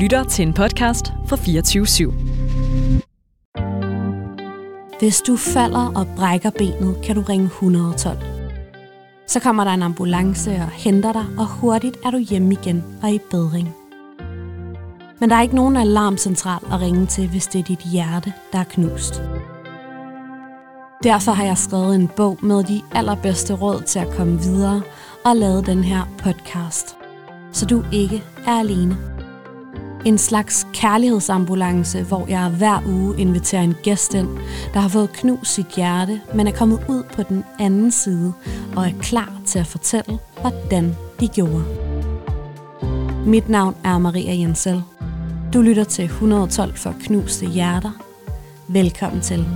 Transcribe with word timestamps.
lytter 0.00 0.24
til 0.24 0.46
en 0.46 0.52
podcast 0.52 1.12
fra 1.26 1.36
24 1.36 1.86
/7. 1.86 2.12
Hvis 4.98 5.20
du 5.20 5.36
falder 5.36 5.92
og 5.96 6.06
brækker 6.16 6.50
benet, 6.50 6.96
kan 7.04 7.16
du 7.16 7.22
ringe 7.22 7.46
112. 7.46 8.18
Så 9.26 9.40
kommer 9.40 9.64
der 9.64 9.70
en 9.70 9.82
ambulance 9.82 10.50
og 10.50 10.68
henter 10.70 11.12
dig, 11.12 11.24
og 11.38 11.46
hurtigt 11.46 11.96
er 12.04 12.10
du 12.10 12.18
hjemme 12.18 12.52
igen 12.52 12.84
og 13.02 13.10
i 13.10 13.18
bedring. 13.30 13.74
Men 15.20 15.30
der 15.30 15.36
er 15.36 15.42
ikke 15.42 15.54
nogen 15.54 15.76
alarmcentral 15.76 16.60
at 16.72 16.80
ringe 16.80 17.06
til, 17.06 17.28
hvis 17.28 17.46
det 17.46 17.58
er 17.58 17.64
dit 17.64 17.80
hjerte, 17.92 18.32
der 18.52 18.58
er 18.58 18.64
knust. 18.64 19.22
Derfor 21.02 21.32
har 21.32 21.44
jeg 21.44 21.58
skrevet 21.58 21.94
en 21.94 22.08
bog 22.16 22.38
med 22.42 22.64
de 22.64 22.82
allerbedste 22.92 23.54
råd 23.54 23.82
til 23.82 23.98
at 23.98 24.10
komme 24.16 24.40
videre 24.40 24.82
og 25.24 25.36
lavet 25.36 25.66
den 25.66 25.84
her 25.84 26.02
podcast. 26.18 26.96
Så 27.52 27.66
du 27.66 27.84
ikke 27.92 28.24
er 28.46 28.58
alene. 28.58 28.96
En 30.04 30.18
slags 30.18 30.66
kærlighedsambulance, 30.72 32.02
hvor 32.02 32.26
jeg 32.28 32.48
hver 32.48 32.82
uge 32.86 33.18
inviterer 33.18 33.62
en 33.62 33.74
gæst 33.82 34.14
ind, 34.14 34.28
der 34.74 34.80
har 34.80 34.88
fået 34.88 35.12
knust 35.12 35.54
sit 35.54 35.66
hjerte, 35.76 36.20
men 36.34 36.46
er 36.46 36.52
kommet 36.52 36.80
ud 36.88 37.02
på 37.14 37.22
den 37.22 37.44
anden 37.58 37.90
side 37.90 38.32
og 38.76 38.86
er 38.86 38.92
klar 39.02 39.32
til 39.46 39.58
at 39.58 39.66
fortælle, 39.66 40.18
hvordan 40.40 40.96
de 41.20 41.28
gjorde. 41.28 41.64
Mit 43.26 43.48
navn 43.48 43.76
er 43.84 43.98
Maria 43.98 44.34
Jensel. 44.34 44.82
Du 45.54 45.62
lytter 45.62 45.84
til 45.84 46.04
112 46.04 46.76
for 46.76 46.94
knuste 47.00 47.46
hjerter. 47.46 47.90
Velkommen 48.68 49.20
til. 49.20 49.46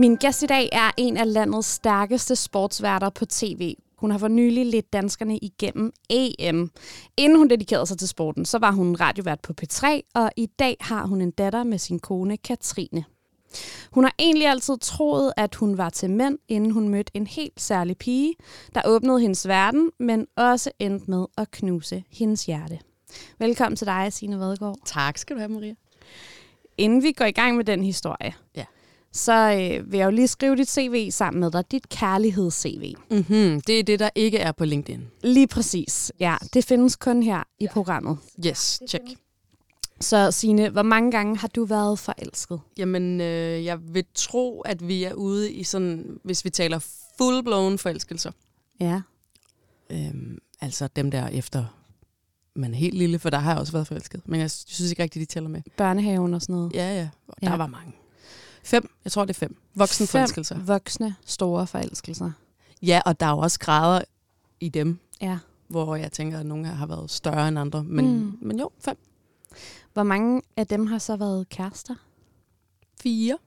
Min 0.00 0.16
gæst 0.16 0.42
i 0.42 0.46
dag 0.46 0.68
er 0.72 0.90
en 0.96 1.16
af 1.16 1.32
landets 1.32 1.68
stærkeste 1.68 2.36
sportsværter 2.36 3.10
på 3.10 3.26
tv. 3.26 3.74
Hun 3.96 4.10
har 4.10 4.18
for 4.18 4.28
nylig 4.28 4.66
lidt 4.66 4.92
danskerne 4.92 5.38
igennem 5.38 5.92
EM. 6.10 6.70
Inden 7.16 7.38
hun 7.38 7.50
dedikerede 7.50 7.86
sig 7.86 7.98
til 7.98 8.08
sporten, 8.08 8.44
så 8.44 8.58
var 8.58 8.70
hun 8.70 8.96
radiovært 9.00 9.40
på 9.40 9.52
P3, 9.62 9.86
og 10.14 10.30
i 10.36 10.46
dag 10.46 10.76
har 10.80 11.06
hun 11.06 11.20
en 11.20 11.30
datter 11.30 11.64
med 11.64 11.78
sin 11.78 11.98
kone 11.98 12.36
Katrine. 12.36 13.04
Hun 13.90 14.04
har 14.04 14.14
egentlig 14.18 14.48
altid 14.48 14.78
troet, 14.78 15.32
at 15.36 15.54
hun 15.54 15.78
var 15.78 15.90
til 15.90 16.10
mænd, 16.10 16.38
inden 16.48 16.70
hun 16.70 16.88
mødte 16.88 17.12
en 17.14 17.26
helt 17.26 17.60
særlig 17.60 17.98
pige, 17.98 18.34
der 18.74 18.82
åbnede 18.86 19.20
hendes 19.20 19.48
verden, 19.48 19.90
men 19.98 20.26
også 20.36 20.70
endte 20.78 21.10
med 21.10 21.26
at 21.38 21.50
knuse 21.50 22.04
hendes 22.10 22.46
hjerte. 22.46 22.78
Velkommen 23.38 23.76
til 23.76 23.86
dig, 23.86 24.12
Signe 24.12 24.38
Vadegaard. 24.38 24.76
Tak 24.84 25.18
skal 25.18 25.36
du 25.36 25.40
have, 25.40 25.52
Maria. 25.52 25.74
Inden 26.78 27.02
vi 27.02 27.12
går 27.12 27.24
i 27.24 27.32
gang 27.32 27.56
med 27.56 27.64
den 27.64 27.84
historie, 27.84 28.34
Ja. 28.56 28.64
Så 29.12 29.32
øh, 29.32 29.92
vil 29.92 29.98
jeg 29.98 30.04
jo 30.06 30.10
lige 30.10 30.28
skrive 30.28 30.56
dit 30.56 30.70
CV 30.70 31.10
sammen 31.10 31.40
med 31.40 31.50
dig. 31.50 31.64
Dit 31.70 31.88
kærligheds-CV. 31.88 32.94
Mm-hmm. 33.10 33.60
Det 33.60 33.78
er 33.78 33.82
det, 33.82 33.98
der 34.00 34.10
ikke 34.14 34.38
er 34.38 34.52
på 34.52 34.64
LinkedIn. 34.64 35.04
Lige 35.24 35.46
præcis. 35.46 36.12
Ja, 36.20 36.36
det 36.54 36.64
findes 36.64 36.96
kun 36.96 37.22
her 37.22 37.42
i 37.60 37.66
programmet. 37.72 38.18
Yes, 38.46 38.80
check. 38.88 39.04
Så 40.00 40.30
Signe, 40.30 40.68
hvor 40.68 40.82
mange 40.82 41.10
gange 41.10 41.36
har 41.36 41.48
du 41.48 41.64
været 41.64 41.98
forelsket? 41.98 42.60
Jamen, 42.78 43.20
øh, 43.20 43.64
jeg 43.64 43.78
vil 43.94 44.04
tro, 44.14 44.60
at 44.60 44.88
vi 44.88 45.04
er 45.04 45.12
ude 45.14 45.52
i 45.52 45.64
sådan, 45.64 46.18
hvis 46.24 46.44
vi 46.44 46.50
taler 46.50 46.78
full-blown 46.78 47.76
forelskelser. 47.78 48.30
Ja. 48.80 49.00
Øhm, 49.90 50.38
altså 50.60 50.88
dem 50.96 51.10
der 51.10 51.28
efter 51.28 51.64
man 52.54 52.74
er 52.74 52.78
helt 52.78 52.94
lille, 52.94 53.18
for 53.18 53.30
der 53.30 53.38
har 53.38 53.50
jeg 53.50 53.60
også 53.60 53.72
været 53.72 53.86
forelsket. 53.86 54.20
Men 54.26 54.40
jeg 54.40 54.50
synes 54.50 54.90
ikke 54.90 55.02
rigtigt, 55.02 55.20
de 55.28 55.34
tæller 55.34 55.48
med. 55.50 55.62
Børnehaven 55.76 56.34
og 56.34 56.42
sådan 56.42 56.54
noget. 56.54 56.72
Ja, 56.74 56.94
ja. 56.94 57.08
Og 57.28 57.34
Ja. 57.42 57.46
der 57.48 57.56
var 57.56 57.66
mange. 57.66 57.92
Fem. 58.64 58.90
Jeg 59.04 59.12
tror, 59.12 59.24
det 59.24 59.30
er 59.36 59.38
fem. 59.38 59.56
Voksne 59.74 60.06
Fem 60.06 60.10
forelskelser. 60.10 60.58
voksne, 60.58 61.14
store 61.26 61.66
forelskelser. 61.66 62.30
Ja, 62.82 63.00
og 63.06 63.20
der 63.20 63.26
er 63.26 63.30
jo 63.30 63.38
også 63.38 63.58
grader 63.58 64.02
i 64.60 64.68
dem, 64.68 64.98
Ja. 65.20 65.38
hvor 65.68 65.96
jeg 65.96 66.12
tænker, 66.12 66.38
at 66.40 66.46
nogle 66.46 66.66
har 66.66 66.86
været 66.86 67.10
større 67.10 67.48
end 67.48 67.58
andre. 67.58 67.84
Men, 67.84 68.04
Mm. 68.06 68.12
mm. 68.20 68.38
men 68.40 68.58
jo, 68.58 68.70
fem. 68.84 68.96
Hvor 69.92 70.02
mange 70.02 70.42
af 70.56 70.66
dem 70.66 70.86
har 70.86 70.98
så 70.98 71.16
været 71.16 71.48
kærester? 71.48 71.94
Fire. 73.00 73.38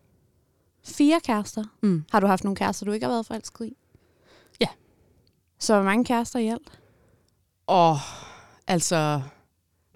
Fire 0.84 1.20
kærester. 1.24 1.64
Mm. 1.82 2.04
Har 2.12 2.20
du 2.20 2.28
haft 2.28 2.44
nogle 2.44 2.56
kærester, 2.56 2.86
du 2.86 2.92
ikke 2.92 3.06
har 3.06 3.14
været 3.14 3.26
forelsket 3.26 3.66
i? 3.66 3.78
Ja. 4.62 4.68
Så 5.60 5.74
hvor 5.76 5.84
mange 5.84 6.06
kærester 6.06 6.40
i 6.40 6.48
alt? 6.48 6.80
Åh, 7.68 7.98
altså, 8.68 9.22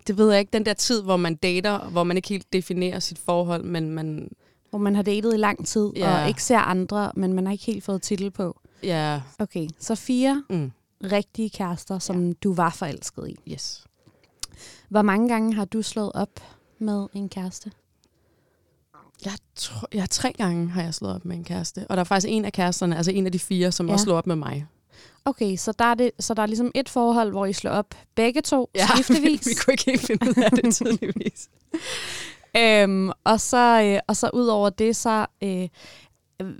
det 0.08 0.18
ved 0.18 0.32
jeg 0.32 0.40
ikke. 0.40 0.54
Den 0.54 0.66
der 0.66 0.74
tid, 0.74 1.02
hvor 1.02 1.18
man 1.18 1.36
dater, 1.36 1.90
hvor 1.90 2.04
man 2.04 2.18
ikke 2.18 2.30
helt 2.30 2.54
definerer 2.54 3.00
sit 3.00 3.20
forhold, 3.20 3.64
men 3.64 3.90
man, 3.92 4.30
Hvor 4.78 4.84
man 4.84 4.96
har 4.96 5.04
datet 5.04 5.34
i 5.34 5.38
lang 5.38 5.68
tid, 5.68 5.92
Ja. 5.96 6.22
og 6.22 6.28
ikke 6.28 6.44
ser 6.44 6.58
andre, 6.58 7.12
men 7.16 7.34
man 7.34 7.46
har 7.46 7.52
ikke 7.52 7.66
helt 7.66 7.84
fået 7.84 8.02
titel 8.02 8.32
på. 8.32 8.60
ja, 8.84 9.22
Okay, 9.40 9.68
så 9.80 9.96
fire 9.96 10.44
mm, 10.50 10.72
rigtige 11.04 11.50
kærester, 11.50 12.00
som 12.00 12.28
ja. 12.28 12.34
du 12.44 12.54
var 12.54 12.70
forelsket 12.70 13.28
i. 13.28 13.52
yes. 13.54 13.84
Hvor 14.90 15.02
mange 15.02 15.30
gange 15.30 15.54
har 15.54 15.66
du 15.66 15.82
slået 15.82 16.12
op 16.14 16.30
med 16.80 17.08
en 17.14 17.30
kæreste? 17.30 17.72
Jeg 19.26 19.34
tror, 19.56 19.88
jeg 19.94 20.10
tre 20.10 20.34
gange 20.38 20.70
har 20.70 20.82
jeg 20.84 20.94
slået 20.94 21.16
op 21.16 21.26
med 21.26 21.36
en 21.36 21.44
kæreste, 21.44 21.86
og 21.90 21.98
der 21.98 22.00
er 22.00 22.04
faktisk 22.04 22.32
en 22.32 22.46
af 22.46 22.54
kæresterne, 22.54 22.98
altså 22.98 23.12
en 23.12 23.26
af 23.26 23.32
de 23.32 23.40
fire, 23.40 23.72
som 23.72 23.88
Ja. 23.88 23.94
også 23.94 24.04
slår 24.04 24.18
op 24.18 24.28
med 24.28 24.36
mig. 24.36 24.66
Okay, 25.26 25.56
så 25.58 25.72
der, 25.80 25.86
er 25.86 25.94
det, 25.96 26.12
så 26.20 26.34
der 26.34 26.42
er 26.42 26.46
ligesom 26.46 26.72
et 26.76 26.90
forhold, 26.90 27.30
hvor 27.32 27.46
I 27.46 27.54
slår 27.54 27.72
op 27.72 27.96
begge 28.16 28.42
to 28.42 28.70
ja, 28.76 28.88
skiftevis. 28.88 29.46
vi 29.50 29.54
kunne 29.66 29.74
ikke 29.74 29.84
helt 29.86 30.02
finde 30.02 30.30
ud 30.30 30.44
af 30.44 30.52
det 30.52 30.76
tydeligvis. 30.76 31.50
øhm, 32.58 33.10
og 33.24 33.42
så, 33.42 33.82
øh, 33.84 34.00
og 34.08 34.16
så 34.16 34.30
ud 34.34 34.48
over 34.48 34.70
det, 34.70 34.96
så 34.96 35.26
øh, 35.44 35.68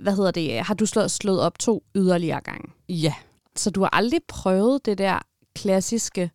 hvad 0.00 0.16
hedder 0.16 0.30
det, 0.30 0.60
har 0.60 0.74
du 0.74 0.86
slået, 0.86 1.10
slået 1.10 1.40
op 1.40 1.58
to 1.58 1.84
yderligere 1.96 2.40
gange. 2.40 2.72
Ja, 2.88 3.14
Så 3.56 3.70
du 3.70 3.80
har 3.80 3.88
aldrig 3.92 4.20
prøvet 4.28 4.86
det 4.86 4.98
der 4.98 5.18
klassiske, 5.54 6.30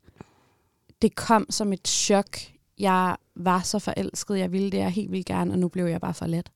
det 1.01 1.15
kom 1.15 1.45
som 1.49 1.73
et 1.73 1.87
chok. 1.87 2.37
Jeg 2.79 3.15
var 3.35 3.61
så 3.61 3.79
forelsket, 3.79 4.37
jeg 4.37 4.51
ville 4.51 4.69
det 4.71 4.77
jeg 4.77 4.89
helt 4.89 5.11
vildt 5.11 5.25
gerne, 5.25 5.53
og 5.53 5.59
nu 5.59 5.67
blev 5.67 5.85
jeg 5.85 6.01
bare 6.01 6.13
for 6.13 6.25
let. 6.27 6.51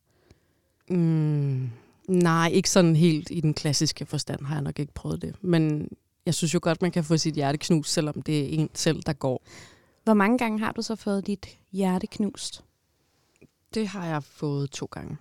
mm, 0.89 1.69
nej, 2.07 2.47
ikke 2.53 2.69
sådan 2.69 2.95
helt 2.95 3.28
i 3.31 3.39
den 3.41 3.53
klassiske 3.53 4.06
forstand 4.06 4.45
har 4.45 4.56
jeg 4.56 4.62
nok 4.63 4.79
ikke 4.79 4.94
prøvet 4.94 5.22
det. 5.22 5.35
Men 5.41 5.89
jeg 6.25 6.34
synes 6.34 6.53
jo 6.53 6.59
godt, 6.62 6.81
man 6.81 6.91
kan 6.91 7.03
få 7.03 7.18
sit 7.18 7.35
hjerte 7.35 7.57
knust, 7.57 7.94
selvom 7.94 8.22
det 8.22 8.39
er 8.39 8.47
en 8.59 8.69
selv, 8.74 9.01
der 9.06 9.13
går. 9.13 9.41
Hvor 10.03 10.13
mange 10.13 10.38
gange 10.38 10.59
har 10.59 10.72
du 10.72 10.81
så 10.81 10.95
fået 10.95 11.28
dit 11.28 11.47
hjerte 11.72 12.07
knust? 12.07 12.63
Det 13.73 13.88
har 13.88 14.05
jeg 14.05 14.23
fået 14.23 14.72
to 14.72 14.85
gange. 14.85 15.17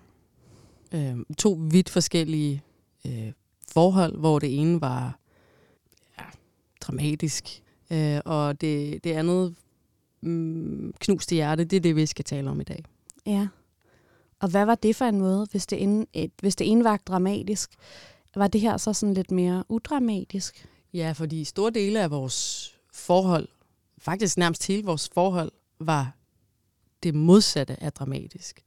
Øh, 0.93 1.17
to 1.39 1.61
vidt 1.71 1.91
forskellige 1.91 2.63
øh, 3.07 3.33
forhold, 3.73 4.19
hvor 4.19 4.39
det 4.39 4.61
ene 4.61 4.81
var 4.81 5.19
ja, 6.19 6.25
dramatisk, 6.81 7.63
øh, 7.91 8.21
og 8.25 8.61
det, 8.61 9.05
det 9.05 9.13
andet 9.13 9.55
mm, 10.21 10.93
knuste 10.99 11.35
hjerte, 11.35 11.65
det 11.65 11.77
er 11.77 11.81
det, 11.81 11.97
vi 11.97 12.07
skal 12.07 12.25
tale 12.25 12.51
om 12.51 12.61
i 12.61 12.65
dag. 12.65 12.85
Ja. 13.27 13.49
Og 14.41 14.49
hvad 14.49 14.65
var 14.65 14.75
det 14.75 14.97
for 14.97 15.05
en 15.05 15.19
måde, 15.19 15.47
hvis 15.51 15.67
det, 15.67 15.83
ene, 15.83 16.07
et, 16.13 16.33
hvis 16.41 16.57
det 16.57 16.71
ene 16.71 16.85
var 16.85 16.97
dramatisk? 16.97 17.71
Var 18.35 18.47
det 18.47 18.61
her 18.61 18.77
så 18.77 18.93
sådan 18.93 19.15
lidt 19.15 19.31
mere 19.31 19.65
udramatisk? 19.69 20.69
Ja, 20.93 21.13
fordi 21.13 21.45
store 21.45 21.71
dele 21.71 22.03
af 22.03 22.11
vores 22.11 22.71
forhold, 22.93 23.49
faktisk 23.99 24.39
nærmest 24.39 24.67
hele 24.67 24.85
vores 24.85 25.09
forhold, 25.15 25.53
var 25.79 26.17
det 27.07 27.15
modsatte 27.15 27.83
af 27.83 27.93
dramatisk. 27.93 28.61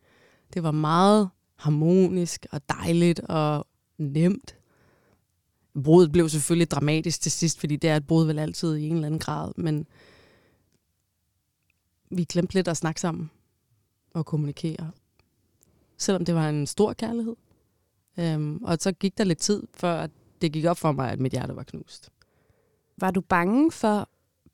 Det 0.54 0.64
var 0.64 0.72
meget 0.72 1.30
harmonisk 1.56 2.46
og 2.52 2.70
dejligt 2.70 3.20
og 3.20 3.68
nemt. 3.98 4.56
Brudet 5.84 6.12
blev 6.12 6.30
selvfølgelig 6.30 6.72
dramatisk 6.72 7.22
til 7.22 7.32
sidst, 7.32 7.60
fordi 7.60 7.76
det 7.76 7.90
er 7.90 7.96
et 7.96 8.08
brud 8.08 8.26
vel 8.26 8.40
altid 8.40 8.76
i 8.76 8.88
en 8.88 8.96
eller 8.96 9.06
anden 9.06 9.20
grad, 9.20 9.52
men 9.58 9.88
vi 12.12 12.24
glemte 12.24 12.54
lidt 12.54 12.68
at 12.68 12.78
snakke 12.78 13.02
sammen 13.02 13.32
og 14.14 14.26
kommunikere. 14.26 14.92
Selvom 15.98 16.26
det 16.26 16.36
var 16.36 16.50
en 16.50 16.68
stor 16.68 16.94
kærlighed. 16.94 17.36
Øhm, 18.20 18.64
og 18.64 18.78
så 18.80 18.92
gik 18.92 19.18
der 19.18 19.24
lidt 19.24 19.40
tid, 19.40 19.64
før 19.74 20.02
at 20.02 20.12
det 20.42 20.52
gik 20.52 20.66
op 20.66 20.78
for 20.78 20.92
mig, 20.92 21.12
at 21.12 21.20
mit 21.20 21.32
hjerte 21.32 21.56
var 21.56 21.64
knust. 21.64 22.10
Var 22.98 23.12
du 23.12 23.22
bange 23.22 23.72
for 23.72 24.10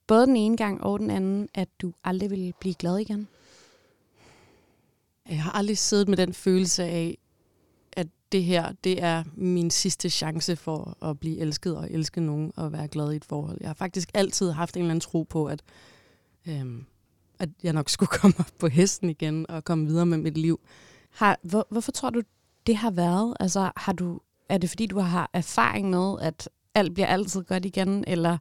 både 0.07 0.27
den 0.27 0.37
ene 0.37 0.57
gang 0.57 0.83
og 0.83 0.99
den 0.99 1.09
anden, 1.09 1.49
at 1.53 1.69
du 1.81 1.93
aldrig 2.03 2.29
ville 2.29 2.53
blive 2.59 2.73
glad 2.73 2.97
igen? 2.97 3.27
Jeg 5.29 5.43
har 5.43 5.51
aldrig 5.51 5.77
siddet 5.77 6.07
med 6.07 6.17
den 6.17 6.33
følelse 6.33 6.83
af, 6.83 7.17
at 7.93 8.07
det 8.31 8.43
her, 8.43 8.71
det 8.83 9.03
er 9.03 9.23
min 9.35 9.71
sidste 9.71 10.09
chance 10.09 10.55
for 10.55 10.97
at 11.05 11.19
blive 11.19 11.37
elsket 11.37 11.77
og 11.77 11.91
elske 11.91 12.21
nogen 12.21 12.51
og 12.55 12.71
være 12.71 12.87
glad 12.87 13.11
i 13.11 13.15
et 13.15 13.25
forhold. 13.25 13.57
Jeg 13.61 13.69
har 13.69 13.73
faktisk 13.73 14.09
altid 14.13 14.51
haft 14.51 14.75
en 14.75 14.81
eller 14.81 14.91
anden 14.91 15.01
tro 15.01 15.23
på, 15.23 15.45
at, 15.45 15.61
øhm, 16.47 16.85
at 17.39 17.49
jeg 17.63 17.73
nok 17.73 17.89
skulle 17.89 18.09
komme 18.21 18.35
op 18.39 18.51
på 18.59 18.67
hesten 18.67 19.09
igen 19.09 19.49
og 19.49 19.63
komme 19.63 19.85
videre 19.85 20.05
med 20.05 20.17
mit 20.17 20.37
liv. 20.37 20.59
Har, 21.09 21.39
hvor, 21.43 21.67
hvorfor 21.69 21.91
tror 21.91 22.09
du, 22.09 22.21
det 22.67 22.75
har 22.75 22.91
været? 22.91 23.33
Altså, 23.39 23.71
har 23.77 23.93
du, 23.93 24.19
er 24.49 24.57
det 24.57 24.69
fordi, 24.69 24.85
du 24.85 24.99
har 24.99 25.29
erfaring 25.33 25.89
med, 25.89 26.15
at 26.21 26.49
alt 26.75 26.93
bliver 26.93 27.07
altid 27.07 27.43
godt 27.43 27.65
igen? 27.65 28.03
Eller 28.07 28.37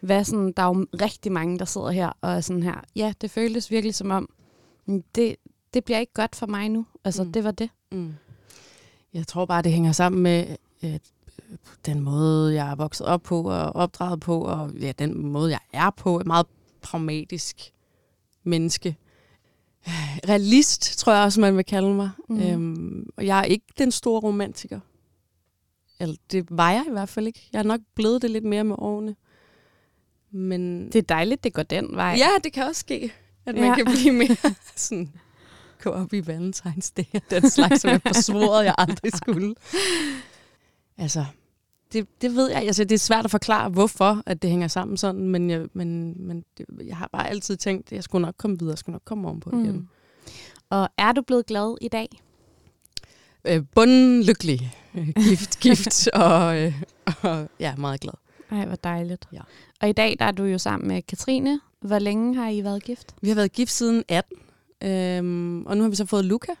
hvad 0.00 0.24
sådan, 0.24 0.52
der 0.56 0.62
er 0.62 0.66
jo 0.66 0.86
rigtig 1.00 1.32
mange, 1.32 1.58
der 1.58 1.64
sidder 1.64 1.90
her 1.90 2.12
og 2.20 2.30
er 2.30 2.40
sådan 2.40 2.62
her, 2.62 2.80
ja, 2.96 3.12
det 3.20 3.30
føltes 3.30 3.70
virkelig 3.70 3.94
som 3.94 4.10
om, 4.10 4.28
det, 5.14 5.36
det 5.74 5.84
bliver 5.84 5.98
ikke 5.98 6.12
godt 6.12 6.36
for 6.36 6.46
mig 6.46 6.68
nu. 6.68 6.86
Altså, 7.04 7.24
mm. 7.24 7.32
Det 7.32 7.44
var 7.44 7.50
det. 7.50 7.70
Mm. 7.92 8.14
Jeg 9.14 9.26
tror 9.26 9.46
bare, 9.46 9.62
det 9.62 9.72
hænger 9.72 9.92
sammen 9.92 10.22
med, 10.22 10.56
at 10.82 11.02
den 11.86 12.00
måde, 12.00 12.54
jeg 12.54 12.70
er 12.70 12.74
vokset 12.74 13.06
op 13.06 13.22
på 13.22 13.50
og 13.50 13.76
opdraget 13.76 14.20
på, 14.20 14.40
og 14.40 14.70
ja, 14.80 14.92
den 14.98 15.26
måde, 15.26 15.50
jeg 15.50 15.60
er 15.72 15.90
på, 15.90 16.18
er 16.18 16.24
meget 16.24 16.46
pragmatisk 16.82 17.72
menneske. 18.44 18.96
Realist, 20.28 20.98
tror 20.98 21.12
jeg 21.12 21.24
også, 21.24 21.40
man 21.40 21.56
vil 21.56 21.64
kalde 21.64 21.94
mig. 21.94 22.10
Mm. 22.28 22.40
Øhm, 22.42 23.10
og 23.16 23.26
jeg 23.26 23.38
er 23.38 23.44
ikke 23.44 23.66
den 23.78 23.90
store 23.90 24.20
romantiker. 24.20 24.80
Eller 26.00 26.16
det 26.30 26.46
var 26.50 26.70
jeg 26.70 26.84
i 26.88 26.90
hvert 26.90 27.08
fald 27.08 27.26
ikke. 27.26 27.48
Jeg 27.52 27.58
er 27.58 27.62
nok 27.62 27.80
blevet 27.94 28.22
det 28.22 28.30
lidt 28.30 28.44
mere 28.44 28.64
med 28.64 28.76
årene. 28.78 29.16
Men 30.30 30.86
Det 30.86 30.96
er 30.96 31.02
dejligt, 31.02 31.44
det 31.44 31.52
går 31.54 31.62
den 31.62 31.96
vej. 31.96 32.14
ja, 32.18 32.28
det 32.44 32.52
kan 32.52 32.64
også 32.64 32.80
ske, 32.80 33.12
at 33.46 33.54
man 33.54 33.64
ja. 33.64 33.74
kan 33.74 33.84
blive 33.84 34.12
mere 34.12 34.36
sådan 34.76 35.12
gå 35.78 35.90
op 35.90 36.12
i 36.12 36.20
Valentine's 36.20 36.92
Day 36.96 37.04
og 37.14 37.22
den 37.30 37.50
slags, 37.50 37.80
som 37.80 37.90
jeg 37.90 38.00
forsvorede, 38.02 38.64
jeg 38.64 38.74
aldrig 38.78 39.12
skulle. 39.22 39.54
Altså, 40.98 41.24
det, 41.92 42.06
det 42.20 42.34
ved 42.34 42.50
jeg. 42.50 42.62
Altså, 42.62 42.84
det 42.84 42.92
er 42.92 42.98
svært 42.98 43.24
at 43.24 43.30
forklare, 43.30 43.68
hvorfor 43.68 44.22
at 44.26 44.42
det 44.42 44.50
hænger 44.50 44.68
sammen 44.68 44.96
sådan, 44.96 45.28
men 45.28 45.50
jeg, 45.50 45.66
men, 45.72 46.14
men 46.26 46.44
det, 46.58 46.66
jeg 46.86 46.96
har 46.96 47.08
bare 47.12 47.28
altid 47.28 47.56
tænkt, 47.56 47.86
at 47.86 47.92
jeg 47.92 48.04
skulle 48.04 48.22
nok 48.22 48.34
komme 48.38 48.58
videre, 48.58 48.72
jeg 48.72 48.78
skulle 48.78 48.94
nok 48.94 49.02
komme 49.04 49.28
ovenpå 49.28 49.50
mm. 49.50 49.64
igen. 49.64 49.88
Og 50.70 50.88
er 50.98 51.12
du 51.12 51.22
blevet 51.22 51.46
glad 51.46 51.76
i 51.80 51.88
dag? 51.88 52.08
Øh, 53.44 53.62
bundlykkelig. 53.74 54.76
Øh, 54.94 55.08
Gift, 55.08 55.60
gift 55.60 56.08
og, 56.14 56.58
øh, 56.58 56.82
og 57.22 57.48
ja, 57.60 57.76
meget 57.76 58.00
glad. 58.00 58.14
Ej, 58.50 58.66
hvor 58.66 58.76
dejligt. 58.76 59.28
Ja. 59.32 59.40
Og 59.80 59.88
i 59.88 59.92
dag 59.92 60.16
der 60.18 60.24
er 60.24 60.30
du 60.30 60.44
jo 60.44 60.58
sammen 60.58 60.88
med 60.88 61.02
Katrine. 61.02 61.60
Hvor 61.80 61.98
længe 61.98 62.34
har 62.34 62.48
I 62.48 62.64
været 62.64 62.84
gift? 62.84 63.14
Vi 63.20 63.28
har 63.28 63.34
været 63.34 63.52
gift 63.52 63.72
siden 63.72 64.04
18, 64.08 64.38
øhm, 64.84 65.66
og 65.66 65.76
nu 65.76 65.82
har 65.82 65.90
vi 65.90 65.96
så 65.96 66.06
fået 66.06 66.24
Luca. 66.24 66.52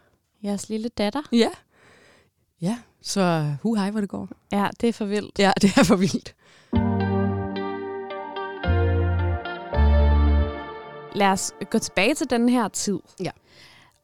Jeres 0.44 0.68
lille 0.68 0.88
datter. 0.88 1.22
Ja. 1.32 1.50
Ja, 2.60 2.78
så 3.02 3.54
hu 3.62 3.74
hej, 3.74 3.90
hvor 3.90 4.00
det 4.00 4.08
går. 4.08 4.28
Ja, 4.52 4.68
det 4.80 4.88
er 4.88 4.92
for 4.92 5.04
vildt. 5.04 5.38
Ja, 5.38 5.52
det 5.62 5.70
er 5.76 5.82
for 5.84 5.96
vildt. 5.96 6.34
Lad 11.14 11.28
os 11.28 11.52
gå 11.70 11.78
tilbage 11.78 12.14
til 12.14 12.30
den 12.30 12.48
her 12.48 12.68
tid. 12.68 12.98
Ja. 13.20 13.30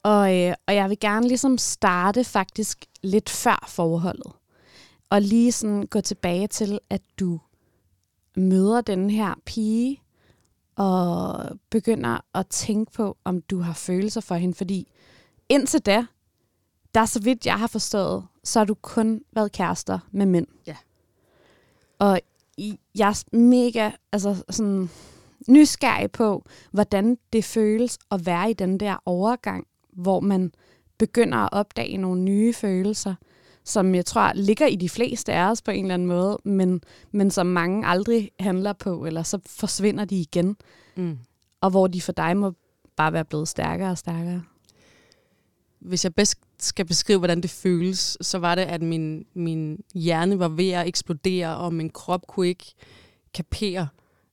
Og, 0.03 0.37
øh, 0.37 0.53
og 0.67 0.75
jeg 0.75 0.89
vil 0.89 0.99
gerne 0.99 1.27
ligesom 1.27 1.57
starte 1.57 2.23
faktisk 2.23 2.85
lidt 3.03 3.29
før 3.29 3.65
forholdet. 3.67 4.31
Og 5.09 5.21
lige 5.21 5.51
sådan 5.51 5.85
gå 5.85 6.01
tilbage 6.01 6.47
til, 6.47 6.79
at 6.89 7.01
du 7.19 7.39
møder 8.37 8.81
den 8.81 9.09
her 9.09 9.33
pige, 9.45 10.01
og 10.75 11.45
begynder 11.69 12.19
at 12.33 12.47
tænke 12.47 12.91
på, 12.91 13.17
om 13.23 13.41
du 13.41 13.59
har 13.59 13.73
følelser 13.73 14.21
for 14.21 14.35
hende. 14.35 14.55
Fordi 14.55 14.91
indtil 15.49 15.79
da, 15.79 16.05
der 16.95 17.05
så 17.05 17.21
vidt 17.21 17.45
jeg 17.45 17.59
har 17.59 17.67
forstået, 17.67 18.25
så 18.43 18.59
har 18.59 18.65
du 18.65 18.73
kun 18.73 19.21
været 19.31 19.51
kærester 19.51 19.99
med 20.11 20.25
mænd. 20.25 20.47
Ja. 20.67 20.75
Og 21.99 22.19
jeg 22.95 23.09
er 23.09 23.37
mega 23.37 23.91
altså 24.11 24.43
sådan, 24.49 24.89
nysgerrig 25.47 26.11
på, 26.11 26.45
hvordan 26.71 27.17
det 27.33 27.43
føles 27.43 27.99
at 28.11 28.25
være 28.25 28.49
i 28.49 28.53
den 28.53 28.79
der 28.79 28.97
overgang, 29.05 29.67
hvor 29.91 30.19
man 30.19 30.51
begynder 30.97 31.37
at 31.37 31.49
opdage 31.51 31.97
nogle 31.97 32.21
nye 32.21 32.53
følelser, 32.53 33.15
som 33.65 33.95
jeg 33.95 34.05
tror 34.05 34.31
ligger 34.35 34.65
i 34.67 34.75
de 34.75 34.89
fleste 34.89 35.33
af 35.33 35.51
os 35.51 35.61
på 35.61 35.71
en 35.71 35.85
eller 35.85 35.93
anden 35.93 36.07
måde, 36.07 36.37
men, 36.43 36.81
men 37.11 37.31
som 37.31 37.45
mange 37.47 37.87
aldrig 37.87 38.31
handler 38.39 38.73
på, 38.73 39.05
eller 39.05 39.23
så 39.23 39.39
forsvinder 39.45 40.05
de 40.05 40.15
igen, 40.15 40.57
Mm. 40.95 41.17
og 41.61 41.69
hvor 41.69 41.87
de 41.87 42.01
for 42.01 42.11
dig 42.11 42.37
må 42.37 42.53
bare 42.95 43.13
være 43.13 43.25
blevet 43.25 43.47
stærkere 43.47 43.89
og 43.91 43.97
stærkere. 43.97 44.43
Hvis 45.79 46.03
jeg 46.03 46.15
bedst 46.15 46.37
skal 46.59 46.85
beskrive, 46.85 47.19
hvordan 47.19 47.41
det 47.41 47.49
føles, 47.49 48.17
så 48.21 48.37
var 48.37 48.55
det, 48.55 48.61
at 48.61 48.81
min, 48.81 49.25
min 49.33 49.79
hjerne 49.93 50.39
var 50.39 50.47
ved 50.47 50.69
at 50.69 50.87
eksplodere, 50.87 51.57
og 51.57 51.73
min 51.73 51.89
krop 51.89 52.27
kunne 52.27 52.47
ikke 52.47 52.73
kapere. 53.33 53.87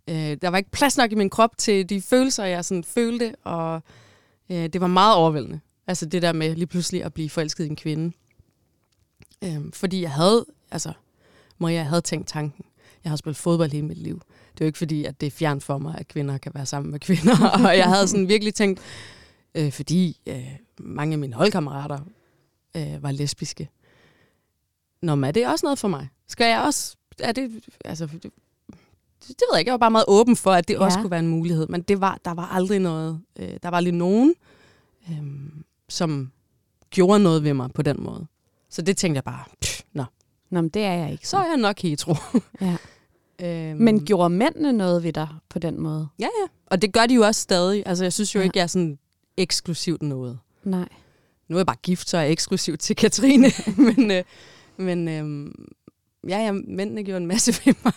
Øh, 0.09 0.37
der 0.43 0.49
var 0.49 0.59
ikke 0.59 0.71
plads 0.71 0.97
nok 0.97 1.13
i 1.13 1.15
min 1.15 1.31
krop 1.31 1.59
til 1.59 1.89
de 1.89 2.01
følelser, 2.03 2.45
jeg 2.45 2.65
sådan 2.65 2.85
følte, 2.85 3.35
og 3.45 3.83
øh, 4.51 4.67
det 4.69 4.81
var 4.81 4.87
meget 4.87 5.17
overvældende. 5.17 5.61
Altså 5.87 6.07
det 6.07 6.23
der 6.23 6.33
med 6.33 6.55
lige 6.55 6.67
pludselig 6.67 7.05
at 7.05 7.15
blive 7.15 7.31
forelsket 7.31 7.65
i 7.65 7.69
en 7.69 7.77
kvinde. 7.77 8.13
Øh, 9.43 9.73
fordi 9.73 10.03
jeg 10.03 10.11
havde, 10.11 10.47
altså 10.71 10.93
Maria, 11.59 11.77
jeg 11.77 11.87
havde 11.87 12.01
tænkt 12.01 12.29
tanken. 12.29 12.65
Jeg 13.05 13.11
har 13.11 13.17
spillet 13.17 13.37
fodbold 13.37 13.71
hele 13.71 13.87
mit 13.87 13.99
liv. 13.99 14.15
Det 14.53 14.61
er 14.61 14.65
jo 14.65 14.67
ikke 14.67 14.79
fordi, 14.79 15.05
at 15.05 15.21
det 15.21 15.27
er 15.27 15.31
fjern 15.31 15.61
for 15.61 15.79
mig, 15.79 15.95
at 15.99 16.09
kvinder 16.09 16.39
kan 16.39 16.53
være 16.55 16.67
sammen 16.67 16.93
med 16.93 17.01
kvinder. 17.01 17.49
og 17.69 17.77
jeg 17.77 17.85
havde 17.85 18.09
sådan 18.09 18.29
virkelig 18.29 18.55
tænkt, 18.55 18.81
øh, 19.55 19.73
fordi 19.73 20.21
øh, 20.27 20.49
mange 20.79 21.13
af 21.13 21.19
mine 21.19 21.35
holdkammerater 21.35 21.99
øh, 22.77 23.03
var 23.03 23.13
lesbiske. 23.13 23.69
Nå, 25.03 25.15
men 25.15 25.25
er 25.25 25.33
det 25.33 25.47
også 25.47 25.67
noget 25.67 25.79
for 25.79 25.89
mig? 25.89 26.09
Skal 26.29 26.47
jeg 26.47 26.61
også... 26.61 26.97
Er 27.19 27.33
det, 27.33 27.65
altså, 27.85 28.07
det, 28.07 28.23
det 28.23 28.31
ved 29.29 29.49
jeg 29.53 29.59
ikke. 29.59 29.69
Jeg 29.69 29.73
var 29.73 29.79
bare 29.79 29.91
meget 29.91 30.05
åben 30.09 30.37
for, 30.37 30.53
at 30.53 30.69
det 30.69 30.75
ja. 30.75 30.85
også 30.85 31.01
kunne 31.01 31.11
være 31.11 31.21
en 31.21 31.29
mulighed. 31.29 31.67
Men 31.67 31.83
det 31.83 32.01
var, 32.01 32.19
der 32.25 32.35
var 32.35 32.47
aldrig 32.47 32.79
noget... 32.79 33.21
Øh, 33.39 33.55
der 33.63 33.69
var 33.69 33.81
lige 33.81 33.97
nogen, 33.97 34.35
øh, 35.11 35.23
som 35.89 36.33
gjorde 36.91 37.23
noget 37.23 37.45
ved 37.45 37.55
mig 37.55 37.71
på 37.73 37.83
den 37.83 37.97
måde. 38.03 38.27
Så 38.73 38.83
det 38.83 38.97
tænkte 38.97 39.17
jeg 39.17 39.25
bare, 39.25 39.45
pff, 39.63 39.81
nå, 39.93 40.05
Nå, 40.51 40.61
men 40.61 40.69
det 40.71 40.83
er 40.85 40.93
jeg 40.93 41.13
ikke. 41.13 41.29
så 41.29 41.37
er 41.37 41.47
jeg 41.47 41.57
nok 41.57 41.81
hetero. 41.81 42.15
Ja. 42.61 42.77
øhm, 43.71 43.81
Men 43.81 44.05
gjorde 44.05 44.31
mændene 44.31 44.73
noget 44.73 45.03
ved 45.03 45.13
dig 45.13 45.29
på 45.49 45.59
den 45.59 45.81
måde? 45.81 46.09
Ja, 46.19 46.25
ja. 46.43 46.49
Og 46.67 46.83
det 46.83 46.93
gør 46.93 47.07
de 47.07 47.15
jo 47.15 47.23
også 47.23 47.41
stadig. 47.41 47.83
Altså, 47.87 48.05
jeg 48.05 48.13
synes 48.13 48.35
jo 48.35 48.41
Ja. 48.41 48.45
ikke, 48.45 48.59
jeg 48.59 48.63
er 48.63 48.67
sådan 48.67 48.99
eksklusivt 49.37 50.03
noget. 50.03 50.39
Nej. 50.65 50.89
Nu 51.49 51.57
er 51.57 51.59
jeg 51.61 51.67
bare 51.67 51.77
gift, 51.83 52.09
så 52.09 52.17
er 52.17 52.23
jeg 52.23 52.33
eksklusiv 52.33 52.77
til 52.77 52.97
Katrine. 52.97 53.49
men 53.97 54.11
øh, 54.11 54.25
men 54.77 55.09
øh, 55.09 55.53
ja, 56.31 56.39
ja, 56.39 56.53
mændene 56.53 57.03
gjorde 57.05 57.17
en 57.21 57.27
masse 57.27 57.53
ved 57.65 57.75
mig. 57.85 57.93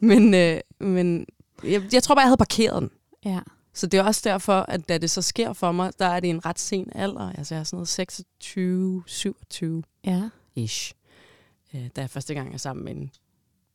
men 0.00 0.34
øh, 0.34 0.60
men 0.80 1.26
jeg, 1.64 1.82
jeg 1.92 2.02
tror 2.02 2.14
bare, 2.14 2.22
jeg 2.22 2.28
havde 2.28 2.36
parkeret 2.38 2.82
den. 2.82 2.90
Ja. 3.24 3.40
Så 3.78 3.86
det 3.86 3.98
er 4.00 4.04
også 4.04 4.20
derfor, 4.24 4.52
at 4.52 4.88
da 4.88 4.98
det 4.98 5.10
så 5.10 5.22
sker 5.22 5.52
for 5.52 5.72
mig, 5.72 5.92
der 5.98 6.06
er 6.06 6.20
det 6.20 6.30
en 6.30 6.46
ret 6.46 6.58
sen 6.58 6.90
alder. 6.94 7.32
Altså 7.38 7.54
jeg 7.54 7.60
er 7.60 7.64
sådan 7.64 7.76
noget 7.76 7.88
26, 7.88 9.02
27 9.06 9.82
ja. 10.04 10.28
ish. 10.54 10.92
Øh, 11.74 11.86
da 11.96 12.00
jeg 12.00 12.10
første 12.10 12.34
gang 12.34 12.54
er 12.54 12.58
sammen 12.58 12.84
med 12.84 12.94
en 12.94 13.10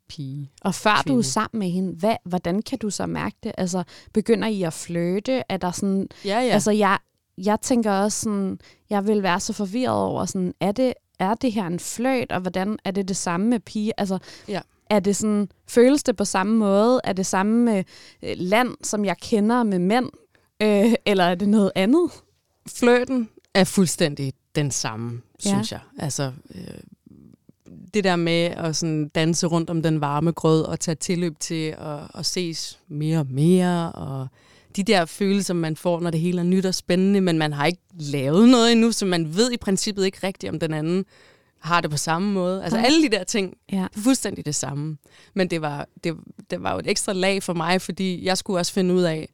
pige. 0.09 0.51
Og 0.61 0.75
før 0.75 0.93
du 0.93 0.97
er 0.99 1.03
Kvinde. 1.03 1.23
sammen 1.23 1.59
med 1.59 1.69
hende, 1.69 1.93
hvad, 1.93 2.15
hvordan 2.25 2.61
kan 2.61 2.79
du 2.79 2.89
så 2.89 3.05
mærke 3.05 3.35
det? 3.43 3.51
Altså, 3.57 3.83
begynder 4.13 4.47
I 4.47 4.63
at 4.63 4.73
flytte? 4.73 5.43
Er 5.49 5.57
der 5.57 5.71
sådan, 5.71 6.07
Ja, 6.25 6.39
ja. 6.39 6.49
altså 6.53 6.71
jeg, 6.71 6.99
jeg 7.37 7.61
tænker 7.61 7.91
også 7.91 8.19
sådan, 8.21 8.59
jeg 8.89 9.07
vil 9.07 9.23
være 9.23 9.39
så 9.39 9.53
forvirret 9.53 10.01
over 10.03 10.25
sådan, 10.25 10.53
er 10.59 10.71
det, 10.71 10.93
er 11.19 11.33
det 11.33 11.51
her 11.51 11.67
en 11.67 11.79
fløjt, 11.79 12.31
og 12.31 12.41
hvordan 12.41 12.79
er 12.85 12.91
det 12.91 13.07
det 13.07 13.17
samme 13.17 13.47
med 13.47 13.59
pige? 13.59 13.93
Altså, 13.99 14.19
Ja. 14.47 14.61
Er 14.95 14.99
det 14.99 15.15
sådan, 15.15 15.49
føles 15.67 16.03
det 16.03 16.15
på 16.17 16.25
samme 16.25 16.57
måde? 16.57 17.01
Er 17.03 17.13
det 17.13 17.25
samme 17.25 17.77
øh, 17.77 17.83
land, 18.37 18.69
som 18.83 19.05
jeg 19.05 19.17
kender 19.17 19.63
med 19.63 19.79
mænd? 19.79 20.09
Øh, 20.61 20.93
eller 21.05 21.23
er 21.23 21.35
det 21.35 21.49
noget 21.49 21.71
andet? 21.75 22.09
flirten 22.69 23.29
er 23.53 23.63
fuldstændig 23.63 24.33
den 24.55 24.71
samme, 24.71 25.21
Ja. 25.45 25.49
synes 25.49 25.71
jeg. 25.71 25.79
Altså, 25.99 26.31
øh, 26.55 26.61
det 27.93 28.03
der 28.03 28.15
med 28.15 28.43
at 28.43 28.75
sådan 28.75 29.07
danse 29.07 29.47
rundt 29.47 29.69
om 29.69 29.81
den 29.83 30.01
varme 30.01 30.31
grød 30.31 30.61
og 30.63 30.79
tage 30.79 30.95
tilløb 30.95 31.39
til 31.39 31.75
at, 31.77 31.99
at 32.15 32.25
ses 32.25 32.79
mere 32.87 33.19
og 33.19 33.27
mere, 33.29 33.91
og 33.91 34.27
de 34.75 34.83
der 34.83 35.05
følelser, 35.05 35.53
man 35.53 35.75
får, 35.75 35.99
når 35.99 36.09
det 36.09 36.19
hele 36.19 36.39
er 36.39 36.43
nyt 36.43 36.65
og 36.65 36.75
spændende, 36.75 37.21
men 37.21 37.37
man 37.37 37.53
har 37.53 37.65
ikke 37.65 37.81
lavet 37.99 38.49
noget 38.49 38.71
endnu, 38.71 38.91
så 38.91 39.05
man 39.05 39.35
ved 39.35 39.51
i 39.51 39.57
princippet 39.57 40.05
ikke 40.05 40.27
rigtigt, 40.27 40.53
om 40.53 40.59
den 40.59 40.73
anden 40.73 41.05
har 41.63 41.81
det 41.81 41.91
på 41.91 41.97
samme 41.97 42.31
måde. 42.31 42.63
Altså 42.63 42.77
alle 42.79 43.03
de 43.03 43.09
der 43.09 43.23
ting, 43.23 43.57
Ja. 43.71 43.87
det 43.93 43.97
er 43.99 44.01
fuldstændig 44.01 44.45
det 44.45 44.55
samme. 44.55 44.97
Men 45.33 45.49
det 45.49 45.61
var, 45.61 45.87
det, 46.03 46.15
det 46.49 46.63
var 46.63 46.73
jo 46.73 46.79
et 46.79 46.87
ekstra 46.87 47.13
lag 47.13 47.43
for 47.43 47.53
mig, 47.53 47.81
fordi 47.81 48.25
jeg 48.25 48.37
skulle 48.37 48.59
også 48.59 48.73
finde 48.73 48.93
ud 48.93 49.01
af, 49.01 49.29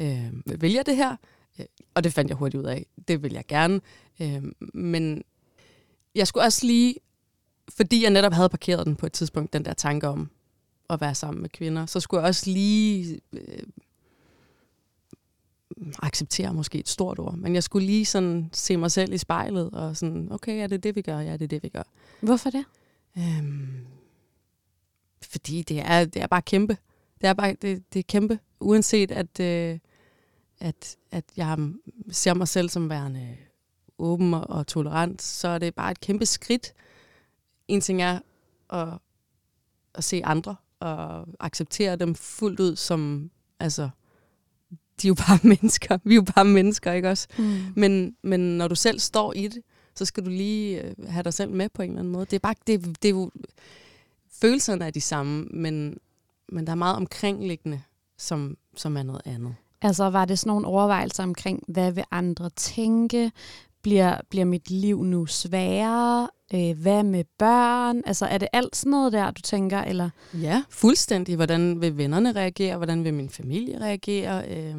øh, 0.00 0.60
vil 0.60 0.72
jeg 0.72 0.86
det 0.86 0.96
her? 0.96 1.16
Øh, 1.60 1.66
Og 1.94 2.04
det 2.04 2.12
fandt 2.12 2.28
jeg 2.28 2.36
hurtigt 2.36 2.60
ud 2.60 2.66
af. 2.66 2.86
Det 3.08 3.22
vil 3.22 3.32
jeg 3.32 3.44
gerne. 3.48 3.80
Øh, 4.20 4.42
men 4.74 5.22
jeg 6.14 6.26
skulle 6.26 6.44
også 6.44 6.66
lige, 6.66 6.94
fordi 7.76 8.02
jeg 8.02 8.10
netop 8.10 8.32
havde 8.32 8.48
parkeret 8.48 8.86
den 8.86 8.96
på 8.96 9.06
et 9.06 9.12
tidspunkt, 9.12 9.52
den 9.52 9.64
der 9.64 9.72
tanke 9.72 10.08
om 10.08 10.30
at 10.90 11.00
være 11.00 11.14
sammen 11.14 11.42
med 11.42 11.50
kvinder, 11.50 11.86
så 11.86 12.00
skulle 12.00 12.20
jeg 12.20 12.28
også 12.28 12.50
lige 12.50 13.20
øh, 13.32 13.40
acceptere 16.02 16.54
måske 16.54 16.78
et 16.78 16.88
stort 16.88 17.18
ord, 17.18 17.36
men 17.36 17.54
jeg 17.54 17.62
skulle 17.62 17.86
lige 17.86 18.04
sådan 18.04 18.50
se 18.52 18.76
mig 18.76 18.90
selv 18.90 19.12
i 19.12 19.18
spejlet 19.18 19.70
og 19.70 19.96
sådan, 19.96 20.32
okay, 20.32 20.62
er 20.62 20.66
det 20.66 20.82
det, 20.82 20.96
vi 20.96 21.02
gør? 21.02 21.18
Ja, 21.18 21.32
det 21.32 21.42
er 21.42 21.48
det, 21.48 21.62
vi 21.62 21.68
gør. 21.68 21.82
Hvorfor 22.20 22.50
det? 22.50 22.64
Øhm, 23.18 23.86
fordi 25.22 25.62
det 25.62 25.80
er, 25.80 26.04
det 26.04 26.22
er 26.22 26.26
bare 26.26 26.42
kæmpe. 26.42 26.76
Det 27.20 27.28
er 27.28 27.32
bare 27.32 27.56
det, 27.62 27.92
det 27.92 27.98
er 27.98 28.04
kæmpe. 28.08 28.38
Uanset 28.60 29.10
at, 29.10 29.40
øh, 29.40 29.78
at, 30.60 30.96
at 31.10 31.24
jeg 31.36 31.72
ser 32.10 32.34
mig 32.34 32.48
selv 32.48 32.68
som 32.68 32.90
værende 32.90 33.36
åben 33.98 34.34
og, 34.34 34.50
og 34.50 34.66
tolerant, 34.66 35.22
så 35.22 35.48
er 35.48 35.58
det 35.58 35.74
bare 35.74 35.90
et 35.90 36.00
kæmpe 36.00 36.26
skridt. 36.26 36.74
En 37.68 37.80
ting 37.80 38.02
er 38.02 38.18
at, 38.70 38.88
at 39.94 40.04
se 40.04 40.24
andre 40.24 40.56
og 40.80 41.28
acceptere 41.40 41.96
dem 41.96 42.14
fuldt 42.14 42.60
ud 42.60 42.76
som, 42.76 43.30
altså, 43.60 43.90
de 45.02 45.06
er 45.06 45.08
jo 45.08 45.14
bare 45.14 45.38
mennesker. 45.52 45.98
Vi 46.04 46.14
er 46.14 46.16
jo 46.16 46.24
bare 46.34 46.44
mennesker, 46.44 46.92
ikke 46.92 47.10
også? 47.10 47.28
Mm. 47.38 47.60
Men, 47.76 48.16
men 48.22 48.40
når 48.40 48.68
du 48.68 48.74
selv 48.74 48.98
står 49.00 49.32
i 49.32 49.48
det, 49.48 49.62
så 49.94 50.04
skal 50.04 50.24
du 50.24 50.30
lige 50.30 50.82
øh, 50.82 50.94
have 51.08 51.22
dig 51.22 51.34
selv 51.34 51.50
med 51.50 51.68
på 51.68 51.82
en 51.82 51.90
eller 51.90 52.00
anden 52.00 52.12
måde. 52.12 52.24
Det 52.24 52.32
er 52.32 52.38
bare, 52.38 52.54
det, 52.66 53.02
det 53.02 53.08
er 53.08 53.12
jo, 53.12 53.30
følelserne 54.40 54.86
er 54.86 54.90
de 54.90 55.00
samme, 55.00 55.44
men, 55.44 55.98
men 56.48 56.66
der 56.66 56.72
er 56.72 56.76
meget 56.76 56.96
omkringliggende, 56.96 57.82
som, 58.18 58.56
som 58.76 58.96
er 58.96 59.02
noget 59.02 59.22
andet. 59.24 59.54
Altså 59.82 60.10
var 60.10 60.24
det 60.24 60.38
sådan 60.38 60.50
nogle 60.50 60.66
overvejelser 60.66 61.22
omkring, 61.22 61.62
hvad 61.68 61.92
vil 61.92 62.04
andre 62.10 62.50
tænke? 62.50 63.32
Bliver, 63.82 64.16
bliver 64.30 64.44
mit 64.44 64.70
liv 64.70 65.04
nu 65.04 65.26
sværere? 65.26 66.28
Øh, 66.54 66.78
hvad 66.78 67.02
med 67.02 67.24
børn? 67.38 68.02
Altså 68.06 68.26
er 68.26 68.38
det 68.38 68.48
alt 68.52 68.76
sådan 68.76 68.90
noget 68.90 69.12
der, 69.12 69.30
du 69.30 69.42
tænker? 69.42 69.78
Eller? 69.80 70.10
Ja, 70.34 70.62
fuldstændig. 70.70 71.36
Hvordan 71.36 71.80
vil 71.80 71.96
vennerne 71.96 72.32
reagere? 72.32 72.76
Hvordan 72.76 73.04
vil 73.04 73.14
min 73.14 73.28
familie 73.28 73.80
reagere? 73.80 74.48
Øh, 74.48 74.74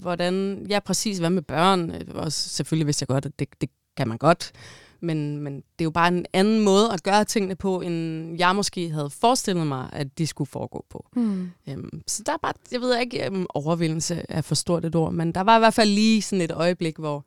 hvordan, 0.00 0.66
ja, 0.70 0.80
præcis. 0.80 1.18
Hvad 1.18 1.30
med 1.30 1.42
børn? 1.42 1.92
Og 2.14 2.32
selvfølgelig 2.32 2.86
vidste 2.86 3.02
jeg 3.02 3.08
godt, 3.08 3.26
at 3.26 3.38
det, 3.38 3.48
det 3.60 3.70
kan 3.96 4.08
man 4.08 4.18
godt. 4.18 4.52
Men, 5.00 5.38
men 5.38 5.56
det 5.56 5.80
er 5.80 5.84
jo 5.84 5.90
bare 5.90 6.08
en 6.08 6.26
anden 6.32 6.60
måde 6.60 6.92
at 6.92 7.02
gøre 7.02 7.24
tingene 7.24 7.56
på, 7.56 7.80
end 7.80 8.38
jeg 8.38 8.56
måske 8.56 8.90
havde 8.90 9.10
forestillet 9.10 9.66
mig, 9.66 9.88
at 9.92 10.18
de 10.18 10.26
skulle 10.26 10.48
foregå 10.50 10.84
på. 10.90 11.06
Mm. 11.16 11.50
Øhm, 11.68 12.02
så 12.06 12.22
der 12.26 12.32
er 12.32 12.36
bare, 12.42 12.52
jeg 12.72 12.80
ved 12.80 12.98
ikke, 12.98 13.28
um, 13.30 13.46
overvindelse 13.54 14.22
er 14.28 14.40
for 14.40 14.54
stort 14.54 14.84
et 14.84 14.94
ord, 14.96 15.12
men 15.12 15.32
der 15.32 15.40
var 15.40 15.56
i 15.56 15.58
hvert 15.58 15.74
fald 15.74 15.90
lige 15.90 16.22
sådan 16.22 16.40
et 16.40 16.52
øjeblik, 16.52 16.96
hvor 16.96 17.24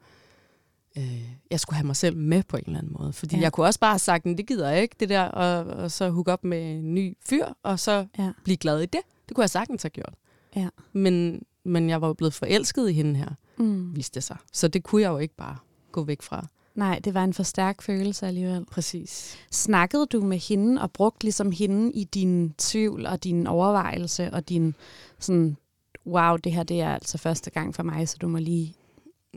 øh, 0.97 1.21
jeg 1.51 1.59
skulle 1.59 1.77
have 1.77 1.85
mig 1.85 1.95
selv 1.95 2.17
med 2.17 2.43
på 2.43 2.57
en 2.57 2.63
eller 2.65 2.79
anden 2.79 2.95
måde. 2.99 3.13
Fordi 3.13 3.35
ja. 3.35 3.41
jeg 3.41 3.51
kunne 3.51 3.65
også 3.65 3.79
bare 3.79 3.91
have 3.91 3.99
sagt, 3.99 4.23
det 4.23 4.47
gider 4.47 4.69
jeg 4.69 4.81
ikke, 4.81 4.95
det 4.99 5.09
der, 5.09 5.23
og, 5.23 5.65
og 5.65 5.91
så 5.91 6.09
hook 6.09 6.27
op 6.27 6.43
med 6.43 6.71
en 6.71 6.93
ny 6.93 7.17
fyr, 7.29 7.45
og 7.63 7.79
så 7.79 8.05
ja. 8.17 8.31
blive 8.43 8.57
glad 8.57 8.81
i 8.81 8.85
det. 8.85 9.01
Det 9.27 9.35
kunne 9.35 9.41
jeg 9.41 9.49
sagtens 9.49 9.83
have 9.83 9.89
gjort. 9.89 10.13
Ja. 10.55 10.69
Men, 10.93 11.41
men 11.63 11.89
jeg 11.89 12.01
var 12.01 12.07
jo 12.07 12.13
blevet 12.13 12.33
forelsket 12.33 12.89
i 12.89 12.93
hende 12.93 13.15
her, 13.15 13.29
mm. 13.57 13.95
viste 13.95 14.15
det 14.15 14.23
sig. 14.23 14.37
Så 14.53 14.67
det 14.67 14.83
kunne 14.83 15.01
jeg 15.01 15.09
jo 15.09 15.17
ikke 15.17 15.35
bare 15.35 15.57
gå 15.91 16.03
væk 16.03 16.21
fra. 16.21 16.47
Nej, 16.75 16.99
det 17.03 17.13
var 17.13 17.23
en 17.23 17.33
for 17.33 17.43
stærk 17.43 17.81
følelse 17.81 18.27
alligevel. 18.27 18.65
Præcis. 18.71 19.37
Snakkede 19.51 20.05
du 20.05 20.21
med 20.21 20.37
hende 20.37 20.81
og 20.81 20.91
brugte 20.91 21.23
ligesom 21.23 21.51
hende 21.51 21.91
i 21.91 22.03
din 22.03 22.53
tvivl 22.57 23.05
og 23.05 23.23
din 23.23 23.47
overvejelse 23.47 24.33
og 24.33 24.49
din 24.49 24.75
sådan, 25.19 25.57
wow, 26.05 26.35
det 26.35 26.51
her 26.51 26.63
det 26.63 26.81
er 26.81 26.93
altså 26.93 27.17
første 27.17 27.49
gang 27.49 27.75
for 27.75 27.83
mig, 27.83 28.09
så 28.09 28.17
du 28.21 28.27
må 28.27 28.37
lige 28.37 28.73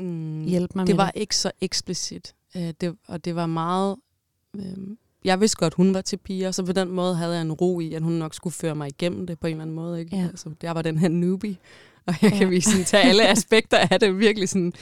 mm, 0.01 0.45
hjælpe 0.45 0.73
mig 0.77 0.87
det 0.87 0.97
med 0.97 1.05
var 1.05 1.13
ikke 1.15 1.37
så 1.37 1.51
eksplicit, 1.61 2.35
øh, 2.57 2.73
det, 2.81 2.97
og 3.09 3.25
det 3.25 3.35
var 3.35 3.47
meget... 3.47 3.97
Øh, 4.57 4.77
jeg 5.25 5.41
vidste 5.41 5.57
godt, 5.57 5.75
hun 5.75 5.95
var 5.95 6.01
til 6.01 6.17
piger, 6.17 6.51
så 6.51 6.67
på 6.67 6.73
den 6.73 6.89
måde 6.91 7.15
havde 7.15 7.35
jeg 7.35 7.43
en 7.43 7.53
ro 7.53 7.81
i, 7.81 7.95
at 7.95 8.03
hun 8.03 8.13
nok 8.13 8.35
skulle 8.35 8.55
føre 8.55 8.75
mig 8.75 8.89
igennem 8.89 9.27
det 9.27 9.39
på 9.39 9.47
en 9.47 9.51
eller 9.51 9.63
anden 9.63 9.77
måde. 9.77 10.01
Ikke? 10.01 10.17
Ja. 10.17 10.27
Altså, 10.27 10.51
jeg 10.63 10.75
var 10.75 10.83
den 10.83 10.99
her 10.99 11.09
newbie, 11.09 11.57
og 12.07 12.15
jeg 12.23 12.33
ja. 12.33 12.39
kan 12.39 12.51
vise 12.51 12.71
sådan, 12.71 12.85
tage 12.85 13.05
alle 13.05 13.29
aspekter 13.37 13.79
af 13.79 14.01
det, 14.01 14.19
virkelig 14.19 14.49
sådan, 14.49 14.73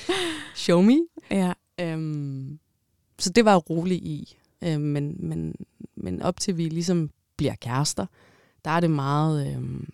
show 0.55 0.83
me. 0.83 0.99
Ja. 1.31 1.53
Øhm, 1.81 2.59
så 3.19 3.31
det 3.31 3.45
var 3.45 3.53
jeg 3.53 3.71
rolig 3.71 3.97
i. 3.97 4.37
Øhm, 4.65 4.81
men, 4.81 5.17
men, 5.19 5.55
men 5.97 6.23
op 6.23 6.41
til 6.41 6.57
vi 6.57 6.69
ligesom 6.69 7.11
bliver 7.37 7.55
kærester, 7.55 8.07
der 8.65 8.71
er 8.71 8.81
det 8.81 8.91
meget... 8.91 9.55
Øhm, 9.55 9.89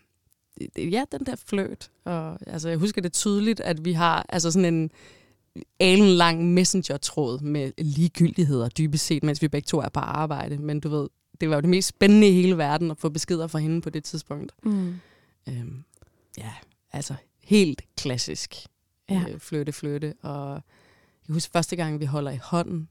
ja, 0.76 1.04
den 1.12 1.26
der 1.26 1.36
fløt. 1.46 1.90
Og, 2.04 2.38
altså, 2.46 2.68
jeg 2.68 2.78
husker 2.78 3.02
det 3.02 3.12
tydeligt, 3.12 3.60
at 3.60 3.84
vi 3.84 3.92
har 3.92 4.26
altså 4.28 4.50
sådan 4.50 4.90
en 5.78 5.98
lang 5.98 6.54
messenger-tråd 6.54 7.40
med 7.40 7.72
ligegyldigheder 7.78 8.68
dybest 8.68 9.06
set, 9.06 9.22
mens 9.22 9.42
vi 9.42 9.48
begge 9.48 9.66
to 9.66 9.78
er 9.78 9.88
på 9.88 10.00
arbejde. 10.00 10.58
Men 10.58 10.80
du 10.80 10.88
ved, 10.88 11.08
det 11.40 11.48
var 11.48 11.54
jo 11.54 11.60
det 11.60 11.70
mest 11.70 11.88
spændende 11.88 12.28
i 12.28 12.32
hele 12.32 12.58
verden 12.58 12.90
at 12.90 12.98
få 12.98 13.08
beskeder 13.08 13.46
fra 13.46 13.58
hende 13.58 13.80
på 13.80 13.90
det 13.90 14.04
tidspunkt. 14.04 14.52
Mm. 14.62 14.94
Øhm, 15.48 15.84
ja, 16.38 16.52
altså 16.92 17.14
helt 17.42 17.82
klassisk 17.96 18.54
ja. 19.10 19.24
øh, 19.28 19.38
flytte, 19.38 19.72
flytte. 19.72 20.14
Og 20.22 20.52
jeg 21.28 21.34
husker 21.34 21.52
første 21.52 21.76
gang, 21.76 22.00
vi 22.00 22.04
holder 22.04 22.30
i 22.30 22.38
hånden. 22.42 22.88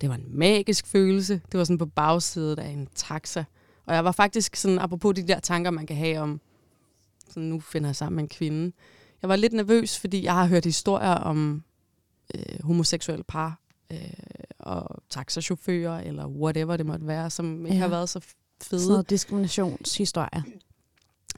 Det 0.00 0.08
var 0.08 0.14
en 0.14 0.38
magisk 0.38 0.86
følelse. 0.86 1.40
Det 1.52 1.58
var 1.58 1.64
sådan 1.64 1.78
på 1.78 1.86
bagsædet 1.86 2.58
af 2.58 2.68
en 2.68 2.88
taxa. 2.94 3.44
Og 3.86 3.94
jeg 3.94 4.04
var 4.04 4.12
faktisk 4.12 4.56
sådan, 4.56 4.78
apropos 4.78 5.14
de 5.14 5.28
der 5.28 5.40
tanker, 5.40 5.70
man 5.70 5.86
kan 5.86 5.96
have 5.96 6.18
om, 6.18 6.40
sådan 7.28 7.48
nu 7.48 7.60
finder 7.60 7.88
jeg 7.88 7.96
sammen 7.96 8.16
med 8.16 8.22
en 8.22 8.28
kvinde. 8.28 8.72
Jeg 9.22 9.28
var 9.28 9.36
lidt 9.36 9.52
nervøs, 9.52 9.98
fordi 9.98 10.24
jeg 10.24 10.34
har 10.34 10.46
hørt 10.46 10.64
historier 10.64 11.14
om 11.14 11.62
øh, 12.34 12.62
homoseksuelle 12.64 13.24
par 13.24 13.60
øh, 13.92 13.98
og 14.58 15.02
taxachauffører, 15.10 16.00
eller 16.00 16.26
whatever 16.26 16.76
det 16.76 16.86
måtte 16.86 17.06
være, 17.06 17.30
som 17.30 17.66
ikke 17.66 17.76
ja. 17.76 17.82
har 17.82 17.88
været 17.88 18.08
så 18.08 18.20
fede. 18.62 18.80
Sådan 18.80 18.92
noget 18.92 19.10
diskriminationshistorie. 19.10 20.44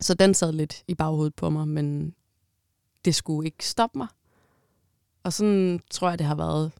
Så 0.00 0.14
den 0.14 0.34
sad 0.34 0.52
lidt 0.52 0.82
i 0.88 0.94
baghovedet 0.94 1.34
på 1.34 1.50
mig, 1.50 1.68
men 1.68 2.14
det 3.04 3.14
skulle 3.14 3.46
ikke 3.46 3.66
stoppe 3.66 3.98
mig. 3.98 4.08
Og 5.22 5.32
sådan 5.32 5.80
tror 5.90 6.08
jeg, 6.08 6.18
det 6.18 6.26
har 6.26 6.34
været 6.34 6.72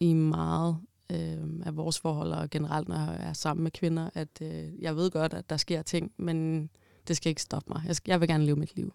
i 0.00 0.14
meget 0.14 0.78
øh, 1.12 1.66
af 1.66 1.76
vores 1.76 2.00
forhold, 2.00 2.32
og 2.32 2.50
generelt, 2.50 2.88
når 2.88 2.96
jeg 2.96 3.28
er 3.28 3.32
sammen 3.32 3.62
med 3.62 3.70
kvinder, 3.70 4.10
at 4.14 4.28
øh, 4.42 4.82
jeg 4.82 4.96
ved 4.96 5.10
godt, 5.10 5.34
at 5.34 5.50
der 5.50 5.56
sker 5.56 5.82
ting, 5.82 6.12
men 6.16 6.70
det 7.08 7.16
skal 7.16 7.30
ikke 7.30 7.42
stoppe 7.42 7.72
mig. 7.72 7.82
Jeg, 7.86 7.96
skal, 7.96 8.12
jeg 8.12 8.20
vil 8.20 8.28
gerne 8.28 8.44
leve 8.44 8.56
mit 8.56 8.76
liv. 8.76 8.94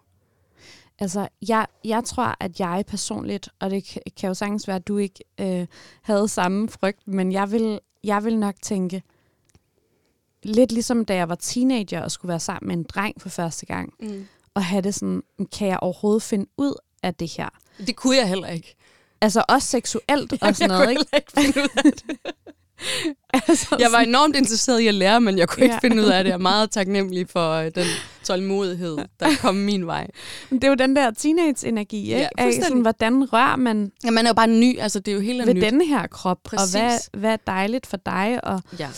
Altså, 0.98 1.28
jeg, 1.48 1.66
jeg 1.84 2.04
tror, 2.04 2.36
at 2.40 2.60
jeg 2.60 2.84
personligt, 2.86 3.48
og 3.58 3.70
det 3.70 3.98
kan, 4.16 4.28
jo 4.28 4.34
sagtens 4.34 4.68
være, 4.68 4.76
at 4.76 4.88
du 4.88 4.98
ikke 4.98 5.24
øh, 5.40 5.66
havde 6.02 6.28
samme 6.28 6.68
frygt, 6.68 7.08
men 7.08 7.32
jeg 7.32 7.50
vil, 7.50 7.80
jeg 8.04 8.24
vil 8.24 8.38
nok 8.38 8.54
tænke, 8.62 9.02
lidt 10.42 10.72
ligesom 10.72 11.04
da 11.04 11.14
jeg 11.14 11.28
var 11.28 11.34
teenager 11.34 12.02
og 12.02 12.10
skulle 12.10 12.30
være 12.30 12.40
sammen 12.40 12.68
med 12.68 12.76
en 12.76 12.82
dreng 12.82 13.22
for 13.22 13.28
første 13.28 13.66
gang, 13.66 13.94
mm. 14.00 14.26
og 14.54 14.64
have 14.64 14.82
det 14.82 14.94
sådan, 14.94 15.22
kan 15.52 15.68
jeg 15.68 15.78
overhovedet 15.80 16.22
finde 16.22 16.46
ud 16.56 16.74
af 17.02 17.14
det 17.14 17.36
her? 17.36 17.48
Det 17.86 17.96
kunne 17.96 18.16
jeg 18.16 18.28
heller 18.28 18.48
ikke. 18.48 18.74
Altså 19.22 19.44
også 19.48 19.68
seksuelt 19.68 20.32
og 20.40 20.56
sådan 20.56 20.68
noget, 20.68 20.90
ikke? 20.90 21.04
Ikke 21.16 21.32
finde 21.32 21.60
ud 21.62 21.68
af 21.84 21.92
det. 21.92 22.16
altså, 23.48 23.76
jeg 23.78 23.92
var 23.92 23.98
enormt 23.98 24.36
interesseret 24.36 24.80
i 24.80 24.86
at 24.86 24.94
lære, 24.94 25.20
men 25.20 25.38
jeg 25.38 25.48
kunne 25.48 25.64
ja. 25.66 25.72
ikke 25.72 25.80
finde 25.80 26.02
ud 26.02 26.08
af 26.08 26.24
det. 26.24 26.30
Jeg 26.30 26.34
er 26.34 26.38
meget 26.38 26.70
taknemmelig 26.70 27.28
for 27.28 27.60
uh, 27.60 27.64
den 27.64 27.86
tålmodighed, 28.24 28.98
der 29.20 29.28
kom 29.40 29.54
min 29.54 29.86
vej. 29.86 30.06
Det 30.50 30.64
er 30.64 30.68
jo 30.68 30.74
den 30.74 30.96
der 30.96 31.10
teenage-energi, 31.10 32.00
ikke? 32.02 32.16
Ja, 32.16 32.28
af 32.38 32.52
sådan, 32.62 32.80
hvordan 32.80 33.32
rører 33.32 33.56
man... 33.56 33.92
Ja, 34.04 34.10
man 34.10 34.26
er 34.26 34.30
jo 34.30 34.34
bare 34.34 34.46
ny, 34.46 34.80
altså 34.80 35.00
det 35.00 35.12
er 35.12 35.14
jo 35.14 35.20
helt 35.20 35.46
ved 35.46 35.54
nyt. 35.54 35.62
denne 35.62 35.86
her 35.86 36.06
krop, 36.06 36.38
Præcis. 36.44 36.74
og 36.74 36.80
hvad, 36.80 36.98
hvad 37.20 37.32
er 37.32 37.36
dejligt 37.46 37.86
for 37.86 37.96
dig? 37.96 38.40
Og... 38.42 38.60
Ja. 38.78 38.88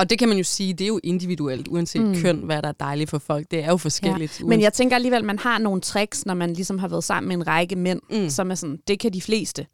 Og 0.00 0.10
det 0.10 0.18
kan 0.18 0.28
man 0.28 0.38
jo 0.38 0.44
sige, 0.44 0.72
det 0.72 0.84
er 0.84 0.88
jo 0.88 1.00
individuelt, 1.02 1.68
uanset 1.68 2.02
mm. 2.02 2.14
køn, 2.22 2.36
hvad 2.36 2.62
der 2.62 2.68
er 2.68 2.72
dejligt 2.72 3.10
for 3.10 3.18
folk. 3.18 3.50
Det 3.50 3.64
er 3.64 3.68
jo 3.68 3.76
forskelligt. 3.76 4.40
Ja. 4.40 4.46
Men 4.46 4.60
jeg 4.60 4.72
tænker 4.72 4.96
alligevel, 4.96 5.18
at 5.18 5.24
man 5.24 5.38
har 5.38 5.58
nogle 5.58 5.80
tricks, 5.80 6.26
når 6.26 6.34
man 6.34 6.52
ligesom 6.52 6.78
har 6.78 6.88
været 6.88 7.04
sammen 7.04 7.28
med 7.28 7.36
en 7.36 7.46
række 7.46 7.76
mænd, 7.76 8.00
mm. 8.10 8.30
som 8.30 8.50
er 8.50 8.54
sådan, 8.54 8.78
det 8.88 8.98
kan 8.98 9.12
de 9.12 9.22
fleste 9.22 9.66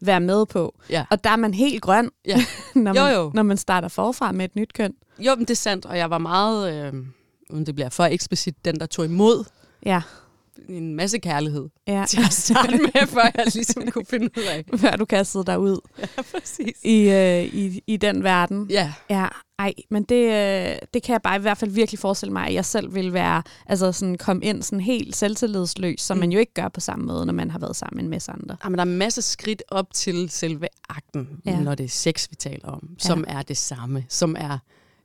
være 0.00 0.20
med 0.20 0.46
på. 0.46 0.74
Ja. 0.90 1.04
Og 1.10 1.24
der 1.24 1.30
er 1.30 1.36
man 1.36 1.54
helt 1.54 1.82
grøn, 1.82 2.10
ja. 2.26 2.36
når, 2.74 2.92
man, 2.92 2.96
jo, 2.96 3.20
jo. 3.20 3.30
når 3.34 3.42
man 3.42 3.56
starter 3.56 3.88
forfra 3.88 4.32
med 4.32 4.44
et 4.44 4.56
nyt 4.56 4.72
køn. 4.72 4.94
Jo, 5.18 5.34
men 5.34 5.40
det 5.40 5.50
er 5.50 5.54
sandt, 5.54 5.86
og 5.86 5.98
jeg 5.98 6.10
var 6.10 6.18
meget, 6.18 6.74
øh, 6.74 6.92
uden 7.50 7.66
det 7.66 7.74
bliver 7.74 7.88
for 7.88 8.04
eksplicit, 8.04 8.64
den 8.64 8.80
der 8.80 8.86
tog 8.86 9.04
imod 9.04 9.44
ja. 9.86 10.02
En 10.68 10.94
masse 10.94 11.18
kærlighed 11.18 11.68
ja. 11.86 12.04
til 12.08 12.20
at 12.20 12.32
starte 12.32 12.78
med, 12.78 13.06
før 13.06 13.30
jeg 13.34 13.44
ligesom 13.54 13.90
kunne 13.90 14.04
finde 14.06 14.28
ud 14.38 14.42
af. 14.42 14.64
Før 14.80 14.96
du 14.96 15.04
kastede 15.04 15.44
dig 15.44 15.58
ud 15.58 15.80
ja, 15.98 16.22
præcis. 16.32 16.76
I, 16.84 17.10
øh, 17.10 17.44
i, 17.44 17.82
i 17.86 17.96
den 17.96 18.22
verden. 18.22 18.66
Ja. 18.70 18.92
Ja, 19.10 19.28
ej, 19.58 19.74
men 19.90 20.02
det, 20.02 20.24
øh, 20.24 20.76
det 20.94 21.02
kan 21.02 21.12
jeg 21.12 21.22
bare 21.22 21.36
i 21.36 21.40
hvert 21.40 21.58
fald 21.58 21.70
virkelig 21.70 21.98
forestille 21.98 22.32
mig, 22.32 22.46
at 22.46 22.54
jeg 22.54 22.64
selv 22.64 22.94
vil 22.94 23.12
være, 23.12 23.42
altså 23.66 23.92
sådan 23.92 24.18
komme 24.18 24.44
ind 24.44 24.62
sådan 24.62 24.80
helt 24.80 25.16
selvtillidsløs, 25.16 26.00
som 26.00 26.16
mm. 26.16 26.20
man 26.20 26.32
jo 26.32 26.38
ikke 26.38 26.54
gør 26.54 26.68
på 26.68 26.80
samme 26.80 27.04
måde, 27.04 27.26
når 27.26 27.32
man 27.32 27.50
har 27.50 27.58
været 27.58 27.76
sammen 27.76 27.96
med 27.96 28.04
en 28.04 28.10
masse 28.10 28.32
andre. 28.32 28.56
Jamen, 28.64 28.78
der 28.78 28.84
er 28.84 28.88
masser 28.88 29.22
skridt 29.22 29.62
op 29.68 29.94
til 29.94 30.30
selve 30.30 30.68
akten, 30.88 31.28
ja. 31.46 31.60
når 31.60 31.74
det 31.74 31.84
er 31.84 31.88
sex, 31.88 32.30
vi 32.30 32.36
taler 32.36 32.68
om, 32.68 32.88
ja. 32.90 33.08
som 33.08 33.24
er 33.28 33.42
det 33.42 33.56
samme, 33.56 34.04
som 34.08 34.36
er 34.38 34.58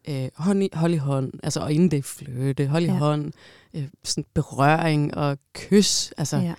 øh, 0.08 0.30
hold, 0.36 0.62
i, 0.62 0.70
hold 0.74 0.94
i 0.94 0.98
hånd, 0.98 1.32
altså, 1.44 1.60
og 1.60 1.74
inden 1.74 1.92
det 1.92 2.00
er 2.00 2.04
fløte, 2.04 2.68
hold 2.68 2.84
i 2.84 2.88
ja. 2.88 2.94
hånd, 2.94 3.32
øh, 3.77 3.88
sådan 4.03 4.25
berøring 4.34 5.17
og 5.17 5.38
kys. 5.53 6.12
Altså, 6.17 6.38
ja. 6.38 6.53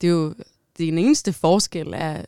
det 0.00 0.06
er 0.06 0.12
jo 0.12 0.34
det 0.78 0.88
eneste 0.88 1.32
forskel 1.32 1.92
er, 1.96 2.24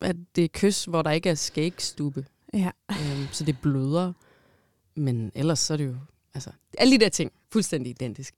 at 0.00 0.16
det 0.36 0.44
er 0.44 0.48
kys, 0.52 0.84
hvor 0.84 1.02
der 1.02 1.10
ikke 1.10 1.28
er 1.28 1.34
skægstube. 1.34 2.24
Ja. 2.54 2.70
Øhm, 2.90 3.26
så 3.32 3.44
det 3.44 3.58
bløder. 3.62 4.12
Men 4.94 5.32
ellers 5.34 5.58
så 5.58 5.72
er 5.72 5.76
det 5.76 5.86
jo, 5.86 5.96
altså, 6.34 6.50
alle 6.78 6.92
de 6.92 7.04
der 7.04 7.08
ting, 7.08 7.32
fuldstændig 7.52 7.90
identisk. 7.90 8.34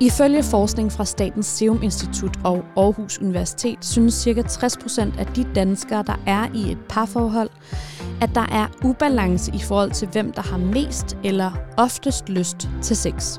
Ifølge 0.00 0.42
forskning 0.42 0.92
fra 0.92 1.04
Statens 1.04 1.46
Serum 1.46 1.82
Institut 1.82 2.36
og 2.44 2.64
Aarhus 2.76 3.18
Universitet 3.18 3.84
synes 3.84 4.14
ca. 4.14 4.40
60% 4.40 5.18
af 5.18 5.26
de 5.26 5.54
danskere, 5.54 6.04
der 6.06 6.22
er 6.26 6.54
i 6.54 6.72
et 6.72 6.78
parforhold, 6.88 7.50
at 8.20 8.30
der 8.34 8.46
er 8.52 8.66
ubalance 8.84 9.52
i 9.54 9.58
forhold 9.58 9.90
til, 9.90 10.08
hvem 10.08 10.32
der 10.32 10.42
har 10.42 10.58
mest 10.58 11.16
eller 11.24 11.50
oftest 11.76 12.28
lyst 12.28 12.68
til 12.82 12.96
sex. 12.96 13.38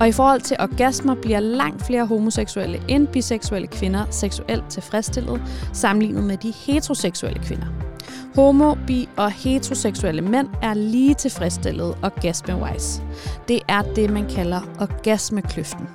Og 0.00 0.08
i 0.08 0.12
forhold 0.12 0.40
til 0.40 0.56
orgasmer 0.60 1.14
bliver 1.14 1.40
langt 1.40 1.86
flere 1.86 2.06
homoseksuelle 2.06 2.82
end 2.88 3.06
biseksuelle 3.06 3.66
kvinder 3.66 4.04
seksuelt 4.10 4.64
tilfredsstillet, 4.68 5.42
sammenlignet 5.72 6.24
med 6.24 6.36
de 6.36 6.50
heteroseksuelle 6.50 7.38
kvinder. 7.38 7.66
Homo, 8.34 8.74
bi 8.86 9.08
og 9.16 9.30
heteroseksuelle 9.30 10.22
mænd 10.22 10.48
er 10.62 10.74
lige 10.74 11.14
tilfredsstillet 11.14 11.94
orgasme-wise. 12.02 13.02
Det 13.48 13.60
er 13.68 13.82
det, 13.82 14.10
man 14.10 14.28
kalder 14.28 14.60
orgasmekløften. 14.80 15.88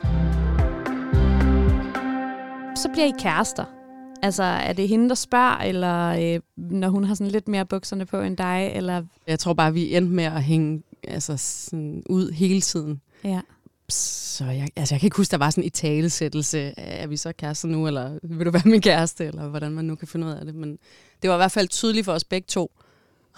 Så 2.75 2.89
bliver 2.93 3.05
I 3.05 3.13
kærester. 3.19 3.80
Altså, 4.21 4.43
er 4.43 4.73
det 4.73 4.87
hende, 4.87 5.09
der 5.09 5.15
spørger, 5.15 5.57
eller 5.57 6.33
øh, 6.35 6.41
når 6.57 6.89
hun 6.89 7.03
har 7.03 7.15
sådan 7.15 7.31
lidt 7.31 7.47
mere 7.47 7.65
bukserne 7.65 8.05
på 8.05 8.21
end 8.21 8.37
dig? 8.37 8.71
Eller? 8.75 9.03
Jeg 9.27 9.39
tror 9.39 9.53
bare, 9.53 9.73
vi 9.73 9.95
endte 9.95 10.11
med 10.11 10.23
at 10.23 10.43
hænge 10.43 10.83
altså, 11.03 11.37
sådan 11.37 12.03
ud 12.09 12.31
hele 12.31 12.61
tiden. 12.61 13.01
Ja. 13.23 13.41
Så 13.89 14.45
jeg, 14.45 14.67
altså, 14.75 14.95
jeg 14.95 14.99
kan 14.99 15.07
ikke 15.07 15.17
huske, 15.17 15.31
der 15.31 15.37
var 15.37 15.49
sådan 15.49 15.63
en 15.63 15.71
talesættelse. 15.71 16.59
Er 16.77 17.07
vi 17.07 17.17
så 17.17 17.31
kærester 17.31 17.67
nu, 17.67 17.87
eller 17.87 18.19
vil 18.23 18.45
du 18.45 18.51
være 18.51 18.61
min 18.65 18.81
kæreste, 18.81 19.25
eller 19.25 19.47
hvordan 19.47 19.71
man 19.71 19.85
nu 19.85 19.95
kan 19.95 20.07
finde 20.07 20.27
ud 20.27 20.31
af 20.31 20.45
det. 20.45 20.55
Men 20.55 20.79
det 21.21 21.29
var 21.29 21.35
i 21.35 21.39
hvert 21.39 21.51
fald 21.51 21.67
tydeligt 21.67 22.05
for 22.05 22.13
os 22.13 22.23
begge 22.23 22.45
to 22.45 22.71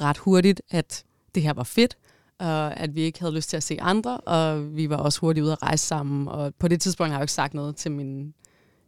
ret 0.01 0.17
hurtigt, 0.17 0.61
at 0.71 1.03
det 1.35 1.43
her 1.43 1.53
var 1.53 1.63
fedt, 1.63 1.97
og 2.39 2.79
at 2.79 2.95
vi 2.95 3.01
ikke 3.01 3.19
havde 3.19 3.33
lyst 3.35 3.49
til 3.49 3.57
at 3.57 3.63
se 3.63 3.77
andre, 3.81 4.17
og 4.17 4.75
vi 4.75 4.89
var 4.89 4.97
også 4.97 5.19
hurtigt 5.19 5.43
ude 5.43 5.51
at 5.51 5.61
rejse 5.61 5.85
sammen. 5.87 6.27
Og 6.27 6.53
på 6.59 6.67
det 6.67 6.81
tidspunkt 6.81 7.09
har 7.09 7.15
jeg 7.15 7.21
jo 7.21 7.23
ikke 7.23 7.33
sagt 7.33 7.53
noget 7.53 7.75
til 7.75 7.91
mine, 7.91 8.33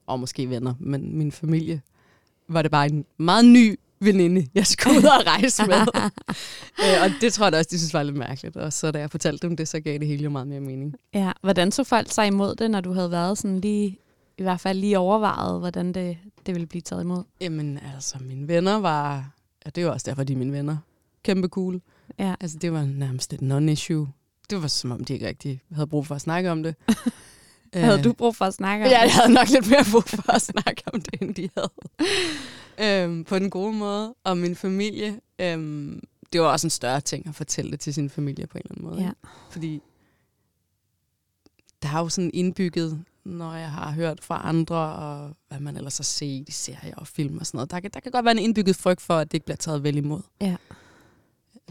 og 0.08 0.20
måske 0.20 0.50
venner, 0.50 0.74
men 0.80 1.18
min 1.18 1.32
familie 1.32 1.82
var 2.48 2.62
det 2.62 2.72
bare 2.72 2.86
en 2.86 3.06
meget 3.18 3.46
ny 3.46 3.80
veninde, 4.00 4.48
jeg 4.54 4.68
skulle 4.68 4.98
ud 4.98 5.04
og 5.04 5.26
rejse 5.28 5.66
med. 5.66 5.76
øh, 6.84 7.04
og 7.04 7.10
det 7.22 7.34
tror 7.34 7.46
jeg 7.46 7.52
da 7.52 7.58
også, 7.58 7.70
de 7.72 7.78
synes 7.78 7.94
var 7.94 8.04
lidt 8.04 8.18
mærkeligt. 8.18 8.58
Og 8.58 8.74
så 8.74 8.92
da 8.92 9.00
jeg 9.00 9.12
fortalte 9.12 9.48
dem 9.48 9.56
det, 9.56 9.68
så 9.68 9.80
gav 9.80 10.00
det 10.00 10.08
hele 10.08 10.24
jo 10.24 10.30
meget 10.30 10.48
mere 10.48 10.60
mening. 10.60 10.96
Ja, 11.14 11.32
hvordan 11.42 11.72
så 11.72 11.84
folk 11.84 12.12
sig 12.12 12.28
imod 12.28 12.56
det, 12.56 12.72
når 12.72 12.82
du 12.82 12.94
havde 12.94 13.12
været 13.12 13.38
sådan 13.38 13.60
lige, 13.60 14.00
i 14.38 14.44
hvert 14.44 14.60
fald 14.60 14.80
lige 14.80 15.00
overvejet, 15.00 15.60
hvordan 15.60 15.94
det, 15.94 16.18
det 16.46 16.56
ville 16.56 16.68
blive 16.68 16.82
taget 16.82 17.04
imod? 17.04 17.24
Jamen 17.42 17.80
altså, 17.96 18.18
mine 18.22 18.48
venner 18.48 18.76
var, 18.76 19.32
ja, 19.66 19.70
det 19.70 19.86
var 19.86 19.92
også 19.92 20.10
derfor, 20.10 20.24
de 20.24 20.34
er 20.34 20.38
mine 20.38 20.52
venner, 20.52 20.78
kæmpe 21.24 21.48
cool. 21.48 21.82
Ja. 22.20 22.36
Altså, 22.40 22.58
det 22.58 22.74
var 22.74 22.86
nærmest 22.86 23.34
et 23.34 23.42
non-issue. 23.42 24.08
Det 24.50 24.62
var 24.62 24.68
som 24.68 24.92
om, 24.92 25.04
de 25.04 25.14
ikke 25.14 25.28
rigtig 25.28 25.62
havde 25.72 25.88
brug 25.88 26.08
for 26.08 26.16
at 26.16 26.22
snakke 26.22 26.52
om 26.52 26.64
det. 26.64 26.76
havde 27.84 28.04
du 28.04 28.14
brug 28.14 28.36
for 28.36 28.46
at 28.46 28.54
snakke 28.54 28.86
om 28.86 28.92
ja, 28.92 28.98
det? 28.98 29.04
jeg 29.04 29.14
havde 29.14 29.34
nok 29.34 29.50
lidt 29.50 29.70
mere 29.70 29.86
brug 29.92 30.04
for 30.04 30.32
at 30.34 30.42
snakke 30.42 30.82
om 30.94 31.02
det, 31.02 31.22
end 31.22 31.36
de 31.36 31.50
havde. 31.58 33.04
øhm, 33.04 33.24
på 33.24 33.40
den 33.40 33.50
gode 33.50 33.74
måde. 33.74 34.16
Og 34.24 34.38
min 34.38 34.56
familie, 34.56 35.20
øhm, 35.40 36.04
det 36.34 36.42
var 36.42 36.48
også 36.48 36.68
en 36.68 36.72
større 36.72 37.02
ting 37.02 37.28
at 37.28 37.36
fortælle 37.36 37.72
det 37.72 37.80
til 37.80 37.94
sin 37.94 38.10
familie 38.10 38.48
på 38.48 38.58
en 38.58 38.62
eller 38.66 38.76
anden 38.76 38.86
måde. 38.90 39.02
Ja. 39.04 39.12
Fordi 39.50 39.82
der 41.84 41.90
er 41.90 42.00
jo 42.00 42.10
sådan 42.10 42.32
indbygget, 42.34 43.04
når 43.24 43.54
jeg 43.54 43.72
har 43.72 43.92
hørt 43.92 44.24
fra 44.24 44.42
andre, 44.44 44.76
og 44.78 45.32
hvad 45.48 45.60
man 45.60 45.78
ellers 45.78 45.98
har 45.98 46.04
set 46.04 46.50
i 46.50 46.52
serier 46.52 46.96
og 46.96 47.08
film 47.08 47.38
og 47.38 47.46
sådan 47.46 47.58
noget, 47.58 47.72
der 47.72 47.80
kan, 47.80 47.92
der 47.94 48.00
kan 48.00 48.12
godt 48.12 48.26
være 48.26 48.32
en 48.32 48.40
indbygget 48.40 48.76
frygt 48.76 49.02
for, 49.02 49.14
at 49.18 49.28
det 49.32 49.34
ikke 49.34 49.46
bliver 49.46 49.58
taget 49.58 49.84
vel 49.84 49.98
imod. 49.98 50.22
Ja. 50.42 50.56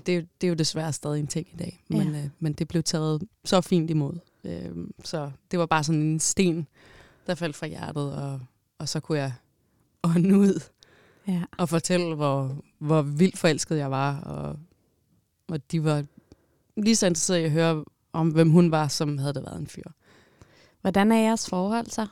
Det, 0.06 0.12
er 0.14 0.16
jo- 0.20 0.26
det 0.40 0.46
er 0.46 0.48
jo 0.48 0.54
desværre 0.54 0.92
stadig 0.92 1.20
en 1.20 1.26
ting 1.26 1.46
i 1.52 1.56
dag, 1.56 1.84
men, 1.88 2.14
øh, 2.14 2.24
men 2.38 2.52
det 2.52 2.68
blev 2.68 2.82
taget 2.82 3.22
så 3.44 3.60
fint 3.60 3.90
imod. 3.90 4.18
Øh, 4.44 4.70
så 5.04 5.30
det 5.50 5.58
var 5.58 5.66
bare 5.66 5.84
sådan 5.84 6.00
en 6.02 6.20
sten, 6.20 6.66
der 7.26 7.34
faldt 7.34 7.56
fra 7.56 7.66
hjertet, 7.66 8.12
og, 8.12 8.40
og 8.78 8.88
så 8.88 9.00
kunne 9.00 9.18
jeg 9.18 9.32
ånde 10.02 10.38
ud 10.38 10.60
Ja. 11.28 11.42
og 11.58 11.68
fortælle, 11.68 12.14
hvor, 12.14 12.56
hvor 12.78 13.02
vildt 13.02 13.38
forelsket 13.38 13.76
jeg 13.78 13.90
var, 13.90 14.20
og, 14.20 14.58
og 15.48 15.70
de 15.72 15.84
var 15.84 16.04
lige 16.76 16.96
så 16.96 17.06
interesserede 17.06 17.42
i 17.42 17.44
at 17.44 17.50
høre 17.50 17.84
om, 18.12 18.28
hvem 18.28 18.50
hun 18.50 18.70
var, 18.70 18.88
som 18.88 19.18
havde 19.18 19.34
det 19.34 19.42
været 19.42 19.60
en 19.60 19.66
fyr. 19.66 19.82
Hvordan 20.80 21.12
er 21.12 21.16
jeres 21.20 21.48
forhold 21.48 21.86
så? 21.86 22.06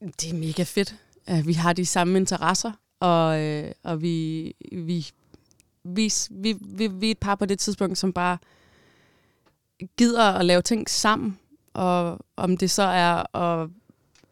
Det 0.00 0.30
er 0.30 0.34
mega 0.34 0.62
fedt. 0.62 0.96
Vi 1.44 1.52
har 1.52 1.72
de 1.72 1.86
samme 1.86 2.18
interesser, 2.18 2.72
og, 3.00 3.40
øh, 3.40 3.72
og 3.82 4.02
vi, 4.02 4.54
vi, 4.72 5.10
vi, 5.84 6.12
vi, 6.30 6.56
vi, 6.60 6.86
vi 6.86 7.06
er 7.06 7.10
et 7.10 7.18
par 7.18 7.34
på 7.34 7.44
det 7.46 7.58
tidspunkt, 7.58 7.98
som 7.98 8.12
bare 8.12 8.38
gider 9.96 10.24
at 10.24 10.44
lave 10.44 10.62
ting 10.62 10.90
sammen. 10.90 11.38
Og 11.74 12.18
om 12.36 12.56
det 12.56 12.70
så 12.70 12.82
er 12.82 13.36
at 13.36 13.68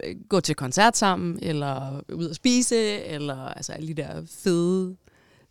øh, 0.04 0.16
gå 0.28 0.40
til 0.40 0.54
koncert 0.54 0.96
sammen, 0.96 1.38
eller 1.42 2.00
ud 2.12 2.30
at 2.30 2.36
spise, 2.36 2.76
eller 3.04 3.36
altså 3.36 3.72
alle 3.72 3.88
de 3.88 3.94
der 3.94 4.22
fede, 4.26 4.96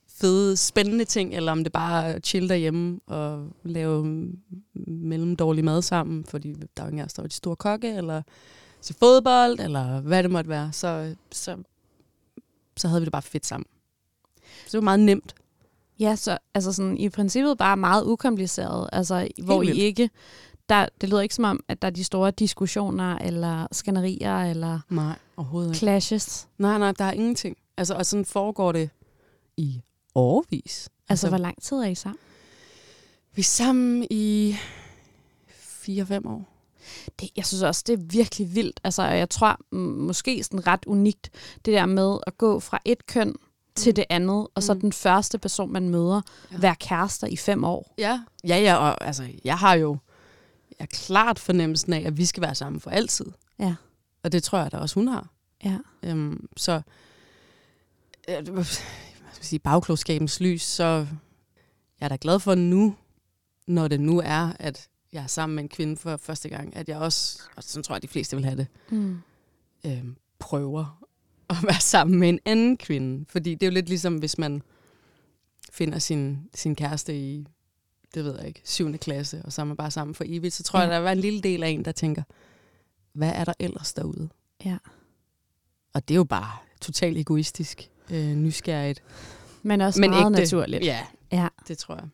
fede, 0.08 0.58
spændende 0.58 1.06
ting, 1.06 1.36
eller 1.36 1.52
om 1.52 1.64
det 1.64 1.74
bare 1.74 2.06
er 2.06 2.14
at 2.14 2.26
chill 2.26 2.50
derhjemme 2.50 3.00
og 3.08 3.50
lave 3.64 4.32
mellemdårlig 4.88 5.66
mad 5.66 5.82
sammen, 5.82 6.26
fordi 6.26 6.54
der 6.54 6.84
er 6.84 6.86
jo 6.86 6.90
ingen 6.90 7.00
af 7.00 7.10
der 7.10 7.24
er 7.24 7.28
de 7.28 7.34
store 7.34 7.56
kokke, 7.56 7.96
eller 7.96 8.22
til 8.82 8.96
fodbold, 9.00 9.60
eller 9.60 10.02
hvad 10.02 10.24
det 10.24 10.32
måtte 10.32 10.50
være, 10.50 10.74
så, 10.74 11.16
så, 11.32 11.58
så 12.78 12.88
havde 12.88 13.02
vi 13.02 13.06
det 13.06 13.12
bare 13.12 13.22
fedt 13.22 13.46
sammen. 13.46 13.66
Så 14.44 14.72
det 14.72 14.78
var 14.78 14.82
meget 14.82 15.00
nemt. 15.00 15.36
Ja, 16.04 16.16
så 16.16 16.38
altså 16.54 16.74
sådan, 16.74 16.98
i 16.98 17.10
princippet 17.10 17.58
bare 17.58 17.78
meget 17.78 18.06
ukompliceret, 18.06 18.90
altså 18.94 19.28
hvor 19.44 19.62
I 19.64 19.72
ikke, 19.72 20.10
der, 20.70 20.88
det 21.02 21.10
lyder 21.10 21.22
ikke 21.22 21.36
som 21.36 21.44
om, 21.44 21.60
at 21.68 21.82
der 21.82 21.88
er 21.88 21.92
de 21.92 22.04
store 22.04 22.32
diskussioner, 22.32 23.18
eller 23.18 23.68
skænderier, 23.72 24.38
eller 24.38 24.80
Nej, 24.90 25.16
overhovedet 25.38 25.70
ikke. 25.70 25.78
clashes. 25.78 26.48
Nej, 26.58 26.78
nej, 26.78 26.92
der 26.92 27.06
er 27.06 27.12
ingenting. 27.12 27.58
Altså, 27.78 27.94
og 27.94 28.06
sådan 28.06 28.26
foregår 28.26 28.72
det 28.72 28.90
i 29.58 29.82
årvis. 30.16 30.90
Altså, 31.10 31.30
hvor 31.30 31.38
lang 31.38 31.62
tid 31.62 31.78
er 31.78 31.88
I 31.88 31.96
sammen? 31.96 32.20
Vi 33.36 33.40
er 33.40 33.44
sammen 33.44 34.08
i 34.10 34.56
4-5 35.50 36.28
år. 36.28 36.50
Det, 37.20 37.30
jeg 37.36 37.46
synes 37.46 37.64
også, 37.64 37.84
det 37.88 37.94
er 37.94 38.04
virkelig 38.04 38.56
vildt. 38.56 38.80
Altså, 38.84 39.02
og 39.02 39.18
jeg 39.18 39.30
tror 39.30 39.58
måske 40.00 40.44
sådan 40.44 40.68
ret 40.68 40.86
unikt, 40.88 41.30
det 41.66 41.74
der 41.74 41.86
med 41.86 42.18
at 42.28 42.38
gå 42.38 42.60
fra 42.60 42.80
et 42.86 43.06
køn 43.08 43.36
til 43.76 43.96
det 43.96 44.06
andet, 44.10 44.48
og 44.56 44.64
så 44.64 44.74
Mm. 44.74 44.80
den 44.82 44.94
første 44.94 45.38
person, 45.38 45.72
man 45.74 45.90
møder, 45.90 46.22
Ja. 46.52 46.58
være 46.58 46.76
kærester 46.76 47.28
i 47.28 47.36
fem 47.38 47.64
år. 47.64 47.94
Ja, 47.98 48.24
ja, 48.48 48.58
ja 48.58 48.76
og 48.76 49.04
altså, 49.06 49.30
jeg 49.44 49.58
har 49.58 49.74
jo 49.74 49.98
jeg 50.80 50.90
klart 50.90 51.40
fornemmelsen 51.40 51.94
af, 51.94 52.02
at 52.08 52.18
vi 52.18 52.26
skal 52.26 52.44
være 52.44 52.56
sammen 52.56 52.80
for 52.82 52.90
altid. 52.90 53.26
Ja. 53.60 53.76
Og 54.24 54.32
det 54.32 54.44
tror 54.44 54.60
jeg 54.60 54.72
da 54.72 54.78
også, 54.78 54.96
hun 54.96 55.08
har. 55.08 55.30
Ja. 55.66 55.78
Øhm, 56.04 56.48
så 56.58 56.82
øh, 58.30 58.48
hvad 58.50 58.64
skal 58.64 58.84
jeg 59.40 59.46
sige, 59.46 59.60
bagklogskabens 59.60 60.40
lys, 60.40 60.62
så 60.64 60.86
jeg 62.00 62.06
er 62.06 62.08
da 62.08 62.18
glad 62.22 62.40
for 62.40 62.56
nu, 62.56 62.96
når 63.68 63.88
det 63.88 64.00
nu 64.00 64.22
er, 64.26 64.52
at 64.60 64.88
jeg 65.14 65.24
er 65.24 65.28
sammen 65.28 65.56
med 65.56 65.64
en 65.64 65.70
kvinde 65.70 65.98
for 65.98 66.18
første 66.18 66.50
gang, 66.50 66.76
at 66.76 66.90
jeg 66.90 66.98
også, 66.98 67.40
og 67.56 67.64
sådan 67.64 67.84
tror 67.84 67.96
jeg, 67.96 68.02
de 68.02 68.08
fleste 68.08 68.36
vil 68.36 68.46
have 68.46 68.58
det, 68.58 68.68
Mm. 68.90 69.22
øh, 69.86 70.04
prøver 70.40 71.03
at 71.50 71.56
være 71.64 71.80
sammen 71.82 72.20
med 72.20 72.30
en 72.30 72.40
anden 72.46 72.78
kvinde. 72.78 73.26
Fordi 73.30 73.56
det 73.56 73.64
er 73.64 73.68
jo 73.68 73.74
lidt 73.74 73.90
ligesom, 73.90 74.16
hvis 74.16 74.38
man 74.38 74.62
finder 75.72 76.00
sin, 76.00 76.50
sin 76.56 76.76
kæreste 76.76 77.18
i, 77.18 77.46
det 78.14 78.24
ved 78.26 78.38
jeg 78.38 78.48
ikke, 78.48 78.62
7. 78.66 78.98
klasse, 78.98 79.42
og 79.46 79.54
så 79.54 79.62
er 79.62 79.66
man 79.66 79.78
bare 79.78 79.92
sammen 79.92 80.16
for 80.16 80.24
evigt, 80.28 80.54
så 80.54 80.64
tror 80.64 80.80
Ja. 80.80 80.86
jeg, 80.88 81.02
der 81.02 81.08
er 81.08 81.12
en 81.12 81.20
lille 81.20 81.42
del 81.42 81.64
af 81.64 81.70
en, 81.70 81.86
der 81.86 81.92
tænker, 81.92 82.24
hvad 83.14 83.32
er 83.36 83.44
der 83.46 83.54
ellers 83.60 83.94
derude? 83.94 84.30
Ja. 84.66 84.78
Og 85.94 86.08
det 86.08 86.14
er 86.14 86.18
jo 86.18 86.24
bare 86.24 86.58
totalt 86.82 87.18
egoistisk, 87.18 87.90
øh, 88.12 88.28
nysgerrigt. 88.36 89.04
Men 89.64 89.82
også 89.82 90.02
Men 90.02 90.10
meget 90.10 90.26
ægte. 90.32 90.40
naturligt. 90.40 90.84
Ja, 90.86 91.00
Ja. 91.32 91.48
det 91.68 91.78
tror 91.78 91.96
jeg. 91.96 92.08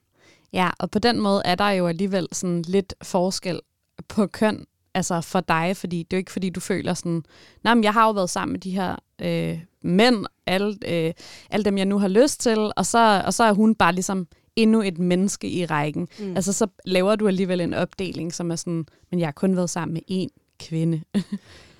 Ja, 0.53 0.69
og 0.79 0.91
på 0.91 0.99
den 0.99 1.19
måde 1.19 1.41
er 1.45 1.55
der 1.55 1.69
jo 1.69 1.87
alligevel 1.87 2.27
sådan 2.31 2.61
lidt 2.61 2.93
forskel 3.03 3.59
på 4.07 4.27
køn, 4.27 4.65
altså 4.93 5.21
for 5.21 5.39
dig, 5.41 5.77
fordi 5.77 5.97
det 6.03 6.13
er 6.13 6.17
jo 6.17 6.19
ikke 6.19 6.31
fordi, 6.31 6.49
du 6.49 6.59
føler 6.59 6.93
sådan, 6.93 7.23
nej, 7.63 7.73
men 7.73 7.83
jeg 7.83 7.93
har 7.93 8.05
jo 8.05 8.11
været 8.11 8.29
sammen 8.29 8.51
med 8.53 8.59
de 8.59 8.71
her 8.71 8.95
øh, 9.21 9.59
mænd, 9.81 10.25
alle, 10.45 10.77
øh, 10.87 11.13
alle 11.49 11.65
dem, 11.65 11.77
jeg 11.77 11.85
nu 11.85 11.99
har 11.99 12.07
lyst 12.07 12.41
til, 12.41 12.71
og 12.75 12.85
så, 12.85 13.23
og 13.25 13.33
så 13.33 13.43
er 13.43 13.53
hun 13.53 13.75
bare 13.75 13.93
ligesom 13.93 14.27
endnu 14.55 14.81
et 14.81 14.97
menneske 14.97 15.49
i 15.49 15.65
rækken. 15.65 16.07
Mm. 16.19 16.35
Altså 16.35 16.53
så 16.53 16.67
laver 16.85 17.15
du 17.15 17.27
alligevel 17.27 17.61
en 17.61 17.73
opdeling, 17.73 18.33
som 18.33 18.51
er 18.51 18.55
sådan, 18.55 18.85
men 19.11 19.19
jeg 19.19 19.27
har 19.27 19.31
kun 19.31 19.55
været 19.55 19.69
sammen 19.69 19.93
med 19.93 20.25
én 20.25 20.55
kvinde. 20.59 21.01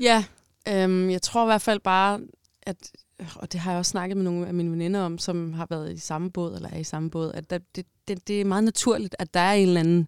Ja, 0.01 0.25
øhm, 0.67 1.09
jeg 1.09 1.21
tror 1.21 1.43
i 1.43 1.45
hvert 1.45 1.61
fald 1.61 1.79
bare, 1.79 2.19
at, 2.61 2.91
og 3.35 3.51
det 3.51 3.59
har 3.59 3.71
jeg 3.71 3.79
også 3.79 3.89
snakket 3.89 4.17
med 4.17 4.23
nogle 4.23 4.47
af 4.47 4.53
mine 4.53 4.71
veninder 4.71 4.99
om, 4.99 5.17
som 5.17 5.53
har 5.53 5.67
været 5.69 5.93
i 5.93 5.97
samme 5.97 6.31
båd, 6.31 6.55
eller 6.55 6.69
er 6.69 6.77
i 6.77 6.83
samme 6.83 7.09
båd, 7.09 7.31
at 7.33 7.49
der, 7.49 7.59
det, 7.75 7.85
det, 8.07 8.27
det 8.27 8.41
er 8.41 8.45
meget 8.45 8.63
naturligt, 8.63 9.15
at 9.19 9.33
der 9.33 9.39
er 9.39 9.53
en 9.53 9.67
eller 9.67 9.79
anden 9.79 10.07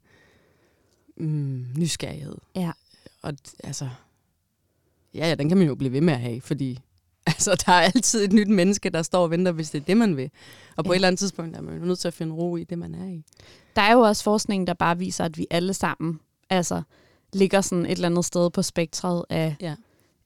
mm, 1.17 1.65
nysgerrighed. 1.77 2.35
Ja. 2.55 2.71
Og 3.21 3.33
altså, 3.63 3.89
ja, 5.13 5.27
ja, 5.27 5.35
den 5.35 5.49
kan 5.49 5.57
man 5.57 5.67
jo 5.67 5.75
blive 5.75 5.91
ved 5.91 6.01
med 6.01 6.13
at 6.13 6.19
have, 6.19 6.41
fordi 6.41 6.79
altså, 7.27 7.63
der 7.65 7.71
er 7.71 7.81
altid 7.81 8.23
et 8.23 8.33
nyt 8.33 8.47
menneske, 8.47 8.89
der 8.89 9.01
står 9.01 9.23
og 9.23 9.31
venter, 9.31 9.51
hvis 9.51 9.69
det 9.69 9.81
er 9.81 9.85
det, 9.85 9.97
man 9.97 10.17
vil. 10.17 10.29
Og 10.77 10.85
på 10.85 10.91
Ja. 10.91 10.93
et 10.93 10.95
eller 10.95 11.07
andet 11.07 11.19
tidspunkt 11.19 11.57
er 11.57 11.61
man 11.61 11.81
nødt 11.81 11.99
til 11.99 12.07
at 12.07 12.13
finde 12.13 12.33
ro 12.35 12.55
i 12.57 12.63
det, 12.63 12.79
man 12.79 12.95
er 12.95 13.07
i. 13.07 13.23
Der 13.75 13.81
er 13.81 13.93
jo 13.93 13.99
også 13.99 14.23
forskning, 14.23 14.67
der 14.67 14.73
bare 14.73 14.97
viser, 14.97 15.25
at 15.25 15.37
vi 15.37 15.47
alle 15.51 15.73
sammen 15.73 16.19
altså, 16.49 16.81
ligger 17.33 17.61
sådan 17.61 17.85
et 17.85 17.91
eller 17.91 18.09
andet 18.09 18.25
sted 18.25 18.49
på 18.49 18.61
spektret 18.61 19.25
af, 19.29 19.55
Ja. 19.61 19.75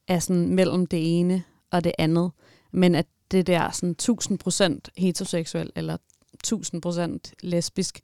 af 0.08 0.24
sådan 0.24 0.50
mellem 0.56 0.86
det 0.86 1.20
ene 1.20 1.44
og 1.72 1.84
det 1.84 1.92
andet. 1.98 2.32
Men 2.72 2.96
at 2.96 3.06
det 3.32 3.48
der 3.48 3.72
sådan 3.72 3.96
1000% 4.02 4.80
heteroseksuel, 4.98 5.70
eller 5.76 5.98
1000% 6.48 7.32
lesbisk, 7.44 8.00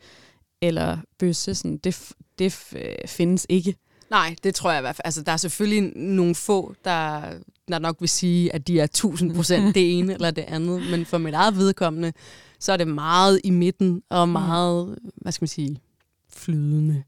eller 0.62 0.98
bøsse, 1.20 1.56
sådan, 1.56 1.78
det, 1.78 2.12
det 2.40 2.60
øh, 2.76 3.08
findes 3.08 3.46
ikke. 3.50 3.76
Nej, 4.12 4.36
det 4.44 4.56
tror 4.56 4.72
jeg 4.72 4.80
i 4.80 4.82
hvert 4.82 4.96
fald. 4.96 5.06
Altså, 5.06 5.22
der 5.22 5.32
er 5.32 5.38
selvfølgelig 5.38 5.98
nogle 5.98 6.36
få, 6.36 6.76
der, 6.86 7.22
der 7.68 7.80
nok 7.80 7.96
vil 8.00 8.10
sige, 8.10 8.56
at 8.56 8.68
de 8.68 8.80
er 8.80 8.84
1000 8.84 9.36
procent 9.36 9.66
det 9.76 10.00
ene 10.00 10.14
eller 10.14 10.32
det 10.32 10.42
andet. 10.42 10.82
Men 10.92 11.06
for 11.06 11.18
mit 11.18 11.34
eget 11.34 11.58
vedkommende, 11.58 12.14
så 12.60 12.72
er 12.74 12.78
det 12.78 12.88
meget 12.88 13.42
i 13.44 13.50
midten 13.50 14.04
og 14.10 14.30
meget, 14.30 15.00
hvad 15.16 15.32
skal 15.32 15.44
man 15.44 15.48
sige, 15.48 15.82
flydende. 16.30 17.04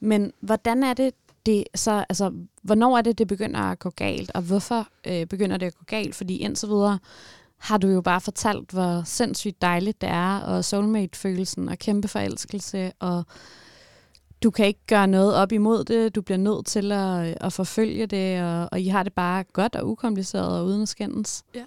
Men 0.00 0.32
hvordan 0.40 0.82
er 0.82 0.94
det, 0.94 1.14
det, 1.46 1.64
så, 1.74 2.04
altså, 2.08 2.32
hvornår 2.62 2.98
er 2.98 3.02
det, 3.02 3.18
det 3.18 3.28
begynder 3.28 3.60
at 3.60 3.78
gå 3.78 3.90
galt, 3.90 4.30
og 4.34 4.42
hvorfor 4.42 4.88
øh, 5.06 5.26
begynder 5.26 5.56
det 5.56 5.66
at 5.66 5.74
gå 5.74 5.84
galt? 5.86 6.14
Fordi 6.14 6.36
indtil 6.36 6.68
videre 6.68 6.98
har 7.58 7.78
du 7.78 7.88
jo 7.88 8.00
bare 8.00 8.20
fortalt, 8.20 8.70
hvor 8.70 9.02
sindssygt 9.04 9.62
dejligt 9.62 10.00
det 10.00 10.08
er, 10.08 10.38
og 10.38 10.64
soulmate-følelsen, 10.64 11.68
og 11.68 11.78
kæmpe 11.78 12.08
forelskelse, 12.08 12.92
og 13.00 13.24
du 14.42 14.50
kan 14.50 14.66
ikke 14.66 14.86
gøre 14.86 15.06
noget 15.06 15.34
op 15.34 15.52
imod 15.52 15.84
det, 15.84 16.14
du 16.14 16.22
bliver 16.22 16.38
nødt 16.38 16.66
til 16.66 16.92
at, 16.92 17.36
at 17.40 17.52
forfølge 17.52 18.06
det, 18.06 18.42
og, 18.42 18.68
og 18.72 18.80
I 18.80 18.88
har 18.88 19.02
det 19.02 19.12
bare 19.12 19.44
godt 19.44 19.76
og 19.76 19.88
ukompliceret 19.88 20.58
og 20.60 20.66
uden 20.66 20.82
at 20.82 20.88
skændes. 20.88 21.44
Ja. 21.54 21.64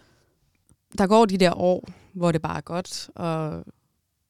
Der 0.98 1.08
går 1.08 1.26
de 1.26 1.38
der 1.38 1.54
år, 1.54 1.90
hvor 2.14 2.32
det 2.32 2.42
bare 2.42 2.58
er 2.58 2.62
godt, 2.62 3.10
og 3.16 3.64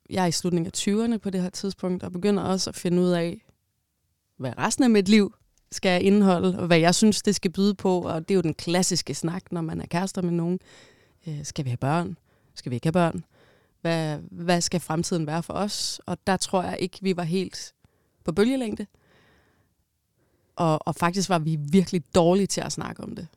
jeg 0.09 0.23
er 0.23 0.27
i 0.27 0.31
slutningen 0.31 0.71
af 0.73 0.77
20'erne 0.77 1.17
på 1.17 1.29
det 1.29 1.41
her 1.41 1.49
tidspunkt, 1.49 2.03
og 2.03 2.11
begynder 2.11 2.43
også 2.43 2.69
at 2.69 2.75
finde 2.75 3.01
ud 3.01 3.09
af, 3.09 3.45
hvad 4.37 4.53
resten 4.57 4.83
af 4.83 4.89
mit 4.89 5.09
liv 5.09 5.33
skal 5.71 6.05
indeholde, 6.05 6.59
og 6.59 6.67
hvad 6.67 6.77
jeg 6.77 6.95
synes, 6.95 7.21
det 7.21 7.35
skal 7.35 7.51
byde 7.51 7.75
på. 7.75 8.01
Og 8.01 8.21
det 8.21 8.31
er 8.31 8.35
jo 8.35 8.41
den 8.41 8.53
klassiske 8.53 9.13
snak, 9.13 9.51
når 9.51 9.61
man 9.61 9.81
er 9.81 9.85
kærester 9.85 10.21
med 10.21 10.31
nogen. 10.31 10.59
Øh, 11.27 11.45
skal 11.45 11.65
vi 11.65 11.69
have 11.69 11.77
børn? 11.77 12.17
Skal 12.55 12.69
vi 12.69 12.75
ikke 12.75 12.85
have 12.85 12.91
børn? 12.91 13.23
Hvad, 13.81 14.19
hvad 14.31 14.61
skal 14.61 14.79
fremtiden 14.79 15.27
være 15.27 15.43
for 15.43 15.53
os? 15.53 16.01
Og 16.05 16.17
der 16.27 16.37
tror 16.37 16.63
jeg 16.63 16.77
ikke, 16.79 16.97
vi 17.01 17.17
var 17.17 17.23
helt 17.23 17.73
på 18.25 18.31
bølgelængde. 18.31 18.85
Og, 20.55 20.87
og 20.87 20.95
faktisk 20.95 21.29
var 21.29 21.39
vi 21.39 21.55
virkelig 21.71 22.03
dårlige 22.15 22.47
til 22.47 22.61
at 22.61 22.71
snakke 22.71 23.03
om 23.03 23.15
det. 23.15 23.27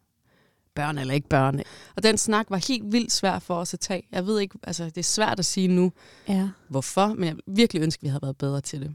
Børn 0.74 0.98
eller 0.98 1.14
ikke 1.14 1.28
børn. 1.28 1.60
Og 1.96 2.02
den 2.02 2.18
snak 2.18 2.46
var 2.50 2.66
helt 2.68 2.92
vildt 2.92 3.12
svær 3.12 3.38
for 3.38 3.54
os 3.54 3.74
at 3.74 3.80
tage. 3.80 4.08
Jeg 4.12 4.26
ved 4.26 4.40
ikke, 4.40 4.58
altså 4.62 4.84
det 4.84 4.98
er 4.98 5.02
svært 5.02 5.38
at 5.38 5.44
sige 5.44 5.68
nu, 5.68 5.92
Ja. 6.28 6.48
hvorfor, 6.68 7.06
men 7.06 7.24
jeg 7.24 7.36
virkelig 7.46 7.82
ønsker, 7.82 8.00
at 8.00 8.02
vi 8.02 8.08
havde 8.08 8.22
været 8.22 8.36
bedre 8.36 8.60
til 8.60 8.80
det. 8.80 8.94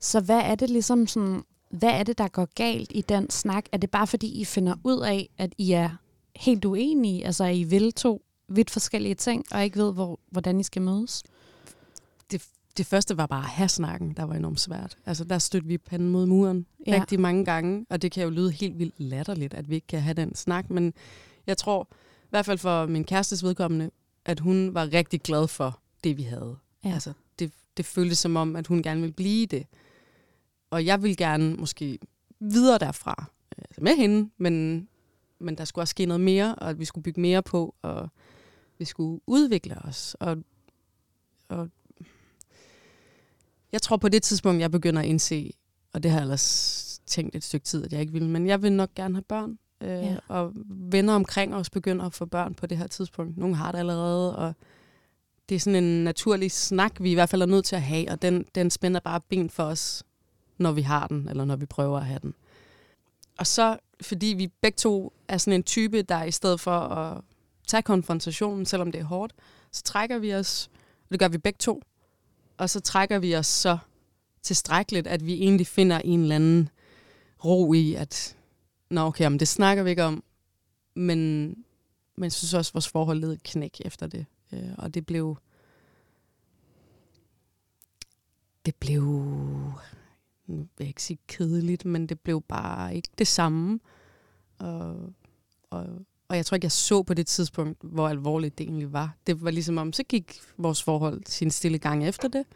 Så 0.00 0.20
hvad 0.20 0.40
er 0.40 0.54
det 0.54 0.70
ligesom 0.70 1.06
sådan, 1.06 1.42
hvad 1.70 1.90
er 1.90 2.02
det, 2.02 2.18
der 2.18 2.28
går 2.28 2.48
galt 2.54 2.92
i 2.94 3.00
den 3.00 3.30
snak? 3.30 3.64
Er 3.72 3.76
det 3.78 3.90
bare 3.90 4.06
fordi, 4.06 4.40
I 4.40 4.44
finder 4.44 4.74
ud 4.84 5.00
af, 5.00 5.28
at 5.38 5.52
I 5.58 5.72
er 5.72 5.90
helt 6.36 6.64
uenige? 6.64 7.26
Altså, 7.26 7.44
I 7.44 7.64
vil 7.64 7.92
to 7.92 8.22
vidt 8.48 8.70
forskellige 8.70 9.14
ting, 9.14 9.44
og 9.52 9.64
ikke 9.64 9.78
ved, 9.78 9.92
hvor, 9.92 10.20
hvordan 10.30 10.60
I 10.60 10.62
skal 10.62 10.82
mødes? 10.82 11.22
det, 12.30 12.46
det 12.76 12.86
første 12.86 13.16
var 13.16 13.26
bare 13.26 13.42
at 13.42 13.48
have 13.50 13.68
snakken, 13.68 14.12
der 14.16 14.22
var 14.24 14.34
enormt 14.34 14.60
svært. 14.60 14.98
Altså 15.06 15.24
der 15.24 15.38
stødte 15.38 15.66
vi 15.66 15.78
panden 15.78 16.10
mod 16.10 16.26
muren 16.26 16.66
Ja. 16.86 17.00
rigtig 17.00 17.20
mange 17.20 17.44
gange, 17.44 17.86
og 17.90 18.02
det 18.02 18.12
kan 18.12 18.24
jo 18.24 18.30
lyde 18.30 18.50
helt 18.50 18.78
vildt 18.78 18.94
latterligt, 19.00 19.54
at 19.54 19.70
vi 19.70 19.74
ikke 19.74 19.86
kan 19.86 20.00
have 20.00 20.14
den 20.14 20.34
snak, 20.34 20.70
men 20.70 20.94
jeg 21.46 21.56
tror, 21.58 21.88
i 22.24 22.26
hvert 22.30 22.46
fald 22.46 22.58
for 22.58 22.86
min 22.86 23.04
kærestes 23.04 23.42
vedkommende, 23.44 23.90
at 24.24 24.40
hun 24.40 24.74
var 24.74 24.92
rigtig 24.92 25.20
glad 25.20 25.48
for 25.48 25.80
det, 26.04 26.16
vi 26.16 26.22
havde. 26.22 26.56
Ja. 26.84 26.92
Altså 26.92 27.12
det, 27.38 27.52
det 27.76 27.84
føltes 27.84 28.18
som 28.18 28.36
om, 28.36 28.56
at 28.56 28.66
hun 28.66 28.82
gerne 28.82 29.00
ville 29.00 29.14
blive 29.14 29.46
det. 29.46 29.66
Og 30.70 30.86
jeg 30.86 31.02
ville 31.02 31.16
gerne 31.16 31.54
måske 31.54 31.98
videre 32.40 32.78
derfra 32.78 33.24
altså 33.58 33.80
med 33.80 33.96
hende, 33.96 34.30
men, 34.38 34.88
men 35.38 35.58
der 35.58 35.64
skulle 35.64 35.82
også 35.82 35.90
ske 35.90 36.06
noget 36.06 36.20
mere, 36.20 36.54
og 36.54 36.70
at 36.70 36.78
vi 36.78 36.84
skulle 36.84 37.02
bygge 37.02 37.20
mere 37.20 37.42
på, 37.42 37.74
og 37.82 38.08
vi 38.78 38.84
skulle 38.84 39.20
udvikle 39.26 39.78
os. 39.78 40.16
Og, 40.20 40.36
og 41.48 41.70
jeg 43.72 43.82
tror 43.82 43.96
på 43.96 44.08
det 44.08 44.22
tidspunkt, 44.22 44.60
jeg 44.60 44.70
begynder 44.70 45.02
at 45.02 45.08
indse, 45.08 45.52
og 45.92 46.02
det 46.02 46.10
har 46.10 46.18
jeg 46.18 46.22
ellers 46.22 47.00
tænkt 47.06 47.36
et 47.36 47.44
stykke 47.44 47.64
tid, 47.64 47.84
at 47.84 47.92
jeg 47.92 48.00
ikke 48.00 48.12
vil, 48.12 48.28
men 48.28 48.46
jeg 48.46 48.62
vil 48.62 48.72
nok 48.72 48.94
gerne 48.94 49.14
have 49.14 49.22
børn. 49.22 49.58
Øh, 49.80 49.88
ja. 49.88 50.16
Og 50.28 50.52
venner 50.68 51.14
omkring 51.14 51.54
os 51.54 51.70
begynder 51.70 52.04
at 52.04 52.14
få 52.14 52.24
børn 52.24 52.54
på 52.54 52.66
det 52.66 52.78
her 52.78 52.86
tidspunkt. 52.86 53.38
Nogle 53.38 53.56
har 53.56 53.72
det 53.72 53.78
allerede, 53.78 54.36
og 54.36 54.54
det 55.48 55.54
er 55.54 55.58
sådan 55.58 55.84
en 55.84 56.04
naturlig 56.04 56.50
snak, 56.52 56.92
vi 57.00 57.10
i 57.10 57.14
hvert 57.14 57.28
fald 57.28 57.42
er 57.42 57.46
nødt 57.46 57.64
til 57.64 57.76
at 57.76 57.82
have, 57.82 58.10
og 58.10 58.22
den, 58.22 58.44
den 58.54 58.70
spænder 58.70 59.00
bare 59.00 59.20
ben 59.20 59.50
for 59.50 59.62
os, 59.62 60.04
når 60.58 60.72
vi 60.72 60.82
har 60.82 61.06
den, 61.06 61.28
eller 61.28 61.44
når 61.44 61.56
vi 61.56 61.66
prøver 61.66 61.98
at 61.98 62.06
have 62.06 62.20
den. 62.22 62.34
Og 63.38 63.46
så, 63.46 63.78
fordi 64.00 64.26
vi 64.26 64.46
begge 64.60 64.76
to 64.76 65.12
er 65.28 65.38
sådan 65.38 65.52
en 65.60 65.62
type, 65.62 66.02
der 66.02 66.24
i 66.24 66.30
stedet 66.30 66.60
for 66.60 66.78
at 66.78 67.20
tage 67.66 67.82
konfrontationen, 67.82 68.66
selvom 68.66 68.92
det 68.92 69.00
er 69.00 69.04
hårdt, 69.04 69.32
så 69.72 69.82
trækker 69.82 70.18
vi 70.18 70.34
os, 70.34 70.70
og 71.04 71.10
det 71.10 71.18
gør 71.18 71.28
vi 71.28 71.38
begge 71.38 71.56
to, 71.58 71.82
og 72.58 72.70
så 72.70 72.80
trækker 72.80 73.18
vi 73.18 73.36
os 73.36 73.46
så 73.46 73.78
tilstrækkeligt, 74.42 75.06
at 75.06 75.26
vi 75.26 75.32
egentlig 75.32 75.66
finder 75.66 75.98
en 75.98 76.20
eller 76.20 76.34
anden 76.34 76.68
ro 77.44 77.72
i, 77.72 77.94
at 77.94 78.36
nå 78.90 79.00
okay, 79.00 79.28
men 79.28 79.40
det 79.40 79.48
snakker 79.48 79.82
vi 79.82 79.90
ikke 79.90 80.04
om, 80.04 80.24
men, 80.94 81.48
men 82.16 82.24
jeg 82.24 82.32
synes 82.32 82.54
også, 82.54 82.70
at 82.70 82.74
vores 82.74 82.88
forhold 82.88 83.18
led 83.18 83.32
et 83.32 83.42
knæk 83.42 83.80
efter 83.84 84.06
det. 84.06 84.26
Øh, 84.52 84.70
og 84.78 84.94
det 84.94 85.06
blev... 85.06 85.36
Det 88.66 88.74
blev... 88.74 89.02
Nu 90.46 90.56
vil 90.56 90.68
jeg 90.78 90.88
ikke 90.88 91.02
sige 91.02 91.18
kedeligt, 91.26 91.84
men 91.84 92.06
det 92.06 92.20
blev 92.20 92.42
bare 92.42 92.94
ikke 92.94 93.08
det 93.18 93.26
samme. 93.26 93.80
Og, 94.58 95.12
og, 95.70 95.86
og 96.28 96.36
jeg 96.36 96.46
tror 96.46 96.54
ikke, 96.54 96.64
jeg 96.64 96.72
så 96.72 97.02
på 97.02 97.14
det 97.14 97.26
tidspunkt, 97.26 97.78
hvor 97.82 98.08
alvorligt 98.08 98.58
det 98.58 98.64
egentlig 98.64 98.92
var. 98.92 99.16
Det 99.26 99.44
var 99.44 99.50
ligesom 99.50 99.78
om, 99.78 99.92
så 99.92 100.02
gik 100.02 100.40
vores 100.56 100.82
forhold 100.82 101.22
sin 101.26 101.50
stille 101.50 101.78
gang 101.78 102.08
efter 102.08 102.28
det. 102.28 102.46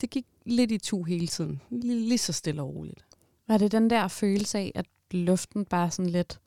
Det 0.00 0.10
gik 0.10 0.26
lidt 0.46 0.70
i 0.70 0.78
to 0.78 1.02
hele 1.02 1.26
tiden. 1.26 1.62
Lige, 1.70 2.08
lige 2.08 2.18
så 2.18 2.32
stille 2.32 2.62
og 2.62 2.74
roligt. 2.74 3.04
Var 3.48 3.58
det 3.58 3.72
den 3.72 3.90
der 3.90 4.08
følelse 4.08 4.58
af, 4.58 4.72
at 4.74 4.86
luften 5.10 5.64
bare 5.64 5.90
sådan 5.90 6.10
lidt 6.10 6.40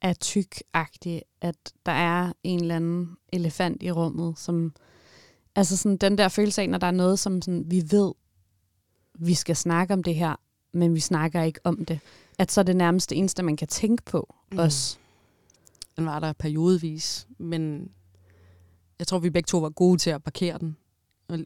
er 0.00 0.14
tyk-agtig, 0.24 1.22
at 1.40 1.56
der 1.86 1.92
er 1.92 2.32
en 2.42 2.60
eller 2.60 2.76
anden 2.76 3.16
elefant 3.32 3.82
i 3.82 3.90
rummet, 3.90 4.38
som... 4.38 4.72
Altså 5.56 5.76
sådan 5.76 5.96
den 5.96 6.18
der 6.18 6.28
følelse 6.28 6.62
af, 6.62 6.68
når 6.68 6.78
der 6.78 6.86
er 6.86 6.90
noget, 6.90 7.18
som 7.18 7.42
sådan, 7.42 7.70
vi 7.70 7.82
ved, 7.90 8.12
vi 9.18 9.34
skal 9.34 9.56
snakke 9.56 9.94
om 9.94 10.02
det 10.02 10.14
her, 10.14 10.36
men 10.72 10.94
vi 10.94 11.00
snakker 11.00 11.42
ikke 11.42 11.60
om 11.64 11.84
det. 11.84 12.00
At 12.42 12.52
så 12.52 12.60
er 12.60 12.64
det 12.64 12.76
nærmest 12.76 13.10
det 13.10 13.18
eneste, 13.18 13.42
man 13.42 13.56
kan 13.56 13.68
tænke 13.68 14.02
på 14.02 14.34
mm. 14.52 14.58
også. 14.58 14.98
Den 15.96 16.06
var 16.06 16.20
der 16.20 16.32
periodevis, 16.32 17.26
men 17.38 17.90
jeg 18.98 19.06
tror, 19.06 19.18
vi 19.18 19.30
begge 19.30 19.46
to 19.46 19.58
var 19.58 19.70
gode 19.70 19.98
til 19.98 20.10
at 20.10 20.22
parkere 20.22 20.58
den. 20.58 20.76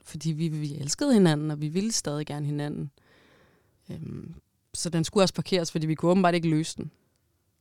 Fordi 0.04 0.32
vi, 0.32 0.48
vi 0.48 0.74
elskede 0.74 1.12
hinanden, 1.12 1.50
og 1.50 1.60
vi 1.60 1.68
ville 1.68 1.92
stadig 1.92 2.26
gerne 2.26 2.46
hinanden. 2.46 2.90
Øhm, 3.90 4.34
så 4.74 4.90
den 4.90 5.04
skulle 5.04 5.24
også 5.24 5.34
parkeres, 5.34 5.72
fordi 5.72 5.86
vi 5.86 5.94
kunne 5.94 6.10
åbenbart 6.10 6.34
ikke 6.34 6.48
løse 6.48 6.76
den. 6.76 6.90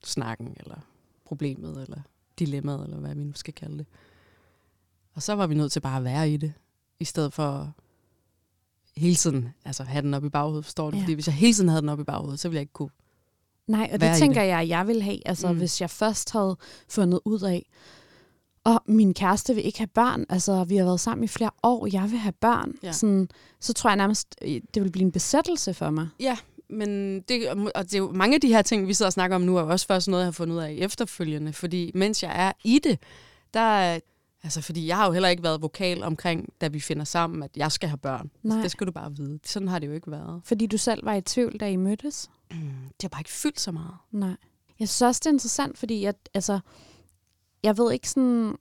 Snakken, 0.03 0.57
eller 0.59 0.77
problemet, 1.25 1.81
eller 1.81 2.01
dilemmaet, 2.39 2.83
eller 2.83 2.97
hvad 2.97 3.15
vi 3.15 3.23
nu 3.23 3.33
skal 3.33 3.53
kalde 3.53 3.77
det. 3.77 3.85
Og 5.13 5.23
så 5.23 5.33
var 5.33 5.47
vi 5.47 5.55
nødt 5.55 5.71
til 5.71 5.79
bare 5.79 5.97
at 5.97 6.03
være 6.03 6.29
i 6.29 6.37
det, 6.37 6.53
i 6.99 7.05
stedet 7.05 7.33
for 7.33 7.73
hele 8.97 9.15
tiden 9.15 9.49
altså 9.65 9.83
have 9.83 10.01
den 10.01 10.13
op 10.13 10.25
i 10.25 10.29
baghovedet, 10.29 10.65
forstår 10.65 10.91
du? 10.91 10.97
Ja. 10.97 11.03
Fordi 11.03 11.13
hvis 11.13 11.27
jeg 11.27 11.35
hele 11.35 11.53
tiden 11.53 11.69
havde 11.69 11.81
den 11.81 11.89
op 11.89 11.99
i 11.99 12.03
baghovedet, 12.03 12.39
så 12.39 12.49
ville 12.49 12.55
jeg 12.55 12.61
ikke 12.61 12.73
kunne. 12.73 12.89
Nej, 13.67 13.89
og 13.93 14.01
det 14.01 14.17
tænker 14.17 14.41
jeg, 14.41 14.67
jeg 14.69 14.87
vil 14.87 15.01
have. 15.01 15.27
Altså, 15.27 15.51
mm. 15.51 15.57
Hvis 15.57 15.81
jeg 15.81 15.89
først 15.89 16.31
havde 16.31 16.57
fundet 16.89 17.19
ud 17.25 17.41
af, 17.41 17.65
og 18.63 18.83
min 18.87 19.13
kæreste 19.13 19.55
vil 19.55 19.65
ikke 19.65 19.77
have 19.77 19.87
børn, 19.87 20.25
altså 20.29 20.63
vi 20.63 20.75
har 20.77 20.85
været 20.85 20.99
sammen 20.99 21.23
i 21.23 21.27
flere 21.27 21.51
år, 21.63 21.87
jeg 21.93 22.11
vil 22.11 22.19
have 22.19 22.31
børn, 22.31 22.73
ja. 22.83 22.91
Sådan, 22.91 23.29
så 23.61 23.73
tror 23.73 23.89
jeg 23.89 23.97
nærmest, 23.97 24.35
øh, 24.41 24.61
det 24.73 24.83
vil 24.83 24.91
blive 24.91 25.05
en 25.05 25.11
besættelse 25.11 25.73
for 25.73 25.89
mig. 25.89 26.07
Ja, 26.19 26.37
men 26.69 27.19
det, 27.21 27.49
og 27.75 27.83
det 27.83 27.93
er 27.93 27.97
jo, 27.97 28.11
mange 28.11 28.35
af 28.35 28.41
de 28.41 28.47
her 28.47 28.61
ting, 28.61 28.87
vi 28.87 28.93
sidder 28.93 29.07
og 29.09 29.13
snakker 29.13 29.35
om 29.35 29.41
nu, 29.41 29.57
er 29.57 29.61
jo 29.61 29.69
også 29.69 29.87
først 29.87 30.07
noget, 30.07 30.21
jeg 30.23 30.27
har 30.27 30.31
fundet 30.31 30.55
ud 30.55 30.59
af 30.61 30.75
efterfølgende. 30.79 31.53
Fordi 31.53 31.91
mens 31.95 32.23
jeg 32.23 32.31
er 32.47 32.51
i 32.63 32.79
det, 32.83 32.99
der 33.53 33.59
er- 33.59 33.99
Altså, 34.45 34.61
fordi 34.61 34.87
jeg 34.87 34.95
har 34.97 35.05
jo 35.05 35.11
heller 35.11 35.29
ikke 35.29 35.43
været 35.43 35.61
vokal 35.61 36.03
omkring, 36.03 36.49
da 36.61 36.67
vi 36.67 36.79
finder 36.79 37.03
sammen, 37.03 37.43
at 37.43 37.51
jeg 37.57 37.71
skal 37.71 37.89
have 37.89 37.97
børn. 37.97 38.31
Nej. 38.43 38.55
Altså, 38.55 38.63
det 38.63 38.71
skal 38.71 38.87
du 38.87 38.91
bare 38.91 39.15
vide. 39.15 39.39
Sådan 39.45 39.67
har 39.67 39.79
det 39.79 39.87
jo 39.87 39.91
ikke 39.91 40.11
været. 40.11 40.41
Fordi 40.43 40.65
du 40.67 40.77
selv 40.77 41.05
var 41.05 41.13
i 41.13 41.21
tvivl, 41.21 41.57
da 41.59 41.69
I 41.69 41.75
mødtes? 41.75 42.29
Mm, 42.51 42.57
det 42.57 43.01
har 43.03 43.09
bare 43.09 43.21
ikke 43.21 43.31
fyldt 43.31 43.59
så 43.59 43.71
meget. 43.71 43.93
Nej. 44.11 44.35
Jeg 44.79 44.89
synes 44.89 45.01
også, 45.01 45.19
det 45.23 45.29
er 45.29 45.33
interessant, 45.33 45.77
fordi 45.77 46.05
at, 46.05 46.15
altså, 46.33 46.59
jeg 47.63 47.77
ved 47.77 47.91
ikke 47.91 48.09
sådan... 48.09 48.55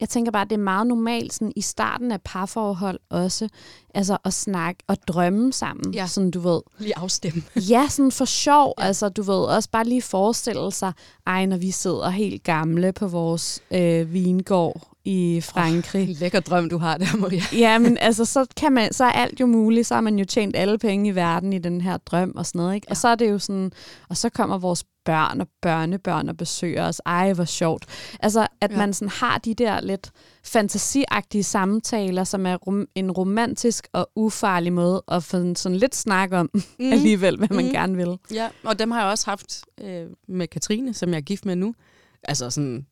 Jeg 0.00 0.08
tænker 0.08 0.32
bare, 0.32 0.42
at 0.42 0.50
det 0.50 0.56
er 0.56 0.62
meget 0.62 0.86
normalt 0.86 1.32
sådan, 1.32 1.52
i 1.56 1.60
starten 1.60 2.12
af 2.12 2.20
parforhold 2.22 3.00
også, 3.08 3.48
altså 3.94 4.18
at 4.24 4.32
snakke 4.32 4.84
og 4.86 4.96
drømme 5.08 5.52
sammen, 5.52 5.94
Ja. 5.94 6.06
sådan 6.06 6.30
du 6.30 6.40
ved. 6.40 6.60
Lige 6.78 6.98
afstemme. 6.98 7.42
Ja, 7.70 7.86
sådan 7.88 8.12
for 8.12 8.24
sjov. 8.24 8.74
Ja. 8.78 8.84
Altså, 8.84 9.08
du 9.08 9.22
ved, 9.22 9.34
også 9.44 9.70
bare 9.70 9.84
lige 9.84 10.02
forestille 10.02 10.72
sig, 10.72 10.92
ej, 11.26 11.46
når 11.46 11.56
vi 11.56 11.70
sidder 11.70 12.08
helt 12.10 12.42
gamle 12.42 12.92
på 12.92 13.08
vores 13.08 13.62
øh, 13.70 14.12
vingård 14.12 14.89
i 15.04 15.40
Frankrig. 15.40 16.08
Oh. 16.10 16.16
Lækker 16.20 16.40
drøm, 16.40 16.68
du 16.70 16.78
har 16.78 16.96
der, 16.98 17.16
Maria. 17.16 17.42
Ja, 17.64 17.78
men 17.78 17.98
altså, 18.00 18.24
så, 18.24 18.46
kan 18.56 18.72
man, 18.72 18.92
så 18.92 19.04
er 19.04 19.10
alt 19.12 19.40
jo 19.40 19.46
muligt. 19.46 19.86
Så 19.86 19.94
har 19.94 20.00
man 20.00 20.18
jo 20.18 20.24
tjent 20.24 20.56
alle 20.56 20.78
penge 20.78 21.08
i 21.08 21.14
verden 21.14 21.52
i 21.52 21.58
den 21.58 21.80
her 21.80 21.96
drøm 21.96 22.32
og 22.36 22.46
sådan 22.46 22.58
noget. 22.58 22.74
Ikke? 22.74 22.84
Ja. 22.88 22.90
Og 22.90 22.96
så 22.96 23.08
er 23.08 23.14
det 23.14 23.30
jo 23.30 23.38
sådan, 23.38 23.72
og 24.08 24.16
så 24.16 24.28
kommer 24.28 24.58
vores 24.58 24.84
børn 25.04 25.40
og 25.40 25.48
børnebørn 25.62 26.28
og 26.28 26.36
besøger 26.36 26.84
os. 26.86 27.00
Ej, 27.06 27.32
hvor 27.32 27.44
sjovt. 27.44 27.84
Altså, 28.20 28.46
at 28.60 28.70
ja. 28.70 28.76
Man 28.76 28.92
sådan 28.94 29.08
har 29.08 29.38
de 29.38 29.54
der 29.54 29.80
lidt 29.80 30.10
fantasiagtige 30.44 31.42
samtaler, 31.44 32.24
som 32.24 32.46
er 32.46 32.56
rom- 32.56 32.86
en 32.94 33.10
romantisk 33.10 33.86
og 33.92 34.10
ufarlig 34.16 34.72
måde 34.72 35.02
at 35.08 35.24
få 35.24 35.54
sådan 35.54 35.76
lidt 35.78 35.94
snak 35.96 36.32
om 36.32 36.50
mm. 36.54 36.62
alligevel, 36.92 37.36
hvad 37.38 37.48
man 37.48 37.64
Mm. 37.64 37.70
gerne 37.70 37.96
vil. 37.96 38.18
Ja, 38.34 38.48
og 38.64 38.78
dem 38.78 38.90
har 38.90 39.00
jeg 39.00 39.10
også 39.10 39.30
haft 39.30 39.60
øh, 39.80 40.06
med 40.28 40.46
Katrine, 40.48 40.94
som 40.94 41.08
jeg 41.10 41.16
er 41.16 41.20
gift 41.20 41.46
med 41.46 41.56
nu. 41.56 41.74
Altså 42.22 42.50
sådan, 42.50 42.86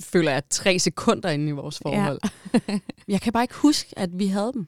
føler 0.00 0.32
jeg 0.32 0.42
tre 0.50 0.78
sekunder 0.78 1.30
inde 1.30 1.48
i 1.48 1.52
vores 1.52 1.78
forhold. 1.78 2.20
Ja. 2.68 2.78
jeg 3.08 3.20
kan 3.20 3.32
bare 3.32 3.44
ikke 3.44 3.54
huske, 3.54 3.98
at 3.98 4.18
vi 4.18 4.26
havde 4.26 4.52
dem. 4.52 4.66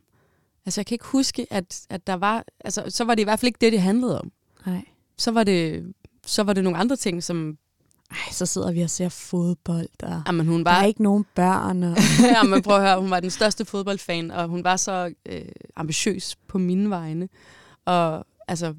Altså, 0.66 0.80
jeg 0.80 0.86
kan 0.86 0.94
ikke 0.94 1.06
huske, 1.06 1.46
at, 1.50 1.86
at 1.90 2.06
der 2.06 2.14
var... 2.14 2.44
Altså, 2.60 2.84
så 2.88 3.04
var 3.04 3.14
det 3.14 3.22
i 3.22 3.24
hvert 3.24 3.40
fald 3.40 3.48
ikke 3.48 3.58
det, 3.60 3.72
det 3.72 3.82
handlede 3.82 4.20
om. 4.20 4.32
Nej. 4.66 4.84
Så 5.18 5.30
var 5.30 5.44
det, 5.44 5.92
så 6.26 6.42
var 6.42 6.52
det 6.52 6.64
nogle 6.64 6.78
andre 6.78 6.96
ting, 6.96 7.22
som... 7.22 7.58
Ej, 8.10 8.32
så 8.32 8.46
sidder 8.46 8.72
vi 8.72 8.82
og 8.82 8.90
ser 8.90 9.08
fodbold, 9.08 10.02
og 10.02 10.22
Jamen, 10.26 10.46
hun 10.46 10.64
der 10.64 10.70
er 10.70 10.76
var... 10.76 10.84
ikke 10.84 11.02
nogen 11.02 11.26
børn. 11.34 11.82
Og... 11.82 11.96
jamen, 12.36 12.62
prøv 12.62 12.76
at 12.76 12.82
høre, 12.82 13.00
hun 13.00 13.10
var 13.10 13.20
den 13.20 13.30
største 13.30 13.64
fodboldfan, 13.64 14.30
og 14.30 14.48
hun 14.48 14.64
var 14.64 14.76
så 14.76 15.14
øh, 15.26 15.44
ambitiøs 15.76 16.36
på 16.48 16.58
mine 16.58 16.90
vegne. 16.90 17.28
Og 17.84 18.26
altså, 18.48 18.74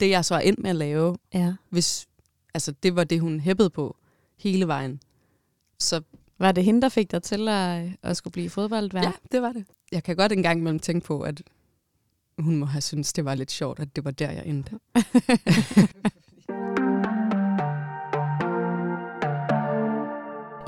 det 0.00 0.10
jeg 0.10 0.24
så 0.24 0.34
er 0.34 0.40
endt 0.40 0.58
med 0.58 0.70
at 0.70 0.76
lave, 0.76 1.16
ja. 1.34 1.54
hvis, 1.70 2.06
altså, 2.54 2.72
det 2.82 2.96
var 2.96 3.04
det, 3.04 3.20
hun 3.20 3.40
hæppede 3.40 3.70
på 3.70 3.96
hele 4.38 4.66
vejen. 4.66 5.00
Så 5.78 6.00
Var 6.38 6.52
det 6.52 6.64
hende, 6.64 6.82
der 6.82 6.88
fik 6.88 7.10
dig 7.10 7.22
til 7.22 7.48
at, 7.48 7.88
at 8.02 8.16
skulle 8.16 8.32
blive 8.32 8.50
fodboldvært? 8.50 9.04
ja, 9.04 9.12
det 9.32 9.42
var 9.42 9.52
det. 9.52 9.64
Jeg 9.92 10.02
kan 10.02 10.16
godt 10.16 10.32
engang 10.32 10.58
imellem 10.60 10.78
tænke 10.80 11.06
på, 11.06 11.20
at 11.20 11.42
hun 12.38 12.56
må 12.56 12.66
have 12.66 12.80
syntes, 12.82 13.12
det 13.12 13.24
var 13.24 13.34
lidt 13.34 13.50
sjovt, 13.50 13.80
at 13.80 13.96
det 13.96 14.04
var 14.04 14.10
der, 14.10 14.30
jeg 14.30 14.46
endte. 14.46 14.70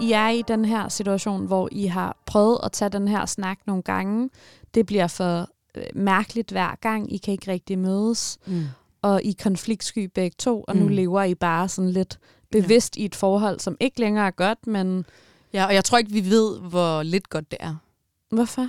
I 0.00 0.12
er 0.12 0.28
i 0.28 0.42
den 0.48 0.64
her 0.64 0.88
situation, 0.88 1.46
hvor 1.46 1.68
I 1.72 1.86
har 1.86 2.16
prøvet 2.26 2.58
at 2.62 2.72
tage 2.72 2.88
den 2.88 3.08
her 3.08 3.26
snak 3.26 3.58
nogle 3.66 3.82
gange. 3.82 4.30
Det 4.74 4.86
bliver 4.86 5.06
for 5.06 5.48
øh, 5.74 5.82
mærkeligt 5.94 6.50
hver 6.50 6.74
gang. 6.80 7.12
I 7.12 7.16
kan 7.16 7.32
ikke 7.32 7.50
rigtig 7.50 7.78
mødes. 7.78 8.38
Mm. 8.46 8.64
Og 9.02 9.22
I 9.22 9.28
er 9.30 9.34
konfliktsky 9.42 10.04
begge 10.14 10.34
to, 10.38 10.64
og 10.68 10.76
nu 10.76 10.84
Mm. 10.84 10.88
lever 10.90 11.22
I 11.22 11.34
bare 11.34 11.68
sådan 11.68 11.90
lidt 11.90 12.18
bevidst 12.62 12.96
ja. 12.96 13.02
i 13.02 13.04
et 13.04 13.14
forhold, 13.14 13.60
som 13.60 13.76
ikke 13.80 14.00
længere 14.00 14.26
er 14.26 14.30
godt, 14.30 14.66
men 14.66 15.06
Ja, 15.52 15.66
og 15.66 15.74
jeg 15.74 15.84
tror 15.84 15.98
ikke, 15.98 16.12
vi 16.12 16.24
ved, 16.30 16.60
hvor 16.60 17.02
lidt 17.02 17.30
godt 17.30 17.50
det 17.50 17.56
er. 17.60 17.74
hvorfor? 18.28 18.68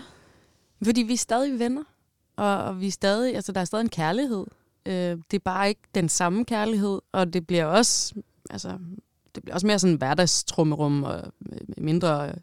Fordi 0.83 1.01
vi 1.01 1.13
er 1.13 1.17
stadig 1.17 1.59
venner, 1.59 1.83
og, 2.35 2.57
og 2.63 2.81
vi 2.81 2.87
er 2.87 2.91
stadig, 2.91 3.35
altså 3.35 3.51
der 3.51 3.61
er 3.61 3.65
stadig 3.65 3.83
en 3.83 3.89
kærlighed. 3.89 4.45
Øh, 4.85 4.93
det 5.31 5.33
er 5.33 5.39
bare 5.45 5.69
ikke 5.69 5.81
den 5.95 6.09
samme 6.09 6.45
kærlighed, 6.45 7.01
og 7.11 7.33
det 7.33 7.47
bliver 7.47 7.65
også, 7.65 8.13
altså, 8.49 8.69
det 9.35 9.43
bliver 9.43 9.53
også 9.55 9.67
mere 9.67 9.79
sådan 9.79 9.95
hverdagstrummerum 9.95 11.03
og 11.03 11.21
mindre 11.77 12.27
øh, 12.27 12.33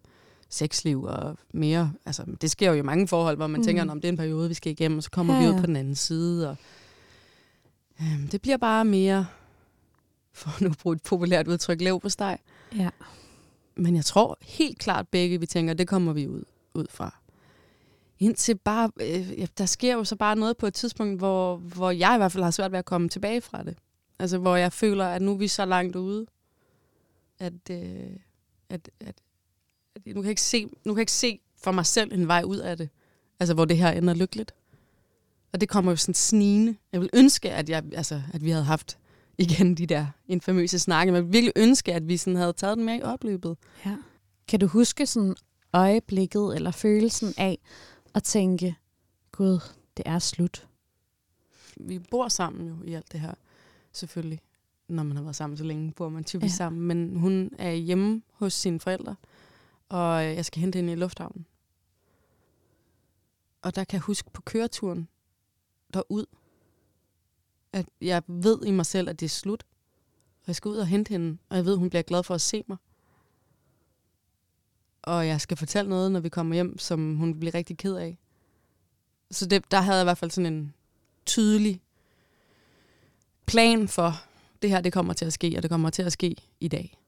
sexliv 0.50 1.02
og 1.02 1.36
mere, 1.52 1.92
altså 2.06 2.24
det 2.40 2.50
sker 2.50 2.68
jo 2.70 2.74
i 2.76 2.82
mange 2.82 3.08
forhold, 3.08 3.36
hvor 3.36 3.46
man 3.46 3.60
Mm. 3.60 3.64
tænker, 3.66 3.90
om 3.90 4.00
det 4.00 4.08
er 4.08 4.12
en 4.12 4.16
periode, 4.18 4.48
vi 4.48 4.54
skal 4.54 4.72
igennem, 4.72 4.98
og 4.98 5.02
så 5.04 5.10
kommer 5.10 5.34
Ja, 5.34 5.40
ja, 5.40 5.48
vi 5.48 5.54
ud 5.54 5.60
på 5.60 5.66
den 5.66 5.76
anden 5.76 5.94
side. 5.94 6.48
Og, 6.50 6.56
øh, 8.00 8.32
det 8.32 8.42
bliver 8.42 8.56
bare 8.56 8.84
mere, 8.84 9.26
for 10.34 10.62
nu 10.64 10.70
at 10.70 10.78
bruge 10.78 10.96
et 10.96 11.02
populært 11.02 11.48
udtryk, 11.48 11.80
lav 11.80 12.00
på 12.00 12.08
steg. 12.08 12.38
Ja. 12.76 12.90
Men 13.76 13.96
jeg 13.96 14.04
tror 14.04 14.38
helt 14.42 14.78
klart 14.78 15.08
begge, 15.08 15.40
vi 15.40 15.46
tænker, 15.46 15.74
det 15.74 15.88
kommer 15.88 16.12
vi 16.12 16.28
ud, 16.28 16.42
ud 16.74 16.86
fra. 16.90 17.20
Indtil 18.18 18.58
bare, 18.58 18.90
øh, 19.00 19.46
der 19.58 19.66
sker 19.66 19.94
jo 19.94 20.04
så 20.04 20.16
bare 20.16 20.36
noget 20.36 20.56
på 20.56 20.66
et 20.66 20.74
tidspunkt, 20.74 21.18
hvor, 21.18 21.56
hvor 21.56 21.90
jeg 21.90 22.14
i 22.14 22.16
hvert 22.16 22.32
fald 22.32 22.44
har 22.44 22.50
svært 22.50 22.72
ved 22.72 22.78
at 22.78 22.84
komme 22.84 23.08
tilbage 23.08 23.40
fra 23.40 23.62
det. 23.62 23.76
Altså 24.18 24.38
hvor 24.38 24.56
jeg 24.56 24.72
føler, 24.72 25.06
at 25.06 25.22
nu 25.22 25.32
er 25.32 25.36
vi 25.36 25.48
så 25.48 25.64
langt 25.64 25.96
ude, 25.96 26.26
at, 27.38 27.70
øh, 27.70 28.16
at, 28.68 28.90
at, 29.00 29.14
at 29.96 30.06
nu, 30.06 30.12
kan 30.14 30.22
jeg 30.22 30.30
ikke 30.30 30.42
se, 30.42 30.64
nu 30.64 30.94
kan 30.94 30.98
jeg 30.98 31.02
ikke 31.02 31.12
se 31.12 31.40
for 31.62 31.72
mig 31.72 31.86
selv 31.86 32.12
en 32.12 32.28
vej 32.28 32.42
ud 32.42 32.58
af 32.58 32.76
det. 32.76 32.88
Altså 33.40 33.54
hvor 33.54 33.64
det 33.64 33.76
her 33.76 33.90
ender 33.90 34.14
lykkeligt. 34.14 34.54
Og 35.52 35.60
det 35.60 35.68
kommer 35.68 35.92
jo 35.92 35.96
sådan 35.96 36.14
snigende. 36.14 36.76
Jeg 36.92 37.00
vil 37.00 37.10
ønske, 37.12 37.50
at, 37.50 37.68
jeg, 37.68 37.84
altså, 37.92 38.22
at 38.32 38.44
vi 38.44 38.50
havde 38.50 38.64
haft 38.64 38.98
igen 39.38 39.74
de 39.74 39.86
der 39.86 40.06
infamøse 40.26 40.78
snakke. 40.78 41.12
Men 41.12 41.24
jeg 41.24 41.32
virkelig 41.32 41.52
ønske, 41.56 41.94
at 41.94 42.08
vi 42.08 42.16
sådan 42.16 42.36
havde 42.36 42.52
taget 42.52 42.76
den 42.76 42.86
med 42.86 42.98
i 42.98 43.02
opløbet. 43.02 43.56
ja. 43.86 43.96
Kan 44.48 44.60
du 44.60 44.66
huske 44.66 45.06
sådan 45.06 45.34
øjeblikket 45.72 46.56
eller 46.56 46.70
følelsen 46.70 47.34
af 47.36 47.58
at 48.14 48.22
tænke, 48.22 48.74
gud, 49.32 49.60
det 49.96 50.02
er 50.06 50.18
slut? 50.18 50.68
Vi 51.80 51.98
bor 51.98 52.28
sammen 52.28 52.68
jo 52.68 52.74
i 52.84 52.94
alt 52.94 53.12
det 53.12 53.20
her, 53.20 53.34
selvfølgelig. 53.92 54.40
Når 54.88 55.02
man 55.02 55.16
har 55.16 55.22
været 55.24 55.36
sammen 55.36 55.56
så 55.56 55.64
længe, 55.64 55.92
bor 55.92 56.08
man 56.08 56.24
typisk 56.24 56.52
Ja. 56.52 56.56
sammen. 56.56 56.82
Men 56.82 57.16
hun 57.16 57.50
er 57.58 57.72
hjemme 57.72 58.22
hos 58.32 58.52
sine 58.52 58.80
forældre, 58.80 59.16
og 59.88 60.24
jeg 60.24 60.44
skal 60.44 60.60
hente 60.60 60.76
hende 60.76 60.92
i 60.92 60.96
lufthavnen. 60.96 61.46
Og 63.62 63.74
der 63.74 63.84
kan 63.84 63.96
jeg 63.96 64.02
huske 64.02 64.30
på 64.30 64.42
køreturen 64.42 65.08
derud, 65.94 66.24
at 67.74 67.86
jeg 68.00 68.22
ved 68.26 68.66
i 68.66 68.70
mig 68.70 68.86
selv, 68.86 69.08
at 69.08 69.20
det 69.20 69.26
er 69.26 69.30
slut. 69.30 69.64
Og 70.40 70.44
jeg 70.46 70.56
skal 70.56 70.68
ud 70.68 70.76
og 70.76 70.86
hente 70.86 71.08
hende, 71.08 71.38
og 71.48 71.56
jeg 71.56 71.64
ved, 71.64 71.76
hun 71.76 71.90
bliver 71.90 72.02
glad 72.02 72.22
for 72.22 72.34
at 72.34 72.40
se 72.40 72.64
mig. 72.66 72.76
Og 75.02 75.26
jeg 75.26 75.40
skal 75.40 75.56
fortælle 75.56 75.90
noget, 75.90 76.12
når 76.12 76.20
vi 76.20 76.28
kommer 76.28 76.54
hjem, 76.54 76.78
som 76.78 77.16
hun 77.16 77.40
bliver 77.40 77.54
rigtig 77.54 77.78
ked 77.78 77.94
af. 77.94 78.18
Så 79.30 79.46
det, 79.46 79.70
der 79.70 79.80
havde 79.80 79.98
jeg 79.98 80.04
i 80.04 80.06
hvert 80.06 80.18
fald 80.18 80.30
sådan 80.30 80.52
en 80.52 80.74
tydelig 81.26 81.82
plan 83.46 83.88
for, 83.88 84.12
det 84.62 84.70
her 84.70 84.80
det 84.80 84.92
kommer 84.92 85.12
til 85.12 85.24
at 85.24 85.32
ske, 85.32 85.54
og 85.56 85.62
det 85.62 85.70
kommer 85.70 85.90
til 85.90 86.02
at 86.02 86.12
ske 86.12 86.36
i 86.60 86.68
dag. 86.68 86.98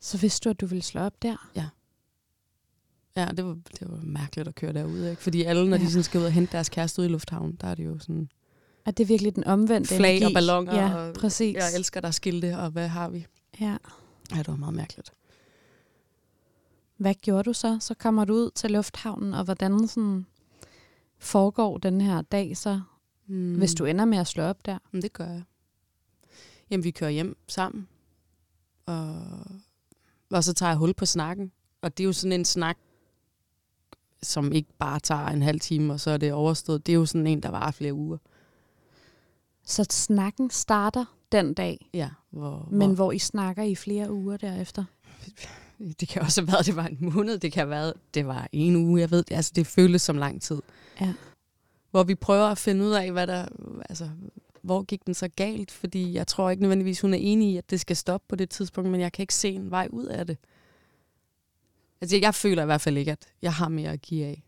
Så 0.00 0.18
vidste 0.18 0.44
du, 0.44 0.50
at 0.50 0.60
du 0.60 0.66
ville 0.66 0.82
slå 0.82 1.00
op 1.00 1.22
der? 1.22 1.50
Ja, 3.16 3.26
det 3.36 3.44
var, 3.44 3.58
det 3.80 3.90
var 3.90 4.00
mærkeligt 4.02 4.48
at 4.48 4.54
køre 4.54 4.72
derude, 4.72 5.10
ikke? 5.10 5.22
Fordi 5.22 5.42
alle, 5.42 5.70
når 5.70 5.76
ja. 5.76 5.82
Ja. 5.82 5.86
de 5.86 5.92
sådan 5.92 6.04
skal 6.04 6.20
ud 6.20 6.24
og 6.24 6.32
hente 6.32 6.52
deres 6.52 6.68
kæreste 6.68 7.00
ude 7.00 7.08
i 7.08 7.12
lufthavnen, 7.12 7.58
der 7.60 7.66
er 7.66 7.74
det 7.74 7.84
jo 7.84 7.98
sådan 7.98 8.30
Er 8.90 8.94
det 8.94 9.08
virkelig 9.08 9.34
den 9.34 9.44
omvendte 9.44 9.94
flag 9.96 10.10
energi? 10.16 10.24
og 10.24 10.34
ballonger, 10.34 10.74
Ja, 10.74 10.94
og 10.96 11.14
præcis. 11.14 11.56
jeg 11.56 11.74
elsker 11.74 12.00
dig 12.00 12.14
skilte, 12.14 12.58
og 12.58 12.70
hvad 12.70 12.88
har 12.88 13.08
vi? 13.08 13.26
Ja. 13.60 13.76
Ja, 14.32 14.38
det 14.38 14.48
var 14.48 14.56
meget 14.56 14.74
mærkeligt. 14.74 15.12
Hvad 16.96 17.14
gjorde 17.14 17.42
du 17.42 17.52
så? 17.52 17.78
Så 17.80 17.94
kommer 17.94 18.24
du 18.24 18.34
ud 18.34 18.50
til 18.54 18.70
lufthavnen, 18.70 19.34
og 19.34 19.44
hvordan 19.44 19.88
sådan 19.88 20.26
foregår 21.18 21.78
den 21.78 22.00
her 22.00 22.22
dag 22.22 22.56
så, 22.56 22.80
Mm. 23.26 23.36
mm. 23.36 23.54
hvis 23.58 23.74
du 23.74 23.84
ender 23.84 24.04
med 24.04 24.18
at 24.18 24.26
slå 24.26 24.42
op 24.42 24.66
der? 24.66 24.78
Men 24.92 25.02
det 25.02 25.12
gør 25.12 25.26
jeg. 25.26 25.42
Jamen, 26.70 26.84
vi 26.84 26.90
kører 26.90 27.10
hjem 27.10 27.36
sammen, 27.48 27.88
og, 28.86 29.14
og 30.30 30.44
så 30.44 30.52
tager 30.52 30.70
jeg 30.70 30.76
hul 30.78 30.94
på 30.94 31.06
snakken. 31.06 31.52
Og 31.82 31.98
det 31.98 32.04
er 32.04 32.06
jo 32.06 32.12
sådan 32.12 32.32
en 32.32 32.44
snak, 32.44 32.76
som 34.22 34.52
ikke 34.52 34.68
bare 34.78 35.00
tager 35.00 35.26
en 35.26 35.42
halv 35.42 35.60
time, 35.60 35.92
og 35.92 36.00
så 36.00 36.10
er 36.10 36.16
det 36.16 36.32
overstået. 36.32 36.86
Det 36.86 36.92
er 36.92 36.96
jo 36.96 37.06
sådan 37.06 37.26
en, 37.26 37.42
der 37.42 37.48
varer 37.50 37.70
flere 37.70 37.94
uger. 37.94 38.18
Så 39.64 39.86
snakken 39.90 40.50
starter 40.50 41.04
den 41.32 41.54
dag, 41.54 41.90
Ja, 41.94 42.10
hvor, 42.30 42.68
men 42.70 42.86
hvor, 42.88 42.94
hvor 42.94 43.12
I 43.12 43.18
snakker 43.18 43.62
i 43.62 43.74
flere 43.74 44.12
uger 44.12 44.36
derefter. 44.36 44.84
det 46.00 46.08
kan 46.08 46.22
også 46.22 46.40
have 46.40 46.52
været, 46.52 46.66
det 46.66 46.76
var 46.76 46.86
en 46.86 46.98
måned, 47.00 47.38
det 47.38 47.52
kan 47.52 47.60
have 47.60 47.70
været, 47.70 47.94
det 48.14 48.26
var 48.26 48.48
en 48.52 48.76
uge, 48.76 49.00
jeg 49.00 49.10
ved, 49.10 49.24
altså 49.30 49.52
det 49.54 49.66
føles 49.66 50.02
som 50.02 50.16
lang 50.18 50.42
tid. 50.42 50.62
Ja. 51.00 51.14
Hvor 51.90 52.02
vi 52.02 52.14
prøver 52.14 52.46
at 52.46 52.58
finde 52.58 52.84
ud 52.84 52.90
af, 52.90 53.12
hvad 53.12 53.26
der, 53.26 53.46
altså, 53.88 54.10
hvor 54.62 54.82
gik 54.82 55.06
den 55.06 55.14
så 55.14 55.28
galt, 55.28 55.70
fordi 55.70 56.12
jeg 56.12 56.26
tror 56.26 56.50
ikke 56.50 56.62
nødvendigvis, 56.62 57.00
hun 57.00 57.14
er 57.14 57.18
enig 57.18 57.52
i, 57.52 57.56
at 57.56 57.70
det 57.70 57.80
skal 57.80 57.96
stoppe 57.96 58.24
på 58.28 58.36
det 58.36 58.50
tidspunkt, 58.50 58.90
men 58.90 59.00
jeg 59.00 59.12
kan 59.12 59.22
ikke 59.22 59.34
se 59.34 59.48
en 59.50 59.70
vej 59.70 59.88
ud 59.90 60.04
af 60.04 60.26
det. 60.26 60.38
Altså, 62.00 62.16
jeg 62.16 62.34
føler 62.34 62.62
i 62.62 62.66
hvert 62.66 62.80
fald 62.80 62.96
ikke, 62.96 63.12
at 63.12 63.26
jeg 63.42 63.54
har 63.54 63.68
mere 63.68 63.90
at 63.92 64.02
give 64.02 64.26
af. 64.26 64.42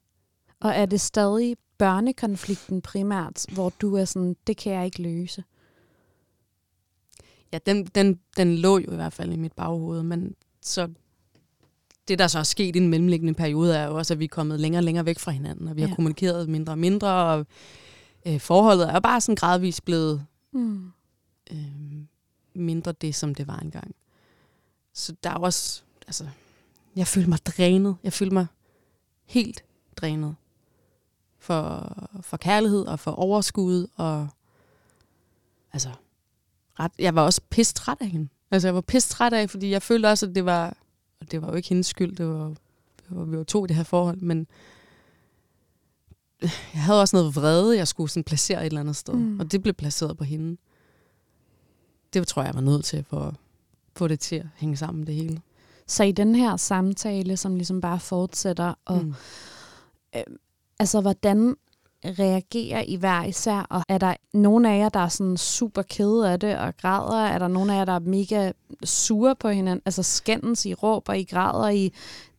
Og 0.60 0.70
er 0.70 0.86
det 0.86 1.00
stadig 1.00 1.56
børnekonflikten 1.82 2.82
primært, 2.82 3.46
hvor 3.52 3.72
du 3.80 3.94
er 3.96 4.04
sådan, 4.04 4.36
det 4.46 4.56
kan 4.56 4.72
jeg 4.72 4.84
ikke 4.84 5.02
løse? 5.02 5.44
Ja, 7.52 7.58
den, 7.66 7.84
den, 7.86 8.20
den 8.36 8.56
lå 8.58 8.78
jo 8.78 8.92
i 8.92 8.94
hvert 8.94 9.12
fald 9.12 9.32
i 9.32 9.36
mit 9.36 9.52
baghoved, 9.52 10.02
men 10.02 10.34
så 10.60 10.88
det, 12.08 12.18
der 12.18 12.26
så 12.26 12.38
er 12.38 12.42
sket 12.42 12.76
i 12.76 12.78
den 12.78 12.88
mellemliggende 12.88 13.34
periode, 13.34 13.76
er 13.76 13.86
jo 13.86 13.96
også, 13.96 14.14
at 14.14 14.18
vi 14.18 14.24
er 14.24 14.28
kommet 14.28 14.60
længere 14.60 14.80
og 14.80 14.84
længere 14.84 15.06
væk 15.06 15.18
fra 15.18 15.30
hinanden, 15.32 15.68
og 15.68 15.76
vi 15.76 15.80
har 15.80 15.88
Ja. 15.88 15.94
kommunikeret 15.94 16.48
mindre 16.48 16.72
og 16.72 16.78
mindre, 16.78 17.08
og 17.24 17.46
øh, 18.26 18.40
forholdet 18.40 18.88
er 18.88 19.00
bare 19.00 19.20
sådan 19.20 19.36
gradvist 19.36 19.84
blevet 19.84 20.26
Mm. 20.52 20.92
øh, 21.52 21.58
mindre 22.54 22.92
det, 22.92 23.14
som 23.14 23.34
det 23.34 23.46
var 23.46 23.58
engang. 23.58 23.94
Så 24.92 25.14
der 25.24 25.30
er 25.30 25.34
også, 25.34 25.82
altså, 26.06 26.28
jeg 26.96 27.06
føler 27.06 27.28
mig 27.28 27.46
drænet. 27.46 27.96
Jeg 28.04 28.12
føler 28.12 28.32
mig 28.32 28.46
helt 29.24 29.64
drænet 29.96 30.36
for, 31.42 31.92
for 32.20 32.36
kærlighed 32.36 32.86
og 32.86 33.00
for 33.00 33.10
overskud, 33.10 33.86
og 33.96 34.28
altså, 35.72 35.88
ret, 36.80 36.92
jeg 36.98 37.14
var 37.14 37.22
også 37.22 37.40
pisse 37.50 37.74
træt 37.74 37.96
af 38.00 38.08
hende. 38.08 38.28
Altså, 38.50 38.68
jeg 38.68 38.74
var 38.74 38.80
pisse 38.80 39.08
træt 39.08 39.32
af, 39.32 39.50
fordi 39.50 39.70
jeg 39.70 39.82
følte 39.82 40.06
også, 40.06 40.26
at 40.26 40.34
det 40.34 40.44
var, 40.44 40.76
og 41.20 41.30
det 41.30 41.42
var 41.42 41.48
jo 41.48 41.54
ikke 41.54 41.68
hendes 41.68 41.86
skyld, 41.86 42.16
det 42.16 42.26
var, 42.28 42.44
det 42.48 43.06
var 43.10 43.24
vi 43.24 43.36
var 43.38 43.44
to 43.44 43.64
i 43.64 43.68
det 43.68 43.76
her 43.76 43.84
forhold, 43.84 44.16
men 44.20 44.46
jeg 46.74 46.82
havde 46.82 47.00
også 47.00 47.16
noget 47.16 47.36
vrede, 47.36 47.76
jeg 47.76 47.88
skulle 47.88 48.10
sådan 48.10 48.24
placere 48.24 48.60
et 48.60 48.66
eller 48.66 48.80
andet 48.80 48.96
sted, 48.96 49.14
Mm. 49.14 49.40
og 49.40 49.52
det 49.52 49.62
blev 49.62 49.74
placeret 49.74 50.16
på 50.18 50.24
hende. 50.24 50.56
Det 52.12 52.26
tror 52.26 52.42
jeg, 52.42 52.46
jeg 52.46 52.54
var 52.54 52.60
nødt 52.60 52.84
til 52.84 53.04
for 53.04 53.20
at 53.20 53.34
få 53.96 54.08
det 54.08 54.20
til 54.20 54.36
at 54.36 54.46
hænge 54.56 54.76
sammen, 54.76 55.06
det 55.06 55.14
hele. 55.14 55.40
Så 55.86 56.04
i 56.04 56.12
den 56.12 56.34
her 56.34 56.56
samtale, 56.56 57.36
som 57.36 57.54
ligesom 57.54 57.80
bare 57.80 58.00
fortsætter, 58.00 58.74
og 58.84 59.04
Mm. 59.04 59.14
Altså 60.82 61.00
hvordan 61.00 61.56
reagerer 62.04 62.84
I 62.86 62.96
hver 62.96 63.24
især? 63.24 63.66
Og 63.70 63.82
er 63.88 63.98
der 63.98 64.14
nogen 64.34 64.66
af 64.66 64.78
jer, 64.78 64.88
der 64.88 65.00
er 65.00 65.08
sådan 65.08 65.36
super 65.36 65.82
kede 65.82 66.32
af 66.32 66.40
det 66.40 66.58
og 66.58 66.76
græder? 66.76 67.26
Er 67.26 67.38
der 67.38 67.48
nogen 67.48 67.70
af 67.70 67.76
jer, 67.76 67.84
der 67.84 67.92
er 67.92 67.98
mega 67.98 68.52
sure 68.84 69.36
på 69.36 69.48
hinanden? 69.48 69.82
Altså 69.86 70.02
skændes 70.02 70.66
I, 70.66 70.74
råber 70.74 71.12
I, 71.12 71.22
græder 71.22 71.68
I, 71.68 71.92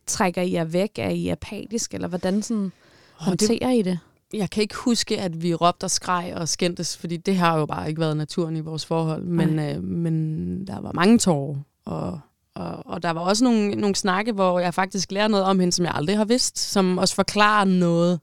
trækker 0.06 0.42
I 0.42 0.52
jer 0.52 0.64
væk? 0.64 0.98
Er 0.98 1.08
I 1.08 1.28
apatisk? 1.28 1.94
Eller 1.94 2.08
hvordan 2.08 2.42
sådan 2.42 2.72
Og 3.18 3.40
det, 3.40 3.50
I 3.50 3.82
det? 3.82 3.98
jeg 4.34 4.50
kan 4.50 4.62
ikke 4.62 4.76
huske, 4.76 5.20
at 5.20 5.42
vi 5.42 5.54
råbte 5.54 5.84
og 5.84 5.90
skreg 5.90 6.32
og 6.36 6.48
skændtes, 6.48 6.96
fordi 6.96 7.16
det 7.16 7.36
har 7.36 7.58
jo 7.58 7.66
bare 7.66 7.88
ikke 7.88 8.00
været 8.00 8.16
naturen 8.16 8.56
i 8.56 8.60
vores 8.60 8.86
forhold. 8.86 9.22
Men, 9.22 9.58
øh, 9.58 9.82
men 9.82 10.66
der 10.66 10.80
var 10.80 10.92
mange 10.92 11.18
tårer, 11.18 11.56
og, 11.84 12.20
og, 12.54 12.86
og 12.86 13.02
der 13.02 13.10
var 13.10 13.20
også 13.20 13.44
nogle, 13.44 13.74
nogle 13.74 13.94
snakke, 13.96 14.32
hvor 14.32 14.58
jeg 14.60 14.74
faktisk 14.74 15.12
lærer 15.12 15.28
noget 15.28 15.46
om 15.46 15.60
hende, 15.60 15.72
som 15.72 15.84
jeg 15.84 15.94
aldrig 15.94 16.16
har 16.16 16.24
vidst, 16.24 16.58
som 16.58 16.98
også 16.98 17.14
forklarer 17.14 17.64
noget 17.64 18.20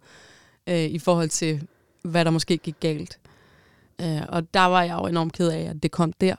øh, 0.67 0.83
i 0.85 0.99
forhold 0.99 1.29
til, 1.29 1.67
hvad 2.03 2.25
der 2.25 2.31
måske 2.31 2.57
gik 2.57 2.75
galt. 2.79 3.19
Øh, 4.01 4.21
og 4.29 4.53
der 4.53 4.65
var 4.65 4.83
jeg 4.83 4.93
jo 5.01 5.07
enormt 5.07 5.33
ked 5.33 5.49
af, 5.49 5.59
at 5.61 5.83
det 5.83 5.91
kom 5.91 6.13
der. 6.13 6.35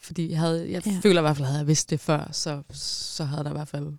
Fordi 0.00 0.30
jeg, 0.30 0.38
havde, 0.38 0.70
jeg 0.72 0.86
Ja. 0.86 0.98
føler 1.02 1.20
i 1.20 1.22
hvert 1.22 1.36
fald, 1.36 1.44
at 1.44 1.48
havde 1.48 1.58
jeg 1.60 1.66
vidst 1.66 1.90
det 1.90 2.00
før, 2.00 2.28
så, 2.32 2.62
så 2.72 3.24
havde 3.24 3.44
der 3.44 3.50
i 3.50 3.52
hvert 3.52 3.68
fald 3.68 3.92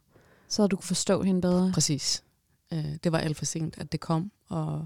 Så 0.47 0.67
du 0.67 0.75
kunne 0.75 0.83
forstå 0.83 1.21
hende 1.23 1.41
bedre. 1.41 1.71
præcis. 1.73 2.23
Øh, 2.73 2.85
det 3.03 3.11
var 3.11 3.17
alt 3.17 3.37
for 3.37 3.45
sent, 3.45 3.77
at 3.77 3.91
det 3.91 3.99
kom. 3.99 4.31
Og, 4.49 4.85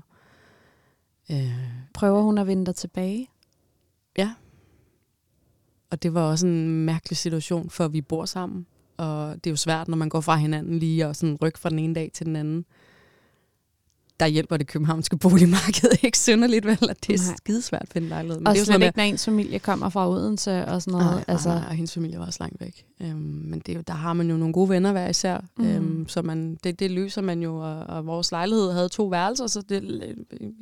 øh, 1.32 1.51
Prøver 1.93 2.21
hun 2.21 2.38
at 2.38 2.47
vinde 2.47 2.65
dig 2.65 2.75
tilbage? 2.75 3.27
Og 5.91 6.04
det 6.04 6.13
var 6.13 6.21
også 6.21 6.47
en 6.47 6.86
mærkelig 6.86 7.17
situation, 7.17 7.69
for 7.69 7.88
vi 7.88 8.01
bor 8.01 8.25
sammen. 8.25 8.65
Og 8.97 9.36
det 9.36 9.47
er 9.47 9.51
jo 9.51 9.56
svært, 9.56 9.88
når 9.88 9.97
man 9.97 10.10
går 10.10 10.21
fra 10.21 10.36
hinanden 10.36 10.80
lige 10.80 11.08
og 11.08 11.15
sådan 11.15 11.38
ryk 11.41 11.58
fra 11.58 11.69
den 11.69 11.80
ene 11.80 11.95
dag 11.95 12.12
til 12.13 12.25
den 12.25 12.36
anden. 12.36 12.65
Der 14.19 14.27
hjælper 14.27 14.58
det 14.58 14.67
københavnske 14.67 15.17
boligmarked 15.17 15.89
ikke 16.04 16.19
synderligt, 16.19 16.65
vel? 16.65 16.89
At 16.89 17.08
det 17.08 17.13
er 17.13 17.27
Nej. 17.27 17.36
skidesvært 17.38 17.82
at 17.82 17.89
finde 17.89 18.08
lejlighed. 18.08 18.39
Men 18.39 18.47
Og 18.47 18.54
det 18.54 18.60
er 18.60 18.62
jo 18.62 18.65
sådan 18.65 18.82
ikke, 18.82 18.97
når 18.97 19.04
ens 19.04 19.25
familie 19.25 19.60
kommer 19.60 19.89
fra 19.89 20.10
Odense 20.10 20.65
og 20.65 20.82
sådan 20.82 20.91
noget. 20.91 21.12
Nej, 21.12 21.23
altså, 21.27 21.49
altså, 21.49 21.67
og 21.69 21.75
hendes 21.75 21.93
familie 21.93 22.19
var 22.19 22.25
også 22.25 22.38
langt 22.43 22.62
væk. 22.62 22.86
Øhm, 23.01 23.17
men 23.19 23.60
det 23.60 23.69
er 23.69 23.75
jo, 23.75 23.82
der 23.88 23.93
har 23.93 24.13
man 24.13 24.30
jo 24.30 24.38
nogle 24.38 24.54
gode 24.54 24.69
venner 24.69 24.91
hver 24.91 25.10
især, 25.10 25.38
mm. 25.58 25.65
øhm, 25.65 26.08
så 26.08 26.21
man, 26.21 26.58
det, 26.63 26.80
det 26.80 26.91
løser 26.91 27.21
man 27.21 27.41
jo. 27.41 27.58
Og, 27.58 27.80
og 27.80 28.06
vores 28.06 28.32
lejlighed 28.32 28.71
havde 28.71 28.89
to 28.89 29.06
værelser, 29.06 29.47
så 29.47 29.62
det, 29.62 29.84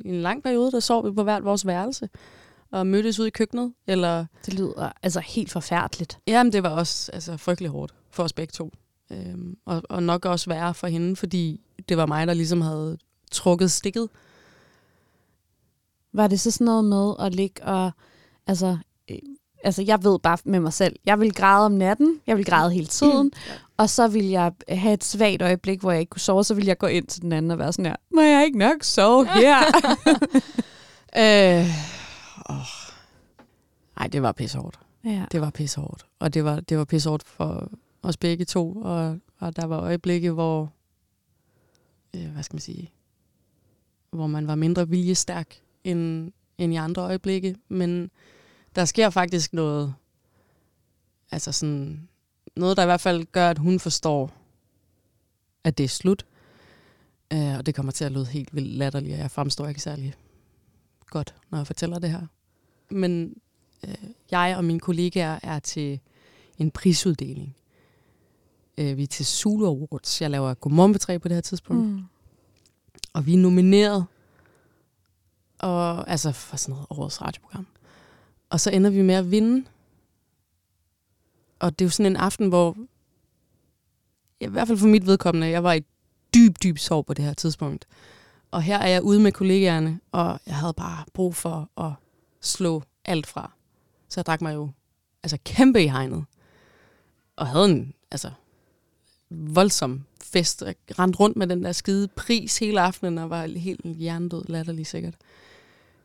i 0.04 0.08
en 0.08 0.22
lang 0.22 0.42
periode, 0.42 0.72
der 0.72 0.80
sov 0.80 1.06
vi 1.06 1.10
på 1.10 1.22
hvert 1.22 1.44
vores 1.44 1.66
værelse. 1.66 2.08
Og 2.72 2.86
mødtes 2.86 3.18
ud 3.20 3.26
i 3.26 3.30
køkkenet. 3.30 3.72
Eller, 3.86 4.26
det 4.46 4.54
lyder 4.54 4.92
altså 5.02 5.20
helt 5.20 5.50
forfærdeligt. 5.50 6.18
jamen, 6.26 6.52
det 6.52 6.62
var 6.62 6.68
også 6.68 7.10
altså, 7.12 7.36
frygtelig 7.36 7.70
hårdt 7.70 7.94
for 8.10 8.22
os 8.22 8.32
begge 8.32 8.52
to. 8.52 8.72
Øhm, 9.12 9.56
og, 9.66 9.82
og 9.88 10.02
nok 10.02 10.24
også 10.24 10.50
værre 10.50 10.74
for 10.74 10.86
hende, 10.86 11.16
fordi 11.16 11.60
det 11.88 11.96
var 11.96 12.06
mig, 12.06 12.26
der 12.26 12.34
ligesom 12.34 12.60
havde 12.60 12.98
trukket 13.32 13.70
stikket. 13.70 14.08
Var 16.12 16.26
det 16.26 16.40
så 16.40 16.50
sådan 16.50 16.64
noget 16.64 16.84
med 16.84 17.14
at 17.20 17.34
ligge 17.34 17.64
og... 17.64 17.90
Altså, 18.46 18.76
øh, 19.10 19.16
altså, 19.64 19.82
jeg 19.82 20.04
ved 20.04 20.18
bare 20.18 20.38
med 20.44 20.60
mig 20.60 20.72
selv, 20.72 20.96
jeg 21.06 21.20
vil 21.20 21.34
græde 21.34 21.66
om 21.66 21.72
natten, 21.72 22.20
jeg 22.26 22.36
vil 22.36 22.44
græde 22.44 22.70
hele 22.72 22.86
tiden, 22.86 23.32
Ja. 23.48 23.52
og 23.76 23.90
så 23.90 24.08
vil 24.08 24.24
jeg 24.28 24.52
have 24.68 24.94
et 24.94 25.04
svagt 25.04 25.42
øjeblik, 25.42 25.80
hvor 25.80 25.90
jeg 25.90 26.00
ikke 26.00 26.10
kunne 26.10 26.20
sove, 26.20 26.44
så 26.44 26.54
vil 26.54 26.66
jeg 26.66 26.78
gå 26.78 26.86
ind 26.86 27.06
til 27.06 27.22
den 27.22 27.32
anden 27.32 27.50
og 27.50 27.58
være 27.58 27.72
sådan 27.72 27.86
her, 27.86 27.96
må 28.14 28.20
jeg 28.20 28.44
ikke 28.44 28.58
nok 28.58 28.76
sove 28.82 29.26
her? 29.26 29.58
Øh, 31.16 31.66
åh. 32.50 32.94
Ej, 33.96 34.06
det 34.06 34.22
var 34.22 34.32
pissehårdt. 34.32 34.80
ja. 35.04 35.24
Det 35.32 35.40
var 35.40 35.50
pissehårdt. 35.50 36.06
Og 36.18 36.34
det 36.34 36.44
var, 36.44 36.60
det 36.60 36.78
var 36.78 36.84
pissehårdt 36.84 37.28
for 37.28 37.70
os 38.02 38.16
begge 38.16 38.44
to. 38.44 38.72
Og, 38.76 39.18
og 39.38 39.56
der 39.56 39.64
var 39.64 39.80
øjeblikke, 39.80 40.30
hvor, 40.30 40.72
øh, 42.16 42.26
hvad 42.32 42.42
skal 42.42 42.54
man 42.54 42.60
sige, 42.60 42.92
hvor 44.10 44.26
man 44.26 44.46
var 44.46 44.54
mindre 44.54 44.88
viljestærk 44.88 45.60
end, 45.84 46.32
end 46.58 46.72
i 46.72 46.76
andre 46.76 47.02
øjeblikke. 47.02 47.56
Men 47.68 48.10
der 48.74 48.84
sker 48.84 49.10
faktisk 49.10 49.52
noget, 49.52 49.94
altså 51.30 51.52
sådan, 51.52 52.08
noget, 52.56 52.76
der 52.76 52.82
i 52.82 52.86
hvert 52.86 53.00
fald 53.00 53.26
gør, 53.32 53.50
at 53.50 53.58
hun 53.58 53.80
forstår, 53.80 54.32
at 55.64 55.78
det 55.78 55.84
er 55.84 55.88
slut. 55.88 56.26
Øh, 57.32 57.58
og 57.58 57.66
det 57.66 57.74
kommer 57.74 57.92
til 57.92 58.04
at 58.04 58.12
lyde 58.12 58.26
helt 58.26 58.54
vildt 58.54 58.68
latterligt, 58.68 59.14
og 59.14 59.20
jeg 59.20 59.30
fremstår 59.30 59.66
ikke 59.66 59.80
særlig 59.80 60.14
godt, 61.06 61.34
når 61.50 61.58
jeg 61.58 61.66
fortæller 61.66 61.98
det 61.98 62.10
her. 62.10 62.26
Men 62.90 63.34
øh, 63.84 63.94
jeg 64.30 64.54
og 64.56 64.64
mine 64.64 64.80
kollegaer 64.80 65.38
er 65.42 65.58
til 65.58 66.00
en 66.58 66.70
prisuddeling. 66.70 67.56
Øh, 68.78 68.96
vi 68.96 69.02
er 69.02 69.06
til 69.06 69.26
Zulu 69.26 69.66
Awards. 69.66 70.22
Jeg 70.22 70.30
laver 70.30 70.54
Godmorgen 70.54 70.92
Betræ 70.92 71.18
på 71.18 71.28
det 71.28 71.34
her 71.34 71.40
tidspunkt. 71.40 71.86
Mm. 71.86 72.02
Og 73.12 73.26
vi 73.26 73.34
er 73.34 73.38
nomineret 73.38 74.06
og, 75.58 76.10
altså 76.10 76.32
for 76.32 76.56
sådan 76.56 76.72
noget 76.72 76.86
årets 76.90 77.22
radioprogram. 77.22 77.66
Og 78.50 78.60
så 78.60 78.70
ender 78.70 78.90
vi 78.90 79.02
med 79.02 79.14
at 79.14 79.30
vinde. 79.30 79.64
Og 81.58 81.78
det 81.78 81.84
er 81.84 81.86
jo 81.86 81.90
sådan 81.90 82.12
en 82.12 82.16
aften, 82.16 82.48
hvor 82.48 82.76
i 84.40 84.46
hvert 84.46 84.68
fald 84.68 84.78
for 84.78 84.86
mit 84.86 85.06
vedkommende, 85.06 85.48
jeg 85.48 85.64
var 85.64 85.72
i 85.72 85.84
dyb, 86.34 86.56
dyb 86.62 86.78
sorg 86.78 87.06
på 87.06 87.14
det 87.14 87.24
her 87.24 87.34
tidspunkt. 87.34 87.86
Og 88.50 88.62
her 88.62 88.78
er 88.78 88.88
jeg 88.88 89.02
ude 89.02 89.20
med 89.20 89.32
kollegaerne, 89.32 90.00
og 90.12 90.40
jeg 90.46 90.56
havde 90.56 90.72
bare 90.72 91.04
brug 91.14 91.34
for 91.34 91.70
at 91.80 91.92
slå 92.40 92.82
alt 93.04 93.26
fra. 93.26 93.52
Så 94.08 94.20
jeg 94.20 94.26
drak 94.26 94.40
mig 94.40 94.54
jo 94.54 94.70
altså 95.22 95.38
kæmpe 95.44 95.82
i 95.82 95.86
hegnet. 95.86 96.24
Og 97.36 97.46
havde 97.46 97.64
en 97.64 97.94
altså, 98.10 98.30
voldsom 99.30 100.04
fest. 100.22 100.62
Jeg 100.62 100.74
rendte 100.98 101.18
rundt 101.18 101.36
med 101.36 101.46
den 101.46 101.64
der 101.64 101.72
skide 101.72 102.08
pris 102.08 102.58
hele 102.58 102.80
aftenen, 102.80 103.18
og 103.18 103.30
var 103.30 103.46
helt 103.46 103.84
hjernedød 103.84 104.44
latterlig 104.48 104.86
sikkert. 104.86 105.14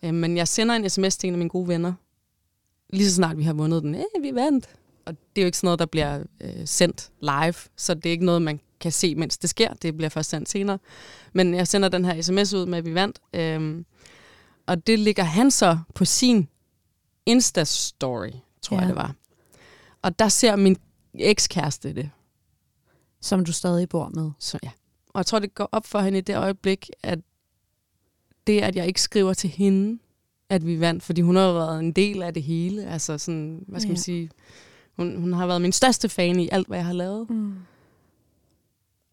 Øh, 0.04 0.13
Men 0.13 0.38
jeg 0.38 0.48
sender 0.48 0.76
en 0.76 0.89
sms 0.89 1.17
til 1.17 1.28
en 1.28 1.34
af 1.34 1.38
mine 1.38 1.50
gode 1.50 1.67
venner, 1.67 1.93
lige 2.89 3.10
så 3.10 3.15
snart 3.15 3.38
vi 3.38 3.43
har 3.43 3.54
vundet 3.54 3.84
den. 3.84 3.95
Øh, 3.95 4.24
vi 4.24 4.36
vandt. 4.36 4.69
Og 5.06 5.13
det 5.13 5.41
er 5.41 5.45
jo 5.45 5.45
ikke 5.45 5.58
sådan 5.58 5.67
noget, 5.67 5.80
der 5.80 5.86
bliver 5.86 6.24
øh, 6.41 6.67
sendt 6.67 7.12
live, 7.21 7.54
så 7.76 7.93
det 7.93 8.06
er 8.06 8.12
ikke 8.12 8.26
noget, 8.26 8.41
man 8.41 8.60
kan 8.80 8.91
se, 8.91 9.15
mens 9.15 9.38
det 9.38 9.50
sker. 9.50 9.74
Det 9.74 9.98
bliver 9.98 10.10
først 10.10 10.30
sendt 10.30 10.50
senere. 10.50 10.80
Men 11.34 11.54
jeg 11.54 11.67
sender 11.67 11.89
den 11.89 12.06
her 12.06 12.21
sms 12.21 12.54
ud 12.54 12.65
med, 12.65 12.78
at 12.78 12.86
vi 12.86 12.93
vandt. 12.93 13.19
Øh, 13.34 13.84
og 14.65 14.88
det 14.88 14.99
ligger 14.99 15.23
han 15.23 15.51
så 15.51 15.78
på 15.95 16.06
sin 16.06 16.47
Insta-story, 17.30 18.60
tror 18.62 18.75
ja. 18.75 18.82
Jeg 18.82 18.88
det 18.88 18.95
var. 18.95 19.15
Og 20.01 20.19
der 20.19 20.30
ser 20.30 20.56
min 20.56 20.78
ekskæreste 21.13 21.93
det. 21.93 22.10
Som 23.21 23.45
du 23.45 23.51
stadig 23.51 23.89
bor 23.89 24.10
med. 24.13 24.32
Så 24.39 24.60
ja. 24.63 24.71
Og 25.08 25.19
jeg 25.19 25.25
tror, 25.25 25.39
det 25.39 25.56
går 25.56 25.69
op 25.71 25.86
for 25.86 25.99
hende 25.99 26.17
i 26.17 26.21
det 26.21 26.38
øjeblik, 26.38 26.89
at 27.04 27.19
det, 28.47 28.62
at 28.62 28.75
jeg 28.75 28.88
ikke 28.88 29.01
skriver 29.01 29.34
til 29.34 29.49
hende, 29.49 29.99
at 30.49 30.65
vi 30.65 30.80
vandt, 30.80 31.04
fordi 31.04 31.21
hun 31.21 31.36
har 31.36 31.54
været 31.54 31.80
en 31.80 31.91
del 31.91 32.23
af 32.23 32.34
det 32.34 32.43
hele. 32.43 32.86
Altså 32.86 33.17
sådan, 33.17 33.63
hvad 33.67 33.80
skal 33.80 33.89
ja. 33.89 33.93
man 33.93 34.01
sige? 34.01 34.30
Hun, 34.95 35.15
hun 35.21 35.34
har 35.34 35.47
været 35.47 35.62
min 35.62 35.71
største 35.71 36.10
fan 36.10 36.39
i 36.39 36.49
alt, 36.51 36.67
hvad 36.67 36.78
jeg 36.78 36.86
har 36.86 36.93
lavet. 36.93 37.30
Mm. 37.30 37.56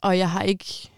Og 0.03 0.19
jeg 0.19 0.31
har 0.31 0.43
ikke 0.43 0.91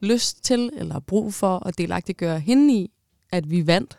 lyst 0.00 0.44
til 0.44 0.70
eller 0.72 1.00
brug 1.00 1.34
for 1.34 1.66
at 1.66 1.78
delagtiggøre 1.78 2.40
hende 2.40 2.74
i, 2.74 2.90
at 3.32 3.50
vi 3.50 3.66
vandt. 3.66 3.98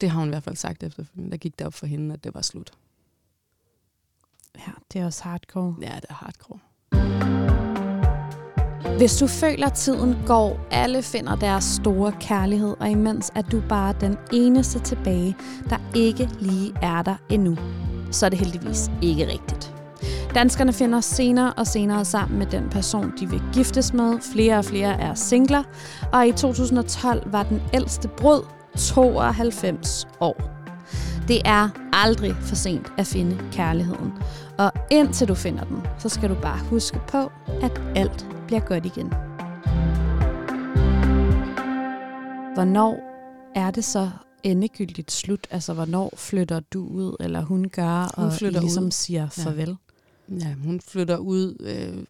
Det 0.00 0.10
har 0.10 0.18
hun 0.20 0.28
i 0.28 0.30
hvert 0.30 0.42
fald 0.42 0.56
sagt 0.56 0.82
efterfølgende. 0.82 1.30
Der 1.30 1.36
gik 1.36 1.58
det 1.58 1.66
op 1.66 1.74
for 1.74 1.86
hende, 1.86 2.14
at 2.14 2.24
det 2.24 2.34
var 2.34 2.42
slut. 2.42 2.72
Ja, 4.56 4.72
det 4.92 5.00
er 5.00 5.04
også 5.04 5.24
hardcore. 5.24 5.76
Ja, 5.80 5.96
det 5.96 6.06
er 6.08 6.14
hardcore. 6.14 6.58
Hvis 8.98 9.16
du 9.16 9.26
føler, 9.26 9.66
at 9.66 9.72
tiden 9.72 10.16
går, 10.26 10.66
alle 10.70 11.02
finder 11.02 11.36
deres 11.36 11.64
store 11.64 12.12
kærlighed, 12.20 12.76
og 12.80 12.90
imens 12.90 13.30
er 13.34 13.42
du 13.42 13.62
bare 13.68 13.94
den 14.00 14.16
eneste 14.32 14.78
tilbage, 14.78 15.36
der 15.70 15.92
ikke 15.94 16.28
lige 16.40 16.72
er 16.82 17.02
der 17.02 17.16
endnu, 17.30 17.56
så 18.10 18.26
er 18.26 18.30
det 18.30 18.38
heldigvis 18.38 18.90
ikke 19.02 19.26
rigtigt. 19.26 19.77
Danskerne 20.34 20.72
finder 20.72 21.00
senere 21.00 21.52
og 21.52 21.66
senere 21.66 22.04
sammen 22.04 22.38
med 22.38 22.46
den 22.46 22.68
person, 22.70 23.12
de 23.20 23.30
vil 23.30 23.42
giftes 23.52 23.92
med. 23.92 24.18
Flere 24.32 24.58
og 24.58 24.64
flere 24.64 25.00
er 25.00 25.14
singler, 25.14 25.62
og 26.12 26.28
i 26.28 26.32
2012 26.32 27.32
var 27.32 27.42
den 27.42 27.62
ældste 27.74 28.08
brud 28.08 28.42
92 28.76 30.06
år. 30.20 30.50
Det 31.28 31.40
er 31.44 31.68
aldrig 31.92 32.34
for 32.40 32.54
sent 32.54 32.92
at 32.98 33.06
finde 33.06 33.38
kærligheden. 33.52 34.12
Og 34.58 34.72
indtil 34.90 35.28
du 35.28 35.34
finder 35.34 35.64
den, 35.64 35.78
så 35.98 36.08
skal 36.08 36.30
du 36.30 36.34
bare 36.34 36.58
huske 36.58 37.00
på, 37.08 37.32
at 37.62 37.80
alt 37.96 38.26
bliver 38.46 38.60
godt 38.60 38.86
igen. 38.86 39.12
Hvornår 42.54 43.00
er 43.54 43.70
det 43.70 43.84
så 43.84 44.10
endegyldigt 44.42 45.12
slut? 45.12 45.46
Altså, 45.50 45.72
hvornår 45.74 46.12
flytter 46.16 46.60
du 46.60 46.86
ud, 46.86 47.16
eller 47.20 47.42
hun 47.42 47.68
gør, 47.72 48.12
Hun 48.16 48.54
og 48.54 48.60
ligesom 48.62 48.84
ud. 48.84 48.90
siger 48.90 49.28
farvel? 49.28 49.68
Ja, 49.68 49.74
hun 50.64 50.80
flytter 50.80 51.16
ud. 51.16 51.56
Øh, 51.60 52.04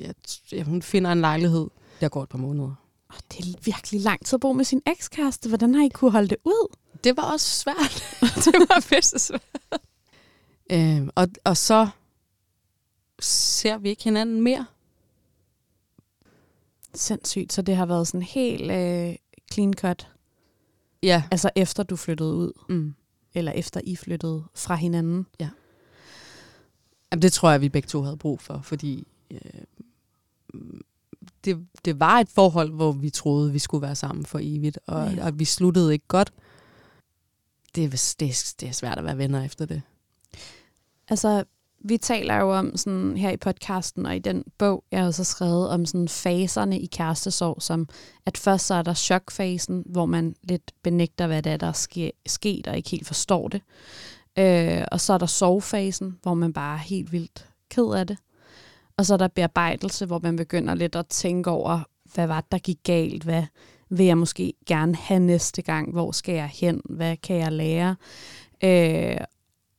ja, 0.00 0.12
ja, 0.52 0.62
hun 0.62 0.82
finder 0.82 1.12
en 1.12 1.20
lejlighed. 1.20 1.68
Der 2.00 2.08
går 2.08 2.22
et 2.22 2.28
par 2.28 2.38
måneder. 2.38 2.74
Oh, 3.10 3.16
det 3.32 3.38
er 3.40 3.58
virkelig 3.64 4.00
lang 4.00 4.26
tid 4.26 4.36
at 4.36 4.40
bo 4.40 4.52
med 4.52 4.64
sin 4.64 4.82
ekskæreste. 4.86 5.48
Hvordan 5.48 5.74
har 5.74 5.84
I 5.84 5.88
kunne 5.88 6.10
holde 6.10 6.28
det 6.28 6.36
ud? 6.44 6.76
Det 7.04 7.16
var 7.16 7.22
også 7.32 7.46
svært. 7.60 8.04
det 8.44 8.54
var 8.68 8.86
pisse 8.88 9.18
svært. 9.18 9.42
Øh, 10.72 11.08
og, 11.14 11.28
og 11.44 11.56
så 11.56 11.88
ser 13.20 13.78
vi 13.78 13.88
ikke 13.88 14.04
hinanden 14.04 14.40
mere. 14.42 14.66
Sindssygt, 16.94 17.52
så 17.52 17.62
det 17.62 17.76
har 17.76 17.86
været 17.86 18.08
sådan 18.08 18.22
helt 18.22 18.70
øh, 18.72 19.14
clean 19.52 19.72
cut. 19.74 20.08
Ja. 21.02 21.22
Altså 21.30 21.50
efter 21.56 21.82
du 21.82 21.96
flyttede 21.96 22.34
ud, 22.34 22.52
Mm. 22.68 22.94
eller 23.34 23.52
efter 23.52 23.80
I 23.84 23.96
flyttede 23.96 24.44
fra 24.54 24.74
hinanden. 24.74 25.26
Jamen, 27.14 27.22
det 27.22 27.32
tror 27.32 27.50
jeg, 27.50 27.60
vi 27.60 27.68
begge 27.68 27.86
to 27.86 28.02
havde 28.02 28.16
brug 28.16 28.40
for, 28.40 28.60
fordi 28.62 29.06
øh, 29.30 29.38
det, 31.44 31.66
det 31.84 32.00
var 32.00 32.20
et 32.20 32.28
forhold, 32.28 32.72
hvor 32.72 32.92
vi 32.92 33.10
troede, 33.10 33.52
vi 33.52 33.58
skulle 33.58 33.82
være 33.82 33.94
sammen 33.94 34.26
for 34.26 34.38
evigt, 34.42 34.78
og, 34.86 35.12
Ja. 35.12 35.26
og 35.26 35.38
vi 35.38 35.44
sluttede 35.44 35.92
ikke 35.92 36.08
godt. 36.08 36.32
Det, 37.74 37.84
er- 37.84 38.14
det, 38.20 38.54
det 38.60 38.68
er 38.68 38.72
svært 38.72 38.98
at 38.98 39.04
være 39.04 39.18
venner 39.18 39.44
efter 39.44 39.66
det. 39.66 39.82
Altså, 41.08 41.44
vi 41.86 41.96
taler 41.98 42.36
jo 42.36 42.52
om 42.58 42.76
sådan 42.76 43.16
her 43.16 43.30
i 43.30 43.36
podcasten 43.36 44.06
og 44.06 44.16
i 44.16 44.18
den 44.18 44.44
bog, 44.58 44.84
jeg 44.90 45.02
har 45.04 45.10
så 45.10 45.24
skrevet 45.24 45.68
om 45.68 45.86
sådan 45.86 46.08
faserne 46.08 46.80
i 46.80 46.86
kærestesorg, 46.86 47.62
som 47.62 47.88
at 48.26 48.38
først 48.38 48.66
så 48.66 48.74
er 48.74 48.82
der 48.82 48.94
chokfasen, 48.94 49.82
hvor 49.86 50.06
man 50.06 50.34
lidt 50.42 50.72
benægter, 50.82 51.26
hvad 51.26 51.42
det 51.42 51.52
er, 51.52 51.56
der 51.56 51.66
er 51.66 51.72
ske, 51.72 52.12
sket, 52.26 52.66
og 52.66 52.76
ikke 52.76 52.90
helt 52.90 53.06
forstår 53.06 53.48
det. 53.48 53.62
Øh, 54.38 54.84
og 54.92 55.00
så 55.00 55.12
er 55.12 55.18
der 55.18 55.26
sorgfasen, 55.26 56.18
hvor 56.22 56.34
man 56.34 56.52
bare 56.52 56.74
er 56.74 56.82
helt 56.82 57.12
vildt 57.12 57.48
ked 57.70 57.94
af 57.94 58.06
det. 58.06 58.18
Og 58.96 59.06
så 59.06 59.14
er 59.14 59.18
der 59.18 59.28
bearbejdelse, 59.28 60.06
hvor 60.06 60.20
man 60.22 60.36
begynder 60.36 60.74
lidt 60.74 60.96
at 60.96 61.06
tænke 61.06 61.50
over, 61.50 61.80
hvad 62.14 62.26
var 62.26 62.40
det, 62.40 62.52
der 62.52 62.58
gik 62.58 62.78
galt? 62.84 63.24
Hvad 63.24 63.42
vil 63.90 64.06
jeg 64.06 64.18
måske 64.18 64.52
gerne 64.66 64.96
have 64.96 65.20
næste 65.20 65.62
gang? 65.62 65.92
Hvor 65.92 66.12
skal 66.12 66.34
jeg 66.34 66.50
hen? 66.54 66.80
Hvad 66.84 67.16
kan 67.16 67.36
jeg 67.36 67.52
lære? 67.52 67.96
Øh, 68.64 69.16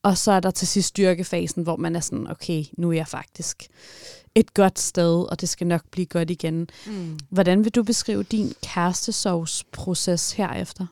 og 0.02 0.18
så 0.18 0.32
er 0.32 0.40
der 0.40 0.50
til 0.50 0.68
sidst 0.68 0.88
styrkefasen, 0.88 1.62
hvor 1.62 1.76
man 1.76 1.96
er 1.96 2.00
sådan, 2.00 2.30
okay, 2.30 2.64
nu 2.78 2.88
er 2.88 2.92
jeg 2.96 3.08
faktisk 3.08 3.68
et 4.34 4.54
godt 4.54 4.78
sted, 4.78 5.30
og 5.30 5.40
det 5.40 5.48
skal 5.48 5.66
nok 5.66 5.82
blive 5.90 6.06
godt 6.06 6.30
igen. 6.30 6.68
Mm. 6.86 7.18
Hvordan 7.30 7.64
vil 7.64 7.74
du 7.74 7.82
beskrive 7.82 8.22
din 8.22 8.52
kærestesovsproces 8.62 10.32
herefter? 10.32 10.86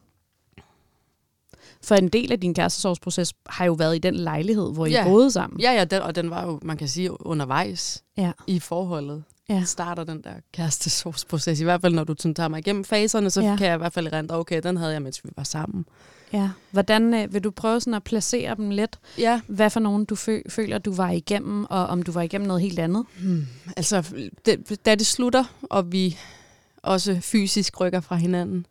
For 1.84 1.94
en 1.94 2.08
del 2.08 2.32
af 2.32 2.40
din 2.40 2.54
kærestesovsproces 2.54 3.32
har 3.46 3.64
jo 3.64 3.72
været 3.72 3.96
i 3.96 3.98
den 3.98 4.14
lejlighed, 4.14 4.72
hvor 4.72 4.86
I 4.86 4.90
Ja. 4.90 5.04
boede 5.04 5.30
sammen. 5.30 5.60
Ja, 5.60 5.72
ja, 5.72 5.84
den, 5.84 6.02
og 6.02 6.14
den 6.16 6.30
var 6.30 6.46
jo, 6.46 6.58
man 6.62 6.76
kan 6.76 6.88
sige, 6.88 7.26
undervejs 7.26 8.02
Ja. 8.16 8.32
i 8.46 8.58
forholdet. 8.60 9.24
Ja. 9.48 9.62
Starter 9.64 10.04
den 10.04 10.22
der 10.22 10.30
kærestesorgsproces. 10.52 11.60
I 11.60 11.64
hvert 11.64 11.80
fald, 11.80 11.94
når 11.94 12.04
du 12.04 12.14
sådan, 12.18 12.34
tager 12.34 12.48
mig 12.48 12.58
igennem 12.58 12.84
faserne, 12.84 13.30
så 13.30 13.42
ja. 13.42 13.56
kan 13.56 13.66
jeg 13.66 13.74
i 13.74 13.78
hvert 13.78 13.92
fald 13.92 14.12
rente, 14.12 14.32
okay, 14.32 14.60
den 14.62 14.76
havde 14.76 14.92
jeg, 14.92 15.02
mens 15.02 15.24
vi 15.24 15.30
var 15.36 15.44
sammen. 15.44 15.84
ja. 16.32 16.50
Hvordan 16.70 17.14
øh, 17.14 17.32
vil 17.34 17.44
du 17.44 17.50
prøve 17.50 17.80
sådan 17.80 17.94
at 17.94 18.02
placere 18.04 18.54
dem 18.54 18.70
lidt? 18.70 18.98
Ja, 19.18 19.40
Hvad 19.46 19.70
for 19.70 19.80
nogen 19.80 20.04
du 20.04 20.14
fø- 20.14 20.48
føler, 20.48 20.78
du 20.78 20.94
var 20.94 21.10
igennem, 21.10 21.64
og 21.70 21.86
om 21.86 22.02
du 22.02 22.12
var 22.12 22.22
igennem 22.22 22.48
noget 22.48 22.62
helt 22.62 22.78
andet? 22.78 23.04
Hmm. 23.20 23.46
Altså, 23.76 24.04
det, 24.46 24.78
da 24.86 24.94
det 24.94 25.06
slutter, 25.06 25.44
og 25.62 25.92
vi 25.92 26.18
også 26.82 27.18
fysisk 27.22 27.80
rykker 27.80 28.00
fra 28.00 28.16
hinanden, 28.16 28.66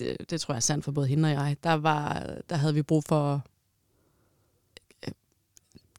det, 0.00 0.30
det 0.30 0.40
tror 0.40 0.54
jeg 0.54 0.56
er 0.56 0.60
sandt 0.60 0.84
for 0.84 0.92
både 0.92 1.06
hende 1.06 1.28
og 1.28 1.32
jeg, 1.32 1.56
der, 1.64 1.72
var, 1.72 2.26
der 2.50 2.56
havde 2.56 2.74
vi 2.74 2.82
brug 2.82 3.04
for 3.04 3.42
øh, 5.06 5.12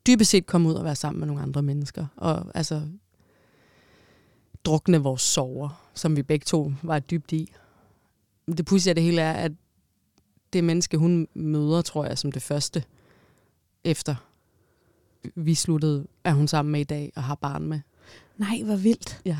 dybest 0.07 0.31
set 0.31 0.45
komme 0.45 0.69
ud 0.69 0.73
og 0.73 0.83
være 0.83 0.95
sammen 0.95 1.19
med 1.19 1.27
nogle 1.27 1.41
andre 1.41 1.61
mennesker. 1.61 2.05
Og 2.15 2.51
altså 2.55 2.81
drukne 4.63 4.97
vores 4.97 5.21
sorger, 5.21 5.89
som 5.93 6.15
vi 6.15 6.23
begge 6.23 6.43
to 6.43 6.73
var 6.83 6.99
dybt 6.99 7.31
i. 7.31 7.53
Det 8.47 8.65
pudsige 8.65 8.91
af 8.91 8.95
det 8.95 9.03
hele 9.03 9.21
er, 9.21 9.33
at 9.33 9.51
det 10.53 10.63
menneske, 10.63 10.97
hun 10.97 11.27
møder, 11.33 11.81
tror 11.81 12.05
jeg, 12.05 12.17
som 12.17 12.31
det 12.31 12.41
første, 12.41 12.83
efter 13.83 14.15
vi 15.35 15.55
sluttede, 15.55 16.07
er 16.23 16.33
hun 16.33 16.47
sammen 16.47 16.71
med 16.71 16.81
i 16.81 16.83
dag 16.83 17.11
og 17.15 17.23
har 17.23 17.35
barn 17.35 17.63
med. 17.63 17.79
Nej, 18.37 18.61
hvor 18.63 18.75
vildt. 18.75 19.21
Ja. 19.25 19.37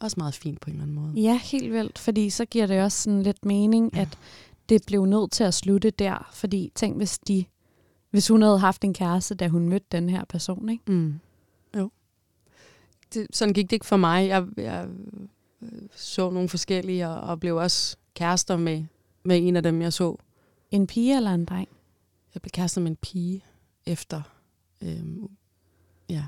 Også 0.00 0.14
meget 0.18 0.34
fint 0.34 0.60
på 0.60 0.70
en 0.70 0.76
eller 0.76 0.82
anden 0.82 0.96
måde. 0.96 1.12
Ja, 1.22 1.40
helt 1.42 1.72
vildt, 1.72 1.98
fordi 1.98 2.30
så 2.30 2.44
giver 2.44 2.66
det 2.66 2.82
også 2.82 3.02
sådan 3.02 3.22
lidt 3.22 3.44
mening, 3.44 3.90
Ja. 3.94 4.00
at 4.00 4.18
det 4.68 4.82
blev 4.86 5.04
nødt 5.06 5.32
til 5.32 5.44
at 5.44 5.54
slutte 5.54 5.90
der, 5.90 6.30
fordi 6.32 6.72
tænk, 6.74 6.96
hvis 6.96 7.18
de 7.18 7.44
hvis 8.10 8.28
hun 8.28 8.42
havde 8.42 8.58
haft 8.58 8.84
en 8.84 8.94
kæreste, 8.94 9.34
da 9.34 9.48
hun 9.48 9.68
mødte 9.68 9.86
den 9.92 10.08
her 10.10 10.24
person, 10.24 10.68
ikke? 10.68 10.92
Mm. 10.92 11.14
Jo. 11.76 11.90
Det, 13.14 13.26
sådan 13.32 13.54
gik 13.54 13.64
det 13.70 13.72
ikke 13.76 13.86
for 13.86 13.96
mig. 13.96 14.28
Jeg, 14.28 14.46
jeg 14.56 14.88
øh, 15.62 15.68
så 15.96 16.30
nogle 16.30 16.48
forskellige, 16.48 17.08
og, 17.08 17.20
og 17.20 17.40
blev 17.40 17.56
også 17.56 17.96
kærester 18.14 18.56
med, 18.56 18.84
med 19.24 19.48
en 19.48 19.56
af 19.56 19.62
dem, 19.62 19.82
jeg 19.82 19.92
så. 19.92 20.16
En 20.70 20.86
pige 20.86 21.16
eller 21.16 21.30
en 21.34 21.44
dreng? 21.44 21.68
Jeg 22.34 22.42
blev 22.42 22.50
kærester 22.50 22.80
med 22.80 22.90
en 22.90 22.96
pige 22.96 23.44
efter. 23.86 24.22
Øhm, 24.82 25.28
ja, 26.08 26.24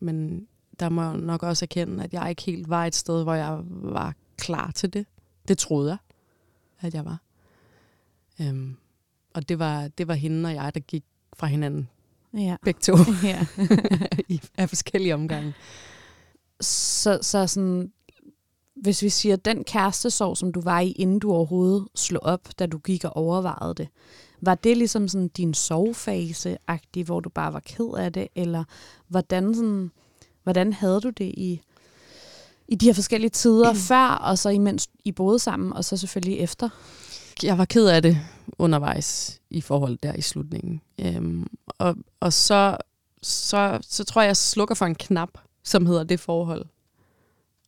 men 0.00 0.46
der 0.80 0.88
må 0.88 1.02
jeg 1.02 1.16
nok 1.16 1.42
også 1.42 1.64
erkende, 1.64 2.04
at 2.04 2.12
jeg 2.12 2.30
ikke 2.30 2.42
helt 2.42 2.68
var 2.68 2.86
et 2.86 2.94
sted, 2.94 3.22
hvor 3.22 3.34
jeg 3.34 3.58
var 3.68 4.14
klar 4.38 4.70
til 4.70 4.92
det. 4.92 5.06
Det 5.48 5.58
troede 5.58 5.88
jeg, 5.90 5.98
at 6.80 6.94
jeg 6.94 7.04
var. 7.04 7.18
Øhm, 8.40 8.76
og 9.34 9.48
det 9.48 9.58
var, 9.58 9.88
det 9.88 10.08
var 10.08 10.14
hende 10.14 10.46
og 10.48 10.54
jeg, 10.54 10.74
der 10.74 10.80
gik 10.80 11.04
fra 11.36 11.46
hinanden 11.46 11.88
Ja. 12.34 12.56
begge 12.62 12.80
to 12.80 12.96
ja. 13.24 13.46
i, 14.34 14.40
af 14.58 14.68
forskellige 14.68 15.14
omgange. 15.14 15.54
Så, 16.60 17.18
så 17.22 17.46
sådan, 17.46 17.92
hvis 18.76 19.02
vi 19.02 19.08
siger, 19.08 19.36
den 19.36 19.64
kærestesorg, 19.64 20.36
som 20.36 20.52
du 20.52 20.60
var 20.60 20.80
i, 20.80 20.90
inden 20.90 21.18
du 21.18 21.32
overhovedet 21.32 21.88
slog 21.94 22.22
op, 22.22 22.48
da 22.58 22.66
du 22.66 22.78
gik 22.78 23.04
og 23.04 23.16
overvejede 23.16 23.74
det, 23.74 23.88
var 24.40 24.54
det 24.54 24.76
ligesom 24.76 25.08
sådan 25.08 25.28
din 25.28 25.54
sovefase-agtig, 25.54 27.04
hvor 27.04 27.20
du 27.20 27.28
bare 27.28 27.52
var 27.52 27.60
ked 27.60 27.94
af 27.98 28.12
det, 28.12 28.28
eller 28.34 28.64
hvordan, 29.08 29.54
sådan, 29.54 29.90
hvordan 30.46 30.72
havde 30.72 31.00
du 31.00 31.10
det 31.10 31.24
i, 31.24 31.60
i 32.68 32.74
de 32.74 32.86
her 32.86 32.92
forskellige 32.92 33.30
tider 33.30 33.74
før, 33.88 34.08
og 34.08 34.38
så 34.38 34.48
imens 34.48 34.88
I 35.04 35.12
boede 35.12 35.38
sammen, 35.38 35.72
og 35.72 35.84
så 35.84 35.96
selvfølgelig 35.96 36.38
efter? 36.38 36.68
jeg 37.42 37.58
var 37.58 37.64
ked 37.64 37.86
af 37.86 38.02
det 38.02 38.18
undervejs 38.58 39.40
i 39.50 39.60
forhold 39.60 39.98
der 40.02 40.12
i 40.12 40.20
slutningen. 40.20 40.80
Øhm, 41.00 41.46
og 41.78 41.96
og 42.20 42.32
så, 42.32 42.76
så, 43.22 43.78
så 43.82 44.04
tror 44.04 44.22
jeg, 44.22 44.26
jeg 44.26 44.36
slukker 44.36 44.74
for 44.74 44.86
en 44.86 44.94
knap, 44.94 45.38
som 45.62 45.86
hedder 45.86 46.04
det 46.04 46.20
forhold. 46.20 46.66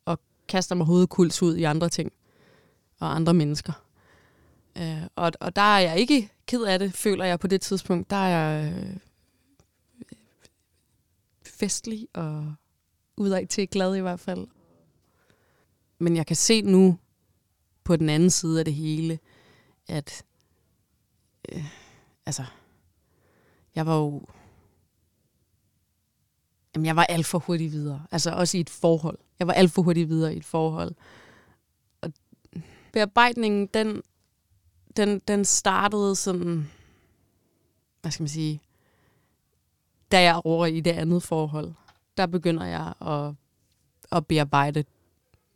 Og 0.05 0.21
kaster 0.49 0.75
mig 0.75 0.87
hovedkuls 0.87 1.43
ud 1.43 1.57
i 1.57 1.63
andre 1.63 1.89
ting 1.89 2.13
og 3.01 3.15
andre 3.15 3.35
mennesker. 3.35 3.73
Øh, 4.79 5.03
og, 5.17 5.33
og 5.41 5.57
der 5.57 5.63
er 5.63 5.79
jeg 5.79 5.99
ikke 5.99 6.31
ked 6.47 6.63
af 6.63 6.79
det, 6.79 6.95
føler 6.95 7.25
jeg 7.25 7.41
på 7.41 7.47
det 7.47 7.61
tidspunkt. 7.61 8.11
Der 8.11 8.17
er 8.17 8.29
jeg 8.29 8.73
øh, 8.73 8.97
festlig 11.45 12.09
og 12.15 12.55
udad 13.19 13.47
til 13.47 13.69
glad 13.69 13.97
i 13.97 14.01
hvert 14.01 14.21
fald. 14.21 14.47
Men 15.99 16.17
jeg 16.17 16.27
kan 16.27 16.37
se 16.37 16.63
nu 16.63 16.99
på 17.85 17.97
den 17.97 18.09
anden 18.09 18.31
side 18.31 18.59
af 18.59 18.65
det 18.65 18.75
hele, 18.75 19.19
at 19.89 20.25
øh, 21.53 21.65
altså, 22.27 22.45
jeg 23.75 23.87
var 23.87 23.97
jo, 23.97 24.23
jamen 26.75 26.87
jeg 26.87 26.97
var 26.97 27.05
alt 27.05 27.27
for 27.27 27.39
hurtig 27.39 27.73
videre. 27.73 28.07
Altså 28.11 28.31
også 28.31 28.57
i 28.57 28.61
et 28.61 28.71
forhold. 28.71 29.19
Jeg 29.39 29.47
var 29.47 29.53
alt 29.53 29.71
for 29.71 29.83
hurtig 29.83 30.09
videre 30.09 30.35
i 30.35 30.37
et 30.37 30.45
forhold. 30.45 30.95
Og 32.01 32.13
bearbejdningen, 32.93 33.67
den, 33.67 34.03
den, 34.97 35.19
den 35.19 35.45
startede 35.45 36.17
sådan, 36.17 36.71
hvad 38.01 38.11
skal 38.11 38.23
man 38.23 38.29
sige, 38.29 38.63
da 40.13 40.23
jeg 40.23 40.31
er 40.31 40.47
over 40.47 40.67
i 40.67 40.81
det 40.81 40.91
andet 40.91 41.23
forhold. 41.23 41.73
Der 42.19 42.27
begynder 42.27 42.65
jeg 42.65 42.93
at, 43.01 43.35
at 44.13 44.27
bearbejde 44.27 44.85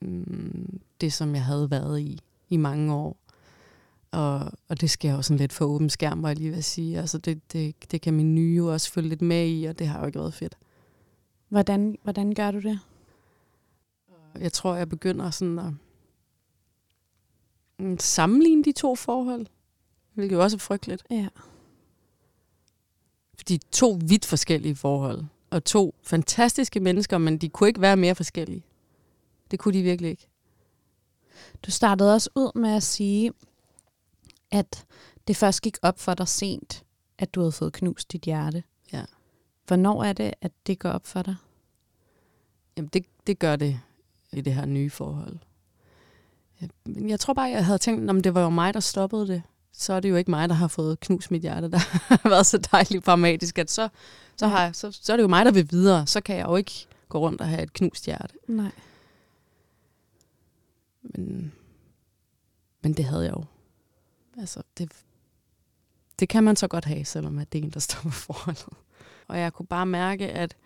mm, 0.01 0.81
det, 1.01 1.13
som 1.13 1.35
jeg 1.35 1.45
havde 1.45 1.71
været 1.71 2.01
i 2.01 2.19
i 2.49 2.57
mange 2.57 2.95
år. 2.95 3.17
Og, 4.11 4.53
og 4.69 4.81
det 4.81 4.91
sker 4.91 5.13
jo 5.13 5.23
sådan 5.23 5.39
lidt 5.39 5.53
for 5.53 5.65
åben 5.65 5.91
skærm, 5.91 6.19
må 6.19 6.29
jeg 6.29 6.37
lige 6.37 6.51
vil 6.51 6.65
sige. 6.65 6.99
Altså 6.99 7.19
det, 7.19 7.53
det, 7.53 7.91
det 7.91 8.01
kan 8.01 8.15
min 8.15 8.35
nye 8.35 8.57
jo 8.57 8.73
også 8.73 8.93
følge 8.93 9.09
lidt 9.09 9.23
med 9.23 9.49
i, 9.49 9.65
og 9.65 9.79
det 9.79 9.87
har 9.87 10.01
jo 10.01 10.07
ikke 10.07 10.19
været 10.19 10.35
fedt. 10.35 10.59
Hvordan, 11.49 11.99
hvordan 12.03 12.35
gør 12.35 12.51
du 12.51 12.61
det? 12.61 12.81
Jeg 14.39 14.53
tror, 14.53 14.75
jeg 14.75 14.89
begynder 14.89 15.31
sådan 15.31 15.59
at 15.59 15.73
mm, 17.79 17.99
sammenligne 17.99 18.65
de 18.65 18.73
to 18.73 18.95
forhold, 18.95 19.47
hvilket 20.15 20.37
jo 20.37 20.43
også 20.43 20.57
er 20.57 20.59
frygteligt. 20.59 21.05
Ja. 21.11 21.29
Fordi 23.37 23.59
to 23.73 23.99
vidt 24.05 24.27
forskellige 24.27 24.77
forhold, 24.77 25.25
og 25.53 25.65
to 25.65 25.95
fantastiske 26.03 26.81
mennesker, 26.81 27.19
men 27.19 27.39
de 27.39 27.49
kunne 27.49 27.69
ikke 27.69 27.81
være 27.81 27.97
mere 27.97 28.15
forskellige. 28.15 28.65
Det 29.51 29.59
kunne 29.59 29.79
de 29.79 29.83
virkelig 29.83 30.11
ikke. 30.11 30.29
Du 31.63 31.71
startede 31.71 32.15
også 32.15 32.31
ud 32.35 32.59
med 32.59 32.71
at 32.71 32.83
sige, 32.83 33.33
at 34.51 34.85
det 35.29 35.37
først 35.37 35.63
gik 35.63 35.77
op 35.83 36.01
for 36.01 36.15
dig 36.15 36.29
sent, 36.29 36.85
at 37.19 37.35
du 37.35 37.41
havde 37.41 37.53
fået 37.53 37.73
knust 37.73 38.13
dit 38.13 38.23
hjerte. 38.23 38.63
Ja. 38.93 39.05
Hvornår 39.67 40.05
er 40.05 40.13
det, 40.13 40.35
at 40.41 40.53
det 40.67 40.79
går 40.79 40.91
op 40.91 41.07
for 41.07 41.23
dig? 41.23 41.37
Jamen, 42.77 42.89
det, 42.93 43.05
det 43.27 43.39
gør 43.39 43.57
det 43.57 43.81
i 44.33 44.41
det 44.41 44.55
her 44.55 44.67
nye 44.67 44.91
forhold. 44.91 45.39
Jeg 46.87 47.21
tror 47.21 47.35
bare, 47.35 47.51
jeg 47.51 47.67
havde 47.67 47.79
tænkt, 47.79 48.11
om 48.11 48.21
det 48.21 48.35
var 48.35 48.43
jo 48.43 48.51
mig, 48.51 48.75
der 48.75 48.81
stoppede 48.81 49.29
det. 49.29 49.43
Så 49.73 49.93
er 49.93 50.01
det 50.01 50.11
jo 50.11 50.17
ikke 50.17 50.31
mig, 50.31 50.49
der 50.49 50.55
har 50.55 50.69
fået 50.69 51.01
knust 51.01 51.31
mit 51.31 51.43
hjerte, 51.43 51.71
der 51.71 51.79
har 51.79 52.29
været 52.29 52.47
så 52.47 52.59
dejligt 52.59 53.05
pragmatisk, 53.05 53.59
at 53.59 53.71
så, 53.71 53.89
så, 54.43 54.49
har 54.49 54.73
så, 54.73 54.93
så 54.93 55.13
er 55.13 55.17
det 55.17 55.23
jo 55.23 55.29
mig, 55.29 55.45
der 55.45 55.53
vil 55.53 55.71
videre. 55.71 56.07
Så 56.07 56.21
kan 56.21 56.37
jeg 56.37 56.47
jo 56.47 56.57
ikke 56.57 56.87
gå 57.09 57.19
rundt 57.19 57.41
og 57.41 57.49
have 57.49 57.63
et 57.63 57.73
knust 57.73 58.07
hjerte. 58.07 58.35
Nej. 58.47 58.71
Men, 61.03 61.53
men 62.83 62.93
det 62.93 63.05
havde 63.05 63.25
jeg 63.25 63.33
jo. 63.33 63.45
Altså, 64.39 64.63
det, 64.79 64.93
det 66.21 66.29
kan 66.29 66.45
man 66.45 66.57
så 66.57 66.69
godt 66.69 66.85
have, 66.85 67.05
selvom 67.05 67.39
at 67.39 67.53
det 67.53 67.59
er 67.59 67.63
en, 67.63 67.71
der 67.71 67.81
står 67.81 68.01
på 68.03 68.11
forholdet. 68.11 68.67
Og 69.29 69.39
jeg 69.39 69.53
kunne 69.53 69.67
bare 69.67 69.87
mærke, 69.87 70.29
at 70.29 70.57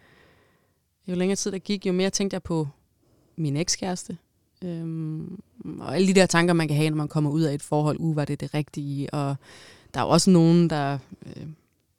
jo 1.07 1.15
længere 1.15 1.37
tid 1.37 1.53
der 1.53 1.59
gik, 1.59 1.87
jo 1.87 1.93
mere 1.93 2.11
tænkte 2.11 2.35
jeg 2.35 2.43
på 2.43 2.69
min 3.37 3.57
ekskæreste. 3.57 4.19
Øhm, 4.63 5.41
og 5.81 5.95
alle 5.95 6.09
de 6.09 6.15
der 6.15 6.27
tanker, 6.27 6.55
man 6.55 6.69
kan 6.69 6.77
have, 6.77 6.91
når 6.91 6.97
man 6.97 7.09
kommer 7.09 7.31
ud 7.31 7.43
af 7.43 7.55
et 7.55 7.63
forhold, 7.63 7.97
uh, 8.01 8.17
var 8.17 8.25
det 8.25 8.41
det 8.41 8.55
rigtige? 8.55 9.15
Og 9.15 9.37
der 9.95 10.01
er 10.01 10.05
også 10.05 10.31
nogen, 10.31 10.71
der 10.71 10.99
øh, 11.27 11.47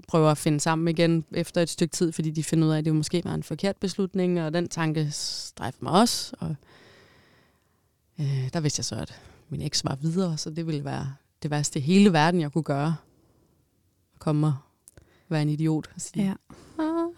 prøver 0.07 0.31
at 0.31 0.37
finde 0.37 0.59
sammen 0.59 0.87
igen 0.87 1.25
efter 1.31 1.61
et 1.61 1.69
stykke 1.69 1.91
tid, 1.91 2.11
fordi 2.11 2.29
de 2.31 2.43
finder 2.43 2.67
ud 2.67 2.73
af, 2.73 2.77
at 2.77 2.85
det 2.85 2.95
måske 2.95 3.21
var 3.25 3.33
en 3.33 3.43
forkert 3.43 3.77
beslutning, 3.77 4.41
og 4.41 4.53
den 4.53 4.69
tanke 4.69 5.11
strejfede 5.11 5.83
mig 5.83 5.93
også. 5.93 6.35
Og 6.39 6.55
øh, 8.19 8.49
der 8.53 8.59
vidste 8.59 8.79
jeg 8.79 8.85
så, 8.85 8.95
at 8.95 9.21
min 9.49 9.61
eks 9.61 9.85
var 9.85 9.95
videre, 9.95 10.37
så 10.37 10.49
det 10.49 10.67
ville 10.67 10.85
være 10.85 11.13
det 11.43 11.51
værste 11.51 11.79
i 11.79 11.81
hele 11.81 12.13
verden, 12.13 12.41
jeg 12.41 12.51
kunne 12.51 12.63
gøre. 12.63 12.95
At 14.13 14.19
komme 14.19 14.47
og 14.47 14.53
være 15.29 15.41
en 15.41 15.49
idiot 15.49 15.89
og 15.95 16.01
sige, 16.01 16.23
Ja. 16.25 16.33
ah, 16.83 17.09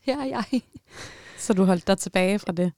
her 0.00 0.18
er 0.20 0.24
jeg. 0.26 0.62
Så 1.38 1.52
du 1.52 1.64
holdt 1.64 1.86
dig 1.86 1.98
tilbage 1.98 2.38
fra 2.38 2.52
det? 2.52 2.72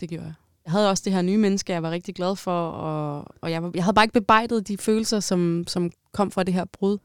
Det 0.00 0.08
gjorde 0.08 0.24
jeg. 0.24 0.34
Jeg 0.64 0.72
havde 0.72 0.90
også 0.90 1.02
det 1.04 1.12
her 1.12 1.22
nye 1.22 1.38
menneske, 1.38 1.72
jeg 1.72 1.82
var 1.82 1.90
rigtig 1.90 2.14
glad 2.14 2.36
for, 2.36 2.68
og, 2.68 3.24
og 3.40 3.50
jeg, 3.50 3.70
jeg 3.74 3.84
havde 3.84 3.94
bare 3.94 4.04
ikke 4.04 4.12
bebejdet 4.12 4.68
de 4.68 4.78
følelser, 4.78 5.20
som, 5.20 5.64
som 5.66 5.90
kom 6.12 6.30
fra 6.30 6.42
det 6.42 6.54
her 6.54 6.64
brud. 6.64 6.98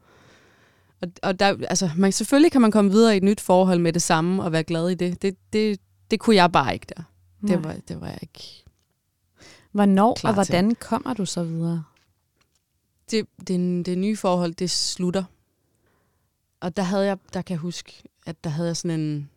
Og, 1.02 1.08
og 1.22 1.40
der, 1.40 1.46
altså, 1.46 1.90
man, 1.96 2.12
selvfølgelig 2.12 2.52
kan 2.52 2.60
man 2.60 2.70
komme 2.70 2.90
videre 2.90 3.14
i 3.14 3.16
et 3.16 3.22
nyt 3.22 3.40
forhold 3.40 3.78
med 3.78 3.92
det 3.92 4.02
samme 4.02 4.42
og 4.42 4.52
være 4.52 4.64
glad 4.64 4.88
i 4.88 4.94
det. 4.94 5.22
Det, 5.22 5.36
det, 5.52 5.80
det 6.10 6.20
kunne 6.20 6.36
jeg 6.36 6.52
bare 6.52 6.74
ikke 6.74 6.86
der. 6.96 7.02
Nej. 7.40 7.54
Det 7.54 7.64
var, 7.64 7.76
det 7.88 8.00
var 8.00 8.06
jeg 8.06 8.18
ikke. 8.22 8.64
Hvornår 9.72 10.14
klar 10.14 10.30
og 10.30 10.34
hvordan 10.34 10.74
kommer 10.74 11.14
du 11.14 11.26
så 11.26 11.44
videre? 11.44 11.84
Det, 13.10 13.26
det, 13.48 13.86
det 13.86 13.98
nye 13.98 14.16
forhold, 14.16 14.54
det 14.54 14.70
slutter. 14.70 15.24
Og 16.60 16.76
der 16.76 16.82
havde 16.82 17.06
jeg, 17.06 17.18
der 17.32 17.42
kan 17.42 17.54
jeg 17.54 17.60
huske, 17.60 18.02
at 18.26 18.44
der 18.44 18.50
havde 18.50 18.68
jeg 18.68 18.76
sådan 18.76 19.00
en, 19.00 19.30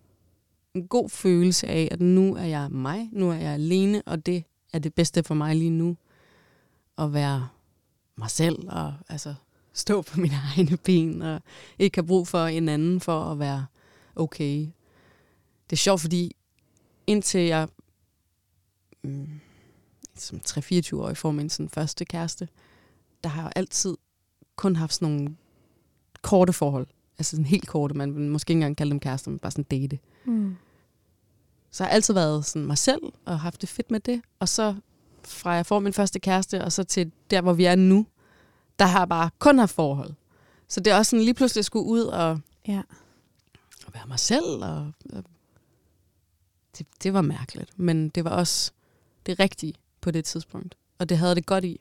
en 0.74 0.88
god 0.88 1.10
følelse 1.10 1.68
af, 1.68 1.88
at 1.92 2.02
nu 2.02 2.36
er 2.36 2.46
jeg 2.46 2.72
mig, 2.72 3.10
nu 3.12 3.30
er 3.30 3.36
jeg 3.36 3.52
alene, 3.52 4.02
og 4.06 4.26
det 4.26 4.44
er 4.74 4.80
det 4.80 4.94
bedste 4.94 5.24
for 5.24 5.36
mig 5.36 5.56
lige 5.56 5.70
nu. 5.70 5.98
At 6.98 7.14
være 7.14 7.48
mig 8.16 8.30
selv, 8.30 8.68
og 8.70 8.94
altså 9.10 9.34
stå 9.74 10.02
på 10.02 10.20
mine 10.20 10.36
egne 10.56 10.78
ben, 10.78 11.22
og 11.22 11.42
ikke 11.80 11.98
have 11.98 12.08
brug 12.08 12.28
for 12.28 12.46
en 12.46 12.70
anden 12.70 13.00
for 13.00 13.24
at 13.24 13.40
være 13.40 13.66
okay. 14.16 14.68
Det 15.70 15.72
er 15.72 15.76
sjovt, 15.76 16.02
fordi 16.02 16.36
indtil 17.08 17.42
jeg 17.42 17.68
mm, 19.04 19.40
som 20.16 20.42
3-24-årig 20.48 21.18
får 21.18 21.32
min 21.32 21.50
sådan 21.50 21.70
første 21.70 22.06
kæreste, 22.06 22.48
der 23.24 23.30
har 23.30 23.42
jeg 23.42 23.52
altid 23.56 23.98
kun 24.56 24.76
haft 24.76 24.94
sådan 24.94 25.16
nogle 25.16 25.36
korte 26.22 26.54
forhold. 26.54 26.88
Altså 27.18 27.32
sådan 27.32 27.46
helt 27.46 27.68
korte, 27.68 27.96
man 27.96 28.16
vil 28.16 28.24
måske 28.24 28.52
ikke 28.52 28.58
engang 28.58 28.78
kalde 28.78 28.92
dem 28.92 29.00
kærester, 29.00 29.32
men 29.32 29.40
bare 29.40 29.52
sådan 29.52 29.64
date. 29.64 30.00
Mm. 30.26 30.56
Så 31.72 31.84
jeg 31.84 31.90
har 31.90 31.94
altid 31.94 32.14
været 32.14 32.46
sådan 32.46 32.68
mig 32.68 32.78
selv, 32.78 33.02
og 33.26 33.40
haft 33.40 33.62
det 33.62 33.70
fedt 33.70 33.92
med 33.92 34.00
det. 34.00 34.22
Og 34.40 34.50
så 34.50 34.76
fra 35.24 35.52
jeg 35.52 35.66
får 35.66 35.80
min 35.80 35.94
første 35.94 36.20
kæreste, 36.20 36.64
og 36.64 36.72
så 36.72 36.84
til 36.84 37.12
der, 37.30 37.42
hvor 37.42 37.54
vi 37.54 37.66
er 37.66 37.76
nu, 37.76 38.06
der 38.80 38.86
har 38.86 39.06
bare 39.06 39.30
kun 39.40 39.60
haft 39.60 39.76
forhold. 39.76 40.14
Så 40.68 40.80
det 40.80 40.94
er 40.94 40.98
også 40.98 41.10
sådan 41.10 41.24
lige 41.26 41.34
pludselig 41.34 41.60
at 41.62 41.66
skulle 41.66 41.86
ud 41.86 42.02
og, 42.02 42.40
Ja. 42.68 42.82
og 43.88 43.94
være 43.94 44.08
mig 44.08 44.20
selv. 44.20 44.64
Og, 44.64 44.92
og 45.14 45.24
det, 46.78 46.88
det 47.04 47.14
var 47.14 47.22
mærkeligt, 47.22 47.80
men 47.80 48.10
det 48.10 48.24
var 48.24 48.30
også 48.32 48.72
det 49.26 49.40
rigtige 49.40 49.74
på 50.02 50.12
det 50.12 50.26
tidspunkt. 50.26 50.76
Og 51.00 51.10
det 51.10 51.18
havde 51.18 51.36
det 51.36 51.46
godt 51.46 51.64
i. 51.64 51.80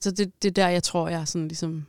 Så 0.00 0.10
det, 0.10 0.42
det 0.42 0.48
er 0.48 0.52
der, 0.52 0.68
jeg 0.68 0.82
tror, 0.82 1.08
jeg 1.08 1.28
sådan 1.28 1.48
ligesom 1.48 1.86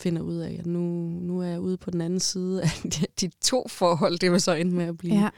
finder 0.00 0.22
ud 0.22 0.36
af, 0.36 0.56
at 0.58 0.66
nu, 0.66 0.80
nu 1.20 1.40
er 1.40 1.46
jeg 1.46 1.60
ude 1.60 1.76
på 1.76 1.90
den 1.90 2.00
anden 2.00 2.20
side 2.20 2.62
af 2.62 2.68
de, 2.94 3.06
de 3.20 3.30
to 3.40 3.68
forhold, 3.68 4.18
det 4.18 4.32
var 4.32 4.38
så 4.38 4.52
endte 4.52 4.76
med 4.76 4.84
at 4.84 4.98
blive. 4.98 5.14
Ja. 5.14 5.30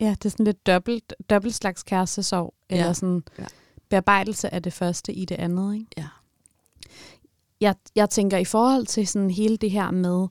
ja, 0.00 0.10
det 0.10 0.24
er 0.24 0.28
sådan 0.30 0.46
lidt 0.46 0.66
dobbelt, 0.66 1.14
dobbelt 1.30 1.54
slags 1.54 1.82
kærestesorg, 1.82 2.54
Ja. 2.70 2.76
eller 2.76 2.92
sådan 2.92 3.22
Ja. 3.38 3.44
Bearbejdelse 3.92 4.54
af 4.54 4.62
det 4.62 4.72
første 4.72 5.12
i 5.12 5.24
det 5.24 5.34
andet. 5.34 5.74
Ikke? 5.74 5.86
Ja. 5.96 6.06
Jeg, 7.60 7.74
jeg 7.96 8.10
tænker 8.10 8.36
i 8.38 8.44
forhold 8.44 8.86
til 8.86 9.06
sådan 9.08 9.30
hele 9.30 9.56
det 9.56 9.70
her 9.70 9.90
med 9.90 10.26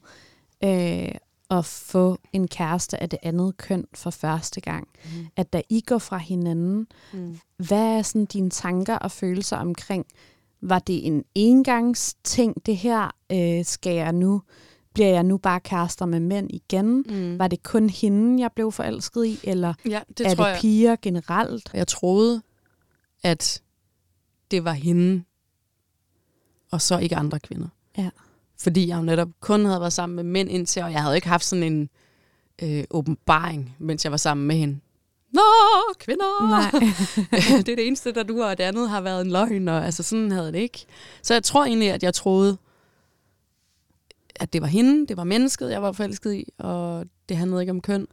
øh, 0.63 1.15
at 1.49 1.65
få 1.65 2.17
en 2.33 2.47
kæreste 2.47 3.01
af 3.01 3.09
det 3.09 3.19
andet 3.23 3.57
køn 3.57 3.85
for 3.93 4.09
første 4.09 4.61
gang, 4.61 4.87
Mm. 5.05 5.27
at 5.35 5.53
da 5.53 5.61
I 5.69 5.81
går 5.81 5.97
fra 5.97 6.17
hinanden, 6.17 6.87
Mm. 7.13 7.39
hvad 7.57 7.97
er 7.97 8.01
sådan 8.01 8.25
dine 8.25 8.49
tanker 8.49 8.95
og 8.95 9.11
følelser 9.11 9.57
omkring, 9.57 10.05
var 10.61 10.79
det 10.79 11.07
en 11.07 11.23
engangsting, 11.35 12.65
det 12.65 12.77
her? 12.77 13.15
Øh, 13.31 13.65
skal 13.65 13.95
jeg 13.95 14.13
nu, 14.13 14.41
bliver 14.93 15.09
jeg 15.09 15.23
nu 15.23 15.37
bare 15.37 15.59
kærester 15.59 16.05
med 16.05 16.19
mænd 16.19 16.49
igen? 16.53 17.05
Mm. 17.09 17.39
Var 17.39 17.47
det 17.47 17.63
kun 17.63 17.89
hende, 17.89 18.41
jeg 18.41 18.51
blev 18.55 18.71
forelsket 18.71 19.25
i, 19.25 19.39
eller 19.43 19.73
Ja, 19.89 19.99
det 20.17 20.27
er 20.27 20.35
tror 20.35 20.43
det 20.45 20.51
jeg. 20.51 20.57
piger 20.61 20.95
generelt? 21.01 21.69
Jeg 21.73 21.87
troede, 21.87 22.41
at 23.23 23.61
det 24.51 24.63
var 24.63 24.73
hende, 24.73 25.23
og 26.71 26.81
så 26.81 26.97
ikke 26.97 27.15
andre 27.15 27.39
kvinder. 27.39 27.67
Ja. 27.97 28.09
Fordi 28.59 28.87
jeg 28.87 28.97
jo 28.97 29.01
netop 29.01 29.29
kun 29.39 29.65
havde 29.65 29.79
været 29.79 29.93
sammen 29.93 30.15
med 30.15 30.23
mænd 30.23 30.49
indtil, 30.49 30.83
og 30.83 30.91
jeg 30.91 31.01
havde 31.01 31.15
ikke 31.15 31.27
haft 31.27 31.45
sådan 31.45 31.63
en 31.63 31.89
øh, 32.61 32.83
åbenbaring, 32.89 33.75
mens 33.79 34.03
jeg 34.03 34.11
var 34.11 34.17
sammen 34.17 34.47
med 34.47 34.55
hende. 34.55 34.79
Nå, 35.33 35.41
kvinder! 35.99 36.49
Nej. 36.49 36.71
det 37.65 37.69
er 37.69 37.75
det 37.75 37.87
eneste, 37.87 38.11
der 38.11 38.23
du 38.23 38.43
og 38.43 38.57
det 38.57 38.63
andet 38.63 38.89
har 38.89 39.01
været 39.01 39.21
en 39.21 39.31
løgn, 39.31 39.67
og 39.67 39.85
altså 39.85 40.03
sådan 40.03 40.31
havde 40.31 40.51
det 40.51 40.59
ikke. 40.59 40.85
Så 41.21 41.33
jeg 41.33 41.43
tror 41.43 41.65
egentlig, 41.65 41.91
at 41.91 42.03
jeg 42.03 42.13
troede, 42.13 42.57
at 44.35 44.53
det 44.53 44.61
var 44.61 44.67
hende, 44.67 45.07
det 45.07 45.17
var 45.17 45.23
mennesket, 45.23 45.71
jeg 45.71 45.81
var 45.81 45.91
forelsket 45.91 46.33
i, 46.33 46.45
og 46.57 47.05
det 47.29 47.37
handlede 47.37 47.61
ikke 47.61 47.71
om 47.71 47.81
køn. 47.81 48.07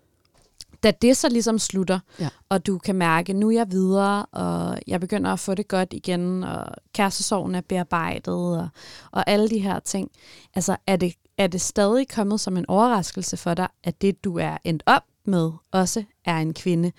Da 0.82 0.90
det 0.90 1.16
så 1.16 1.28
ligesom 1.28 1.58
slutter, 1.58 1.98
Ja. 2.20 2.28
og 2.48 2.66
du 2.66 2.78
kan 2.78 2.94
mærke, 2.94 3.32
nu 3.32 3.48
er 3.48 3.52
jeg 3.52 3.70
videre, 3.70 4.26
og 4.26 4.78
jeg 4.86 5.00
begynder 5.00 5.30
at 5.32 5.40
få 5.40 5.54
det 5.54 5.68
godt 5.68 5.92
igen, 5.92 6.44
og 6.44 6.66
kærestesorgen 6.94 7.54
er 7.54 7.60
bearbejdet, 7.60 8.34
og, 8.34 8.68
og 9.10 9.30
alle 9.30 9.48
de 9.50 9.58
her 9.58 9.78
ting. 9.80 10.10
Altså, 10.54 10.76
er 10.86 10.96
det, 10.96 11.14
er 11.38 11.46
det 11.46 11.60
stadig 11.60 12.08
kommet 12.08 12.40
som 12.40 12.56
en 12.56 12.64
overraskelse 12.68 13.36
for 13.36 13.54
dig, 13.54 13.68
at 13.84 14.02
det, 14.02 14.24
du 14.24 14.38
er 14.38 14.56
endt 14.64 14.82
op 14.86 15.02
med, 15.24 15.50
også 15.70 16.04
er 16.24 16.36
en 16.36 16.54
kvinde? 16.54 16.92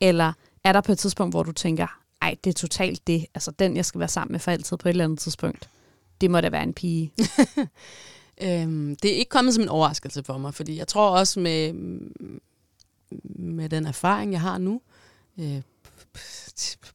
Eller 0.00 0.32
er 0.64 0.72
der 0.72 0.80
på 0.80 0.92
et 0.92 0.98
tidspunkt, 0.98 1.32
hvor 1.32 1.42
du 1.42 1.52
tænker, 1.52 1.86
ej, 2.22 2.36
det 2.44 2.50
er 2.50 2.54
totalt 2.54 3.06
det, 3.06 3.26
altså 3.34 3.50
den, 3.50 3.76
jeg 3.76 3.84
skal 3.84 3.98
være 3.98 4.08
sammen 4.08 4.32
med 4.32 4.40
for 4.40 4.50
altid 4.50 4.76
på 4.76 4.88
et 4.88 4.90
eller 4.90 5.04
andet 5.04 5.18
tidspunkt? 5.18 5.68
Det 6.20 6.30
må 6.30 6.40
da 6.40 6.48
være 6.48 6.62
en 6.62 6.74
pige. 6.74 7.12
Øhm, 8.42 8.96
det 9.02 9.10
er 9.12 9.16
ikke 9.16 9.28
kommet 9.28 9.54
som 9.54 9.62
en 9.62 9.68
overraskelse 9.68 10.24
for 10.24 10.38
mig, 10.38 10.54
fordi 10.54 10.78
jeg 10.78 10.88
tror 10.88 11.08
også 11.10 11.40
med, 11.40 11.72
med 13.24 13.68
den 13.68 13.86
erfaring, 13.86 14.32
jeg 14.32 14.40
har 14.40 14.58
nu, 14.58 14.80
øh, 15.38 15.62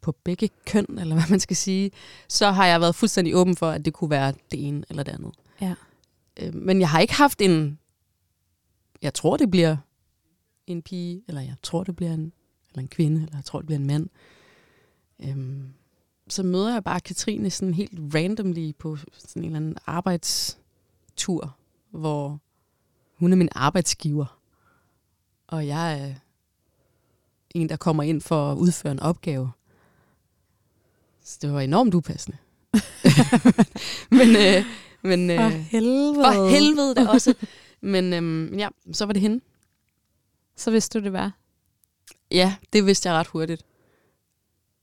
på 0.01 0.11
begge 0.11 0.49
køn, 0.65 0.85
eller 0.99 1.15
hvad 1.15 1.29
man 1.29 1.39
skal 1.39 1.55
sige, 1.55 1.91
så 2.27 2.51
har 2.51 2.65
jeg 2.65 2.81
været 2.81 2.95
fuldstændig 2.95 3.35
åben 3.35 3.55
for, 3.55 3.69
at 3.69 3.85
det 3.85 3.93
kunne 3.93 4.09
være 4.09 4.33
det 4.51 4.67
ene 4.67 4.83
eller 4.89 5.03
det 5.03 5.11
andet. 5.11 5.33
Ja. 5.61 5.75
Øh, 6.39 6.55
men 6.55 6.79
jeg 6.79 6.89
har 6.89 6.99
ikke 6.99 7.13
haft 7.13 7.41
en, 7.41 7.79
jeg 9.01 9.13
tror 9.13 9.37
det 9.37 9.51
bliver 9.51 9.77
en 10.67 10.81
pige, 10.81 11.23
eller 11.27 11.41
jeg 11.41 11.55
tror 11.63 11.83
det 11.83 11.95
bliver 11.95 12.13
en, 12.13 12.33
eller 12.69 12.81
en 12.81 12.87
kvinde, 12.87 13.21
eller 13.21 13.37
jeg 13.37 13.45
tror 13.45 13.59
det 13.59 13.65
bliver 13.65 13.79
en 13.79 13.87
mand. 13.87 14.09
Øhm, 15.19 15.73
så 16.27 16.43
møder 16.43 16.73
jeg 16.73 16.83
bare 16.83 16.99
Katrine 16.99 17.49
sådan 17.49 17.73
helt 17.73 18.15
randomly 18.15 18.71
på 18.79 18.97
sådan 19.17 19.43
en 19.43 19.45
eller 19.45 19.57
anden 19.57 19.77
arbejdstur, 19.85 21.55
hvor 21.89 22.39
hun 23.15 23.31
er 23.31 23.35
min 23.35 23.49
arbejdsgiver, 23.51 24.40
og 25.51 25.67
jeg 25.67 26.01
er 26.01 26.13
en, 27.49 27.69
der 27.69 27.75
kommer 27.75 28.03
ind 28.03 28.21
for 28.21 28.51
at 28.51 28.57
udføre 28.57 28.91
en 28.91 28.99
opgave. 28.99 29.51
Så 31.23 31.37
det 31.41 31.53
var 31.53 31.61
enormt 31.61 31.93
upassende. 31.93 32.37
men 34.17 34.35
øh, 34.35 34.65
men 35.03 35.29
For 35.29 35.45
øh, 35.45 35.51
helvede. 35.51 36.15
for 36.15 36.49
helvede 36.49 36.95
da 36.95 37.07
også. 37.07 37.33
Men 37.81 38.13
øhm, 38.13 38.59
ja, 38.59 38.69
så 38.91 39.05
var 39.05 39.13
det 39.13 39.21
hende. 39.21 39.41
Så 40.55 40.71
vidste 40.71 40.99
du 40.99 41.03
det 41.03 41.13
var. 41.13 41.31
Ja, 42.31 42.55
det 42.73 42.85
vidste 42.85 43.09
jeg 43.09 43.17
ret 43.17 43.27
hurtigt. 43.27 43.65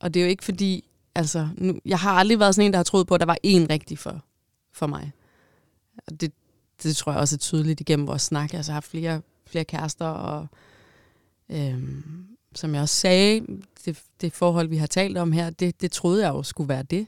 Og 0.00 0.14
det 0.14 0.20
er 0.20 0.24
jo 0.24 0.30
ikke 0.30 0.44
fordi, 0.44 0.84
altså, 1.14 1.48
nu, 1.56 1.80
jeg 1.84 1.98
har 1.98 2.12
aldrig 2.12 2.38
været 2.38 2.54
sådan 2.54 2.66
en, 2.66 2.72
der 2.72 2.78
har 2.78 2.84
troet 2.84 3.06
på, 3.06 3.14
at 3.14 3.20
der 3.20 3.26
var 3.26 3.38
én 3.46 3.66
rigtig 3.70 3.98
for, 3.98 4.24
for 4.72 4.86
mig. 4.86 5.12
Og 6.06 6.20
det, 6.20 6.32
det 6.82 6.96
tror 6.96 7.12
jeg 7.12 7.20
også 7.20 7.36
er 7.36 7.38
tydeligt 7.38 7.80
igennem 7.80 8.06
vores 8.06 8.22
snak. 8.22 8.52
Jeg 8.52 8.64
har 8.66 8.72
haft 8.72 8.90
flere, 8.90 9.20
flere 9.48 9.64
kærester, 9.64 10.06
og 10.06 10.46
øhm, 11.50 12.26
som 12.54 12.74
jeg 12.74 12.82
også 12.82 12.94
sagde, 12.94 13.46
det, 13.84 14.02
det 14.20 14.32
forhold, 14.32 14.68
vi 14.68 14.76
har 14.76 14.86
talt 14.86 15.18
om 15.18 15.32
her, 15.32 15.50
det, 15.50 15.80
det 15.80 15.92
troede 15.92 16.26
jeg 16.26 16.34
jo 16.34 16.42
skulle 16.42 16.68
være 16.68 16.82
det. 16.82 17.06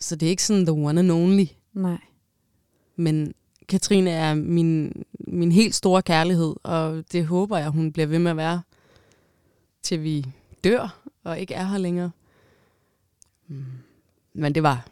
Så 0.00 0.16
det 0.16 0.26
er 0.26 0.30
ikke 0.30 0.44
sådan 0.44 0.66
the 0.66 0.72
one 0.72 1.00
and 1.00 1.12
only. 1.12 1.44
Nej. 1.72 1.98
Men 2.96 3.34
Katrine 3.68 4.10
er 4.10 4.34
min, 4.34 5.04
min 5.18 5.52
helt 5.52 5.74
store 5.74 6.02
kærlighed, 6.02 6.54
og 6.62 7.04
det 7.12 7.26
håber 7.26 7.58
jeg, 7.58 7.68
hun 7.68 7.92
bliver 7.92 8.06
ved 8.06 8.18
med 8.18 8.30
at 8.30 8.36
være, 8.36 8.62
til 9.82 10.02
vi 10.02 10.26
dør 10.64 11.02
og 11.24 11.40
ikke 11.40 11.54
er 11.54 11.64
her 11.64 11.78
længere. 11.78 12.10
Mm. 13.46 13.64
Men 14.34 14.54
det 14.54 14.62
var, 14.62 14.88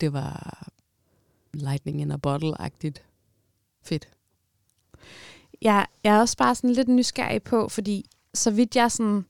det 0.00 0.12
var 0.12 0.68
lightning 1.52 2.00
in 2.00 2.10
a 2.10 2.16
bottle-agtigt 2.16 3.02
fedt. 3.82 4.08
Jeg, 5.62 5.86
jeg 6.04 6.16
er 6.16 6.20
også 6.20 6.36
bare 6.36 6.54
sådan 6.54 6.70
lidt 6.70 6.88
nysgerrig 6.88 7.42
på, 7.42 7.68
fordi 7.68 8.06
så 8.34 8.50
vidt 8.50 8.76
jeg 8.76 8.90
sådan 8.92 9.24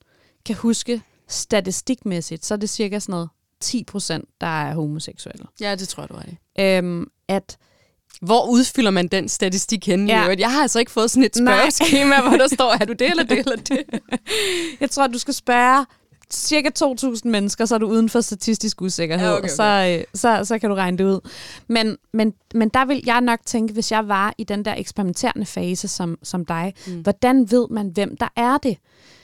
kan 0.46 0.56
huske 0.56 1.02
statistikmæssigt, 1.28 2.44
så 2.44 2.54
er 2.54 2.58
det 2.58 2.70
cirka 2.70 2.98
sådan 2.98 3.12
noget 3.12 3.28
10 3.60 3.84
procent, 3.84 4.28
der 4.40 4.46
er 4.46 4.74
homoseksuelle. 4.74 5.44
Ja, 5.60 5.74
det 5.74 5.88
tror 5.88 6.02
jeg, 6.02 6.08
du 6.08 6.14
er 6.14 6.22
det. 6.22 6.36
Øhm, 6.58 7.06
at 7.28 7.58
Hvor 8.20 8.46
udfylder 8.46 8.90
man 8.90 9.08
den 9.08 9.28
statistik 9.28 9.86
henne? 9.86 10.12
Ja. 10.12 10.34
Jeg 10.38 10.52
har 10.52 10.62
altså 10.62 10.78
ikke 10.78 10.90
fået 10.90 11.10
sådan 11.10 11.24
et 11.24 11.36
spørgeskema, 11.36 12.20
hvor 12.28 12.36
der 12.36 12.48
står, 12.48 12.72
er 12.80 12.84
du 12.84 12.92
det 12.92 13.10
eller 13.10 13.22
det 13.22 13.38
eller 13.38 13.56
det? 13.56 13.84
jeg 14.80 14.90
tror, 14.90 15.06
du 15.06 15.18
skal 15.18 15.34
spørge 15.34 15.86
cirka 16.34 16.70
2.000 16.78 17.20
mennesker, 17.24 17.64
så 17.64 17.74
er 17.74 17.78
du 17.78 17.86
uden 17.86 18.08
for 18.08 18.20
statistisk 18.20 18.82
usikkerhed, 18.82 19.28
Ja, 19.28 19.36
okay, 19.36 19.44
og 19.44 19.50
Så, 19.50 19.98
øh, 19.98 20.04
så, 20.14 20.44
så 20.44 20.58
kan 20.58 20.70
du 20.70 20.76
regne 20.76 20.98
det 20.98 21.04
ud. 21.04 21.30
Men, 21.68 21.96
men, 22.12 22.34
men 22.54 22.68
der 22.68 22.84
vil 22.84 23.02
jeg 23.06 23.20
nok 23.20 23.40
tænke, 23.46 23.72
hvis 23.74 23.92
jeg 23.92 24.08
var 24.08 24.34
i 24.38 24.44
den 24.44 24.64
der 24.64 24.74
eksperimenterende 24.74 25.46
fase 25.46 25.88
som, 25.88 26.18
som 26.22 26.44
dig, 26.44 26.74
mm. 26.86 27.00
hvordan 27.00 27.50
ved 27.50 27.66
man, 27.70 27.88
hvem 27.88 28.16
der 28.16 28.28
er 28.36 28.58
det? 28.58 28.76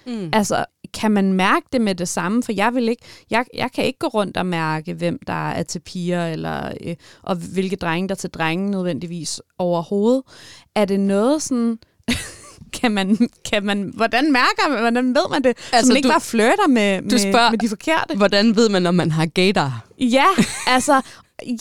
Mm. 0.07 0.31
Altså, 0.33 0.65
kan 0.95 1.11
man 1.11 1.33
mærke 1.33 1.67
det 1.73 1.81
med 1.81 1.95
det 1.95 2.09
samme? 2.09 2.43
For 2.43 2.53
jeg 2.53 2.75
vil 2.75 2.89
ikke, 2.89 3.03
jeg, 3.31 3.45
jeg 3.55 3.73
kan 3.73 3.85
ikke 3.85 3.99
gå 3.99 4.07
rundt 4.07 4.37
og 4.37 4.47
mærke, 4.47 4.95
hvem 4.95 5.19
der 5.27 5.51
er 5.51 5.63
til 5.63 5.81
piger, 5.81 6.27
eller, 6.27 6.73
øh, 6.85 6.97
og 7.23 7.37
hvilke 7.37 7.77
drenge 7.77 8.09
der 8.09 8.15
er 8.15 8.17
til 8.17 8.31
drenge 8.31 8.71
nødvendigvis 8.71 9.41
overhovedet. 9.59 10.23
Er 10.75 10.85
det 10.85 11.01
noget 11.01 11.43
sådan... 11.43 11.79
kan 12.73 12.93
man, 12.93 13.29
kan 13.51 13.65
man, 13.65 13.93
hvordan 13.97 14.33
mærker 14.33 14.69
man, 14.69 14.79
hvordan 14.81 15.09
ved 15.15 15.31
man 15.31 15.43
det? 15.43 15.49
Altså, 15.49 15.63
så 15.71 15.77
Altså, 15.77 15.91
man 15.91 15.97
ikke 15.97 16.07
du- 16.07 16.13
bare 16.13 16.21
flirter 16.21 16.67
med, 16.69 17.03
med, 17.03 17.19
spørger- 17.19 17.51
med 17.51 17.59
de 17.59 17.69
forkerte? 17.69 18.17
Hvordan 18.17 18.57
ved 18.57 18.69
man, 18.69 18.87
om 18.87 18.95
man 18.95 19.11
har 19.11 19.27
gaydar? 19.27 19.87
Ja, 19.99 20.27
altså, 20.67 21.03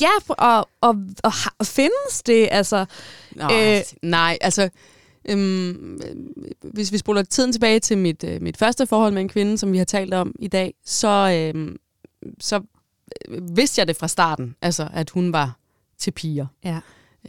ja, 0.02 0.10
og, 0.28 0.70
og, 0.82 0.96
og, 1.24 1.32
har- 1.32 1.56
findes 1.64 2.24
det, 2.26 2.48
altså, 2.52 2.86
Nå, 3.36 3.44
Øh. 3.52 3.76
øh, 3.78 3.82
nej, 4.04 4.38
altså... 4.42 4.70
Øhm, 5.30 5.94
øh, 5.96 6.16
hvis 6.74 6.92
vi 6.92 6.98
spoler 6.98 7.22
tiden 7.24 7.52
tilbage 7.52 7.80
til 7.80 7.98
mit, 7.98 8.24
øh, 8.24 8.42
mit 8.42 8.58
første 8.58 8.88
forhold 8.88 9.14
med 9.14 9.22
en 9.22 9.30
kvinde, 9.30 9.58
som 9.58 9.72
vi 9.72 9.78
har 9.78 9.86
talt 9.86 10.14
om 10.14 10.36
i 10.40 10.48
dag, 10.48 10.74
så, 10.86 11.52
øh, 11.56 11.76
så 12.40 12.62
øh, 13.28 13.58
vidste 13.58 13.80
jeg 13.80 13.88
det 13.88 13.96
fra 13.98 14.08
starten, 14.08 14.56
altså 14.62 14.88
at 14.94 15.10
hun 15.10 15.34
var 15.34 15.58
til 15.98 16.12
piger, 16.12 16.46
ja. 16.64 16.80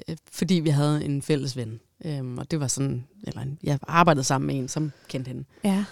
øh, 0.09 0.16
fordi 0.33 0.55
vi 0.55 0.68
havde 0.70 1.05
en 1.05 1.22
fælles 1.22 1.57
ven. 1.57 1.81
Øhm, 2.05 2.38
og 2.38 2.51
det 2.51 2.61
var 2.61 2.66
sådan, 2.66 3.05
eller 3.26 3.42
jeg 3.62 3.78
arbejdede 3.88 4.24
sammen 4.24 4.46
med 4.46 4.55
en, 4.57 4.68
som 4.68 4.92
kendte 5.09 5.28
hende. 5.28 5.44
ja. 5.64 5.84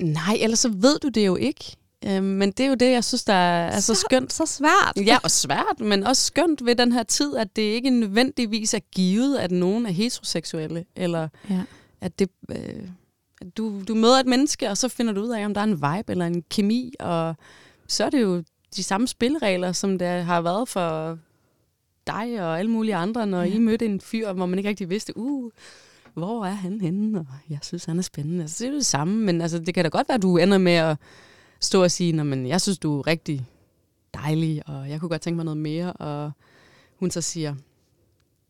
Nej, 0.00 0.36
ellers 0.40 0.58
så 0.58 0.68
ved 0.68 0.98
du 0.98 1.08
det 1.08 1.26
jo 1.26 1.36
ikke. 1.36 1.76
Øhm, 2.06 2.24
men 2.24 2.50
det 2.52 2.60
er 2.64 2.68
jo 2.68 2.74
det, 2.74 2.90
jeg 2.92 3.04
synes, 3.04 3.24
der 3.24 3.32
er 3.34 3.80
så 3.80 3.94
skønt. 3.94 4.32
Så 4.32 4.46
svært. 4.46 5.06
Ja, 5.06 5.18
og 5.22 5.30
svært, 5.30 5.80
men 5.80 6.04
også 6.04 6.22
skønt 6.24 6.64
ved 6.64 6.74
den 6.76 6.92
her 6.92 7.02
tid, 7.02 7.36
at 7.36 7.56
det 7.56 7.62
ikke 7.62 7.90
nødvendigvis 7.90 8.74
er 8.74 8.78
givet, 8.92 9.36
at 9.38 9.50
nogen 9.50 9.86
er 9.86 9.90
heteroseksuelle, 9.90 10.84
eller 10.96 11.28
Ja. 11.50 11.62
at 12.00 12.18
det, 12.18 12.28
øh, 12.50 12.88
at 13.40 13.56
du, 13.56 13.82
du 13.88 13.94
møder 13.94 14.20
et 14.20 14.26
menneske, 14.26 14.70
og 14.70 14.76
så 14.76 14.88
finder 14.88 15.12
du 15.12 15.20
ud 15.22 15.28
af, 15.30 15.44
om 15.44 15.54
der 15.54 15.60
er 15.60 15.64
en 15.64 15.74
vibe 15.76 16.10
eller 16.12 16.26
en 16.26 16.42
kemi, 16.50 16.94
og 17.00 17.34
så 17.88 18.04
er 18.04 18.10
det 18.10 18.22
jo 18.22 18.42
de 18.76 18.82
samme 18.82 19.08
spilleregler, 19.08 19.72
som 19.72 19.98
der 19.98 20.20
har 20.22 20.40
været 20.40 20.68
for 20.68 21.18
dig 22.08 22.42
og 22.42 22.58
alle 22.58 22.70
mulige 22.70 22.94
andre, 22.96 23.26
når 23.26 23.42
Ja. 23.42 23.54
I 23.54 23.58
mødte 23.58 23.86
en 23.86 24.00
fyr, 24.00 24.32
hvor 24.32 24.46
man 24.46 24.58
ikke 24.58 24.68
rigtig 24.68 24.90
vidste, 24.90 25.16
uh, 25.16 25.50
hvor 26.14 26.44
er 26.44 26.50
han 26.50 26.80
henne, 26.80 27.18
og 27.20 27.26
jeg 27.48 27.58
synes, 27.62 27.84
han 27.84 27.98
er 27.98 28.02
spændende. 28.02 28.42
Altså, 28.42 28.64
det 28.64 28.68
er 28.68 28.72
jo 28.72 28.76
det 28.78 28.86
samme, 28.86 29.14
men 29.24 29.40
altså, 29.40 29.58
det 29.58 29.74
kan 29.74 29.84
da 29.84 29.88
godt 29.88 30.08
være, 30.08 30.14
at 30.16 30.22
du 30.22 30.36
ender 30.36 30.58
med 30.58 30.72
at 30.72 30.96
stå 31.60 31.82
og 31.82 31.90
sige, 31.90 32.12
"Nå, 32.12 32.22
men 32.22 32.46
jeg 32.46 32.60
synes, 32.60 32.78
du 32.78 32.98
er 32.98 33.06
rigtig 33.06 33.46
dejlig, 34.14 34.62
og 34.68 34.90
jeg 34.90 35.00
kunne 35.00 35.08
godt 35.08 35.22
tænke 35.22 35.36
mig 35.36 35.44
noget 35.44 35.56
mere, 35.58 35.92
og 35.92 36.30
hun 36.98 37.10
så 37.10 37.20
siger, 37.20 37.54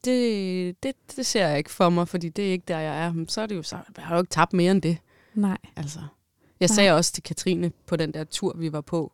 det, 0.04 0.82
det, 0.82 0.92
det 1.16 1.26
ser 1.26 1.46
jeg 1.48 1.58
ikke 1.58 1.70
for 1.70 1.88
mig, 1.90 2.08
fordi 2.08 2.28
det 2.28 2.48
er 2.48 2.52
ikke 2.52 2.64
der, 2.68 2.78
jeg 2.78 3.04
er. 3.04 3.12
Men 3.12 3.28
Så 3.28 3.40
er 3.40 3.46
det 3.46 3.56
jo 3.56 3.62
så, 3.62 3.76
jeg 3.96 4.04
har 4.04 4.14
jo 4.16 4.22
ikke 4.22 4.30
tabt 4.30 4.52
mere 4.52 4.70
end 4.72 4.82
det. 4.82 4.98
Nej. 5.34 5.58
Altså. 5.76 5.98
Jeg 6.60 6.68
Nej. 6.68 6.74
sagde 6.74 6.92
også 6.92 7.12
til 7.12 7.22
Katrine 7.22 7.72
på 7.86 7.96
den 7.96 8.14
der 8.14 8.24
tur, 8.24 8.56
vi 8.56 8.72
var 8.72 8.80
på, 8.80 9.12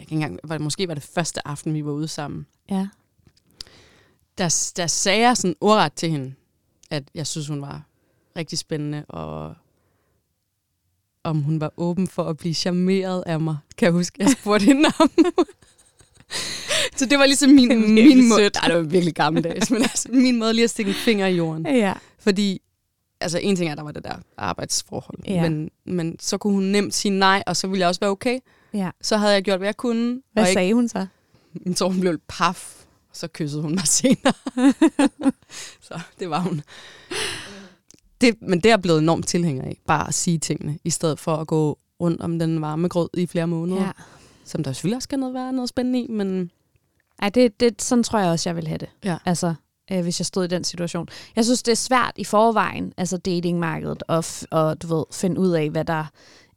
jeg 0.00 0.06
kan 0.06 0.16
ikke 0.16 0.24
engang, 0.24 0.40
var 0.44 0.54
det, 0.54 0.64
måske 0.64 0.88
var 0.88 0.94
det 0.94 1.02
første 1.02 1.48
aften, 1.48 1.74
vi 1.74 1.84
var 1.84 1.92
ude 1.92 2.08
sammen, 2.08 2.46
Ja. 2.70 2.88
Der, 4.38 4.72
der 4.76 4.86
sagde 4.86 5.20
jeg 5.20 5.36
sådan 5.36 5.56
ordret 5.60 5.92
til 5.92 6.10
hende, 6.10 6.34
at 6.90 7.04
jeg 7.14 7.26
synes, 7.26 7.48
hun 7.48 7.62
var 7.62 7.82
rigtig 8.36 8.58
spændende, 8.58 9.04
og 9.08 9.54
om 11.24 11.40
hun 11.42 11.60
var 11.60 11.72
åben 11.76 12.06
for 12.06 12.24
at 12.24 12.36
blive 12.36 12.54
charmeret 12.54 13.22
af 13.26 13.40
mig. 13.40 13.56
Kan 13.76 13.86
jeg 13.86 13.92
huske, 13.92 14.16
jeg 14.22 14.30
spurgte 14.40 14.64
hende 14.66 14.88
om. 15.00 15.10
Så 16.96 17.06
det 17.06 17.18
var 17.18 17.26
ligesom 17.26 17.50
min, 17.50 17.70
Det 17.70 17.78
min 17.90 18.28
måde. 18.28 18.50
Nej, 18.54 18.68
det 18.68 18.76
var 18.76 18.82
virkelig 18.82 19.14
gammeldags, 19.14 19.70
men 19.70 19.82
altså, 19.82 20.08
min 20.12 20.38
måde 20.38 20.52
lige 20.54 20.64
at 20.64 20.70
stikke 20.70 20.88
en 20.88 20.94
finger 20.94 21.26
i 21.26 21.36
jorden. 21.36 21.66
Ja. 21.66 21.94
Fordi, 22.18 22.60
altså 23.20 23.38
en 23.38 23.56
ting 23.56 23.70
er, 23.70 23.74
der 23.74 23.82
var 23.82 23.92
det 23.92 24.04
der 24.04 24.14
arbejdsforhold, 24.36 25.18
Ja. 25.26 25.48
men, 25.48 25.70
men 25.84 26.16
så 26.20 26.38
kunne 26.38 26.52
hun 26.52 26.62
nemt 26.62 26.94
sige 26.94 27.18
nej, 27.18 27.42
og 27.46 27.56
så 27.56 27.66
ville 27.66 27.80
jeg 27.80 27.88
også 27.88 28.00
være 28.00 28.10
okay. 28.10 28.38
ja. 28.74 28.90
Så 29.02 29.16
havde 29.16 29.32
jeg 29.32 29.42
gjort, 29.42 29.58
hvad 29.58 29.68
jeg 29.68 29.76
kunne. 29.76 30.22
Hvad 30.32 30.42
og 30.42 30.48
ikke, 30.48 30.58
sagde 30.58 30.74
hun 30.74 30.88
så? 30.88 31.06
tror, 31.76 31.88
hun 31.88 32.00
blev 32.00 32.18
paf, 32.28 32.77
og 33.10 33.16
så 33.16 33.28
kyssede 33.28 33.62
hun 33.62 33.74
mig 33.74 33.86
senere. 33.98 34.32
så 35.88 36.00
det 36.18 36.30
var 36.30 36.40
hun. 36.40 36.62
Det, 38.20 38.42
men 38.42 38.60
det 38.60 38.70
er 38.70 38.76
blevet 38.76 38.98
enormt 38.98 39.26
tilhænger 39.26 39.64
af, 39.64 39.80
bare 39.86 40.08
at 40.08 40.14
sige 40.14 40.38
tingene, 40.38 40.78
i 40.84 40.90
stedet 40.90 41.18
for 41.18 41.36
at 41.36 41.46
gå 41.46 41.78
rundt 42.00 42.20
om 42.20 42.38
den 42.38 42.60
varme 42.60 42.88
grød 42.88 43.08
i 43.14 43.26
flere 43.26 43.46
måneder. 43.46 43.82
Ja. 43.84 43.90
Som 44.44 44.64
der 44.64 44.72
selvfølgelig 44.72 44.96
også 44.96 45.06
skal 45.06 45.18
noget, 45.18 45.34
være 45.34 45.52
noget 45.52 45.68
spændende 45.68 46.00
i, 46.00 46.06
men 46.08 46.50
Ej, 47.22 47.28
det, 47.28 47.60
det, 47.60 47.82
sådan 47.82 48.02
tror 48.04 48.18
jeg 48.18 48.30
også, 48.30 48.48
jeg 48.48 48.56
vil 48.56 48.66
have 48.66 48.78
det. 48.78 48.88
Ja. 49.04 49.16
Altså, 49.24 49.54
øh, 49.92 50.02
hvis 50.02 50.20
jeg 50.20 50.26
stod 50.26 50.44
i 50.44 50.48
den 50.48 50.64
situation. 50.64 51.08
Jeg 51.36 51.44
synes, 51.44 51.62
det 51.62 51.72
er 51.72 51.76
svært 51.76 52.12
i 52.16 52.24
forvejen, 52.24 52.92
altså 52.96 53.16
datingmarkedet, 53.16 54.02
og, 54.08 54.18
f- 54.18 54.44
og 54.50 54.82
du 54.82 54.96
ved, 54.96 55.04
finde 55.12 55.40
ud 55.40 55.50
af, 55.50 55.70
hvad 55.70 55.84
der 55.84 56.04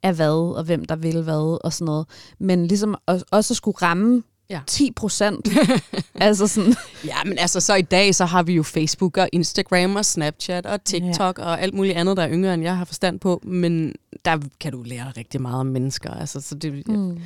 er 0.03 0.11
hvad, 0.11 0.55
og 0.57 0.63
hvem 0.63 0.85
der 0.85 0.95
vil 0.95 1.21
hvad, 1.21 1.59
og 1.63 1.73
sådan 1.73 1.85
noget. 1.85 2.07
Men 2.39 2.67
ligesom 2.67 2.95
også 3.07 3.53
at 3.53 3.57
skulle 3.57 3.77
ramme 3.81 4.23
Ja. 4.51 4.61
10 4.67 4.91
procent. 4.91 5.49
altså 6.15 6.47
sådan, 6.47 6.75
Ja, 7.05 7.23
men 7.25 7.37
altså 7.37 7.59
så 7.59 7.75
i 7.75 7.81
dag, 7.81 8.15
så 8.15 8.25
har 8.25 8.43
vi 8.43 8.53
jo 8.53 8.63
Facebook 8.63 9.17
og 9.17 9.29
Instagram 9.31 9.95
og 9.95 10.05
Snapchat 10.05 10.65
og 10.65 10.83
TikTok 10.83 11.37
ja. 11.39 11.43
og 11.43 11.61
alt 11.61 11.73
muligt 11.73 11.95
andet, 11.95 12.17
der 12.17 12.23
er 12.23 12.31
yngre, 12.31 12.53
end 12.53 12.63
jeg 12.63 12.77
har 12.77 12.85
forstand 12.85 13.19
på. 13.19 13.41
Men 13.43 13.95
der 14.25 14.37
kan 14.59 14.71
du 14.71 14.83
lære 14.83 15.11
rigtig 15.17 15.41
meget 15.41 15.59
om 15.59 15.65
mennesker. 15.65 16.11
Altså, 16.11 16.41
så 16.41 16.55
det, 16.55 16.87
mm. 16.87 17.19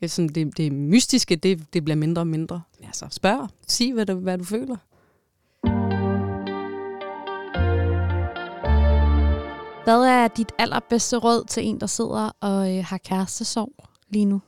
jeg, 0.00 0.10
sådan, 0.10 0.28
det, 0.28 0.56
det 0.56 0.72
mystiske, 0.72 1.36
det, 1.36 1.72
det 1.72 1.84
bliver 1.84 1.96
mindre 1.96 2.22
og 2.22 2.26
mindre. 2.26 2.62
Altså, 2.84 3.06
spørg. 3.10 3.48
Sig, 3.66 3.92
hvad 3.92 4.06
du, 4.06 4.14
hvad 4.14 4.38
du 4.38 4.44
føler. 4.44 4.76
hvad 9.84 10.02
er 10.02 10.28
dit 10.28 10.52
allerbedste 10.58 11.16
råd 11.16 11.44
til 11.44 11.66
en, 11.66 11.80
der 11.80 11.86
sidder 11.86 12.30
og 12.40 12.76
øh, 12.76 12.84
har 12.84 12.98
kærestesorg 12.98 13.72
lige 14.10 14.24
nu? 14.24 14.40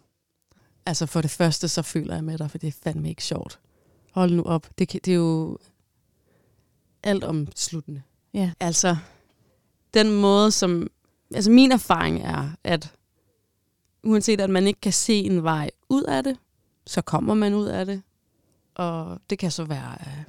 Altså 0.87 1.07
for 1.07 1.20
det 1.20 1.30
første, 1.30 1.68
så 1.68 1.83
føler 1.83 2.14
jeg 2.14 2.24
med 2.24 2.39
dig, 2.39 2.51
for 2.51 2.59
det 2.59 2.66
er 2.68 2.72
fandme 2.83 3.09
ikke 3.09 3.24
sjovt. 3.24 3.61
Hold 4.12 4.33
nu 4.33 4.43
op. 4.43 4.68
Det, 4.78 4.89
kan- 4.89 5.01
det 5.05 5.11
er 5.12 5.16
jo 5.16 5.59
alt 7.03 7.24
omsluttende. 7.24 8.03
Ja. 8.35 8.53
Altså, 8.61 8.97
den 9.95 10.20
måde, 10.20 10.51
som... 10.51 10.91
Altså, 11.35 11.51
min 11.51 11.72
erfaring 11.72 12.20
er, 12.22 12.51
at 12.64 12.95
uanset 14.03 14.41
at 14.41 14.51
man 14.51 14.66
ikke 14.66 14.80
kan 14.80 14.93
se 14.93 15.14
en 15.14 15.43
vej 15.43 15.70
ud 15.89 16.03
af 16.03 16.24
det, 16.24 16.37
så 16.87 17.03
kommer 17.03 17.35
man 17.35 17.55
ud 17.55 17.66
af 17.66 17.87
det. 17.87 18.03
Og 18.74 19.18
det 19.30 19.39
kan 19.39 19.51
så 19.51 19.64
være 19.64 20.01
af 20.03 20.24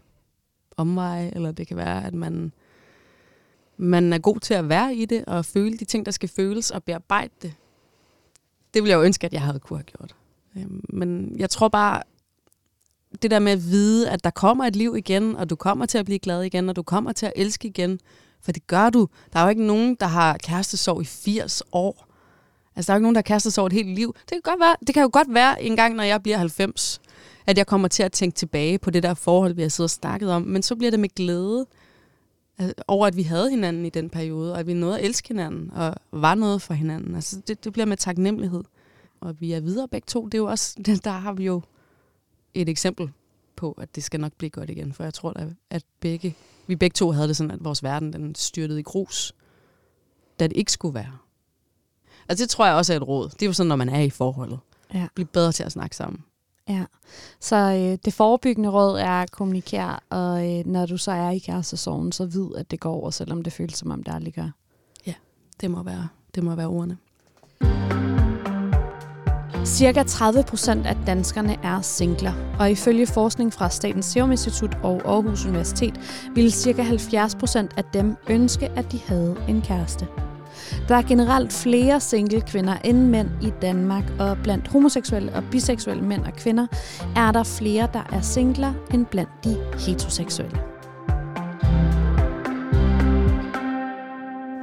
omveje, 0.78 1.32
eller 1.36 1.52
det 1.52 1.68
kan 1.68 1.78
være, 1.78 2.06
at 2.06 2.14
man, 2.14 2.52
man 3.78 4.14
er 4.14 4.18
god 4.18 4.40
til 4.40 4.54
at 4.54 4.70
være 4.70 4.96
i 4.96 5.06
det, 5.06 5.26
og 5.26 5.46
føle 5.46 5.78
de 5.78 5.86
ting, 5.86 6.06
der 6.06 6.12
skal 6.12 6.30
føles, 6.30 6.72
og 6.72 6.84
bearbejde 6.84 7.34
det. 7.42 7.54
Det 8.74 8.84
ville 8.84 8.90
jeg 8.92 8.98
jo 8.98 9.04
ønske, 9.04 9.26
at 9.28 9.34
jeg 9.34 9.42
havde 9.42 9.60
kunne 9.60 9.78
have 9.80 9.84
gjort. 9.84 10.16
Øhm, 10.58 10.82
men 10.90 11.36
jeg 11.40 11.50
tror 11.50 11.68
bare, 11.68 12.02
det 13.22 13.32
der 13.32 13.40
med 13.40 13.52
at 13.52 13.64
vide, 13.64 14.10
at 14.10 14.24
der 14.24 14.30
kommer 14.30 14.66
et 14.66 14.76
liv 14.76 14.96
igen, 14.98 15.36
og 15.36 15.50
du 15.50 15.56
kommer 15.56 15.86
til 15.86 15.98
at 15.98 16.06
blive 16.06 16.20
glad 16.20 16.42
igen, 16.42 16.70
og 16.70 16.76
du 16.76 16.84
kommer 16.84 17.12
til 17.12 17.26
at 17.26 17.34
elske 17.36 17.68
igen, 17.68 18.00
for 18.42 18.52
det 18.52 18.68
gør 18.68 18.90
du. 18.90 19.08
Der 19.34 19.40
er 19.40 19.44
jo 19.44 19.50
ikke 19.50 19.66
nogen, 19.66 19.96
der 20.00 20.06
har 20.06 20.38
kærestesorg 20.38 21.02
i 21.02 21.06
80 21.06 21.64
år. 21.72 22.08
Altså, 22.76 22.88
der 22.88 22.94
er 22.94 22.98
jo 22.98 23.00
ikke 23.00 23.04
nogen, 23.04 23.16
der 23.16 23.20
har 23.20 23.24
kærestesorg 23.24 23.66
et 23.66 23.74
helt 23.74 23.90
liv. 23.90 24.16
Det 24.22 24.30
kan, 24.30 24.42
godt 24.44 24.60
være, 24.60 24.76
det 24.88 24.94
kan 24.94 25.04
jo 25.04 25.10
godt 25.14 25.34
være 25.34 25.64
en 25.64 25.76
gang, 25.76 25.96
når 25.96 26.04
jeg 26.04 26.24
bliver 26.24 26.38
90, 26.38 27.02
at 27.48 27.58
jeg 27.58 27.68
kommer 27.68 27.88
til 27.88 28.04
at 28.04 28.12
tænke 28.12 28.36
tilbage 28.36 28.80
på 28.80 28.90
det 28.90 29.04
der 29.04 29.14
forhold, 29.14 29.54
vi 29.54 29.62
har 29.62 29.70
siddet 29.70 29.88
og 29.88 29.90
snakket 29.90 30.32
om. 30.32 30.42
Men 30.42 30.64
så 30.64 30.76
bliver 30.76 30.92
det 30.92 31.00
med 31.00 31.10
glæde 31.16 31.66
over, 32.88 33.08
at 33.08 33.16
vi 33.16 33.24
havde 33.24 33.50
hinanden 33.50 33.86
i 33.86 33.90
den 33.90 34.10
periode, 34.10 34.54
og 34.54 34.60
at 34.60 34.68
vi 34.68 34.74
nåede 34.74 35.00
at 35.00 35.06
elske 35.06 35.28
hinanden, 35.28 35.72
og 35.74 35.96
var 36.12 36.36
noget 36.36 36.62
for 36.62 36.74
hinanden. 36.74 37.16
Altså, 37.16 37.42
det, 37.48 37.64
det 37.64 37.74
bliver 37.74 37.86
med 37.86 37.98
taknemmelighed. 37.98 38.64
Og 39.24 39.42
vi 39.42 39.52
er 39.52 39.60
videre 39.60 39.88
begge 39.88 40.06
to. 40.06 40.26
Det 40.26 40.34
er 40.34 40.38
jo 40.38 40.46
også, 40.46 40.76
der 41.04 41.12
har 41.12 41.34
vi 41.34 41.46
jo 41.46 41.62
et 42.54 42.70
eksempel 42.70 43.12
på, 43.56 43.72
at 43.72 43.96
det 43.96 44.04
skal 44.04 44.20
nok 44.20 44.34
blive 44.34 44.50
godt 44.50 44.70
igen. 44.70 44.94
For 44.94 45.04
jeg 45.04 45.14
tror, 45.14 45.34
at, 45.36 45.48
at 45.70 45.84
begge, 46.00 46.36
vi 46.68 46.76
begge 46.76 46.94
to 46.94 47.12
havde 47.12 47.28
det 47.28 47.38
sådan, 47.38 47.52
at 47.52 47.64
vores 47.64 47.84
verden 47.84 48.14
den 48.14 48.36
styrtede 48.36 48.80
i 48.80 48.84
grus, 48.84 49.34
da 50.40 50.48
det 50.48 50.58
ikke 50.58 50.72
skulle 50.72 50.96
være. 50.96 51.18
Altså 52.30 52.44
det 52.44 52.50
tror 52.50 52.66
jeg 52.66 52.76
også 52.76 52.94
er 52.94 52.98
et 52.98 53.08
råd. 53.08 53.30
Det 53.30 53.42
er 53.42 53.46
jo 53.46 53.54
sådan, 53.54 53.68
når 53.68 53.76
man 53.76 53.90
er 53.90 54.00
i 54.00 54.10
forholdet. 54.10 54.60
Ja. 54.94 55.08
Bliv 55.16 55.28
bedre 55.28 55.52
til 55.52 55.64
at 55.64 55.72
snakke 55.72 55.96
sammen. 55.96 56.24
Ja, 56.70 56.86
så 57.40 57.56
øh, 57.56 57.98
det 58.06 58.14
forebyggende 58.14 58.70
råd 58.70 59.00
er 59.00 59.22
at 59.22 59.32
kommunikere, 59.32 60.00
og 60.10 60.52
øh, 60.52 60.66
når 60.66 60.86
du 60.86 60.98
så 60.98 61.12
er 61.12 61.30
i 61.30 61.38
kærestesorgen, 61.38 62.12
så 62.12 62.26
vid, 62.26 62.56
at 62.56 62.72
det 62.72 62.80
går 62.80 62.94
over, 62.94 63.10
selvom 63.10 63.44
det 63.44 63.54
føles 63.54 63.78
som 63.78 63.92
om, 63.92 64.04
det 64.04 64.14
aldrig 64.14 64.34
gør. 64.34 64.50
Det 65.62 65.72
må 65.72 65.84
være, 65.84 66.08
det 66.36 66.44
må 66.44 66.56
være 66.56 66.68
ordene. 66.68 66.98
Cirka 69.66 70.04
30 70.04 70.44
procent 70.44 70.86
af 70.86 70.96
danskerne 71.08 71.58
er 71.64 71.82
singler, 71.82 72.34
og 72.60 72.72
ifølge 72.72 73.08
forskning 73.08 73.54
fra 73.54 73.70
Statens 73.70 74.06
Serum 74.06 74.32
Institut 74.32 74.78
og 74.84 75.02
Aarhus 75.06 75.46
Universitet 75.46 76.00
ville 76.36 76.52
cirka 76.52 76.82
70 76.82 77.36
procent 77.36 77.74
af 77.78 77.84
dem 77.84 78.16
ønske, 78.30 78.72
at 78.76 78.92
de 78.92 79.00
havde 79.08 79.36
en 79.48 79.62
kæreste. 79.62 80.08
Der 80.88 80.96
er 80.96 81.02
generelt 81.02 81.54
flere 81.54 82.00
single 82.00 82.42
kvinder 82.42 82.78
end 82.84 82.98
mænd 82.98 83.30
i 83.42 83.52
Danmark, 83.62 84.04
og 84.20 84.38
blandt 84.44 84.68
homoseksuelle 84.68 85.36
og 85.36 85.44
biseksuelle 85.52 86.04
mænd 86.04 86.24
og 86.26 86.34
kvinder 86.34 86.68
er 87.16 87.32
der 87.32 87.44
flere, 87.44 87.88
der 87.94 88.04
er 88.12 88.22
singler 88.22 88.74
end 88.94 89.06
blandt 89.06 89.32
de 89.44 89.58
heteroseksuelle. 89.80 90.58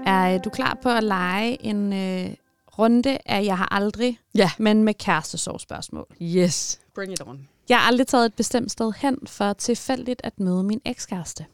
Er 0.06 0.34
øh, 0.34 0.40
du 0.44 0.50
klar 0.50 0.78
på 0.82 0.88
at 0.88 1.04
lege 1.04 1.66
en 1.66 1.92
øh, 1.92 2.34
runde 2.78 3.18
af 3.26 3.44
Jeg 3.44 3.58
har 3.58 3.68
aldrig, 3.74 4.18
Ja. 4.34 4.50
men 4.58 4.84
med 4.84 4.94
kærestesorgspørgsmål? 4.94 6.06
Yes. 6.22 6.80
Bring 6.94 7.12
it 7.12 7.22
on. 7.26 7.48
Jeg 7.68 7.78
har 7.78 7.86
aldrig 7.86 8.06
taget 8.06 8.26
et 8.26 8.34
bestemt 8.34 8.70
sted 8.72 8.92
hen 8.96 9.18
for 9.26 9.52
tilfældigt 9.52 10.20
at 10.24 10.40
møde 10.40 10.62
min 10.62 10.80
ekskæreste. 10.84 11.46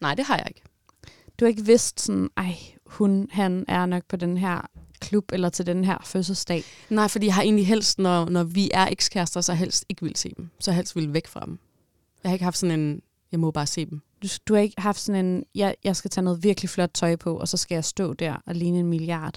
Nej, 0.00 0.14
det 0.14 0.24
har 0.24 0.36
jeg 0.36 0.46
ikke. 0.48 0.62
Du 1.40 1.44
har 1.44 1.48
ikke 1.48 1.64
vidst 1.66 2.00
sådan, 2.00 2.30
ej, 2.36 2.56
hun, 2.86 3.28
han 3.32 3.64
er 3.68 3.86
nok 3.86 4.02
på 4.08 4.16
den 4.16 4.36
her 4.36 4.60
klub 5.00 5.32
eller 5.32 5.48
til 5.48 5.66
den 5.66 5.84
her 5.84 5.98
fødselsdag. 6.04 6.64
Nej, 6.90 7.08
fordi 7.08 7.26
jeg 7.26 7.34
har 7.34 7.42
egentlig 7.42 7.66
helst, 7.66 7.98
når, 7.98 8.28
når 8.28 8.44
vi 8.44 8.70
er 8.74 8.86
ekskærester, 8.86 9.40
så 9.40 9.54
helst 9.54 9.84
ikke 9.88 10.02
vil 10.02 10.16
se 10.16 10.32
dem. 10.36 10.50
Så 10.60 10.72
helst 10.72 10.96
vil 10.96 11.12
væk 11.14 11.26
fra 11.26 11.40
dem. 11.46 11.58
Jeg 12.22 12.30
har 12.30 12.34
ikke 12.34 12.44
haft 12.44 12.58
sådan 12.58 12.80
en, 12.80 13.02
jeg 13.32 13.40
må 13.40 13.50
bare 13.50 13.66
se 13.66 13.86
dem. 13.86 14.00
Du, 14.26 14.30
du 14.48 14.54
har 14.54 14.60
ikke 14.60 14.74
haft 14.80 15.00
sådan 15.00 15.26
en, 15.26 15.44
jeg, 15.54 15.74
jeg 15.84 15.96
skal 15.96 16.10
tage 16.10 16.24
noget 16.24 16.42
virkelig 16.42 16.70
flot 16.70 16.90
tøj 16.94 17.16
på, 17.16 17.36
og 17.38 17.48
så 17.48 17.56
skal 17.56 17.74
jeg 17.74 17.84
stå 17.84 18.12
der 18.12 18.34
og 18.46 18.54
ligne 18.54 18.78
en 18.78 18.86
milliard. 18.86 19.34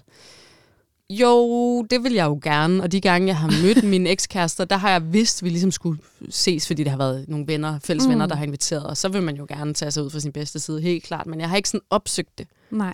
Jo, 1.09 1.83
det 1.89 2.03
vil 2.03 2.13
jeg 2.13 2.25
jo 2.25 2.39
gerne. 2.43 2.83
Og 2.83 2.91
de 2.91 3.01
gange, 3.01 3.27
jeg 3.27 3.37
har 3.37 3.63
mødt 3.63 3.83
mine 3.83 4.09
ekskærester, 4.09 4.65
der 4.65 4.77
har 4.77 4.89
jeg 4.91 5.13
vidst, 5.13 5.37
at 5.41 5.43
vi 5.43 5.49
ligesom 5.49 5.71
skulle 5.71 5.99
ses, 6.29 6.67
fordi 6.67 6.83
det 6.83 6.91
har 6.91 6.97
været 6.97 7.25
nogle 7.29 7.47
venner, 7.47 7.79
fælles 7.79 8.05
Mm. 8.05 8.11
venner, 8.11 8.25
der 8.25 8.35
har 8.35 8.43
inviteret. 8.43 8.83
Og 8.87 8.97
så 8.97 9.09
vil 9.09 9.23
man 9.23 9.35
jo 9.35 9.45
gerne 9.49 9.73
tage 9.73 9.91
sig 9.91 10.03
ud 10.03 10.09
fra 10.09 10.19
sin 10.19 10.31
bedste 10.31 10.59
side, 10.59 10.81
helt 10.81 11.03
klart. 11.03 11.27
Men 11.27 11.39
jeg 11.41 11.49
har 11.49 11.57
ikke 11.57 11.69
sådan 11.69 11.85
opsøgt 11.89 12.37
det. 12.37 12.47
Nej. 12.71 12.93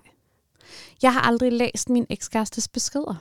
Jeg 1.02 1.14
har 1.14 1.22
aldrig 1.22 1.52
læst 1.52 1.90
min 1.90 2.06
ekskærestes 2.10 2.68
beskeder. 2.68 3.16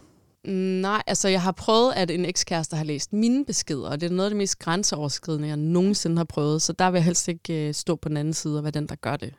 Mm, 0.45 0.53
Nej, 0.53 1.03
altså 1.07 1.29
jeg 1.29 1.43
har 1.43 1.53
prøvet, 1.53 1.93
at 1.93 2.11
en 2.11 2.25
ekskæreste 2.25 2.77
har 2.77 2.85
læst 2.85 3.13
mine 3.13 3.45
beskeder, 3.45 3.91
og 3.91 4.01
det 4.01 4.11
er 4.11 4.15
noget 4.15 4.27
af 4.27 4.31
det 4.31 4.37
mest 4.37 4.59
grænseoverskridende, 4.59 5.49
jeg 5.49 5.57
nogensinde 5.57 6.17
har 6.17 6.25
prøvet. 6.25 6.63
Så 6.63 6.73
der 6.73 6.91
vil 6.91 6.99
jeg 6.99 7.05
helst 7.05 7.29
ikke 7.29 7.69
øh, 7.69 7.75
stå 7.75 7.97
på 7.97 8.09
den 8.09 8.17
anden 8.17 8.35
side 8.35 8.59
og 8.59 8.65
være 8.65 8.71
den, 8.71 8.87
der 8.87 8.95
gør 8.95 9.17
det. 9.17 9.35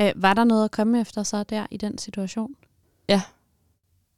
Øh, 0.00 0.12
var 0.16 0.34
der 0.34 0.44
noget 0.44 0.64
at 0.64 0.70
komme 0.70 1.00
efter 1.00 1.22
så 1.22 1.42
der 1.42 1.66
i 1.70 1.76
den 1.76 1.98
situation? 1.98 2.50
Ja. 3.08 3.22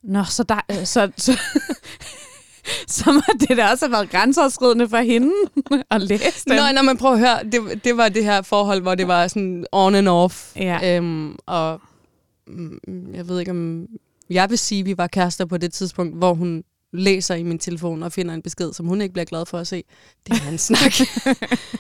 Nå, 0.02 0.24
så 0.24 0.42
der, 0.42 0.60
øh, 0.70 0.84
så, 0.84 1.12
så, 1.16 1.40
så 2.96 3.12
må 3.12 3.22
det 3.40 3.56
da 3.56 3.68
også 3.70 3.84
have 3.86 3.92
været 3.92 4.10
grænseoverskridende 4.10 4.88
for 4.88 4.98
hende 4.98 5.32
at 5.90 6.00
læse 6.02 6.44
den. 6.48 6.56
Nå, 6.56 6.62
når 6.74 6.82
man 6.82 6.96
prøver 6.96 7.14
at 7.14 7.20
høre, 7.20 7.44
det, 7.44 7.84
det 7.84 7.96
var 7.96 8.08
det 8.08 8.24
her 8.24 8.42
forhold, 8.42 8.82
hvor 8.82 8.94
det 8.94 9.08
var 9.08 9.28
sådan 9.28 9.66
on 9.72 9.94
and 9.94 10.08
off. 10.08 10.56
Ja. 10.56 10.96
Øhm, 10.96 11.36
og 11.46 11.80
mm, 12.46 13.14
jeg 13.14 13.28
ved 13.28 13.40
ikke, 13.40 13.50
om 13.50 13.86
jeg 14.30 14.50
vil 14.50 14.58
sige, 14.58 14.80
at 14.80 14.86
vi 14.86 14.98
var 14.98 15.06
kærester 15.06 15.44
på 15.44 15.56
det 15.56 15.72
tidspunkt, 15.72 16.16
hvor 16.16 16.34
hun 16.34 16.64
læser 16.92 17.34
i 17.34 17.42
min 17.42 17.58
telefon 17.58 18.02
og 18.02 18.12
finder 18.12 18.34
en 18.34 18.42
besked, 18.42 18.72
som 18.72 18.86
hun 18.86 19.00
ikke 19.00 19.12
bliver 19.12 19.24
glad 19.24 19.46
for 19.46 19.58
at 19.58 19.66
se. 19.66 19.84
Det 20.26 20.42
er 20.46 20.48
en 20.50 20.58
snak. 20.58 20.92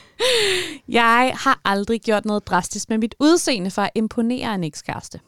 Jeg 0.88 1.34
har 1.36 1.60
aldrig 1.64 2.00
gjort 2.00 2.24
noget 2.24 2.46
drastisk 2.46 2.88
med 2.88 2.98
mit 2.98 3.14
udseende 3.20 3.70
for 3.70 3.82
at 3.82 3.90
imponere 3.94 4.54
en 4.54 4.64
ekskæreste. 4.64 5.20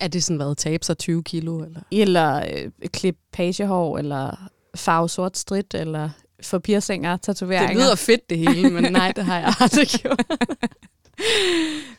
er 0.00 0.08
det 0.08 0.24
sådan 0.24 0.38
været 0.38 0.58
tabe 0.58 0.84
sig 0.84 0.98
20 0.98 1.22
kilo? 1.22 1.58
Eller? 1.64 1.80
Eller 1.92 2.44
øh, 2.54 2.70
klip 2.92 3.16
pagehår, 3.32 3.98
eller 3.98 4.48
farve 4.76 5.08
sort 5.08 5.38
strid, 5.38 5.74
eller 5.74 6.10
få 6.42 6.58
piercinger, 6.58 7.16
tatoveringer. 7.16 7.68
Det 7.68 7.76
lyder 7.76 7.94
fedt 7.94 8.30
det 8.30 8.38
hele, 8.38 8.70
men 8.70 8.92
nej, 8.92 9.12
det 9.16 9.24
har 9.24 9.38
jeg 9.38 9.54
aldrig 9.60 9.88
gjort. 10.02 10.24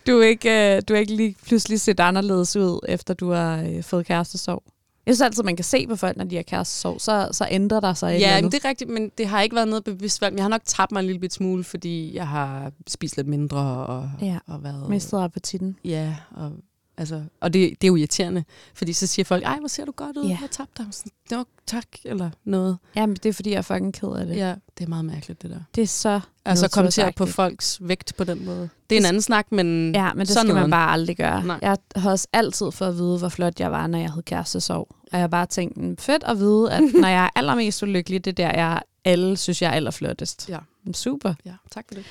Du 0.07 0.19
er 0.19 0.23
ikke, 0.23 0.75
øh, 0.75 0.81
du 0.87 0.93
er 0.93 0.97
ikke 0.97 1.15
lige 1.15 1.35
pludselig 1.45 1.81
set 1.81 1.99
anderledes 1.99 2.55
ud, 2.55 2.79
efter 2.87 3.13
du 3.13 3.31
har 3.31 3.61
øh, 3.63 3.83
fået 3.83 4.05
kærestesorg. 4.05 4.63
Jeg 5.05 5.15
synes 5.15 5.21
altid, 5.25 5.43
man 5.43 5.55
kan 5.55 5.65
se 5.65 5.87
på 5.87 5.95
folk, 5.95 6.17
når 6.17 6.25
de 6.25 6.35
har 6.35 6.43
kærestesorg, 6.43 7.01
så, 7.01 7.29
så 7.31 7.47
ændrer 7.51 7.79
der 7.79 7.93
sig 7.93 8.19
Ja, 8.19 8.41
men 8.41 8.51
det 8.51 8.65
er 8.65 8.69
rigtigt, 8.69 8.89
men 8.89 9.11
det 9.17 9.27
har 9.27 9.41
ikke 9.41 9.55
været 9.55 9.67
noget 9.67 9.83
bevidst 9.83 10.21
valg. 10.21 10.35
Jeg 10.35 10.43
har 10.43 10.49
nok 10.49 10.61
tabt 10.65 10.91
mig 10.91 10.99
en 10.99 11.05
lille 11.05 11.19
bit 11.19 11.33
smule, 11.33 11.63
fordi 11.63 12.15
jeg 12.15 12.27
har 12.27 12.71
spist 12.87 13.17
lidt 13.17 13.27
mindre 13.27 13.57
og, 13.87 14.09
Ja, 14.21 14.37
og 14.47 14.63
været... 14.63 14.89
mistet 14.89 15.17
appetitten. 15.23 15.77
Ja, 15.85 16.15
og, 16.31 16.51
altså, 16.97 17.23
og 17.41 17.53
det, 17.53 17.69
det 17.81 17.87
er 17.87 17.87
jo 17.87 17.95
irriterende, 17.95 18.43
fordi 18.73 18.93
så 18.93 19.07
siger 19.07 19.23
folk, 19.25 19.43
ej, 19.43 19.59
hvor 19.59 19.67
ser 19.67 19.85
du 19.85 19.91
godt 19.91 20.17
ud, 20.17 20.25
Ja. 20.27 20.37
jeg 20.41 20.51
tabte 20.51 20.83
dig. 20.83 20.93
Sådan, 20.93 21.11
Nå, 21.31 21.43
tak, 21.67 21.85
eller 22.03 22.29
noget. 22.45 22.77
Jamen, 22.95 23.15
det 23.15 23.25
er 23.29 23.33
fordi, 23.33 23.49
jeg 23.51 23.57
er 23.57 23.61
fucking 23.61 23.93
ked 23.93 24.09
af 24.09 24.25
det. 24.25 24.35
Ja, 24.35 24.55
det 24.77 24.83
er 24.85 24.89
meget 24.89 25.05
mærkeligt, 25.05 25.41
det 25.41 25.49
der. 25.49 25.59
Det 25.75 25.81
er 25.81 25.87
så 25.87 26.19
Altså 26.45 26.69
kommentere 26.69 27.11
på 27.11 27.25
folks 27.25 27.77
vægt 27.81 28.13
på 28.17 28.23
den 28.23 28.45
måde. 28.45 28.69
Det 28.89 28.95
er 28.95 28.99
en 28.99 29.05
anden 29.05 29.21
snak, 29.21 29.51
men 29.51 29.95
Ja, 29.95 30.13
men 30.13 30.19
det 30.19 30.33
sådan 30.33 30.47
skal 30.47 30.55
man 30.61 30.71
bare 30.71 30.91
aldrig 30.91 31.17
gøre. 31.17 31.43
Nej. 31.45 31.59
Jeg 31.61 31.77
har 31.95 32.11
også 32.11 32.27
altid 32.33 32.71
fået 32.71 32.89
at 32.89 32.95
vide, 32.97 33.17
hvor 33.17 33.29
flot 33.29 33.59
jeg 33.59 33.71
var, 33.71 33.87
når 33.87 33.97
jeg 33.99 34.09
havde 34.09 34.23
kærestesorg. 34.23 34.87
Og 34.91 35.07
jeg 35.11 35.19
har 35.19 35.27
bare 35.27 35.45
tænkt, 35.45 35.77
"Mm, 35.77 35.97
fedt 35.97 36.23
at 36.23 36.37
vide, 36.39 36.71
at 36.71 36.83
når 37.01 37.07
jeg 37.07 37.25
er 37.25 37.29
allermest 37.35 37.83
ulykkelig, 37.83 38.25
det 38.25 38.31
er 38.39 38.47
der, 38.51 38.59
jeg 38.61 38.81
alle 39.05 39.37
synes, 39.37 39.61
jeg 39.61 39.67
er 39.69 39.73
allerflottest. 39.73 40.49
Ja. 40.49 40.57
Super. 40.93 41.33
Ja, 41.45 41.53
tak 41.71 41.85
for 41.87 41.95
det. 41.95 42.03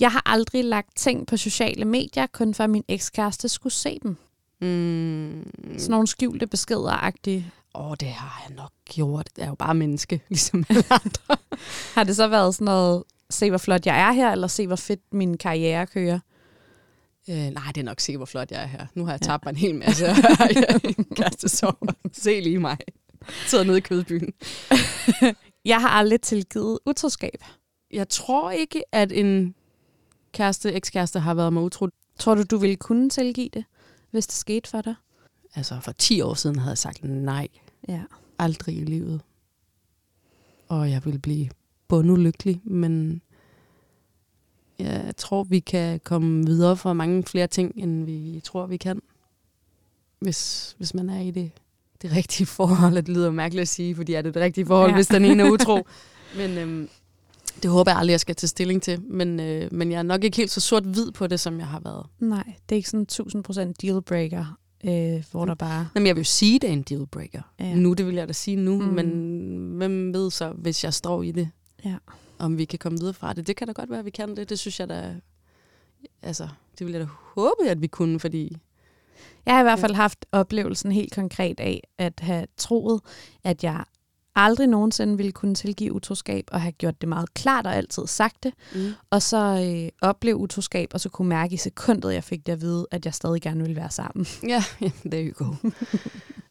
Jeg 0.00 0.12
har 0.12 0.22
aldrig 0.26 0.64
lagt 0.64 0.96
ting 0.96 1.26
på 1.26 1.36
sociale 1.36 1.84
medier, 1.84 2.26
kun 2.26 2.54
for 2.54 2.64
at 2.64 2.70
min 2.70 2.84
ekskæreste 2.88 3.48
skulle 3.48 3.72
se 3.72 3.98
dem. 4.02 4.16
Mm. 4.60 5.52
Sådan 5.78 5.90
nogle 5.90 6.06
skjulte 6.06 6.46
beskeder-agtige. 6.46 7.44
Åh, 7.74 7.94
det 8.00 8.08
har 8.08 8.42
jeg 8.48 8.56
nok 8.56 8.70
gjort. 8.84 9.28
Jeg 9.36 9.44
er 9.44 9.48
jo 9.48 9.54
bare 9.54 9.74
menneske, 9.74 10.20
ligesom 10.28 10.64
alle 10.68 10.84
andre. 11.04 11.36
Har 11.94 12.04
det 12.04 12.16
så 12.16 12.28
været 12.28 12.54
sådan 12.54 12.64
noget, 12.64 13.02
se 13.30 13.48
hvor 13.50 13.58
flot 13.58 13.86
jeg 13.86 14.00
er 14.00 14.12
her, 14.12 14.32
eller 14.32 14.46
se 14.46 14.66
hvor 14.66 14.76
fedt 14.76 15.00
min 15.12 15.36
karriere 15.38 15.86
kører? 15.86 16.18
Øh, 17.30 17.36
nej, 17.36 17.64
det 17.74 17.76
er 17.80 17.84
nok 17.84 18.00
se, 18.00 18.16
hvor 18.16 18.26
flot 18.26 18.50
jeg 18.50 18.62
er 18.62 18.66
her. 18.66 18.86
Nu 18.94 19.04
har 19.04 19.12
jeg 19.12 19.20
Ja. 19.22 19.26
tabt 19.26 19.44
mig 19.44 19.50
en 19.50 19.56
hel 19.56 19.74
masse. 19.74 20.06
Kærestesorg. 21.16 21.78
Se 22.12 22.40
lige 22.40 22.58
mig. 22.58 22.76
Sidder 23.46 23.64
nede 23.64 23.78
i 23.78 23.80
kødbyen. 23.80 24.32
Jeg 25.64 25.80
har 25.80 25.88
aldrig 25.88 26.20
tilgivet 26.20 26.78
utroskab. 26.86 27.44
Jeg 27.92 28.08
tror 28.08 28.50
ikke, 28.50 28.82
at 28.92 29.12
en 29.12 29.54
kæreste, 30.32 30.72
ekskæreste 30.72 31.20
har 31.20 31.34
været 31.34 31.52
mig 31.52 31.62
utro. 31.62 31.88
Tror 32.18 32.34
du, 32.34 32.42
du 32.42 32.56
ville 32.58 32.76
kunne 32.76 33.10
tilgive 33.10 33.48
det, 33.54 33.64
hvis 34.10 34.26
det 34.26 34.34
skete 34.36 34.70
for 34.70 34.80
dig? 34.80 34.94
Altså, 35.54 35.78
for 35.80 35.92
10 35.92 36.20
år 36.20 36.34
siden 36.34 36.58
havde 36.58 36.70
jeg 36.70 36.78
sagt 36.78 37.04
nej. 37.04 37.48
Ja. 37.88 38.02
Aldrig 38.38 38.76
i 38.76 38.84
livet. 38.84 39.20
Og 40.68 40.90
jeg 40.90 41.04
ville 41.04 41.18
blive 41.18 41.48
bundulykkelig, 41.88 42.60
men 42.64 43.22
jeg 44.78 45.14
tror, 45.16 45.44
vi 45.44 45.60
kan 45.60 46.00
komme 46.04 46.46
videre 46.46 46.76
fra 46.76 46.92
mange 46.92 47.24
flere 47.24 47.46
ting, 47.46 47.72
end 47.76 48.04
vi 48.04 48.40
tror, 48.44 48.66
vi 48.66 48.76
kan. 48.76 49.02
Hvis, 50.18 50.74
hvis 50.78 50.94
man 50.94 51.10
er 51.10 51.20
i 51.20 51.30
det, 51.30 51.50
det 52.02 52.12
rigtige 52.12 52.46
forhold. 52.46 52.94
Det 53.02 53.08
lyder 53.08 53.30
mærkeligt 53.30 53.62
at 53.62 53.68
sige, 53.68 53.96
fordi 53.96 54.14
er 54.14 54.22
det 54.22 54.34
det 54.34 54.42
rigtige 54.42 54.66
forhold, 54.66 54.90
Ja. 54.90 54.92
ja. 54.92 54.96
hvis 54.96 55.06
den 55.06 55.24
ene 55.24 55.42
er 55.42 55.50
utro. 55.50 55.86
Men 56.38 56.58
øhm, 56.58 56.88
det 57.62 57.70
håber 57.70 57.90
jeg 57.90 57.98
aldrig, 57.98 58.12
jeg 58.12 58.20
skal 58.20 58.36
tage 58.36 58.48
stilling 58.48 58.82
til. 58.82 59.02
Men, 59.02 59.40
øh, 59.40 59.72
men 59.72 59.92
jeg 59.92 59.98
er 59.98 60.02
nok 60.02 60.24
ikke 60.24 60.36
helt 60.36 60.50
så 60.50 60.60
sort-hvid 60.60 61.12
på 61.12 61.26
det, 61.26 61.40
som 61.40 61.58
jeg 61.58 61.66
har 61.66 61.80
været. 61.80 62.06
Nej, 62.18 62.52
det 62.68 62.74
er 62.74 62.76
ikke 62.76 62.90
sådan 62.90 63.06
1000% 63.12 63.72
dealbreaker, 63.82 64.58
øh, 64.84 65.24
hvor 65.30 65.44
der 65.44 65.54
bare... 65.54 65.88
Jamen, 65.94 66.06
jeg 66.06 66.16
vil 66.16 66.20
jo 66.20 66.24
sige, 66.24 66.58
det 66.58 66.68
er 66.68 66.72
en 66.72 66.82
dealbreaker. 66.82 67.42
Ja. 67.60 67.74
Nu, 67.74 67.92
det 67.92 68.06
vil 68.06 68.14
jeg 68.14 68.28
da 68.28 68.32
sige 68.32 68.56
nu, 68.56 68.80
Mm. 68.80 68.86
men 68.86 69.06
hvem 69.76 70.14
ved 70.14 70.30
så, 70.30 70.50
hvis 70.52 70.84
jeg 70.84 70.94
står 70.94 71.22
i 71.22 71.30
det, 71.32 71.50
Ja. 71.84 71.96
om 72.38 72.58
vi 72.58 72.64
kan 72.64 72.78
komme 72.78 72.98
videre 72.98 73.14
fra 73.14 73.32
det. 73.32 73.46
Det 73.46 73.56
kan 73.56 73.66
da 73.66 73.72
godt 73.72 73.90
være, 73.90 73.98
at 73.98 74.04
vi 74.04 74.10
kan 74.10 74.36
det. 74.36 74.48
Det 74.48 74.58
synes 74.58 74.80
jeg 74.80 74.88
da... 74.88 75.14
Altså, 76.22 76.48
det 76.78 76.86
vil 76.86 76.92
jeg 76.92 77.00
da 77.00 77.06
håbe, 77.34 77.68
at 77.70 77.82
vi 77.82 77.86
kunne, 77.86 78.20
fordi... 78.20 78.56
Jeg 79.46 79.54
har 79.54 79.60
i 79.60 79.64
hvert 79.64 79.78
fald 79.78 79.94
haft 79.94 80.26
oplevelsen 80.32 80.92
helt 80.92 81.14
konkret 81.14 81.60
af 81.60 81.88
at 81.98 82.12
have 82.20 82.46
troet, 82.56 83.00
at 83.44 83.64
jeg 83.64 83.84
aldrig 84.36 84.66
nogensinde 84.66 85.16
ville 85.16 85.32
kunne 85.32 85.54
tilgive 85.54 85.92
utroskab, 85.92 86.44
og 86.52 86.60
have 86.60 86.72
gjort 86.72 87.00
det 87.00 87.08
meget 87.08 87.34
klart 87.34 87.66
og 87.66 87.74
altid 87.76 88.06
sagt 88.06 88.42
det, 88.42 88.52
Mm. 88.74 88.92
og 89.10 89.22
så 89.22 89.36
øh, 89.82 90.08
opleve 90.08 90.36
utroskab, 90.36 90.90
og 90.94 91.00
så 91.00 91.08
kunne 91.08 91.28
mærke 91.28 91.54
i 91.54 91.56
sekundet, 91.56 92.14
jeg 92.14 92.24
fik 92.24 92.46
det 92.46 92.52
at 92.52 92.60
vide, 92.60 92.86
at 92.90 93.04
jeg 93.04 93.14
stadig 93.14 93.42
gerne 93.42 93.60
ville 93.60 93.76
være 93.76 93.90
sammen. 93.90 94.26
Ja, 94.48 94.64
ja 94.80 94.90
there 95.10 95.26
you 95.28 95.46
go. 95.46 95.54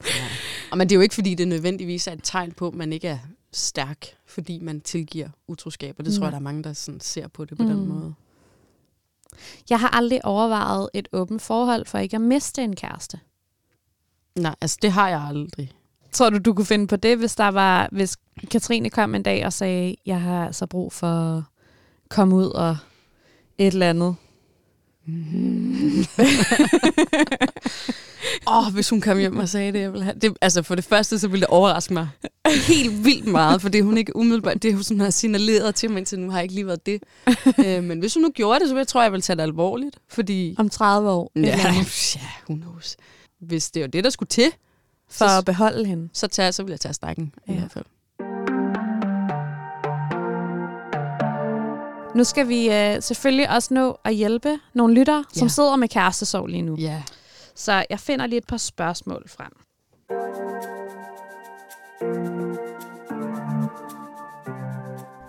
ja. 0.06 0.26
Og 0.72 0.78
men 0.78 0.90
det 0.90 0.96
er 0.96 0.98
jo 0.98 1.02
ikke, 1.02 1.16
fordi 1.16 1.36
det 1.36 1.48
nødvendigvis 1.48 2.08
er 2.08 2.12
et 2.12 2.20
tegn 2.24 2.52
på, 2.52 2.68
at 2.68 2.74
man 2.74 2.94
ikke 2.94 3.08
er 3.08 3.20
stærk, 3.54 4.06
fordi 4.28 4.60
man 4.60 4.82
tilgiver 4.82 5.30
utroskab. 5.48 5.96
Og 6.00 6.06
det 6.06 6.14
tror 6.14 6.20
Nej. 6.20 6.26
jeg, 6.28 6.32
der 6.32 6.38
er 6.38 6.42
mange, 6.44 6.64
der 6.64 6.74
sådan 6.74 7.00
ser 7.02 7.28
på 7.28 7.46
det 7.46 7.58
på 7.58 7.64
Mm. 7.64 7.70
den 7.70 7.88
måde. 7.88 8.14
Jeg 9.70 9.80
har 9.80 9.90
aldrig 9.90 10.26
overvejet 10.26 10.90
et 10.94 11.08
åbent 11.12 11.42
forhold 11.42 11.86
for 11.86 11.98
ikke 11.98 12.16
at 12.16 12.22
miste 12.22 12.64
en 12.64 12.76
kæreste. 12.76 13.20
Nej, 14.36 14.56
altså 14.62 14.78
det 14.82 14.92
har 14.92 15.10
jeg 15.10 15.22
aldrig. 15.22 15.72
Tror 16.16 16.30
du, 16.30 16.38
du 16.38 16.54
kunne 16.54 16.66
finde 16.66 16.88
på 16.88 16.96
det, 16.96 17.18
hvis 17.18 17.36
der 17.36 17.48
var, 17.48 17.90
hvis 17.92 18.18
Katrine 18.52 18.90
kom 18.90 19.16
en 19.16 19.24
dag 19.24 19.46
og 19.46 19.54
sagde, 19.54 19.96
jeg 20.06 20.22
har 20.22 20.52
så 20.52 20.66
brug 20.66 20.94
for 20.94 21.08
at 21.38 21.44
komme 22.10 22.36
ud 22.36 22.46
og 22.46 22.78
et 23.58 23.68
eller 23.68 23.90
andet? 23.90 24.16
Åh, 28.48 28.68
oh, 28.68 28.74
hvis 28.74 28.90
hun 28.90 29.02
kom 29.02 29.18
hjem 29.18 29.38
og 29.38 29.50
sagde 29.50 29.74
det, 29.74 29.80
jeg 29.80 29.92
ville 29.92 30.04
have. 30.04 30.20
Det, 30.22 30.38
altså 30.42 30.64
for 30.64 30.76
det 30.76 30.84
første, 30.84 31.20
så 31.20 31.28
ville 31.28 31.42
det 31.42 31.48
overraske 31.50 31.94
mig 31.94 32.10
helt 32.68 33.06
vildt 33.06 33.28
meget, 33.28 33.62
for 33.62 33.70
det 33.70 33.84
hun 33.84 33.98
ikke 33.98 34.16
umiddelbart, 34.16 34.64
det 34.64 34.88
hun 34.90 35.00
har 35.00 35.10
signaleret 35.10 35.76
til 35.76 35.90
mig 35.90 35.98
indtil 35.98 36.20
nu, 36.20 36.32
har 36.32 36.42
ikke 36.42 36.54
lige 36.54 36.68
været 36.68 36.86
det. 36.86 37.04
øh, 37.66 37.84
men 37.84 38.00
hvis 38.00 38.14
hun 38.14 38.24
nu 38.24 38.30
gjorde 38.30 38.60
det, 38.60 38.70
så 38.70 38.78
jeg 38.78 38.88
tror 38.88 39.02
jeg, 39.02 39.06
jeg 39.06 39.12
ville 39.12 39.22
tage 39.22 39.38
det 39.38 39.44
alvorligt, 39.44 39.98
fordi... 40.10 40.56
Om 40.58 40.70
30 40.70 41.10
år? 41.10 41.32
Ja, 41.36 41.42
ja, 41.42 41.86
who 42.50 42.56
knows. 42.56 42.98
Hvis 43.42 43.72
det 43.72 43.82
var 43.82 43.88
det, 43.88 44.04
der 44.04 44.10
skulle 44.10 44.30
til, 44.30 44.52
for 45.10 45.28
så, 45.28 45.38
at 45.38 45.46
beholde 45.46 45.86
hende. 45.86 46.10
Så, 46.14 46.28
tager, 46.28 46.52
så 46.52 46.64
vil 46.64 46.72
jeg 46.72 46.80
tage 46.80 46.94
strækken 46.94 47.34
ja. 47.48 47.54
i 47.54 47.58
hvert 47.58 47.72
fald. 47.72 47.86
Nu 52.16 52.24
skal 52.24 52.48
vi 52.48 52.70
øh, 52.70 53.02
selvfølgelig 53.02 53.50
også 53.50 53.74
nå 53.74 53.98
at 54.04 54.16
hjælpe 54.16 54.60
nogle 54.74 54.94
lyttere, 54.94 55.26
ja. 55.36 55.40
som 55.40 55.50
sidder 55.50 55.76
med 55.76 55.88
kærestesorg 55.88 56.48
lige 56.48 56.62
nu. 56.62 56.76
Ja. 56.76 57.04
Så 57.56 57.86
jeg 57.90 58.00
finder 58.00 58.28
lige 58.28 58.38
et 58.38 58.48
par 58.48 58.58
spørgsmål 58.58 59.24
frem. 59.30 59.52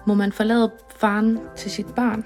Må 0.07 0.15
man 0.15 0.33
forlade 0.33 0.73
faren 0.97 1.39
til 1.57 1.71
sit 1.71 1.95
barn? 1.95 2.25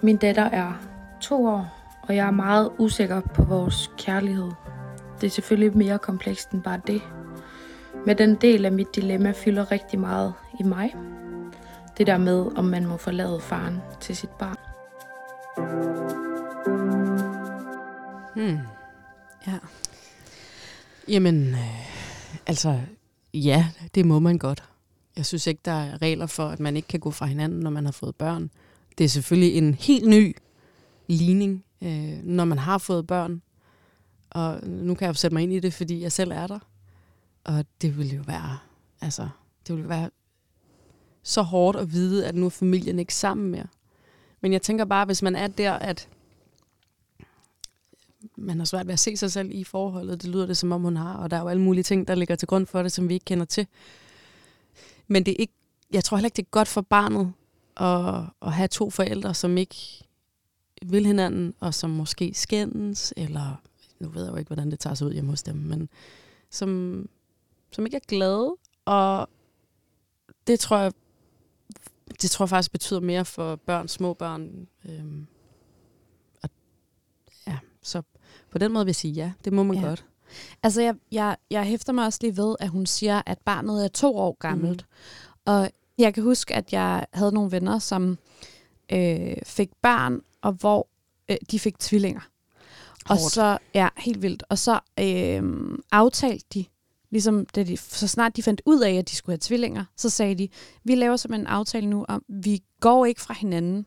Min 0.00 0.16
datter 0.16 0.44
er 0.44 0.72
to 1.20 1.46
år, 1.46 1.78
og 2.02 2.16
jeg 2.16 2.26
er 2.26 2.30
meget 2.30 2.70
usikker 2.78 3.20
på 3.20 3.42
vores 3.42 3.90
kærlighed. 3.98 4.50
Det 5.22 5.28
er 5.28 5.32
selvfølgelig 5.32 5.76
mere 5.76 5.98
komplekst 5.98 6.50
end 6.50 6.62
bare 6.62 6.80
det. 6.86 7.02
Men 8.06 8.18
den 8.18 8.34
del 8.34 8.64
af 8.64 8.72
mit 8.72 8.94
dilemma 8.94 9.32
fylder 9.36 9.72
rigtig 9.72 10.00
meget 10.00 10.34
i 10.60 10.62
mig. 10.62 10.94
Det 11.98 12.06
der 12.06 12.18
med, 12.18 12.46
om 12.56 12.64
man 12.64 12.86
må 12.86 12.96
forlade 12.96 13.40
faren 13.40 13.78
til 14.00 14.16
sit 14.16 14.30
barn. 14.30 14.56
Hmm. 18.36 18.58
Ja. 19.46 19.58
Jamen, 21.08 21.48
øh, 21.48 22.46
altså, 22.46 22.80
ja, 23.34 23.66
det 23.94 24.06
må 24.06 24.18
man 24.18 24.38
godt. 24.38 24.62
Jeg 25.16 25.26
synes 25.26 25.46
ikke, 25.46 25.60
der 25.64 25.72
er 25.72 26.02
regler 26.02 26.26
for, 26.26 26.48
at 26.48 26.60
man 26.60 26.76
ikke 26.76 26.88
kan 26.88 27.00
gå 27.00 27.10
fra 27.10 27.26
hinanden, 27.26 27.60
når 27.60 27.70
man 27.70 27.84
har 27.84 27.92
fået 27.92 28.16
børn. 28.16 28.50
Det 28.98 29.04
er 29.04 29.08
selvfølgelig 29.08 29.54
en 29.54 29.74
helt 29.74 30.08
ny 30.08 30.36
ligning, 31.06 31.64
øh, 31.82 32.24
når 32.24 32.44
man 32.44 32.58
har 32.58 32.78
fået 32.78 33.06
børn. 33.06 33.42
Og 34.34 34.66
nu 34.66 34.94
kan 34.94 35.04
jeg 35.04 35.08
jo 35.08 35.14
sætte 35.14 35.34
mig 35.34 35.42
ind 35.42 35.52
i 35.52 35.60
det, 35.60 35.74
fordi 35.74 36.00
jeg 36.00 36.12
selv 36.12 36.30
er 36.30 36.46
der. 36.46 36.58
Og 37.44 37.64
det 37.82 37.98
ville 37.98 38.16
jo 38.16 38.22
være, 38.26 38.58
altså, 39.00 39.28
det 39.66 39.76
ville 39.76 39.88
være 39.88 40.10
så 41.22 41.42
hårdt 41.42 41.78
at 41.78 41.92
vide, 41.92 42.26
at 42.26 42.34
nu 42.34 42.46
er 42.46 42.50
familien 42.50 42.98
ikke 42.98 43.14
sammen 43.14 43.50
mere. 43.50 43.66
Men 44.40 44.52
jeg 44.52 44.62
tænker 44.62 44.84
bare, 44.84 45.04
hvis 45.04 45.22
man 45.22 45.36
er 45.36 45.46
der, 45.46 45.72
at 45.72 46.08
man 48.36 48.58
har 48.58 48.64
svært 48.64 48.86
ved 48.86 48.92
at 48.92 48.98
se 48.98 49.16
sig 49.16 49.32
selv 49.32 49.50
i 49.52 49.64
forholdet, 49.64 50.22
det 50.22 50.30
lyder 50.30 50.46
det, 50.46 50.56
som 50.56 50.72
om 50.72 50.82
hun 50.82 50.96
har, 50.96 51.14
og 51.14 51.30
der 51.30 51.36
er 51.36 51.40
jo 51.40 51.48
alle 51.48 51.62
mulige 51.62 51.84
ting, 51.84 52.08
der 52.08 52.14
ligger 52.14 52.36
til 52.36 52.48
grund 52.48 52.66
for 52.66 52.82
det, 52.82 52.92
som 52.92 53.08
vi 53.08 53.14
ikke 53.14 53.24
kender 53.24 53.44
til. 53.44 53.66
Men 55.08 55.26
det 55.26 55.32
er 55.32 55.36
ikke, 55.38 55.54
jeg 55.92 56.04
tror 56.04 56.16
heller 56.16 56.26
ikke, 56.26 56.36
det 56.36 56.42
er 56.42 56.50
godt 56.50 56.68
for 56.68 56.80
barnet 56.80 57.32
at, 57.76 58.24
at 58.42 58.52
have 58.52 58.68
to 58.68 58.90
forældre, 58.90 59.34
som 59.34 59.58
ikke 59.58 59.76
vil 60.82 61.06
hinanden, 61.06 61.54
og 61.60 61.74
som 61.74 61.90
måske 61.90 62.34
skændes, 62.34 63.14
eller 63.16 63.62
nu 64.02 64.08
ved 64.08 64.24
jeg 64.24 64.32
jo 64.32 64.36
ikke, 64.36 64.48
hvordan 64.48 64.70
det 64.70 64.78
tager 64.78 64.94
sig 64.94 65.06
ud 65.06 65.12
hjemme 65.12 65.30
hos 65.30 65.42
dem, 65.42 65.56
men 65.56 65.88
som, 66.50 67.08
som 67.70 67.86
ikke 67.86 67.96
er 67.96 68.06
glade, 68.08 68.54
og 68.84 69.28
det 70.46 70.60
tror 70.60 70.78
jeg, 70.78 70.92
det 72.22 72.30
tror 72.30 72.44
jeg 72.44 72.48
faktisk 72.48 72.72
betyder 72.72 73.00
mere 73.00 73.24
for 73.24 73.56
børn, 73.56 73.88
små 73.88 74.14
børn. 74.14 74.68
Øhm, 74.84 75.26
og, 76.42 76.50
ja, 77.46 77.58
så 77.82 78.02
på 78.50 78.58
den 78.58 78.72
måde 78.72 78.84
vil 78.84 78.90
jeg 78.90 78.96
sige 78.96 79.12
ja, 79.12 79.32
det 79.44 79.52
må 79.52 79.62
man 79.62 79.76
ja. 79.76 79.86
godt. 79.86 80.06
Altså, 80.62 80.82
jeg, 80.82 80.94
jeg, 81.12 81.36
jeg 81.50 81.64
hæfter 81.64 81.92
mig 81.92 82.04
også 82.04 82.18
lige 82.22 82.36
ved, 82.36 82.56
at 82.60 82.68
hun 82.68 82.86
siger, 82.86 83.22
at 83.26 83.38
barnet 83.38 83.84
er 83.84 83.88
to 83.88 84.16
år 84.16 84.36
gammelt. 84.40 84.86
Mm. 84.88 85.42
Og 85.44 85.70
jeg 85.98 86.14
kan 86.14 86.22
huske, 86.22 86.54
at 86.54 86.72
jeg 86.72 87.06
havde 87.12 87.32
nogle 87.32 87.52
venner, 87.52 87.78
som 87.78 88.18
øh, 88.92 89.36
fik 89.44 89.70
børn, 89.82 90.20
og 90.42 90.52
hvor 90.52 90.88
øh, 91.30 91.36
de 91.50 91.58
fik 91.58 91.78
tvillinger. 91.78 92.20
Hårdt. 93.06 93.22
Og 93.22 93.30
så, 93.30 93.58
ja, 93.74 93.88
helt 93.96 94.22
vildt. 94.22 94.42
Og 94.48 94.58
så 94.58 94.80
øh, 95.00 95.42
aftalte 95.92 96.46
de, 96.54 96.64
ligesom 97.10 97.46
da 97.46 97.62
de, 97.62 97.76
så 97.76 98.08
snart 98.08 98.36
de 98.36 98.42
fandt 98.42 98.62
ud 98.66 98.80
af, 98.80 98.92
at 98.94 99.10
de 99.10 99.16
skulle 99.16 99.34
have 99.34 99.40
tvillinger, 99.42 99.84
så 99.96 100.10
sagde 100.10 100.34
de, 100.34 100.48
vi 100.84 100.94
laver 100.94 101.16
simpelthen 101.16 101.46
en 101.46 101.52
aftale 101.52 101.86
nu 101.86 102.04
om, 102.08 102.24
vi 102.28 102.62
går 102.80 103.06
ikke 103.06 103.20
fra 103.20 103.34
hinanden. 103.34 103.86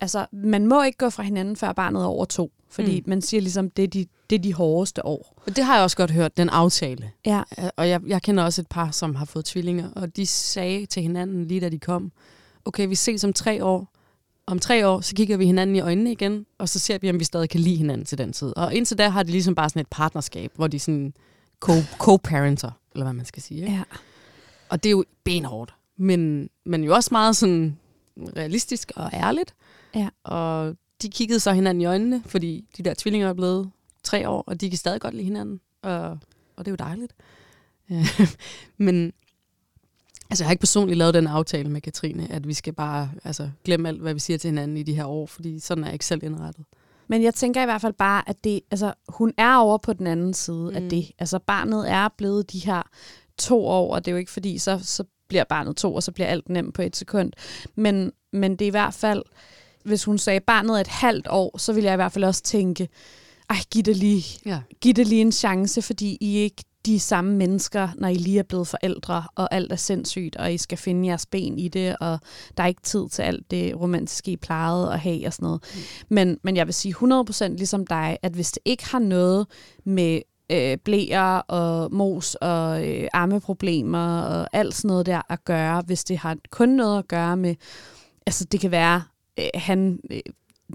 Altså, 0.00 0.26
man 0.32 0.66
må 0.66 0.82
ikke 0.82 0.98
gå 0.98 1.10
fra 1.10 1.22
hinanden, 1.22 1.56
før 1.56 1.72
barnet 1.72 2.02
er 2.02 2.06
over 2.06 2.24
to. 2.24 2.52
Fordi 2.68 3.00
mm. 3.00 3.08
man 3.08 3.22
siger 3.22 3.40
ligesom, 3.40 3.70
det 3.70 3.82
er, 3.82 3.88
de, 3.88 4.06
det 4.30 4.36
er 4.36 4.40
de 4.40 4.54
hårdeste 4.54 5.06
år. 5.06 5.42
Og 5.46 5.56
det 5.56 5.64
har 5.64 5.74
jeg 5.74 5.84
også 5.84 5.96
godt 5.96 6.10
hørt, 6.10 6.36
den 6.36 6.48
aftale. 6.48 7.10
Ja. 7.26 7.42
Og 7.76 7.88
jeg, 7.88 8.00
jeg 8.06 8.22
kender 8.22 8.44
også 8.44 8.60
et 8.60 8.68
par, 8.68 8.90
som 8.90 9.14
har 9.14 9.24
fået 9.24 9.44
tvillinger, 9.44 9.90
og 9.96 10.16
de 10.16 10.26
sagde 10.26 10.86
til 10.86 11.02
hinanden, 11.02 11.44
lige 11.44 11.60
da 11.60 11.68
de 11.68 11.78
kom, 11.78 12.12
okay, 12.64 12.88
vi 12.88 12.94
ses 12.94 13.24
om 13.24 13.32
tre 13.32 13.64
år, 13.64 13.88
om 14.46 14.58
tre 14.58 14.88
år, 14.88 15.00
så 15.00 15.14
kigger 15.14 15.36
vi 15.36 15.46
hinanden 15.46 15.76
i 15.76 15.80
øjnene 15.80 16.12
igen, 16.12 16.46
og 16.58 16.68
så 16.68 16.78
ser 16.78 16.98
vi, 16.98 17.10
om 17.10 17.20
vi 17.20 17.24
stadig 17.24 17.48
kan 17.50 17.60
lide 17.60 17.76
hinanden 17.76 18.06
til 18.06 18.18
den 18.18 18.32
tid. 18.32 18.56
Og 18.56 18.74
indtil 18.74 18.98
da 18.98 19.08
har 19.08 19.22
de 19.22 19.30
ligesom 19.30 19.54
bare 19.54 19.68
sådan 19.68 19.80
et 19.80 19.88
partnerskab, 19.90 20.52
hvor 20.54 20.66
de 20.66 20.78
sådan 20.78 21.14
co-parenter, 21.98 22.70
eller 22.92 23.04
hvad 23.04 23.12
man 23.12 23.24
skal 23.24 23.42
sige. 23.42 23.60
Ikke? 23.60 23.72
Ja. 23.72 23.82
Og 24.68 24.82
det 24.82 24.88
er 24.88 24.90
jo 24.90 25.04
benhårdt, 25.24 25.74
men, 25.96 26.50
men 26.66 26.84
jo 26.84 26.94
også 26.94 27.08
meget 27.12 27.36
sådan 27.36 27.78
realistisk 28.36 28.92
og 28.96 29.10
ærligt. 29.12 29.54
Ja. 29.94 30.08
Og 30.24 30.76
de 31.02 31.08
kiggede 31.08 31.40
så 31.40 31.52
hinanden 31.52 31.82
i 31.82 31.84
øjnene, 31.84 32.22
fordi 32.26 32.64
de 32.76 32.82
der 32.82 32.94
tvillinger 32.94 33.28
er 33.28 33.34
blevet 33.34 33.70
tre 34.02 34.28
år, 34.28 34.44
og 34.46 34.60
de 34.60 34.70
kan 34.70 34.78
stadig 34.78 35.00
godt 35.00 35.14
lide 35.14 35.24
hinanden. 35.24 35.60
Og, 35.82 36.18
og 36.56 36.64
det 36.64 36.68
er 36.68 36.70
jo 36.70 36.76
dejligt. 36.76 37.14
men 38.86 39.12
Altså, 40.30 40.44
jeg 40.44 40.48
har 40.48 40.52
ikke 40.52 40.60
personligt 40.60 40.98
lavet 40.98 41.14
den 41.14 41.26
aftale 41.26 41.70
med 41.70 41.80
Katrine, 41.80 42.32
at 42.32 42.48
vi 42.48 42.54
skal 42.54 42.72
bare 42.72 43.10
altså, 43.24 43.50
glemme 43.64 43.88
alt, 43.88 44.00
hvad 44.00 44.14
vi 44.14 44.20
siger 44.20 44.38
til 44.38 44.48
hinanden 44.48 44.76
i 44.76 44.82
de 44.82 44.94
her 44.94 45.04
år, 45.04 45.26
fordi 45.26 45.58
sådan 45.58 45.84
er 45.84 45.88
jeg 45.88 45.92
ikke 45.92 46.06
selv 46.06 46.22
indrettet. 46.22 46.64
Men 47.08 47.22
jeg 47.22 47.34
tænker 47.34 47.62
i 47.62 47.64
hvert 47.64 47.80
fald 47.80 47.92
bare, 47.92 48.28
at 48.28 48.44
det, 48.44 48.60
altså, 48.70 48.92
hun 49.08 49.32
er 49.38 49.56
over 49.56 49.78
på 49.78 49.92
den 49.92 50.06
anden 50.06 50.34
side 50.34 50.70
mm. 50.70 50.76
af 50.76 50.82
det. 50.90 51.10
Altså, 51.18 51.38
barnet 51.38 51.90
er 51.90 52.08
blevet 52.18 52.52
de 52.52 52.58
her 52.58 52.82
to 53.38 53.66
år, 53.66 53.94
og 53.94 54.04
det 54.04 54.10
er 54.10 54.12
jo 54.12 54.18
ikke 54.18 54.32
fordi, 54.32 54.58
så, 54.58 54.80
så 54.82 55.04
bliver 55.28 55.44
barnet 55.44 55.76
to, 55.76 55.94
og 55.94 56.02
så 56.02 56.12
bliver 56.12 56.26
alt 56.26 56.48
nemt 56.48 56.74
på 56.74 56.82
et 56.82 56.96
sekund. 56.96 57.32
Men, 57.74 58.12
men 58.32 58.52
det 58.52 58.62
er 58.62 58.66
i 58.66 58.70
hvert 58.70 58.94
fald, 58.94 59.22
hvis 59.84 60.04
hun 60.04 60.18
sagde, 60.18 60.40
barnet 60.40 60.76
er 60.76 60.80
et 60.80 60.86
halvt 60.86 61.26
år, 61.30 61.58
så 61.58 61.72
vil 61.72 61.84
jeg 61.84 61.92
i 61.92 61.96
hvert 61.96 62.12
fald 62.12 62.24
også 62.24 62.42
tænke, 62.42 62.88
ej, 63.50 63.56
giv 63.70 63.82
det 63.82 63.96
lige, 63.96 64.24
ja. 64.46 64.60
giv 64.80 64.94
det 64.94 65.06
lige 65.06 65.20
en 65.20 65.32
chance, 65.32 65.82
fordi 65.82 66.18
I 66.20 66.36
ikke 66.36 66.64
de 66.86 67.00
samme 67.00 67.36
mennesker, 67.36 67.88
når 67.98 68.08
I 68.08 68.14
lige 68.14 68.38
er 68.38 68.42
blevet 68.42 68.68
forældre, 68.68 69.24
og 69.34 69.54
alt 69.54 69.72
er 69.72 69.76
sindssygt, 69.76 70.36
og 70.36 70.52
I 70.52 70.58
skal 70.58 70.78
finde 70.78 71.08
jeres 71.08 71.26
ben 71.26 71.58
i 71.58 71.68
det, 71.68 71.96
og 72.00 72.18
der 72.56 72.62
er 72.62 72.66
ikke 72.66 72.82
tid 72.82 73.08
til 73.08 73.22
alt 73.22 73.50
det 73.50 73.80
romantiske, 73.80 74.30
I 74.30 74.36
plejede 74.36 74.92
at 74.92 75.00
have 75.00 75.26
og 75.26 75.32
sådan 75.32 75.46
noget. 75.46 75.60
Mm. 75.74 75.80
Men, 76.08 76.38
men 76.42 76.56
jeg 76.56 76.66
vil 76.66 76.74
sige 76.74 76.94
100% 76.94 77.48
ligesom 77.48 77.86
dig, 77.86 78.18
at 78.22 78.32
hvis 78.32 78.52
det 78.52 78.62
ikke 78.64 78.86
har 78.86 78.98
noget 78.98 79.46
med 79.84 80.20
øh, 80.52 80.76
blæer 80.84 81.38
og 81.38 81.94
mos 81.94 82.34
og 82.34 82.88
øh, 82.88 83.08
armeproblemer 83.12 84.20
og 84.20 84.48
alt 84.52 84.74
sådan 84.74 84.88
noget 84.88 85.06
der 85.06 85.22
at 85.28 85.44
gøre, 85.44 85.82
hvis 85.86 86.04
det 86.04 86.18
har 86.18 86.36
kun 86.50 86.68
noget 86.68 86.98
at 86.98 87.08
gøre 87.08 87.36
med, 87.36 87.54
altså 88.26 88.44
det 88.44 88.60
kan 88.60 88.70
være, 88.70 89.02
øh, 89.38 89.46
han 89.54 89.98
øh, 90.10 90.20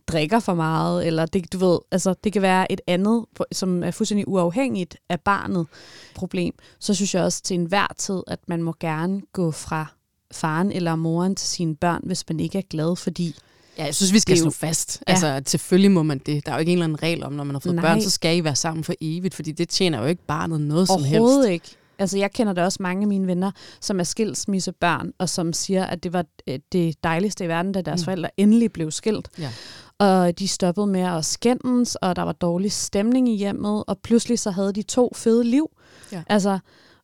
drikker 0.08 0.40
for 0.40 0.54
meget, 0.54 1.08
eller 1.08 1.26
det, 1.26 1.54
du 1.54 1.58
ved, 1.58 1.80
altså, 1.92 2.16
det 2.24 2.34
kan 2.34 2.42
være 2.42 2.72
et 2.72 2.82
andet, 2.88 3.26
som 3.52 3.84
er 3.84 3.92
fuldstændig 3.92 4.28
uafhængigt 4.28 4.98
af 5.10 5.20
barnet 5.20 5.68
problem, 6.16 6.54
så 6.80 6.94
synes 6.94 7.16
jeg 7.16 7.24
også 7.24 7.42
til 7.42 7.54
enhver 7.56 7.88
tid, 7.98 8.24
at 8.28 8.40
man 8.48 8.64
må 8.64 8.74
gerne 8.80 9.22
gå 9.34 9.52
fra 9.52 9.86
faren 10.32 10.72
eller 10.72 10.96
moren 10.96 11.36
til 11.36 11.48
sine 11.48 11.76
børn, 11.76 12.02
hvis 12.04 12.24
man 12.30 12.40
ikke 12.40 12.58
er 12.58 12.64
glad, 12.70 12.96
fordi 12.96 13.36
Ja, 13.78 13.86
jeg 13.86 13.96
synes, 13.96 14.14
vi 14.14 14.20
skal 14.20 14.38
slå 14.38 14.50
fast. 14.50 15.04
Ja. 15.08 15.12
Altså, 15.12 15.42
selvfølgelig 15.46 15.92
må 15.92 16.04
man 16.04 16.18
det. 16.26 16.46
Der 16.46 16.52
er 16.52 16.56
jo 16.56 16.60
ikke 16.60 16.72
en 16.72 16.78
eller 16.78 16.84
anden 16.84 17.04
regel 17.04 17.24
om, 17.24 17.34
når 17.34 17.44
man 17.44 17.56
har 17.56 17.60
fået 17.60 17.76
Nej. 17.76 17.86
børn, 17.86 18.02
så 18.02 18.10
skal 18.10 18.38
I 18.38 18.44
være 18.44 18.56
sammen 18.56 18.84
for 18.84 18.94
evigt, 19.02 19.36
fordi 19.36 19.52
det 19.52 19.70
tjener 19.70 20.00
jo 20.02 20.06
ikke 20.06 20.24
barnet 20.28 20.62
noget 20.62 20.88
som 20.88 21.04
helst. 21.04 21.20
Overhovedet 21.20 21.50
ikke. 21.50 21.76
Altså, 22.00 22.18
jeg 22.18 22.32
kender 22.32 22.54
da 22.54 22.64
også 22.64 22.78
mange 22.82 23.02
af 23.02 23.08
mine 23.08 23.28
venner, 23.28 23.52
som 23.82 24.00
er 24.00 24.04
skilsmissebørn, 24.04 25.12
og 25.18 25.30
som 25.30 25.54
siger, 25.54 25.86
at 25.86 26.04
det 26.04 26.14
var 26.14 26.26
øh, 26.48 26.60
det 26.72 27.04
dejligste 27.04 27.46
i 27.46 27.48
verden, 27.48 27.72
da 27.72 27.82
deres 27.82 28.02
mm. 28.02 28.06
forældre 28.06 28.30
endelig 28.38 28.72
blev 28.72 28.92
skilt. 28.92 29.30
Ja. 29.40 29.52
Og 30.00 30.40
de 30.40 30.48
stoppede 30.48 30.88
med 30.88 31.02
at 31.02 31.26
skændes, 31.26 31.96
og 31.96 32.16
der 32.16 32.22
var 32.22 32.32
dårlig 32.32 32.72
stemning 32.72 33.30
i 33.30 33.36
hjemmet, 33.36 33.84
og 33.88 33.98
pludselig 33.98 34.40
så 34.40 34.52
havde 34.52 34.74
de 34.74 34.82
to 34.82 35.12
fede 35.16 35.44
liv. 35.44 35.70
Ja. 36.12 36.24
Altså, 36.28 36.60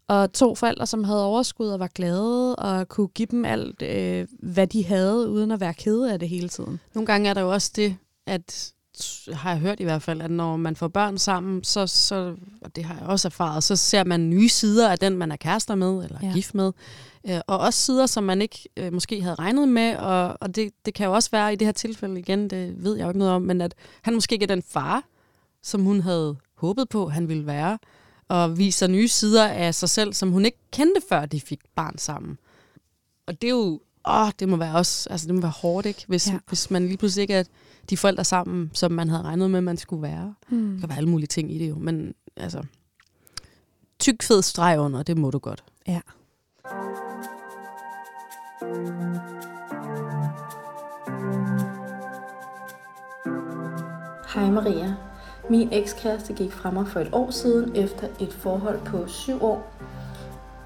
og 0.07 0.33
to 0.33 0.55
forældre, 0.55 0.87
som 0.87 1.03
havde 1.03 1.25
overskud 1.25 1.67
og 1.67 1.79
var 1.79 1.89
glade, 1.95 2.55
og 2.55 2.87
kunne 2.87 3.07
give 3.07 3.27
dem 3.31 3.45
alt, 3.45 3.81
øh, 3.81 4.27
hvad 4.39 4.67
de 4.67 4.85
havde, 4.85 5.29
uden 5.29 5.51
at 5.51 5.59
være 5.59 5.73
kede 5.73 6.13
af 6.13 6.19
det 6.19 6.29
hele 6.29 6.49
tiden. 6.49 6.79
Nogle 6.93 7.05
gange 7.05 7.29
er 7.29 7.33
der 7.33 7.41
jo 7.41 7.53
også 7.53 7.71
det, 7.75 7.97
at 8.27 8.73
har 9.33 9.49
jeg 9.49 9.59
hørt 9.59 9.79
i 9.79 9.83
hvert 9.83 10.01
fald, 10.01 10.21
at 10.21 10.31
når 10.31 10.57
man 10.57 10.75
får 10.75 10.87
børn 10.87 11.17
sammen, 11.17 11.63
så, 11.63 11.87
så 11.87 12.35
og 12.61 12.75
det 12.75 12.83
har 12.83 12.95
jeg 12.99 13.07
også 13.07 13.27
erfaret, 13.27 13.63
så 13.63 13.75
ser 13.75 14.03
man 14.03 14.29
nye 14.29 14.49
sider 14.49 14.89
af 14.89 14.99
den, 14.99 15.17
man 15.17 15.31
er 15.31 15.35
kærester 15.35 15.75
med, 15.75 16.03
eller 16.03 16.19
ja. 16.21 16.31
Gift 16.33 16.55
med. 16.55 16.71
Øh, 17.29 17.39
og 17.47 17.59
også 17.59 17.79
sider, 17.81 18.05
som 18.05 18.23
man 18.23 18.41
ikke 18.41 18.69
øh, 18.77 18.93
måske 18.93 19.21
havde 19.21 19.35
regnet 19.35 19.67
med, 19.67 19.95
og, 19.95 20.37
og 20.41 20.55
det, 20.55 20.71
det 20.85 20.93
kan 20.93 21.05
jo 21.05 21.13
også 21.13 21.29
være 21.31 21.53
i 21.53 21.55
det 21.55 21.67
her 21.67 21.71
tilfælde 21.71 22.19
igen, 22.19 22.49
det 22.49 22.83
ved 22.83 22.95
jeg 22.95 23.03
jo 23.03 23.09
ikke 23.09 23.19
noget 23.19 23.33
om, 23.33 23.41
men 23.41 23.61
at 23.61 23.73
han 24.01 24.13
måske 24.13 24.33
ikke 24.33 24.43
er 24.43 24.47
den 24.55 24.63
far, 24.69 25.03
som 25.63 25.81
hun 25.81 26.01
havde 26.01 26.35
håbet 26.57 26.89
på, 26.89 27.09
han 27.09 27.27
ville 27.29 27.45
være, 27.45 27.77
og 28.27 28.57
viser 28.57 28.87
nye 28.87 29.07
sider 29.07 29.47
af 29.47 29.75
sig 29.75 29.89
selv, 29.89 30.13
som 30.13 30.31
hun 30.31 30.45
ikke 30.45 30.57
kendte, 30.71 31.01
før 31.09 31.25
de 31.25 31.41
fik 31.41 31.59
barn 31.75 31.97
sammen. 31.97 32.37
Og 33.27 33.41
det 33.41 33.47
er 33.47 33.51
jo, 33.51 33.79
åh, 34.07 34.29
det 34.39 34.49
må 34.49 34.55
være 34.57 34.75
også, 34.75 35.09
altså 35.09 35.27
det 35.27 35.35
må 35.35 35.41
være 35.41 35.51
hårdt, 35.61 35.87
ikke? 35.87 36.03
Hvis, 36.07 36.27
Ja. 36.27 36.33
ja. 36.33 36.39
hvis 36.47 36.71
man 36.71 36.87
lige 36.87 36.97
pludselig 36.97 37.21
ikke 37.21 37.33
er 37.33 37.43
de 37.89 37.97
forældre 37.97 38.23
sammen, 38.23 38.71
som 38.73 38.91
man 38.91 39.09
havde 39.09 39.23
regnet 39.23 39.51
med, 39.51 39.61
man 39.61 39.77
skulle 39.77 40.01
være. 40.01 40.33
Hmm. 40.49 40.73
Der 40.73 40.79
kan 40.79 40.89
være 40.89 40.97
alle 40.97 41.09
mulige 41.09 41.27
ting 41.27 41.55
i 41.55 41.59
det 41.59 41.69
jo, 41.69 41.75
men 41.75 42.13
altså, 42.37 42.63
tyk 43.99 44.23
fed 44.23 44.41
streg 44.41 44.79
under, 44.79 45.03
det 45.03 45.17
må 45.17 45.31
du 45.31 45.39
godt. 45.39 45.63
Ja. 45.87 46.01
Hej 54.33 54.51
Maria. 54.51 54.95
Min 55.49 55.69
ekskæreste 55.71 56.33
gik 56.33 56.51
fra 56.51 56.71
mig 56.71 56.87
for 56.87 56.99
et 56.99 57.09
år 57.11 57.31
siden 57.31 57.75
efter 57.75 58.07
et 58.19 58.33
forhold 58.33 58.79
på 58.85 59.07
syv 59.07 59.43
år. 59.43 59.73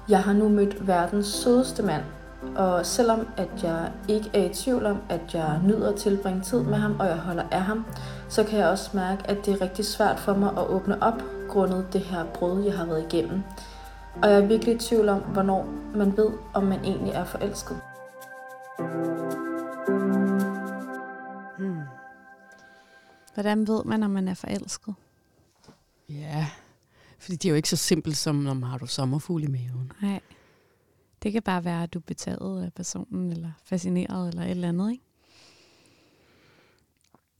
Jeg 0.08 0.22
har 0.22 0.32
nu 0.32 0.48
mødt 0.48 0.86
verdens 0.86 1.26
sødeste 1.26 1.82
mand, 1.82 2.02
og 2.56 2.86
selvom 2.86 3.28
at 3.36 3.48
jeg 3.62 3.92
ikke 4.08 4.30
er 4.34 4.44
i 4.50 4.54
tvivl 4.54 4.86
om, 4.86 4.98
at 5.08 5.34
jeg 5.34 5.60
nyder 5.64 5.92
at 5.92 5.98
tilbringe 5.98 6.42
tid 6.42 6.62
med 6.62 6.78
ham, 6.78 7.00
og 7.00 7.06
jeg 7.06 7.16
holder 7.16 7.44
af 7.50 7.62
ham, 7.62 7.86
så 8.28 8.44
kan 8.44 8.58
jeg 8.58 8.68
også 8.68 8.90
mærke, 8.94 9.30
at 9.30 9.46
det 9.46 9.54
er 9.54 9.60
rigtig 9.60 9.84
svært 9.84 10.20
for 10.20 10.34
mig 10.34 10.50
at 10.50 10.66
åbne 10.66 11.02
op, 11.02 11.22
grundet 11.48 11.86
det 11.92 12.00
her 12.00 12.24
brud, 12.24 12.62
jeg 12.62 12.76
har 12.76 12.86
været 12.86 13.12
igennem. 13.12 13.42
Og 14.22 14.30
jeg 14.30 14.42
er 14.42 14.46
virkelig 14.46 14.74
i 14.74 14.78
tvivl 14.78 15.08
om, 15.08 15.20
hvornår 15.20 15.68
man 15.94 16.16
ved, 16.16 16.30
om 16.54 16.64
man 16.64 16.84
egentlig 16.84 17.12
er 17.12 17.24
forelsket. 17.24 17.80
Hmm. 21.58 21.80
Hvordan 23.34 23.68
ved 23.68 23.84
man, 23.84 24.02
om 24.02 24.10
man 24.10 24.28
er 24.28 24.34
forelsket? 24.34 24.94
Ja, 26.08 26.46
fordi 27.18 27.36
det 27.36 27.44
er 27.44 27.50
jo 27.50 27.56
ikke 27.56 27.68
så 27.68 27.76
simpelt 27.76 28.16
som, 28.16 28.34
når 28.34 28.66
har 28.66 28.78
du 28.78 28.86
sommerfugl 28.86 29.42
i 29.42 29.46
maven. 29.46 29.92
Nej. 30.02 30.20
Det 31.22 31.32
kan 31.32 31.42
bare 31.42 31.64
være, 31.64 31.82
at 31.82 31.94
du 31.94 31.98
er 31.98 32.02
betaget 32.06 32.64
af 32.64 32.72
personen, 32.72 33.32
eller 33.32 33.50
fascineret, 33.64 34.28
eller 34.28 34.42
et 34.42 34.50
eller 34.50 34.68
andet, 34.68 34.90
ikke? 34.92 35.04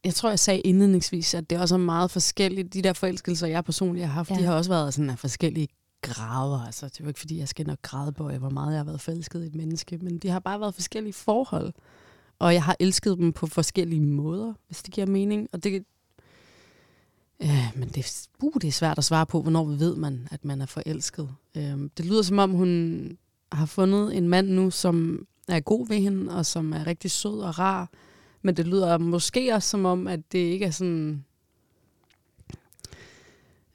Jeg 0.04 0.14
tror, 0.14 0.28
jeg 0.28 0.38
sagde 0.38 0.60
indledningsvis, 0.60 1.34
at 1.34 1.50
det 1.50 1.60
også 1.60 1.74
er 1.74 1.78
meget 1.78 2.10
forskelligt. 2.10 2.74
De 2.74 2.82
der 2.82 2.92
forelskelser, 2.92 3.46
jeg 3.46 3.64
personligt 3.64 4.06
har 4.06 4.12
haft, 4.12 4.30
Ja. 4.30 4.34
de 4.36 4.42
har 4.42 4.54
også 4.54 4.70
været 4.70 4.94
sådan 4.94 5.10
af 5.10 5.18
forskellige 5.18 5.68
grader. 6.02 6.66
Altså, 6.66 6.86
det 6.86 7.00
er 7.00 7.04
jo 7.04 7.08
ikke, 7.08 7.20
fordi 7.20 7.38
jeg 7.38 7.48
skal 7.48 7.66
nok 7.66 7.82
græde 7.82 8.12
på, 8.12 8.28
hvor 8.30 8.50
meget 8.50 8.72
jeg 8.72 8.78
har 8.78 8.84
været 8.84 9.00
forelsket 9.00 9.42
i 9.42 9.46
et 9.46 9.54
menneske, 9.54 9.98
men 9.98 10.18
de 10.18 10.28
har 10.28 10.38
bare 10.38 10.60
været 10.60 10.74
forskellige 10.74 11.12
forhold. 11.12 11.72
Og 12.38 12.54
jeg 12.54 12.62
har 12.64 12.76
elsket 12.80 13.18
dem 13.18 13.32
på 13.32 13.46
forskellige 13.46 14.00
måder, 14.00 14.54
hvis 14.66 14.82
det 14.82 14.94
giver 14.94 15.06
mening. 15.06 15.48
Og 15.52 15.64
det, 15.64 15.84
øh, 17.42 17.72
men 17.76 17.88
det, 17.88 18.26
uh, 18.42 18.52
det 18.54 18.68
er 18.68 18.72
svært 18.72 18.98
at 18.98 19.04
svare 19.04 19.26
på, 19.26 19.42
hvornår 19.42 19.64
ved 19.64 19.96
man, 19.96 20.28
at 20.30 20.44
man 20.44 20.60
er 20.60 20.66
forelsket. 20.66 21.28
Øh, 21.56 21.90
det 21.96 22.04
lyder 22.06 22.22
som 22.22 22.38
om, 22.38 22.50
hun 22.50 23.18
har 23.52 23.66
fundet 23.66 24.16
en 24.16 24.28
mand 24.28 24.48
nu, 24.48 24.70
som 24.70 25.26
er 25.48 25.60
god 25.60 25.88
ved 25.88 25.96
hende, 25.96 26.36
og 26.36 26.46
som 26.46 26.72
er 26.72 26.86
rigtig 26.86 27.10
sød 27.10 27.40
og 27.40 27.58
rar. 27.58 27.90
Men 28.42 28.56
det 28.56 28.66
lyder 28.66 28.98
måske 28.98 29.54
også 29.54 29.68
som 29.68 29.84
om, 29.84 30.06
at 30.06 30.32
det 30.32 30.38
ikke 30.38 30.64
er 30.64 30.70
sådan... 30.70 31.24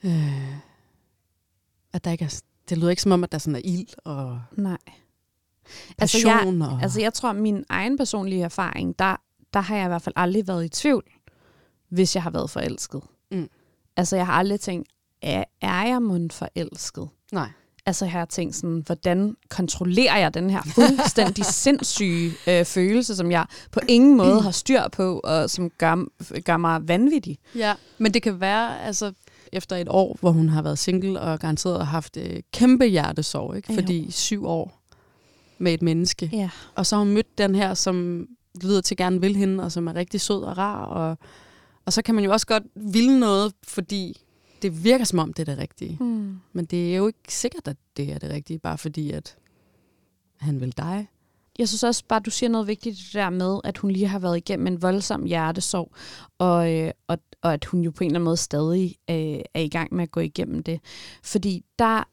Øh, 0.03 0.55
at 1.93 2.05
der 2.05 2.11
ikke 2.11 2.25
er, 2.25 2.41
det 2.69 2.77
lyder 2.77 2.89
ikke 2.89 3.01
som 3.01 3.11
om, 3.11 3.23
at 3.23 3.31
der 3.31 3.37
sådan 3.37 3.55
er 3.55 3.61
ild 3.63 3.87
og 4.03 4.41
Nej. 4.51 4.77
Altså, 5.97 6.27
jeg, 6.27 6.55
og, 6.61 6.81
Altså 6.81 7.01
jeg 7.01 7.13
tror, 7.13 7.29
at 7.29 7.35
min 7.35 7.65
egen 7.69 7.97
personlige 7.97 8.43
erfaring, 8.43 8.99
der, 8.99 9.15
der 9.53 9.59
har 9.59 9.75
jeg 9.75 9.85
i 9.85 9.87
hvert 9.87 10.01
fald 10.01 10.15
aldrig 10.15 10.47
været 10.47 10.65
i 10.65 10.69
tvivl, 10.69 11.03
hvis 11.89 12.15
jeg 12.15 12.23
har 12.23 12.29
været 12.29 12.49
forelsket. 12.49 13.01
Mm. 13.31 13.49
Altså 13.97 14.15
jeg 14.15 14.25
har 14.25 14.33
aldrig 14.33 14.59
tænkt, 14.59 14.89
er, 15.21 15.43
er 15.61 15.87
jeg 15.87 16.01
mund 16.01 16.31
forelsket? 16.31 17.09
nej. 17.31 17.49
Altså 17.87 18.05
jeg 18.05 18.11
har 18.11 18.25
tænkt 18.25 18.55
sådan, 18.55 18.83
hvordan 18.85 19.35
kontrollerer 19.49 20.17
jeg 20.17 20.33
den 20.33 20.49
her 20.49 20.61
fuldstændig 20.75 21.45
sindssyge 21.63 22.31
øh, 22.47 22.65
følelse, 22.65 23.15
som 23.15 23.31
jeg 23.31 23.45
på 23.71 23.79
ingen 23.87 24.17
måde 24.17 24.41
har 24.41 24.51
styr 24.51 24.81
på, 24.91 25.21
og 25.23 25.49
som 25.49 25.69
gør, 25.69 26.05
gør 26.39 26.57
mig 26.57 26.87
vanvittig. 26.87 27.37
Ja, 27.55 27.73
men 27.97 28.13
det 28.13 28.21
kan 28.21 28.39
være, 28.39 28.81
altså 28.81 29.11
efter 29.51 29.75
et 29.75 29.87
år, 29.89 30.17
hvor 30.19 30.31
hun 30.31 30.49
har 30.49 30.61
været 30.61 30.79
single 30.79 31.19
og 31.19 31.39
garanteret 31.39 31.77
har 31.77 31.85
haft 31.85 32.17
øh, 32.17 32.39
kæmpe 32.53 32.85
hjertesorg, 32.85 33.55
ikke? 33.55 33.73
Jo. 33.73 33.75
fordi 33.75 34.11
syv 34.11 34.45
år 34.45 34.81
med 35.57 35.73
et 35.73 35.81
menneske. 35.81 36.29
Ja. 36.33 36.49
Og 36.75 36.85
så 36.85 36.95
har 36.95 37.03
hun 37.03 37.13
mødt 37.13 37.37
den 37.37 37.55
her, 37.55 37.73
som 37.73 38.27
lyder 38.63 38.81
til 38.81 38.97
gerne 38.97 39.21
vil 39.21 39.35
hende, 39.35 39.63
og 39.63 39.71
som 39.71 39.87
er 39.87 39.95
rigtig 39.95 40.21
sød 40.21 40.43
og 40.43 40.57
rar. 40.57 40.85
Og, 40.85 41.17
og 41.85 41.93
så 41.93 42.01
kan 42.01 42.15
man 42.15 42.23
jo 42.23 42.31
også 42.31 42.47
godt 42.47 42.63
ville 42.75 43.19
noget, 43.19 43.53
fordi 43.63 44.21
det 44.65 44.83
virker 44.83 45.05
som 45.05 45.19
om, 45.19 45.33
det 45.33 45.49
er 45.49 45.53
det 45.53 45.61
rigtige. 45.61 45.97
Mm. 45.99 46.39
Men 46.53 46.65
det 46.65 46.91
er 46.93 46.97
jo 46.97 47.07
ikke 47.07 47.33
sikkert, 47.33 47.67
at 47.67 47.77
det 47.97 48.11
er 48.11 48.19
det 48.19 48.29
rigtige, 48.29 48.59
bare 48.59 48.77
fordi, 48.77 49.11
at 49.11 49.35
han 50.37 50.61
vil 50.61 50.77
dig. 50.77 51.07
Jeg 51.59 51.67
synes 51.67 51.83
også 51.83 52.03
bare, 52.07 52.19
du 52.19 52.29
siger 52.29 52.49
noget 52.49 52.67
vigtigt 52.67 52.97
det 52.97 53.13
der 53.13 53.29
med, 53.29 53.59
at 53.63 53.77
hun 53.77 53.91
lige 53.91 54.07
har 54.07 54.19
været 54.19 54.37
igennem 54.37 54.67
en 54.67 54.81
voldsom 54.81 55.23
hjertesorg, 55.23 55.91
og, 56.37 56.73
øh, 56.73 56.91
og, 57.07 57.17
og 57.41 57.53
at 57.53 57.65
hun 57.65 57.81
jo 57.81 57.91
på 57.91 58.03
en 58.03 58.05
eller 58.07 58.17
anden 58.19 58.25
måde 58.25 58.37
stadig 58.37 58.95
øh, 59.09 59.39
er 59.53 59.59
i 59.59 59.69
gang 59.69 59.93
med 59.93 60.03
at 60.03 60.11
gå 60.11 60.19
igennem 60.19 60.63
det. 60.63 60.79
Fordi 61.23 61.65
der, 61.79 62.03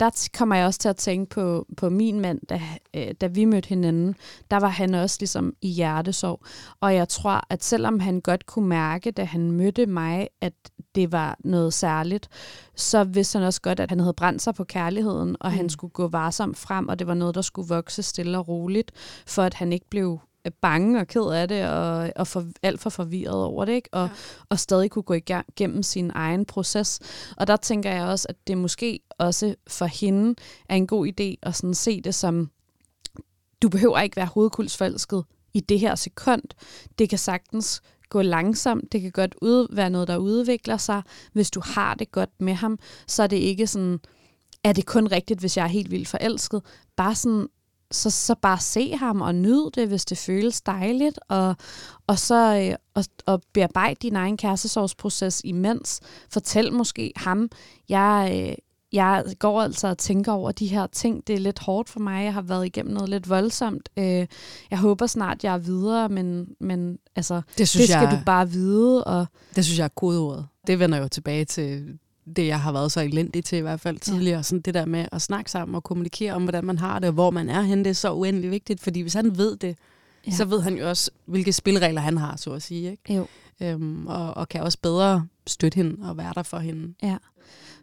der 0.00 0.28
kommer 0.38 0.56
jeg 0.56 0.66
også 0.66 0.80
til 0.80 0.88
at 0.88 0.96
tænke 0.96 1.30
på, 1.30 1.66
på 1.76 1.88
min 1.88 2.20
mand, 2.20 2.40
da, 2.48 2.60
øh, 2.94 3.14
da 3.20 3.26
vi 3.26 3.44
mødte 3.44 3.68
hinanden. 3.68 4.14
Der 4.50 4.56
var 4.56 4.68
han 4.68 4.94
også 4.94 5.16
ligesom 5.20 5.54
i 5.62 5.68
hjertesorg. 5.68 6.40
Og 6.80 6.94
jeg 6.94 7.08
tror, 7.08 7.44
at 7.50 7.64
selvom 7.64 8.00
han 8.00 8.20
godt 8.20 8.46
kunne 8.46 8.68
mærke, 8.68 9.10
da 9.10 9.24
han 9.24 9.50
mødte 9.52 9.86
mig, 9.86 10.28
at 10.40 10.54
det 10.98 11.12
var 11.12 11.38
noget 11.44 11.74
særligt, 11.74 12.28
så 12.76 13.04
vidste 13.04 13.38
han 13.38 13.46
også 13.46 13.60
godt, 13.60 13.80
at 13.80 13.90
han 13.90 14.00
havde 14.00 14.12
brændt 14.14 14.42
sig 14.42 14.54
på 14.54 14.64
kærligheden, 14.64 15.36
og 15.40 15.50
mm. 15.50 15.56
han 15.56 15.68
skulle 15.68 15.90
gå 15.90 16.08
varsomt 16.08 16.58
frem, 16.58 16.88
og 16.88 16.98
det 16.98 17.06
var 17.06 17.14
noget, 17.14 17.34
der 17.34 17.42
skulle 17.42 17.68
vokse 17.68 18.02
stille 18.02 18.38
og 18.38 18.48
roligt, 18.48 18.92
for 19.26 19.42
at 19.42 19.54
han 19.54 19.72
ikke 19.72 19.86
blev 19.90 20.20
øh, 20.46 20.52
bange 20.62 21.00
og 21.00 21.06
ked 21.06 21.30
af 21.30 21.48
det, 21.48 21.68
og, 21.68 22.12
og 22.16 22.26
for, 22.26 22.44
alt 22.62 22.80
for 22.80 22.90
forvirret 22.90 23.42
over 23.44 23.64
det, 23.64 23.72
ikke? 23.72 23.88
Og, 23.92 24.06
ja. 24.06 24.14
og 24.48 24.58
stadig 24.58 24.90
kunne 24.90 25.02
gå 25.02 25.14
igennem 25.14 25.82
sin 25.82 26.10
egen 26.14 26.44
proces. 26.44 27.00
Og 27.36 27.46
der 27.46 27.56
tænker 27.56 27.90
jeg 27.90 28.04
også, 28.04 28.26
at 28.28 28.36
det 28.46 28.58
måske 28.58 29.00
også 29.18 29.54
for 29.68 29.86
hende 29.86 30.34
er 30.68 30.76
en 30.76 30.86
god 30.86 31.06
idé 31.06 31.34
at 31.42 31.56
sådan 31.56 31.74
se 31.74 32.00
det 32.00 32.14
som, 32.14 32.50
du 33.62 33.68
behøver 33.68 34.00
ikke 34.00 34.16
være 34.16 34.26
hovedkulsforelsket 34.34 35.24
i 35.54 35.60
det 35.60 35.80
her 35.80 35.94
sekund. 35.94 36.42
Det 36.98 37.08
kan 37.08 37.18
sagtens 37.18 37.82
gå 38.08 38.22
langsomt. 38.22 38.92
Det 38.92 39.00
kan 39.00 39.10
godt 39.12 39.34
ud, 39.42 39.66
være 39.70 39.90
noget, 39.90 40.08
der 40.08 40.16
udvikler 40.16 40.76
sig. 40.76 41.02
Hvis 41.32 41.50
du 41.50 41.60
har 41.64 41.94
det 41.94 42.12
godt 42.12 42.40
med 42.40 42.54
ham, 42.54 42.78
så 43.06 43.22
er 43.22 43.26
det 43.26 43.36
ikke 43.36 43.66
sådan, 43.66 44.00
er 44.64 44.72
det 44.72 44.86
kun 44.86 45.06
rigtigt, 45.06 45.40
hvis 45.40 45.56
jeg 45.56 45.64
er 45.64 45.68
helt 45.68 45.90
vildt 45.90 46.08
forelsket. 46.08 46.62
Bare 46.96 47.14
sådan, 47.14 47.48
så, 47.90 48.10
så 48.10 48.34
bare 48.42 48.60
se 48.60 48.96
ham 48.96 49.20
og 49.20 49.34
nyd 49.34 49.70
det, 49.70 49.88
hvis 49.88 50.04
det 50.04 50.18
føles 50.18 50.60
dejligt, 50.60 51.18
og, 51.28 51.56
og 52.06 52.18
så 52.18 52.68
øh, 52.68 52.76
og, 52.94 53.04
og 53.26 53.42
bearbejde 53.52 53.98
din 54.02 54.16
egen 54.16 54.36
kærestesorgsproces 54.36 55.40
imens. 55.44 56.00
Fortæl 56.32 56.72
måske 56.72 57.12
ham, 57.16 57.48
jeg, 57.88 58.46
øh, 58.48 58.54
jeg 58.92 59.24
går 59.38 59.62
altså 59.62 59.88
og 59.88 59.98
tænker 59.98 60.32
over 60.32 60.52
de 60.52 60.66
her 60.66 60.86
ting. 60.86 61.26
Det 61.26 61.34
er 61.34 61.38
lidt 61.38 61.58
hårdt 61.58 61.88
for 61.88 62.00
mig. 62.00 62.24
Jeg 62.24 62.34
har 62.34 62.42
været 62.42 62.66
igennem 62.66 62.94
noget 62.94 63.08
lidt 63.08 63.28
voldsomt. 63.28 63.88
Øh, 63.96 64.26
jeg 64.70 64.78
håber 64.78 65.06
snart, 65.06 65.44
jeg 65.44 65.54
er 65.54 65.58
videre, 65.58 66.08
men, 66.08 66.46
men 66.60 66.98
altså, 67.16 67.40
Det 67.58 67.68
synes, 67.68 67.86
det 67.86 67.94
skal 67.94 68.02
jeg, 68.08 68.18
du 68.20 68.24
bare 68.26 68.50
vide. 68.50 69.04
Og, 69.04 69.26
det 69.56 69.64
synes 69.64 69.78
jeg 69.78 69.84
er 69.84 69.88
kodeordet. 69.88 70.46
Det 70.66 70.78
vender 70.78 70.98
jo 70.98 71.08
tilbage 71.08 71.44
til 71.44 71.98
det, 72.36 72.46
jeg 72.46 72.60
har 72.60 72.72
været 72.72 72.92
så 72.92 73.00
elendig 73.00 73.44
til 73.44 73.58
i 73.58 73.60
hvert 73.60 73.80
fald 73.80 73.98
tidligere. 73.98 74.42
Sådan 74.42 74.60
det 74.60 74.74
der 74.74 74.84
med 74.86 75.06
at 75.12 75.22
snakke 75.22 75.50
sammen 75.50 75.74
og 75.74 75.84
kommunikere 75.84 76.32
om, 76.32 76.42
hvordan 76.42 76.64
man 76.64 76.78
har 76.78 76.98
det, 76.98 77.08
og 77.08 77.12
hvor 77.14 77.30
man 77.30 77.48
er 77.48 77.62
henne, 77.62 77.84
det 77.84 77.90
er 77.90 77.94
så 77.94 78.12
uendelig 78.12 78.50
vigtigt. 78.50 78.80
Fordi 78.80 79.00
hvis 79.00 79.14
han 79.14 79.38
ved 79.38 79.56
det, 79.56 79.76
Ja. 80.26 80.30
ja. 80.30 80.36
så 80.36 80.44
ved 80.44 80.60
han 80.60 80.76
jo 80.78 80.88
også, 80.88 81.10
hvilke 81.26 81.52
spilregler 81.52 82.00
han 82.00 82.18
har, 82.18 82.36
så 82.36 82.52
at 82.52 82.62
sige. 82.62 82.90
Ikke? 82.90 83.14
jo. 83.14 83.26
Øhm, 83.62 84.06
og, 84.06 84.36
og 84.36 84.48
kan 84.48 84.62
også 84.62 84.78
bedre 84.82 85.26
støtte 85.46 85.76
hende 85.76 86.08
og 86.10 86.16
være 86.16 86.32
der 86.34 86.42
for 86.42 86.58
hende. 86.58 86.94
Ja, 87.02 87.16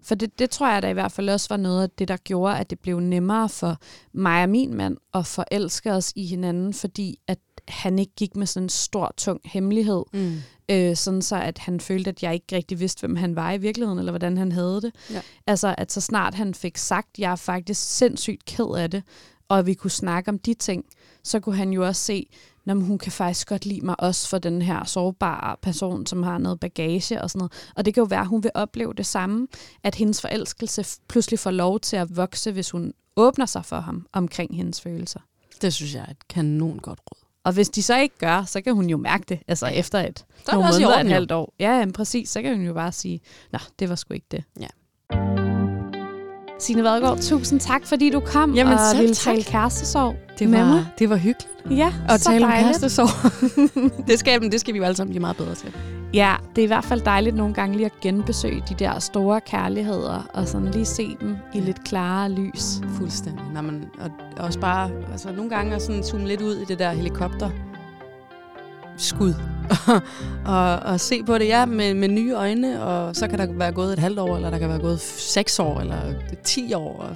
for 0.03 0.15
det, 0.15 0.39
det 0.39 0.49
tror 0.49 0.71
jeg 0.73 0.81
da 0.81 0.89
i 0.89 0.93
hvert 0.93 1.11
fald 1.11 1.29
også 1.29 1.47
var 1.49 1.57
noget 1.57 1.83
af 1.83 1.89
det, 1.89 2.07
der 2.07 2.17
gjorde, 2.17 2.57
at 2.57 2.69
det 2.69 2.79
blev 2.79 2.99
nemmere 2.99 3.49
for 3.49 3.77
mig 4.13 4.43
og 4.43 4.49
min 4.49 4.73
mand 4.73 4.97
at 5.13 5.25
forelske 5.25 5.91
os 5.93 6.13
i 6.15 6.25
hinanden, 6.25 6.73
fordi 6.73 7.19
at 7.27 7.39
han 7.67 7.99
ikke 7.99 8.13
gik 8.15 8.35
med 8.35 8.47
sådan 8.47 8.65
en 8.65 8.69
stor, 8.69 9.13
tung 9.17 9.41
hemmelighed, 9.45 10.03
Mm. 10.13 10.37
øh, 10.69 10.95
sådan 10.95 11.21
så 11.21 11.35
at 11.35 11.57
han 11.57 11.79
følte, 11.79 12.09
at 12.09 12.23
jeg 12.23 12.33
ikke 12.33 12.55
rigtig 12.55 12.79
vidste, 12.79 12.99
hvem 12.99 13.15
han 13.15 13.35
var 13.35 13.51
i 13.51 13.57
virkeligheden, 13.57 13.99
eller 13.99 14.11
hvordan 14.11 14.37
han 14.37 14.51
havde 14.51 14.81
det. 14.81 14.91
Ja. 15.11 15.21
Altså, 15.47 15.75
at 15.77 15.91
så 15.91 16.01
snart 16.01 16.33
han 16.35 16.53
fik 16.53 16.77
sagt, 16.77 17.19
jeg 17.19 17.31
er 17.31 17.35
faktisk 17.35 17.97
sindssygt 17.97 18.45
ked 18.45 18.75
af 18.77 18.91
det, 18.91 19.03
og 19.49 19.65
vi 19.65 19.73
kunne 19.73 19.91
snakke 19.91 20.29
om 20.29 20.39
de 20.39 20.53
ting, 20.53 20.85
så 21.23 21.39
kunne 21.39 21.55
han 21.55 21.73
jo 21.73 21.85
også 21.85 22.01
se, 22.01 22.27
når 22.65 22.75
hun 22.75 22.97
kan 22.97 23.11
faktisk 23.11 23.47
godt 23.47 23.65
lide 23.65 23.85
mig 23.85 23.99
også 23.99 24.29
for 24.29 24.37
den 24.37 24.61
her 24.61 24.83
sårbare 24.83 25.55
person, 25.61 26.05
som 26.05 26.23
har 26.23 26.37
noget 26.37 26.59
bagage 26.59 27.21
og 27.21 27.29
sådan 27.29 27.39
noget. 27.39 27.71
Og 27.75 27.85
det 27.85 27.93
kan 27.93 28.01
jo 28.01 28.07
være, 28.07 28.21
at 28.21 28.27
hun 28.27 28.43
vil 28.43 28.51
opleve 28.53 28.93
det 28.93 29.05
samme, 29.05 29.47
at 29.83 29.95
hendes 29.95 30.21
forelskelse 30.21 30.99
pludselig 31.07 31.39
får 31.39 31.51
lov 31.51 31.79
til 31.79 31.95
at 31.95 32.17
vokse, 32.17 32.51
hvis 32.51 32.71
hun 32.71 32.93
åbner 33.15 33.45
sig 33.45 33.65
for 33.65 33.79
ham 33.79 34.07
omkring 34.13 34.55
hendes 34.55 34.81
følelser. 34.81 35.19
Det 35.61 35.73
synes 35.73 35.95
jeg 35.95 36.01
er 36.01 36.11
et 36.11 36.27
kanon 36.27 36.79
godt 36.79 36.99
råd. 36.99 37.25
Og 37.43 37.53
hvis 37.53 37.69
de 37.69 37.83
så 37.83 37.99
ikke 37.99 38.17
gør, 38.17 38.43
så 38.43 38.61
kan 38.61 38.75
hun 38.75 38.89
jo 38.89 38.97
mærke 38.97 39.25
det, 39.29 39.39
altså 39.47 39.67
efter 39.67 39.99
et 39.99 40.19
Så 40.45 40.51
er 40.51 40.55
nogle 40.55 40.69
måneder, 40.71 40.93
orden, 40.93 41.07
et 41.07 41.13
halvt 41.13 41.31
år. 41.31 41.53
Ja, 41.59 41.79
jamen, 41.79 41.93
præcis. 41.93 42.29
Så 42.29 42.41
kan 42.41 42.55
hun 42.55 42.65
jo 42.65 42.73
bare 42.73 42.91
sige, 42.91 43.19
nå, 43.51 43.59
det 43.79 43.89
var 43.89 43.95
sgu 43.95 44.13
ikke 44.13 44.27
det. 44.31 44.43
Ja. 44.59 44.67
Signe 46.59 46.83
Vadegaard, 46.83 47.17
tusind 47.19 47.59
tak, 47.59 47.85
fordi 47.85 48.09
du 48.09 48.19
kom 48.19 48.53
Jamen, 48.53 48.73
og 48.73 48.79
ville 48.97 49.13
tak. 49.15 49.33
tale 49.33 49.43
kærestesorg 49.43 50.15
Det 50.39 50.49
med 50.49 50.59
var, 50.59 50.65
mig. 50.73 50.85
det 50.99 51.09
var 51.09 51.15
hyggeligt 51.15 51.49
Ja, 51.71 51.93
at 52.09 52.21
så 52.21 52.29
tale 52.29 52.45
om 52.45 52.51
dejligt. 52.51 52.69
kærestesorg. 52.79 53.09
det, 54.07 54.19
skal, 54.19 54.51
det 54.51 54.59
skal 54.59 54.73
vi 54.73 54.77
jo 54.79 54.83
alle 54.85 54.95
sammen 54.97 55.11
blive 55.11 55.21
meget 55.21 55.37
bedre 55.37 55.55
til. 55.55 55.75
Ja, 56.13 56.35
det 56.55 56.61
er 56.61 56.63
i 56.63 56.67
hvert 56.67 56.83
fald 56.85 57.01
dejligt 57.01 57.35
nogle 57.35 57.53
gange 57.53 57.75
lige 57.75 57.85
at 57.85 57.91
genbesøge 58.01 58.63
de 58.69 58.73
der 58.73 58.99
store 58.99 59.41
kærligheder, 59.41 60.29
og 60.33 60.47
sådan 60.47 60.71
lige 60.71 60.85
se 60.85 61.17
dem 61.21 61.35
i 61.53 61.59
lidt 61.59 61.83
klarere 61.83 62.31
lys. 62.31 62.81
Fuldstændig. 62.97 63.41
Når 63.53 63.61
man, 63.61 63.85
og 63.99 64.09
også 64.45 64.59
bare, 64.59 64.89
altså 65.11 65.31
nogle 65.31 65.49
gange 65.49 65.75
at 65.75 65.81
sådan 65.81 66.03
zoome 66.03 66.27
lidt 66.27 66.41
ud 66.41 66.55
i 66.55 66.65
det 66.65 66.79
der 66.79 66.91
helikopter 66.91 67.49
skud. 68.97 69.33
og, 70.45 70.75
og 70.75 70.99
se 70.99 71.23
på 71.23 71.37
det, 71.37 71.47
ja, 71.47 71.65
med, 71.65 71.93
med 71.93 72.07
nye 72.07 72.33
øjne, 72.33 72.83
og 72.83 73.15
så 73.15 73.27
kan 73.27 73.39
der 73.39 73.47
være 73.53 73.71
gået 73.71 73.93
et 73.93 73.99
halvt 73.99 74.19
år, 74.19 74.35
eller 74.35 74.49
der 74.49 74.57
kan 74.57 74.69
være 74.69 74.79
gået 74.79 74.99
seks 74.99 75.59
år, 75.59 75.79
eller 75.79 75.97
ti 76.43 76.73
år. 76.73 76.95
Og 76.99 77.15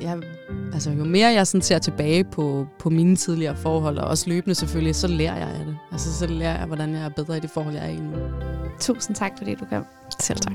ja, 0.00 0.14
altså, 0.72 0.90
jo 0.90 1.04
mere 1.04 1.28
jeg 1.28 1.46
sådan 1.46 1.62
ser 1.62 1.78
tilbage 1.78 2.24
på, 2.24 2.66
på 2.78 2.90
mine 2.90 3.16
tidligere 3.16 3.56
forhold, 3.56 3.98
og 3.98 4.08
også 4.08 4.30
løbende 4.30 4.54
selvfølgelig, 4.54 4.94
så 4.94 5.08
lærer 5.08 5.36
jeg 5.36 5.48
af 5.48 5.64
det. 5.66 5.76
Altså, 5.92 6.18
så 6.18 6.26
lærer 6.26 6.58
jeg, 6.58 6.66
hvordan 6.66 6.94
jeg 6.94 7.04
er 7.04 7.08
bedre 7.08 7.36
i 7.36 7.40
det 7.40 7.50
forhold, 7.50 7.74
jeg 7.74 7.84
er 7.84 7.90
i 7.90 7.96
nu. 7.96 8.16
Tusind 8.80 9.16
tak, 9.16 9.32
fordi 9.38 9.54
du 9.54 9.64
kom. 9.64 9.84
Selv 10.20 10.38
tak. 10.38 10.52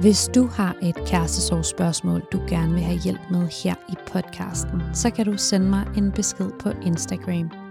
Hvis 0.00 0.30
du 0.34 0.46
har 0.46 0.76
et 0.82 0.96
kærestesorgsspørgsmål, 1.06 2.22
du 2.32 2.40
gerne 2.48 2.72
vil 2.72 2.82
have 2.82 2.98
hjælp 2.98 3.20
med 3.30 3.48
her 3.64 3.74
i 3.88 3.94
podcasten, 4.12 4.82
så 4.94 5.10
kan 5.10 5.26
du 5.26 5.36
sende 5.36 5.66
mig 5.66 5.86
en 5.96 6.12
besked 6.12 6.50
på 6.60 6.70
Instagram. 6.82 7.69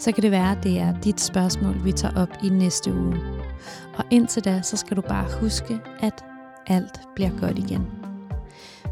Så 0.00 0.12
kan 0.12 0.22
det 0.22 0.30
være, 0.30 0.50
at 0.50 0.62
det 0.62 0.78
er 0.78 1.00
dit 1.00 1.20
spørgsmål, 1.20 1.84
vi 1.84 1.92
tager 1.92 2.22
op 2.22 2.28
i 2.44 2.48
næste 2.48 2.94
uge. 2.94 3.16
Og 3.94 4.04
indtil 4.10 4.44
da, 4.44 4.62
så 4.62 4.76
skal 4.76 4.96
du 4.96 5.02
bare 5.02 5.26
huske, 5.40 5.80
at 6.00 6.24
alt 6.66 7.00
bliver 7.14 7.30
godt 7.40 7.58
igen. 7.58 7.86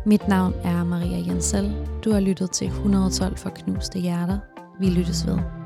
Mit 0.06 0.28
navn 0.28 0.54
er 0.64 0.84
Maria 0.84 1.18
Jensel. 1.26 1.86
Du 2.04 2.12
har 2.12 2.20
lyttet 2.20 2.50
til 2.50 2.66
112 2.66 3.36
for 3.36 3.50
knuste 3.50 3.98
hjerter. 3.98 4.38
Vi 4.80 4.86
lyttes 4.90 5.26
ved. 5.26 5.57